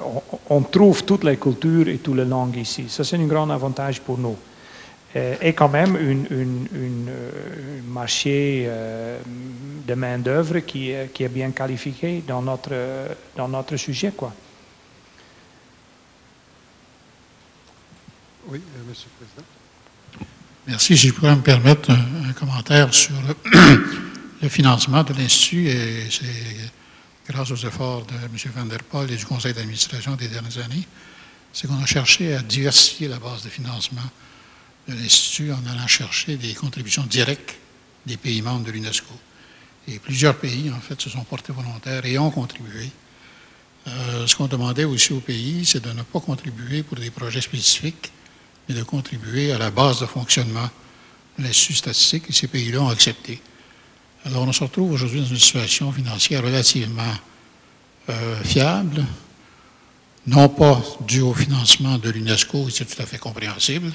on, 0.49 0.57
on, 0.57 0.61
trouve 0.61 1.03
toutes 1.05 1.23
les 1.23 1.37
cultures 1.37 1.87
et 1.87 1.97
toutes 1.97 2.17
les 2.17 2.25
langues 2.25 2.57
ici. 2.57 2.85
Ça, 2.89 3.03
c'est 3.03 3.15
un 3.15 3.25
grand 3.25 3.49
avantage 3.49 4.01
pour 4.01 4.17
nous. 4.17 4.35
Et, 5.13 5.53
quand 5.53 5.67
même, 5.67 5.97
un 5.97 7.91
marché 7.91 8.63
euh, 8.65 9.19
de 9.85 9.93
main-d'œuvre 9.93 10.59
qui, 10.59 10.93
qui, 11.13 11.23
est 11.23 11.29
bien 11.29 11.51
qualifié 11.51 12.23
dans 12.25 12.41
notre, 12.41 12.71
dans 13.35 13.77
sujet. 13.77 14.13
Oui, 18.47 18.59
euh, 18.59 18.89
Monsieur 18.89 19.09
le 19.19 19.25
Président. 19.25 19.47
Merci. 20.67 20.97
Si 20.97 21.07
je 21.09 21.13
pourrais 21.13 21.35
me 21.35 21.41
permettre 21.41 21.91
un, 21.91 22.31
commentaire 22.33 22.93
sur 22.93 23.15
le, 24.41 24.49
financement 24.49 25.03
de 25.03 25.13
l'Institut, 25.13 25.67
et 25.67 26.09
c'est 26.09 26.71
grâce 27.29 27.51
aux 27.51 27.55
efforts 27.55 28.05
de 28.05 28.13
M. 28.13 28.51
Van 28.55 28.65
der 28.65 28.83
Poel 28.83 29.11
et 29.11 29.17
du 29.17 29.25
conseil 29.25 29.53
d'administration 29.53 30.15
des 30.15 30.29
dernières 30.29 30.57
années, 30.59 30.87
c'est 31.51 31.67
qu'on 31.67 31.81
a 31.81 31.85
cherché 31.85 32.33
à 32.33 32.41
diversifier 32.41 33.09
la 33.09 33.19
base 33.19 33.43
de 33.43 33.49
financement 33.49 34.01
de 34.87 34.93
l'Institut 34.95 35.51
en 35.51 35.65
allant 35.69 35.87
chercher 35.87 36.37
des 36.37 36.53
contributions 36.53 37.03
directes 37.03 37.55
des 38.05 38.17
pays 38.17 38.41
membres 38.41 38.65
de 38.65 38.71
l'UNESCO. 38.71 39.13
Et 39.87 39.99
plusieurs 39.99 40.37
pays, 40.37 40.71
en 40.71 40.79
fait, 40.79 40.99
se 40.99 41.09
sont 41.09 41.23
portés 41.23 41.53
volontaires 41.53 42.05
et 42.05 42.17
ont 42.17 42.31
contribué. 42.31 42.89
Euh, 43.87 44.27
ce 44.27 44.35
qu'on 44.35 44.47
demandait 44.47 44.83
aussi 44.83 45.13
aux 45.13 45.19
pays, 45.19 45.65
c'est 45.65 45.83
de 45.83 45.91
ne 45.91 46.03
pas 46.03 46.19
contribuer 46.19 46.83
pour 46.83 46.97
des 46.97 47.09
projets 47.09 47.41
spécifiques, 47.41 48.11
et 48.69 48.73
de 48.73 48.83
contribuer 48.83 49.51
à 49.51 49.57
la 49.57 49.71
base 49.71 49.99
de 49.99 50.05
fonctionnement 50.05 50.69
de 51.37 51.43
l'Institut 51.43 51.75
statistique 51.75 52.23
et 52.29 52.33
ces 52.33 52.47
pays-là 52.47 52.81
ont 52.81 52.89
accepté. 52.89 53.41
Alors, 54.25 54.47
on 54.47 54.51
se 54.51 54.63
retrouve 54.63 54.91
aujourd'hui 54.91 55.19
dans 55.19 55.27
une 55.27 55.37
situation 55.37 55.91
financière 55.91 56.43
relativement 56.43 57.13
euh, 58.09 58.43
fiable, 58.43 59.03
non 60.27 60.49
pas 60.49 60.81
due 61.07 61.21
au 61.21 61.33
financement 61.33 61.97
de 61.97 62.09
l'UNESCO, 62.09 62.69
c'est 62.69 62.85
tout 62.85 63.01
à 63.01 63.05
fait 63.05 63.17
compréhensible, 63.17 63.91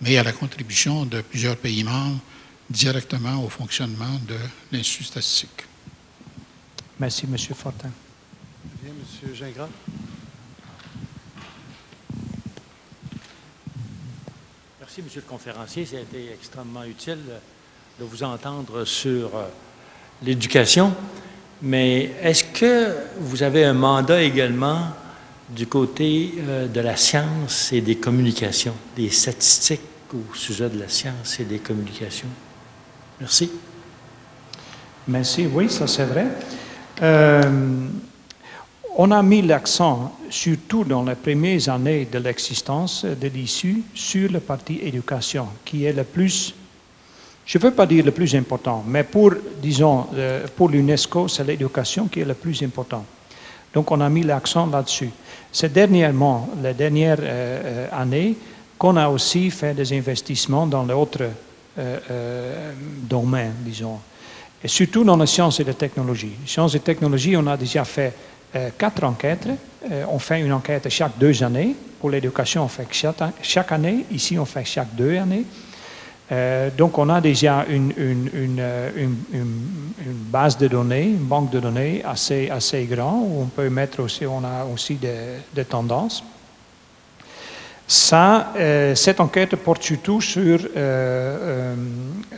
mais 0.00 0.16
à 0.18 0.22
la 0.22 0.32
contribution 0.32 1.04
de 1.04 1.20
plusieurs 1.20 1.56
pays 1.56 1.84
membres 1.84 2.20
directement 2.70 3.44
au 3.44 3.48
fonctionnement 3.48 4.20
de 4.26 4.36
l'Institut 4.72 5.04
statistique. 5.04 5.64
Merci, 6.98 7.26
M. 7.26 7.36
Fortin. 7.54 7.90
Bien, 8.82 8.92
M. 8.92 9.34
Gingras. 9.34 9.68
Merci, 14.78 15.02
Monsieur 15.02 15.22
le 15.24 15.30
conférencier. 15.30 15.86
Ça 15.86 15.96
a 15.96 16.00
été 16.00 16.30
extrêmement 16.32 16.84
utile 16.84 17.18
de 17.98 18.04
vous 18.04 18.22
entendre 18.22 18.84
sur 18.84 19.36
euh, 19.36 19.46
l'éducation. 20.22 20.94
Mais 21.62 22.12
est-ce 22.22 22.44
que 22.44 22.96
vous 23.18 23.42
avez 23.42 23.64
un 23.64 23.74
mandat 23.74 24.22
également 24.22 24.88
du 25.50 25.66
côté 25.66 26.34
euh, 26.38 26.66
de 26.66 26.80
la 26.80 26.96
science 26.96 27.72
et 27.72 27.80
des 27.80 27.96
communications, 27.96 28.74
des 28.96 29.10
statistiques? 29.10 29.89
Au 30.14 30.34
sujet 30.34 30.68
de 30.68 30.78
la 30.78 30.88
science 30.88 31.38
et 31.40 31.44
des 31.44 31.58
communications? 31.58 32.28
Merci. 33.20 33.50
Merci. 35.08 35.46
Oui, 35.46 35.68
ça 35.70 35.86
c'est 35.86 36.04
vrai. 36.04 36.26
Euh, 37.02 37.88
on 38.96 39.10
a 39.12 39.22
mis 39.22 39.42
l'accent, 39.42 40.12
surtout 40.28 40.84
dans 40.84 41.02
les 41.02 41.14
premières 41.14 41.68
années 41.68 42.06
de 42.10 42.18
l'existence 42.18 43.04
de 43.04 43.28
l'issue, 43.28 43.82
sur 43.94 44.30
la 44.30 44.40
partie 44.40 44.80
éducation, 44.82 45.48
qui 45.64 45.84
est 45.84 45.92
le 45.92 46.04
plus, 46.04 46.54
je 47.46 47.58
ne 47.58 47.62
veux 47.62 47.70
pas 47.70 47.86
dire 47.86 48.04
le 48.04 48.10
plus 48.10 48.34
important, 48.34 48.84
mais 48.86 49.04
pour, 49.04 49.32
disons, 49.62 50.06
euh, 50.14 50.46
pour 50.54 50.68
l'UNESCO, 50.68 51.28
c'est 51.28 51.44
l'éducation 51.44 52.08
qui 52.08 52.20
est 52.20 52.24
le 52.24 52.34
plus 52.34 52.62
important. 52.62 53.04
Donc 53.72 53.90
on 53.90 54.00
a 54.00 54.08
mis 54.08 54.22
l'accent 54.22 54.66
là-dessus. 54.66 55.10
C'est 55.52 55.72
dernièrement, 55.72 56.50
les 56.62 56.74
dernières 56.74 57.18
euh, 57.20 57.86
années, 57.92 58.36
qu'on 58.80 58.96
a 58.96 59.10
aussi 59.10 59.50
fait 59.50 59.74
des 59.74 59.92
investissements 59.92 60.66
dans 60.66 60.84
d'autres 60.84 61.28
euh, 61.78 61.98
euh, 62.10 62.72
domaines, 63.02 63.56
disons. 63.60 63.98
Et 64.64 64.68
surtout 64.68 65.04
dans 65.04 65.18
les 65.18 65.26
sciences 65.26 65.60
et 65.60 65.64
la 65.64 65.74
technologie. 65.74 66.32
Sciences 66.46 66.74
et 66.76 66.80
technologies, 66.80 67.36
on 67.36 67.46
a 67.46 67.58
déjà 67.58 67.84
fait 67.84 68.14
euh, 68.56 68.70
quatre 68.78 69.04
enquêtes. 69.04 69.48
Euh, 69.90 70.04
on 70.08 70.18
fait 70.18 70.40
une 70.40 70.54
enquête 70.54 70.88
chaque 70.88 71.18
deux 71.18 71.42
années. 71.42 71.76
Pour 72.00 72.08
l'éducation, 72.08 72.64
on 72.64 72.68
fait 72.68 72.88
chaque, 73.42 73.70
année. 73.70 74.06
Ici, 74.12 74.38
on 74.38 74.46
fait 74.46 74.64
chaque 74.64 74.94
deux 74.94 75.18
années. 75.18 75.44
Donc 76.78 76.96
on 76.96 77.08
a 77.10 77.20
déjà 77.20 77.66
une, 77.68 77.92
base 80.30 80.56
de 80.56 80.68
données, 80.68 81.02
une 81.02 81.26
banque 81.26 81.50
de 81.50 81.58
données 81.58 82.02
assez, 82.04 82.48
assez 82.48 82.84
grande 82.84 83.26
où 83.28 83.42
on 83.42 83.46
peut 83.46 83.68
mettre 83.68 84.00
aussi, 84.00 84.24
on 84.24 84.42
a 84.44 84.64
aussi 84.64 84.94
des 84.94 85.64
tendances. 85.64 86.22
Ça, 87.92 88.52
euh, 88.56 88.94
cette 88.94 89.18
enquête 89.18 89.56
porte 89.56 89.82
surtout 89.82 90.20
sur 90.20 90.60
euh, 90.76 91.74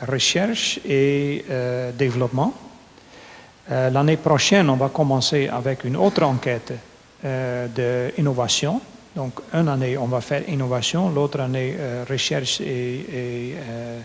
recherche 0.09 0.81
et 0.89 1.45
développement. 1.99 2.55
L'année 3.69 4.17
prochaine, 4.17 4.69
on 4.71 4.77
va 4.77 4.89
commencer 4.89 5.49
avec 5.49 5.85
une 5.85 5.97
autre 5.97 6.25
enquête 6.25 6.73
d'innovation 7.23 8.81
donc, 9.15 9.41
une 9.53 9.69
année, 9.69 9.99
on 9.99 10.07
va 10.07 10.21
faire 10.23 10.49
innovation, 10.49 11.11
l'autre 11.11 11.41
année, 11.41 11.77
euh, 11.79 12.05
recherche 12.09 12.63
et, 12.63 13.05
euh, 13.13 14.01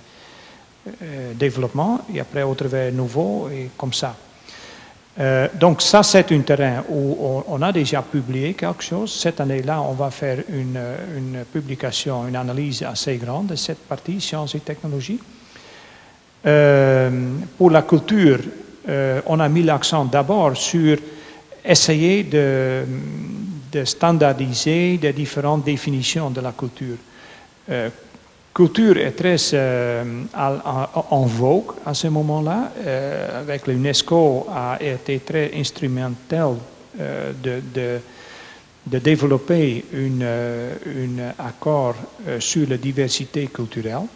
euh, 1.01 1.33
développement, 1.33 2.01
et 2.13 2.19
après, 2.19 2.43
autre 2.43 2.67
vers 2.67 2.91
nouveau, 2.91 3.49
et 3.49 3.69
comme 3.77 3.93
ça. 3.93 4.15
Donc, 5.60 5.81
ça, 5.81 6.03
c'est 6.03 6.31
un 6.31 6.41
terrain 6.41 6.84
où 6.89 7.44
on, 7.48 7.61
a 7.61 7.72
déjà 7.72 8.03
publié 8.03 8.53
quelque 8.53 8.84
chose. 8.84 9.11
Cette 9.11 9.41
année-là, 9.41 9.81
on 9.81 9.94
va 9.94 10.11
faire 10.11 10.38
une, 10.49 10.80
une, 11.18 11.44
publication, 11.52 12.27
une 12.27 12.35
analyse 12.35 12.84
assez 12.84 13.18
grande 13.18 13.48
de 13.48 13.56
cette 13.56 13.80
partie, 13.88 14.22
sciences 14.22 14.53
et 14.53 14.60
technologies. 14.60 15.19
pour 16.44 17.72
la 17.72 17.81
culture, 17.81 18.39
on 19.26 19.39
a 19.39 19.49
mis 19.49 19.64
l'accent 19.64 20.06
d'abord 20.06 20.56
sur 20.56 20.98
essayer 21.65 22.23
de 22.23 22.85
de 23.72 23.85
standardiser 23.85 24.98
des 24.98 25.14
différentes 25.14 25.64
définitions 25.64 26.30
de 26.30 26.41
la 26.41 26.52
culture. 26.52 26.98
Euh, 28.57 28.65
culture 28.65 28.97
est 28.97 29.11
très 29.11 29.38
euh, 29.53 30.03
en 30.34 31.25
vogue 31.25 31.75
à 31.85 31.93
ce 31.93 32.07
moment-là. 32.07 32.71
Euh, 32.85 33.41
avec 33.41 33.67
l'UNESCO 33.67 34.47
a 34.51 34.77
été 34.81 35.19
très 35.19 35.51
instrumental 35.55 36.55
de, 36.97 37.61
de, 38.85 38.99
développer 38.99 39.85
un 39.93 41.34
accord 41.38 41.95
sur 42.39 42.67
la 42.67 42.77
diversité 42.77 43.47
culturelle. 43.47 44.07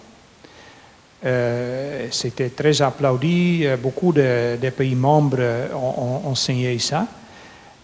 C'était 2.10 2.50
très 2.50 2.82
applaudi. 2.82 3.66
Beaucoup 3.80 4.12
de, 4.12 4.70
pays 4.76 4.96
membres 4.96 5.70
ont, 5.76 6.30
ont 6.30 6.36
signé 6.36 6.80
ça. 6.80 7.06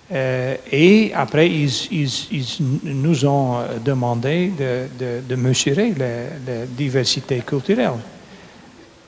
Euh, 0.09 0.55
et 0.71 1.11
après, 1.13 1.49
ils, 1.49 1.69
nous 2.83 3.25
ont 3.25 3.57
demandé 3.83 4.51
de, 4.57 5.35
mesurer 5.35 5.93
la, 5.97 6.65
diversité 6.65 7.39
culturelle. 7.39 7.99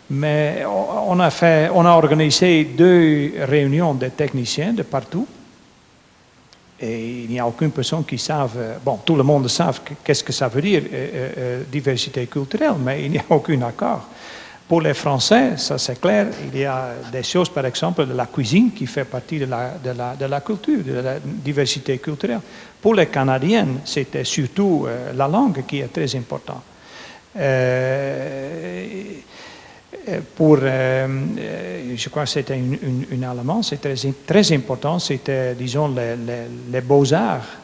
Mais 0.10 0.64
on 0.66 1.20
a, 1.20 1.92
organisé 1.92 2.64
deux 2.66 3.34
réunions 3.42 3.94
de 3.94 4.08
techniciens 4.08 4.74
de 4.74 4.84
partout. 4.84 5.28
Et 6.82 7.24
il 7.24 7.30
n'y 7.30 7.40
a 7.40 7.46
aucune 7.46 7.72
personne 7.72 8.06
qui 8.06 8.18
savent, 8.18 8.80
bon, 8.84 9.00
tout 9.06 9.16
le 9.16 9.24
monde 9.24 9.48
sait 9.50 9.64
qu'est-ce 10.04 10.24
que 10.24 10.32
ça 10.32 10.48
veut 10.48 10.62
dire, 10.62 10.82
euh, 10.92 11.30
euh, 11.38 11.64
diversité 11.70 12.26
culturelle, 12.28 12.76
mais 12.80 13.04
il 13.04 13.12
n'y 13.12 13.18
a 13.18 13.26
aucun 13.30 13.62
accord. 13.64 14.08
Pour 14.70 14.82
les 14.82 14.94
Français, 14.94 15.58
ça 15.58 15.80
c'est 15.80 16.00
clair, 16.00 16.28
il 16.54 16.60
y 16.60 16.64
a 16.64 16.92
des 17.12 17.24
choses, 17.24 17.50
par 17.50 17.66
exemple, 17.66 18.06
de 18.06 18.14
la 18.14 18.28
cuisine 18.28 18.72
qui 18.72 18.86
fait 18.86 19.04
partie 19.04 19.40
de 19.40 19.46
la, 19.48 20.42
culture, 20.42 20.84
de 20.84 20.94
la 20.94 21.16
diversité 21.20 21.98
culturelle. 21.98 22.42
Pour 22.80 22.94
les 22.94 23.08
Canadiens, 23.08 23.66
c'était 23.84 24.24
surtout 24.24 24.86
euh, 24.86 25.12
la 25.14 25.28
langue 25.28 25.66
qui 25.66 25.80
est 25.80 25.92
très 25.92 26.16
importante. 26.16 26.62
Euh, 27.36 28.86
pour, 30.36 30.60
euh, 30.62 31.08
je 31.96 32.10
crois 32.10 32.26
que 32.26 32.30
c'était 32.30 32.58
une, 32.60 32.78
une, 32.84 33.06
une 33.10 33.24
Allemand, 33.24 33.64
c'est 33.64 33.82
très, 34.24 34.54
important, 34.54 35.00
c'était, 35.00 35.56
disons, 35.56 35.96
les 36.72 36.82
beaux-arts, 36.82 37.58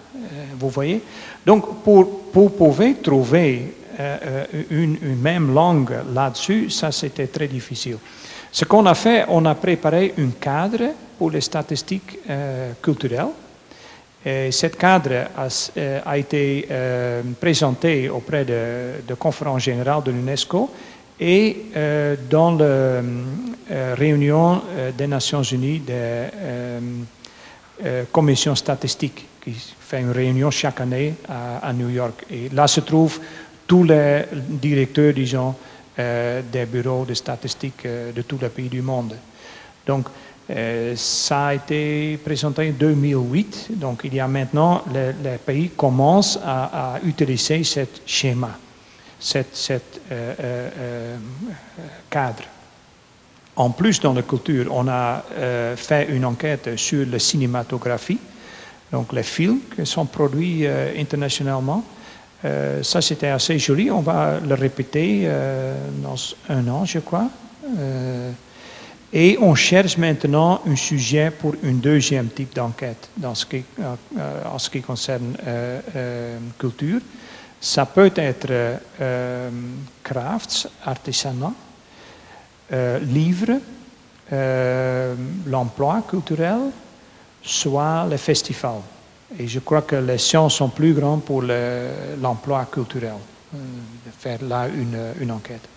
vous 0.60 0.70
voyez. 0.70 1.04
Donc, 1.46 1.84
pour, 1.84 2.32
pour 2.32 2.52
pouvoir 2.56 2.94
trouver 3.04 3.85
euh, 4.00 4.46
une, 4.72 4.98
même 5.22 5.54
langue 5.54 5.94
là-dessus, 6.14 6.70
ça 6.70 6.92
c'était 6.92 7.28
très 7.28 7.48
difficile. 7.48 7.98
Ce 8.52 8.66
qu'on 8.66 8.86
a 8.86 8.94
fait, 8.94 9.26
on 9.30 9.46
a 9.46 9.56
préparé 9.56 10.14
un 10.18 10.30
cadre 10.40 10.92
pour 11.18 11.32
les 11.32 11.42
statistiques 11.42 12.20
euh, 12.30 12.72
culturelles. 12.82 13.28
Et 14.26 14.52
ce 14.52 14.68
cadre 14.68 15.28
a, 15.38 15.48
euh, 15.78 16.02
a 16.06 16.18
été 16.18 16.68
présenté 17.40 18.10
auprès 18.10 18.44
de, 18.44 19.02
de 19.08 19.14
conférence 19.14 19.64
générale 19.64 20.04
de 20.04 20.12
l'UNESCO 20.12 20.70
et 21.20 21.66
dans 22.30 22.56
la 22.58 23.02
réunion 23.96 24.62
des 24.98 25.08
Nations 25.08 25.44
Unies 25.44 25.80
de 25.80 26.26
commission 28.12 28.56
statistique 28.56 29.26
qui 29.46 29.54
fait 29.80 30.02
une 30.02 30.12
réunion 30.12 30.50
chaque 30.50 30.82
année 30.82 31.14
à, 31.30 31.68
à 31.68 31.72
New 31.72 31.90
York. 31.90 32.26
Et 32.32 32.50
là 32.50 32.68
se 32.68 32.82
trouve 32.82 33.20
tous 33.68 33.84
les 33.84 34.26
directeurs, 34.34 35.14
disons, 35.14 35.56
euh, 35.98 36.42
des 36.52 36.66
bureaux 36.66 37.06
de 37.06 37.14
statistiques 37.14 37.86
euh, 37.86 38.12
de 38.12 38.22
tous 38.24 38.38
les 38.42 38.50
pays 38.50 38.68
du 38.68 38.82
monde. 38.82 39.16
Donc, 39.88 40.08
euh, 40.50 40.94
ça 40.98 41.48
a 41.48 41.54
été 41.54 42.18
présenté 42.18 42.70
en 42.70 42.74
2008. 42.74 43.68
Donc, 43.72 44.02
il 44.04 44.14
y 44.14 44.20
a 44.20 44.28
maintenant, 44.28 44.84
les, 44.94 45.38
pays 45.38 45.70
commencent 45.70 46.38
à, 46.46 47.00
utiliser 47.06 47.64
ce 47.64 47.80
schéma, 48.06 48.58
ce 49.18 49.40
cadre. 52.10 52.44
En 53.56 53.70
plus, 53.70 54.02
dans 54.02 54.14
la 54.14 54.24
culture, 54.24 54.68
on 54.72 54.90
a 54.90 55.24
fait 55.78 56.10
une 56.10 56.26
enquête 56.26 56.76
sur 56.76 57.08
la 57.08 57.20
cinématographie, 57.20 58.20
donc 58.92 59.14
les 59.14 59.24
films 59.24 59.60
qui 59.74 59.86
sont 59.86 60.06
produits 60.06 60.68
internationalement. 60.68 61.86
Euh, 62.46 62.84
ça, 62.84 63.02
c'était 63.02 63.28
assez 63.28 63.58
joli. 63.58 63.90
On 63.90 64.02
va 64.02 64.40
le 64.40 64.54
répéter 64.54 65.24
euh, 65.26 65.76
dans 66.04 66.16
un 66.50 66.68
an, 66.68 66.86
je 66.86 67.00
crois. 67.00 67.28
Euh, 67.80 68.32
et 69.12 69.38
on 69.42 69.56
cherche 69.56 69.98
maintenant 69.98 70.62
un 70.68 70.76
sujet 70.76 71.32
pour 71.32 71.56
un 71.64 71.74
deuxième 71.74 72.28
type 72.28 72.54
d'enquête 72.54 73.10
dans 73.18 73.34
ce 73.34 73.46
qui, 73.46 73.64
en 74.46 74.60
ce 74.60 74.70
qui 74.70 74.82
concerne 74.82 75.36
culture. 76.60 77.00
Ça 77.62 77.86
peut 77.86 78.12
être 78.14 78.52
crafts, 80.04 80.68
artisanat, 80.84 81.54
livres, 83.04 83.60
l'emploi 85.48 86.04
culturel, 86.10 86.72
soit 87.42 88.06
les 88.10 88.18
festivals. 88.18 88.82
Et 89.40 89.48
je 89.48 89.60
crois 89.60 89.82
que 89.82 89.96
les 89.96 90.20
sciences 90.20 90.56
sont 90.56 90.70
plus 90.70 90.94
grandes 90.94 91.24
pour 91.24 91.42
l'emploi 91.42 92.66
culturel, 92.72 93.14
euh, 93.54 93.58
de 94.06 94.12
faire 94.18 94.40
là 94.44 94.68
une, 94.68 94.98
une, 95.20 95.32
enquête. 95.32 95.68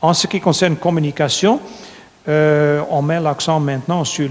En 0.00 0.14
ce 0.14 0.26
qui 0.26 0.40
concerne 0.40 0.76
communication, 0.76 1.60
euh, 2.28 2.82
on 2.90 3.02
met 3.02 3.20
l'accent 3.20 3.60
maintenant 3.60 4.02
sur 4.04 4.30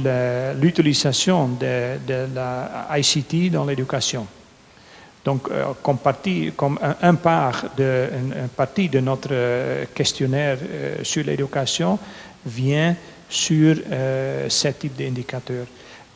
l'utilisation 0.59 1.49
de, 1.49 1.97
de, 2.07 2.27
la 2.33 2.87
ICT 2.97 3.51
dans 3.51 3.65
l'éducation. 3.65 4.25
Donc, 5.23 5.47
euh, 5.51 5.65
comme, 5.83 5.99
partie, 5.99 6.51
comme 6.55 6.79
un, 7.01 7.15
part 7.15 7.65
de, 7.77 8.09
partie 8.55 8.89
de 8.89 8.99
notre 8.99 9.85
questionnaire 9.93 10.57
sur 11.03 11.23
l'éducation 11.23 11.99
vient 12.45 12.95
sur 13.29 13.75
ce 14.49 14.67
type 14.69 14.95
d'indicateurs. 14.95 15.65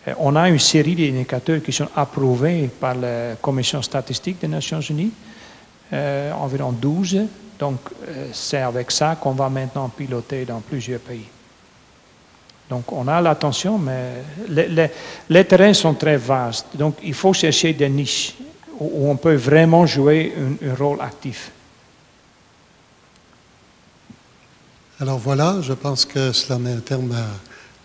Euh, 0.10 0.14
on 0.20 0.36
a 0.36 0.50
une 0.50 0.60
série 0.60 0.96
d'indicateurs 0.96 1.62
qui 1.62 1.72
sont 1.72 1.90
approuvés 1.96 2.70
par 2.80 2.96
la 2.96 3.36
Commission 3.42 3.82
statistique 3.82 4.40
des 4.40 4.48
Nations 4.48 4.82
Unies, 4.82 5.12
euh, 5.94 6.32
environ 6.34 6.72
12. 6.72 7.22
Donc, 7.58 7.80
euh, 8.08 8.28
c'est 8.34 8.62
avec 8.62 8.92
ça 8.92 9.18
qu'on 9.20 9.32
va 9.32 9.50
maintenant 9.50 9.90
piloter 9.90 10.46
dans 10.46 10.62
plusieurs 10.62 11.00
pays. 11.00 11.28
Donc, 12.70 12.92
on 12.92 13.08
a 13.08 13.20
l'attention, 13.20 13.80
mais 13.80 14.24
les, 15.28 15.46
terrains 15.46 15.74
sont 15.74 15.96
très 15.96 16.18
vastes. 16.18 16.68
Donc, 16.76 16.98
il 17.04 17.16
faut 17.16 17.34
chercher 17.34 17.74
des 17.74 17.90
niches 17.90 18.36
où, 18.80 19.10
on 19.10 19.16
peut 19.18 19.36
vraiment 19.36 19.86
jouer 19.88 20.34
un, 20.38 20.70
un 20.70 20.76
rôle 20.76 21.02
actif. 21.02 21.52
Alors 25.02 25.18
voilà, 25.18 25.58
je 25.62 25.74
pense 25.74 26.06
que 26.06 26.32
cela 26.32 26.60
met 26.60 26.74
un 26.74 26.82
terme 26.82 27.14
à 27.14 27.26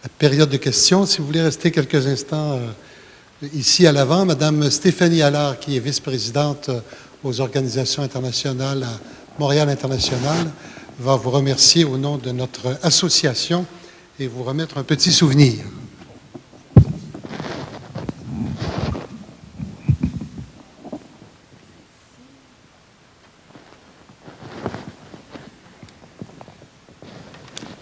période 0.08 0.50
de 0.50 0.56
questions. 0.56 1.06
Si 1.06 1.18
vous 1.18 1.26
voulez 1.26 1.42
rester 1.42 1.70
quelques 1.70 2.06
instants 2.06 2.58
euh, 2.58 3.48
ici 3.54 3.86
à 3.86 3.92
l'avant, 3.92 4.24
Madame 4.24 4.70
Stéphanie 4.70 5.22
Allard, 5.22 5.58
qui 5.58 5.76
est 5.76 5.80
vice-présidente 5.80 6.68
euh, 6.68 6.80
aux 7.22 7.40
organisations 7.40 8.02
internationales 8.02 8.82
à 8.82 9.00
Montréal 9.38 9.68
International, 9.68 10.50
va 10.98 11.16
vous 11.16 11.30
remercier 11.30 11.84
au 11.84 11.96
nom 11.96 12.18
de 12.18 12.30
notre 12.30 12.78
association 12.82 13.66
et 14.20 14.26
vous 14.26 14.42
remettre 14.44 14.78
un 14.78 14.84
petit 14.84 15.10
souvenir. 15.10 15.64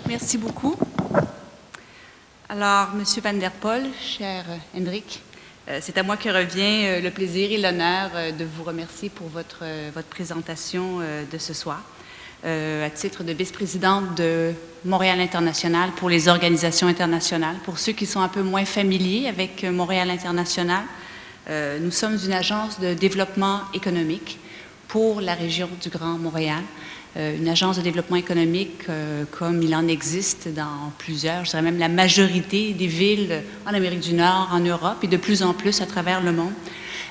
Merci 0.09 0.39
beaucoup. 0.39 0.77
Alors, 2.55 2.91
Monsieur 2.95 3.23
Van 3.23 3.33
der 3.33 3.51
Poel, 3.51 3.87
cher 3.99 4.45
Hendrik, 4.77 5.23
euh, 5.71 5.79
c'est 5.81 5.97
à 5.97 6.03
moi 6.03 6.19
que 6.19 6.29
revient 6.29 6.85
euh, 6.85 7.01
le 7.01 7.11
plaisir 7.11 7.51
et 7.51 7.57
l'honneur 7.57 8.11
euh, 8.15 8.31
de 8.31 8.45
vous 8.45 8.63
remercier 8.63 9.09
pour 9.09 9.27
votre, 9.29 9.65
votre 9.95 10.09
présentation 10.09 10.99
de 11.01 11.39
ce 11.39 11.55
soir. 11.55 11.81
à 12.45 12.91
titre 12.91 13.25
de 13.25 13.33
vice-présidente 13.33 14.17
de 14.19 14.53
Montréal 14.85 15.21
International 15.21 15.93
pour 15.97 16.11
les 16.11 16.29
organisations 16.29 16.89
internationales. 16.89 17.57
Pour 17.65 17.79
ceux 17.79 17.93
qui 17.93 18.05
sont 18.05 18.21
un 18.21 18.29
peu 18.29 18.43
moins 18.43 18.67
familiers 18.67 19.29
avec 19.29 19.65
Montréal 19.65 20.11
International, 20.11 20.85
nous 21.81 21.91
sommes 21.91 22.19
une 22.23 22.35
agence 22.35 22.81
de 22.81 22.93
développement 22.93 23.61
économique 23.73 24.39
pour 24.89 25.23
la 25.23 25.35
région 25.35 25.71
du 25.83 25.89
Grand 25.89 26.19
Montréal. 26.19 26.63
Euh, 27.19 27.37
une 27.37 27.49
agence 27.49 27.77
de 27.77 27.83
développement 27.83 28.17
économique 28.17 28.89
euh, 28.89 29.25
comme 29.31 29.63
il 29.63 29.75
en 29.75 29.87
existe 29.87 30.49
dans 30.49 30.91
plusieurs, 30.97 31.45
je 31.45 31.51
dirais 31.51 31.61
même 31.61 31.79
la 31.79 31.89
majorité 31.89 32.73
des 32.73 32.87
villes 32.87 33.43
en 33.67 33.75
Amérique 33.75 34.01
du 34.01 34.15
Nord, 34.15 34.49
en 34.51 34.61
Europe 34.61 34.97
et 35.03 35.09
de 35.09 35.19
plus 35.19 35.43
en 35.43 35.53
plus 35.53 35.83
à 35.83 35.87
travers 35.87 36.23
le 36.23 36.33
monde. 36.33 36.53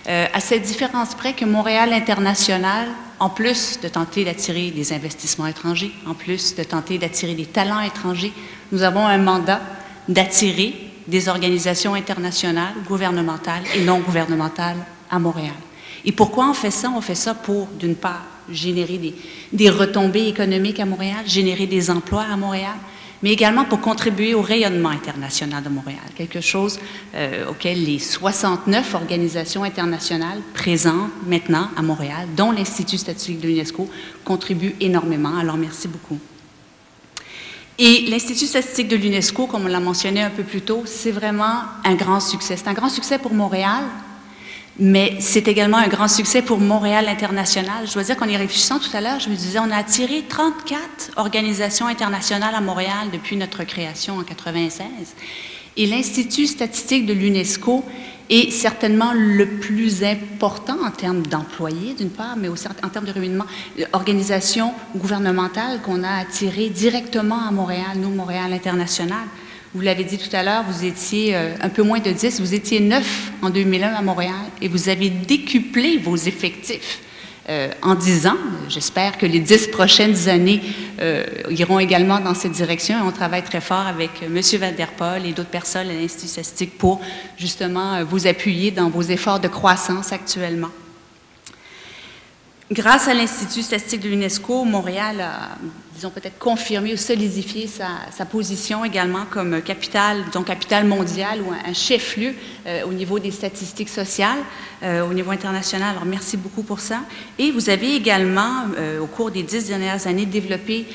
Euh, 0.10 0.26
à 0.34 0.40
cette 0.40 0.64
différence 0.64 1.14
près 1.14 1.34
que 1.34 1.45
Montréal 1.45 1.94
International, 1.94 2.88
en 3.19 3.30
plus 3.30 3.80
de 3.80 3.88
tenter 3.88 4.26
d'attirer 4.26 4.72
des 4.72 4.91
investissements 4.91 5.45
étrangers, 5.45 5.91
en 6.07 6.15
plus 6.15 6.56
de 6.56 6.64
tenter 6.64 6.98
d'attirer 6.98 7.36
des 7.36 7.45
talents 7.45 7.82
étrangers, 7.82 8.34
nous 8.72 8.82
avons 8.82 9.06
un 9.06 9.19
mandat 9.19 9.61
d'attirer 10.07 10.73
des 11.07 11.30
organisations 11.30 11.94
internationales, 11.94 12.73
gouvernementales 12.88 13.64
et 13.76 13.82
non 13.82 13.99
gouvernementales 13.99 14.78
à 15.11 15.19
Montréal. 15.19 15.53
Et 16.06 16.11
pourquoi 16.11 16.49
on 16.49 16.56
fait 16.56 16.72
ça? 16.72 16.91
On 16.95 17.02
fait 17.02 17.14
ça 17.14 17.36
pour, 17.36 17.68
d'une 17.80 17.95
part, 17.95 18.23
générer 18.53 19.14
des, 19.52 19.69
retombées 19.69 20.28
économiques 20.28 20.80
à 20.80 20.86
Montréal, 20.86 21.23
générer 21.26 21.68
des 21.68 21.90
emplois 21.90 22.23
à 22.23 22.38
Montréal, 22.38 22.76
mais 23.23 23.32
également 23.32 23.65
pour 23.65 23.82
contribuer 23.82 24.34
au 24.34 24.41
rayonnement 24.41 24.90
international 24.90 25.64
de 25.64 25.69
Montréal, 25.69 25.99
quelque 26.15 26.41
chose 26.41 26.80
euh, 27.14 27.48
auquel 27.49 27.84
les 27.84 27.99
69 27.99 28.95
organisations 28.95 29.64
internationales 29.64 30.40
présentes 30.53 31.11
maintenant 31.28 31.69
à 31.78 31.82
Montréal, 31.82 32.28
dont 32.36 32.52
l'Institut 32.52 32.98
statistique 32.98 33.40
de 33.40 33.48
l'UNESCO, 33.48 33.88
contribuent 34.26 34.76
énormément. 34.80 35.38
Alors, 35.38 35.57
merci 35.57 35.88
beaucoup. 35.88 36.19
Et 37.78 38.02
l'Institut 38.10 38.45
statistique 38.45 38.88
de 38.88 38.95
l'UNESCO, 38.95 39.48
comme 39.48 39.65
on 39.65 39.68
l'a 39.68 39.80
mentionné 39.80 40.22
un 40.22 40.30
peu 40.30 40.44
plus 40.44 40.61
tôt, 40.61 40.84
c'est 40.86 41.11
vraiment 41.11 41.61
un 41.84 41.95
grand 41.95 42.19
succès. 42.19 42.56
C'est 42.56 42.68
un 42.68 42.73
grand 42.73 42.90
succès 42.90 43.18
pour 43.18 43.34
Montréal, 43.34 43.84
mais 44.80 45.18
c'est 45.19 45.48
également 45.48 45.77
un 45.77 45.88
grand 45.88 46.07
succès 46.07 46.41
pour 46.41 46.60
Montréal 46.60 47.07
International. 47.07 47.85
Je 47.88 47.93
dois 47.93 48.03
dire 48.03 48.15
qu'en 48.15 48.27
y 48.27 48.38
réfléchissant 48.38 48.80
tout 48.80 48.95
à 48.95 49.02
l'heure, 49.02 49.19
je 49.19 49.30
me 49.30 49.35
disais, 49.35 49.60
on 49.60 49.69
a 49.69 49.76
attiré 49.76 50.23
34 50.27 51.11
organisations 51.18 51.88
internationales 51.88 52.56
à 52.56 52.61
Montréal 52.61 53.10
depuis 53.11 53.35
notre 53.35 53.64
création 53.64 54.18
en 54.18 54.23
96. 54.23 54.85
Et 55.77 55.85
l'Institut 55.88 56.48
statistique 56.48 57.06
de 57.06 57.14
l'UNESCO 57.14 57.84
est 58.30 58.49
certainement 58.49 59.11
le 59.14 59.45
plus 59.45 60.03
important 60.03 60.77
en 60.85 60.91
termes 60.91 61.26
d'employés, 61.27 61.93
d'une 61.93 62.10
part, 62.10 62.38
mais 62.38 62.48
aussi 62.48 62.65
en 62.84 62.89
termes 62.89 63.06
de 63.06 63.11
réunion, 63.11 63.45
organisation 63.91 64.73
gouvernementale 64.95 65.81
qu'on 65.81 66.03
a 66.03 66.14
attirée 66.19 66.69
directement 66.69 67.45
à 67.45 67.52
Montréal, 67.52 67.98
nous, 67.98 68.10
Montréal 68.10 68.53
International. 68.53 69.27
Vous 69.73 69.80
l'avez 69.80 70.03
dit 70.03 70.18
tout 70.18 70.35
à 70.35 70.43
l'heure, 70.43 70.65
vous 70.68 70.84
étiez 70.84 71.34
euh, 71.34 71.56
un 71.61 71.69
peu 71.69 71.81
moins 71.81 71.99
de 71.99 72.11
10, 72.11 72.41
vous 72.41 72.53
étiez 72.53 72.81
9 72.81 73.31
en 73.41 73.49
2001 73.49 73.93
à 73.93 74.02
Montréal 74.02 74.35
et 74.61 74.68
vous 74.68 74.89
avez 74.89 75.10
décuplé 75.10 75.98
vos 75.98 76.18
effectifs 76.18 76.99
euh, 77.48 77.69
en 77.81 77.95
10 77.95 78.27
ans. 78.27 78.38
J'espère 78.68 79.18
que 79.18 79.26
les 79.26 79.39
10 79.39 79.68
prochaines 79.68 80.27
années 80.27 80.61
euh, 80.99 81.23
iront 81.49 81.80
également 81.80 82.19
dans 82.19 82.34
cette 82.34 82.52
direction 82.52 82.99
et 82.99 83.02
on 83.02 83.14
travaille 83.14 83.43
très 83.43 83.61
fort 83.61 83.88
avec 83.88 84.10
M. 84.23 84.41
Vanderpoel 84.60 85.26
et 85.26 85.31
d'autres 85.31 85.49
personnes 85.49 85.89
à 85.89 85.93
l'Institut 85.93 86.27
statistique 86.27 86.77
pour 86.77 86.99
justement 87.38 88.03
vous 88.03 88.27
appuyer 88.27 88.72
dans 88.72 88.89
vos 88.89 89.03
efforts 89.03 89.39
de 89.39 89.48
croissance 89.48 90.11
actuellement. 90.11 90.72
Grâce 92.69 93.07
à 93.07 93.14
l'Institut 93.14 93.61
statistique 93.61 94.02
de 94.02 94.10
l'UNESCO, 94.10 94.65
Montréal 94.65 95.22
a 95.22 95.57
disons 96.02 96.10
peut-être 96.10 96.40
confirmer 96.40 96.94
ou 96.94 96.98
solidifier 96.98 97.68
sa, 97.68 98.26
position 98.26 98.84
également 98.84 99.26
comme 99.30 99.61
capitale, 99.61 100.23
disons 100.26 100.41
capitale 100.41 100.86
mondiale 100.86 101.41
ou 101.41 101.52
un, 101.52 101.73
chef-lieu 101.73 102.34
euh, 102.65 102.86
au 102.86 102.91
niveau 102.91 103.19
des 103.19 103.30
statistiques 103.30 103.90
sociales, 103.90 104.40
euh, 104.82 105.07
au 105.07 105.14
niveau 105.14 105.30
international. 105.30 105.91
Alors 105.91 106.06
merci 106.06 106.38
beaucoup 106.38 106.64
pour 106.64 106.80
ça. 106.80 107.02
Et 107.38 107.52
vous 107.52 107.69
avez 107.69 107.95
également, 107.95 108.64
euh, 108.80 108.99
au 108.99 109.06
cours 109.06 109.30
des 109.30 109.44
dix 109.44 109.68
dernières 109.68 110.07
années, 110.07 110.26
développé 110.26 110.88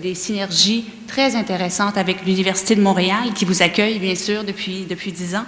des 0.00 0.14
synergies 0.14 0.84
très 1.08 1.34
intéressantes 1.34 1.98
avec 1.98 2.24
l'Université 2.24 2.76
de 2.76 2.82
Montréal, 2.82 3.34
qui 3.34 3.44
vous 3.44 3.62
accueille 3.62 3.98
bien 3.98 4.14
sûr 4.14 4.44
depuis 4.44 4.84
depuis 4.88 5.10
dix 5.10 5.34
ans, 5.34 5.44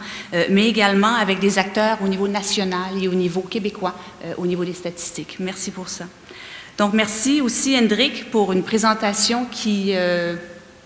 mais 0.51 0.67
également 0.69 1.15
avec 1.15 1.39
des 1.39 1.59
acteurs 1.59 1.99
au 2.03 2.09
niveau 2.09 2.27
national 2.27 3.01
et 3.01 3.07
au 3.07 3.15
niveau 3.15 3.43
québécois, 3.43 3.95
au 4.39 4.47
niveau 4.47 4.65
des 4.65 4.75
statistiques. 4.75 5.37
Merci 5.39 5.71
pour 5.71 5.89
ça. 5.89 6.07
Donc, 6.77 6.93
merci 6.93 7.41
aussi, 7.41 7.77
Hendrik, 7.79 8.31
pour 8.31 8.53
une 8.53 8.65
présentation 8.65 9.47
qui, 9.51 9.91
euh, 9.95 10.35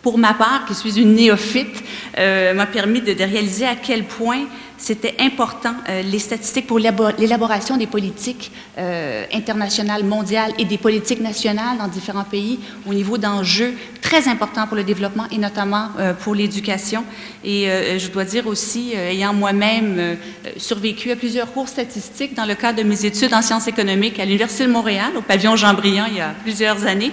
pour 0.03 0.19
ma 0.19 0.35
part, 0.35 0.67
qui 0.67 0.75
suis 0.75 1.01
une 1.01 1.15
néophyte, 1.15 1.83
euh, 2.19 2.53
m'a 2.53 2.67
permis 2.67 3.01
de, 3.01 3.13
réaliser 3.13 3.67
à 3.67 3.75
quel 3.75 4.05
point 4.05 4.45
c'était 4.79 5.17
important, 5.19 5.75
euh, 5.89 6.03
les 6.03 6.21
statistiques 6.21 6.69
pour 6.69 6.79
l'élaboration 6.79 7.77
des 7.77 7.89
politiques 7.89 8.53
euh, 8.79 9.25
internationales, 9.35 10.05
mondiales 10.05 10.53
et 10.57 10.65
des 10.65 10.79
politiques 10.79 11.21
nationales 11.21 11.79
dans 11.79 11.89
différents 11.89 12.25
pays 12.25 12.61
au 12.87 12.95
niveau 12.95 13.19
d'enjeux 13.19 13.75
très 14.01 14.29
importants 14.29 14.69
pour 14.69 14.77
le 14.77 14.85
développement 14.85 15.25
et 15.33 15.39
notamment 15.39 15.89
euh, 15.99 16.15
pour 16.15 16.35
l'éducation. 16.35 17.05
Et 17.45 17.69
je 17.99 18.09
dois 18.09 18.25
dire 18.25 18.47
aussi, 18.47 18.93
ayant 18.93 19.33
moi-même 19.33 20.17
survécu 20.57 21.11
à 21.11 21.17
plusieurs 21.17 21.53
cours 21.53 21.69
statistiques 21.69 22.35
dans 22.35 22.45
le 22.45 22.55
cadre 22.55 22.83
de 22.83 22.89
mes 22.89 23.05
études 23.05 23.33
en 23.33 23.43
sciences 23.43 23.69
économiques 23.69 24.19
à 24.19 24.25
l'Université 24.25 24.67
de 24.67 24.73
Montréal, 24.73 25.13
au 25.17 25.23
pavillon 25.23 25.57
Jean-Briand, 25.57 26.07
il 26.11 26.17
y 26.17 26.21
a 26.21 26.35
plusieurs 26.43 26.87
années, 26.87 27.13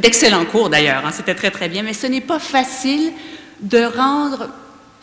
d'excellents 0.00 0.44
cours 0.44 0.70
d'ailleurs, 0.70 1.04
hein, 1.04 1.10
c'était 1.12 1.34
très 1.34 1.50
très 1.50 1.68
bien, 1.68 1.82
mais 1.82 1.92
ce 1.92 2.06
n'est 2.06 2.20
pas 2.20 2.38
facile 2.38 3.12
de 3.60 3.84
rendre 3.84 4.48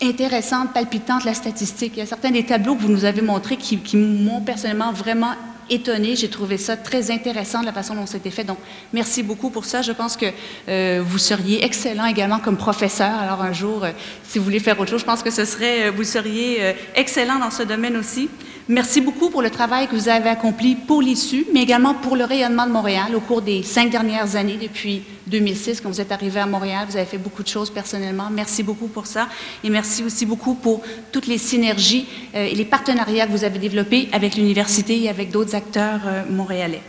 intéressante, 0.02 0.74
palpitante, 0.74 1.24
la 1.24 1.34
statistique. 1.34 1.94
Il 1.96 2.00
y 2.00 2.02
a 2.02 2.06
certains 2.06 2.32
des 2.32 2.46
tableaux 2.46 2.76
que 2.76 2.82
vous 2.82 2.92
nous 2.92 3.06
avez 3.06 3.22
montrés 3.22 3.58
qui, 3.58 3.98
m'ont 3.98 4.42
personnellement 4.42 4.92
vraiment 4.92 5.34
étonné. 5.70 6.16
J'ai 6.16 6.30
trouvé 6.30 6.58
ça 6.58 6.76
très 6.76 7.12
intéressant 7.12 7.62
de 7.62 7.66
la 7.66 7.74
façon 7.74 7.96
dont 7.96 8.06
c'était 8.06 8.30
fait. 8.30 8.44
Donc, 8.44 8.58
merci 8.92 9.24
beaucoup 9.24 9.50
pour 9.50 9.66
ça. 9.66 9.82
Je 9.82 9.92
pense 9.92 10.18
que 10.18 10.26
euh, 10.68 11.02
vous 11.06 11.18
seriez 11.18 11.64
excellent 11.64 12.06
également 12.06 12.40
comme 12.40 12.58
professeur. 12.58 13.14
Alors, 13.18 13.42
un 13.42 13.54
jour, 13.54 13.84
euh, 13.84 13.92
si 14.24 14.40
vous 14.40 14.46
voulez 14.46 14.60
faire 14.60 14.80
autre 14.80 14.92
chose, 14.92 15.02
je 15.02 15.06
pense 15.06 15.24
que 15.24 15.32
ce 15.32 15.46
serait, 15.46 15.88
euh, 15.88 15.92
vous 15.92 16.04
seriez 16.04 16.76
excellent 16.96 17.40
dans 17.40 17.52
ce 17.52 17.64
domaine 17.64 17.96
aussi. 17.98 18.30
Merci 18.70 19.02
beaucoup 19.02 19.30
pour 19.30 19.42
le 19.42 19.50
travail 19.50 19.90
que 19.90 19.96
vous 19.96 20.08
avez 20.08 20.30
accompli 20.30 20.76
pour 20.76 21.02
l'issue, 21.02 21.46
mais 21.54 21.64
également 21.64 21.96
pour 21.96 22.16
le 22.16 22.24
rayonnement 22.24 22.66
de 22.66 22.72
Montréal 22.72 23.14
au 23.14 23.20
cours 23.20 23.42
des 23.42 23.62
cinq 23.62 23.90
dernières 23.90 24.38
années, 24.38 24.56
depuis 24.56 25.04
2006, 25.28 25.82
quand 25.82 25.90
vous 25.90 26.00
êtes 26.00 26.14
arrivé 26.14 26.40
à 26.40 26.46
Montréal. 26.46 26.88
Vous 26.90 26.96
avez 26.96 27.06
fait 27.06 27.18
beaucoup 27.18 27.44
de 27.44 27.50
choses 27.50 27.70
personnellement. 27.70 28.30
Merci 28.32 28.64
beaucoup 28.64 28.88
pour 28.88 29.06
ça. 29.06 29.28
Et 29.66 29.70
merci 29.70 30.02
aussi 30.02 30.26
beaucoup 30.26 30.54
pour 30.54 30.82
toutes 31.12 31.28
les 31.28 31.38
synergies 31.38 32.06
euh, 32.36 32.46
et 32.46 32.56
les 32.56 32.64
partenariats 32.64 33.28
que 33.28 33.34
vous 33.34 33.44
avez 33.44 33.60
développés 33.60 34.08
avec 34.14 34.36
l'université 34.36 35.04
et 35.04 35.10
avec 35.10 35.30
d'autres 35.30 35.56
acteurs 35.56 36.00
euh, 36.06 36.24
montréalais. 36.30 36.84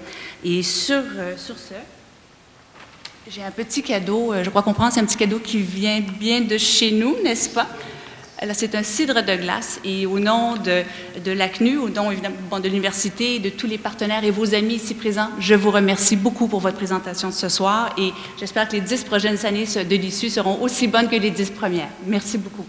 Et 0.45 0.63
sur, 0.63 1.03
euh, 1.17 1.37
sur 1.37 1.59
ce, 1.59 1.75
j'ai 3.29 3.43
un 3.43 3.51
petit 3.51 3.83
cadeau, 3.83 4.33
je 4.45 4.49
crois 4.49 4.63
comprendre, 4.63 4.93
c'est 4.93 5.01
un 5.01 5.07
petit 5.07 5.17
cadeau 5.17 5.41
qui 5.41 5.59
vient 5.59 6.01
bien 6.21 6.43
de 6.43 6.57
chez 6.57 6.93
nous, 6.93 7.17
n'est-ce 7.25 7.49
pas? 7.49 7.67
C'est 8.53 8.75
un 8.75 8.83
cidre 8.83 9.23
de 9.23 9.37
glace 9.37 9.81
et 9.85 10.07
au 10.07 10.19
nom 10.19 10.57
de, 10.57 10.83
de 11.25 11.33
l'ACNU, 11.33 11.79
au 11.79 11.89
nom 11.89 12.11
de 12.11 12.69
l'université, 12.69 13.39
de 13.39 13.49
tous 13.49 13.67
les 13.67 13.79
partenaires 13.79 14.25
et 14.25 14.31
vos 14.31 14.55
amis 14.55 14.75
ici 14.75 14.95
présents, 14.95 15.31
je 15.39 15.55
vous 15.55 15.71
remercie 15.71 16.17
beaucoup 16.17 16.49
pour 16.49 16.61
votre 16.61 16.77
présentation 16.77 17.31
ce 17.31 17.49
soir 17.49 17.95
et 17.97 18.13
j'espère 18.39 18.69
que 18.69 18.75
les 18.75 18.81
dix 18.81 19.05
prochaines 19.05 19.47
années 19.47 19.65
de 19.65 19.97
l'issue 19.97 20.29
seront 20.29 20.61
aussi 20.61 20.89
bonnes 20.89 21.09
que 21.09 21.17
les 21.17 21.31
dix 21.31 21.51
premières. 21.51 21.89
Merci 22.07 22.39
beaucoup. 22.39 22.67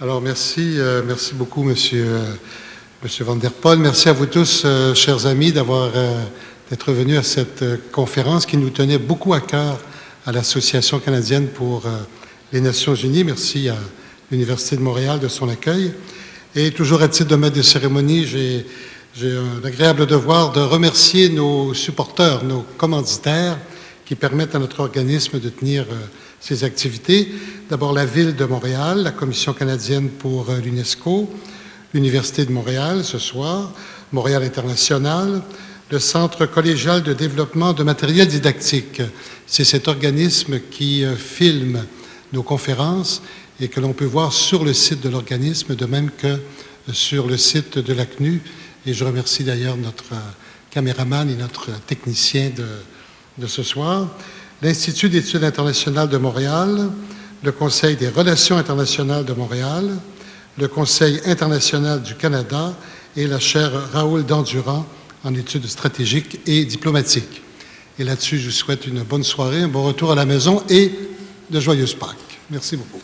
Alors, 0.00 0.20
merci, 0.20 0.74
euh, 0.80 1.02
merci 1.06 1.34
beaucoup, 1.34 1.62
Monsieur, 1.62 2.04
euh, 2.04 2.34
Van 3.20 3.36
der 3.36 3.52
Poel. 3.52 3.78
Merci 3.78 4.08
à 4.08 4.12
vous 4.12 4.26
tous, 4.26 4.62
euh, 4.64 4.92
chers 4.92 5.26
amis, 5.26 5.52
d'avoir 5.52 5.92
d'être 6.68 6.92
venus 6.92 7.16
à 7.16 7.22
cette 7.22 7.64
conférence 7.92 8.44
qui 8.44 8.56
nous 8.56 8.70
tenait 8.70 8.98
beaucoup 8.98 9.34
à 9.34 9.40
cœur 9.40 9.78
à 10.26 10.32
l'Association 10.32 10.98
canadienne 10.98 11.46
pour 11.46 11.84
les 12.52 12.60
Nations 12.60 12.96
Unies. 12.96 13.22
Merci 13.22 13.68
à 13.68 13.76
l'Université 14.32 14.74
de 14.74 14.80
Montréal 14.80 15.20
de 15.20 15.28
son 15.28 15.48
accueil. 15.48 15.92
Et 16.56 16.72
toujours 16.72 17.00
à 17.00 17.06
titre 17.06 17.30
de 17.30 17.36
maître 17.36 17.56
de 17.56 17.62
cérémonie, 17.62 18.26
j'ai 18.26 18.66
j'ai 19.16 19.30
un 19.30 19.64
agréable 19.64 20.06
devoir 20.06 20.50
de 20.50 20.60
remercier 20.60 21.28
nos 21.28 21.72
supporters, 21.72 22.42
nos 22.42 22.64
commanditaires 22.76 23.58
qui 24.04 24.14
permettent 24.14 24.54
à 24.54 24.58
notre 24.58 24.80
organisme 24.80 25.40
de 25.40 25.48
tenir 25.48 25.84
euh, 25.84 25.94
ses 26.40 26.64
activités. 26.64 27.28
D'abord 27.70 27.92
la 27.92 28.04
Ville 28.04 28.36
de 28.36 28.44
Montréal, 28.44 29.02
la 29.02 29.12
Commission 29.12 29.52
canadienne 29.52 30.08
pour 30.10 30.50
euh, 30.50 30.58
l'UNESCO, 30.58 31.30
l'Université 31.94 32.44
de 32.44 32.52
Montréal 32.52 33.04
ce 33.04 33.18
soir, 33.18 33.72
Montréal 34.12 34.42
International, 34.42 35.42
le 35.90 35.98
Centre 35.98 36.46
collégial 36.46 37.02
de 37.02 37.12
développement 37.12 37.72
de 37.72 37.82
matériel 37.82 38.28
didactique. 38.28 39.00
C'est 39.46 39.64
cet 39.64 39.88
organisme 39.88 40.60
qui 40.70 41.04
euh, 41.04 41.16
filme 41.16 41.84
nos 42.32 42.42
conférences 42.42 43.22
et 43.60 43.68
que 43.68 43.80
l'on 43.80 43.92
peut 43.92 44.04
voir 44.04 44.32
sur 44.32 44.64
le 44.64 44.74
site 44.74 45.00
de 45.00 45.08
l'organisme, 45.08 45.76
de 45.76 45.86
même 45.86 46.10
que 46.10 46.40
sur 46.92 47.26
le 47.26 47.36
site 47.36 47.78
de 47.78 47.92
la 47.94 48.04
CNU. 48.04 48.42
Et 48.86 48.92
je 48.92 49.04
remercie 49.04 49.44
d'ailleurs 49.44 49.76
notre 49.76 50.12
caméraman 50.70 51.30
et 51.30 51.36
notre 51.36 51.70
technicien 51.86 52.50
de, 52.54 52.64
de 53.38 53.46
ce 53.46 53.62
soir. 53.62 54.08
L'Institut 54.62 55.08
d'études 55.08 55.44
internationales 55.44 56.08
de 56.08 56.16
Montréal, 56.16 56.90
le 57.42 57.52
Conseil 57.52 57.96
des 57.96 58.08
relations 58.08 58.56
internationales 58.56 59.24
de 59.24 59.32
Montréal, 59.32 59.90
le 60.56 60.68
Conseil 60.68 61.20
international 61.26 62.02
du 62.02 62.14
Canada 62.14 62.74
et 63.16 63.26
la 63.26 63.38
chaire 63.38 63.72
Raoul 63.92 64.24
Dandurand 64.24 64.86
en 65.24 65.34
études 65.34 65.66
stratégiques 65.66 66.40
et 66.46 66.64
diplomatiques. 66.64 67.42
Et 67.98 68.04
là-dessus, 68.04 68.38
je 68.38 68.46
vous 68.46 68.50
souhaite 68.50 68.86
une 68.86 69.02
bonne 69.02 69.24
soirée, 69.24 69.62
un 69.62 69.68
bon 69.68 69.84
retour 69.84 70.12
à 70.12 70.14
la 70.14 70.24
maison 70.24 70.62
et 70.68 70.92
de 71.50 71.60
joyeuses 71.60 71.94
Pâques. 71.94 72.40
Merci 72.50 72.76
beaucoup. 72.76 73.00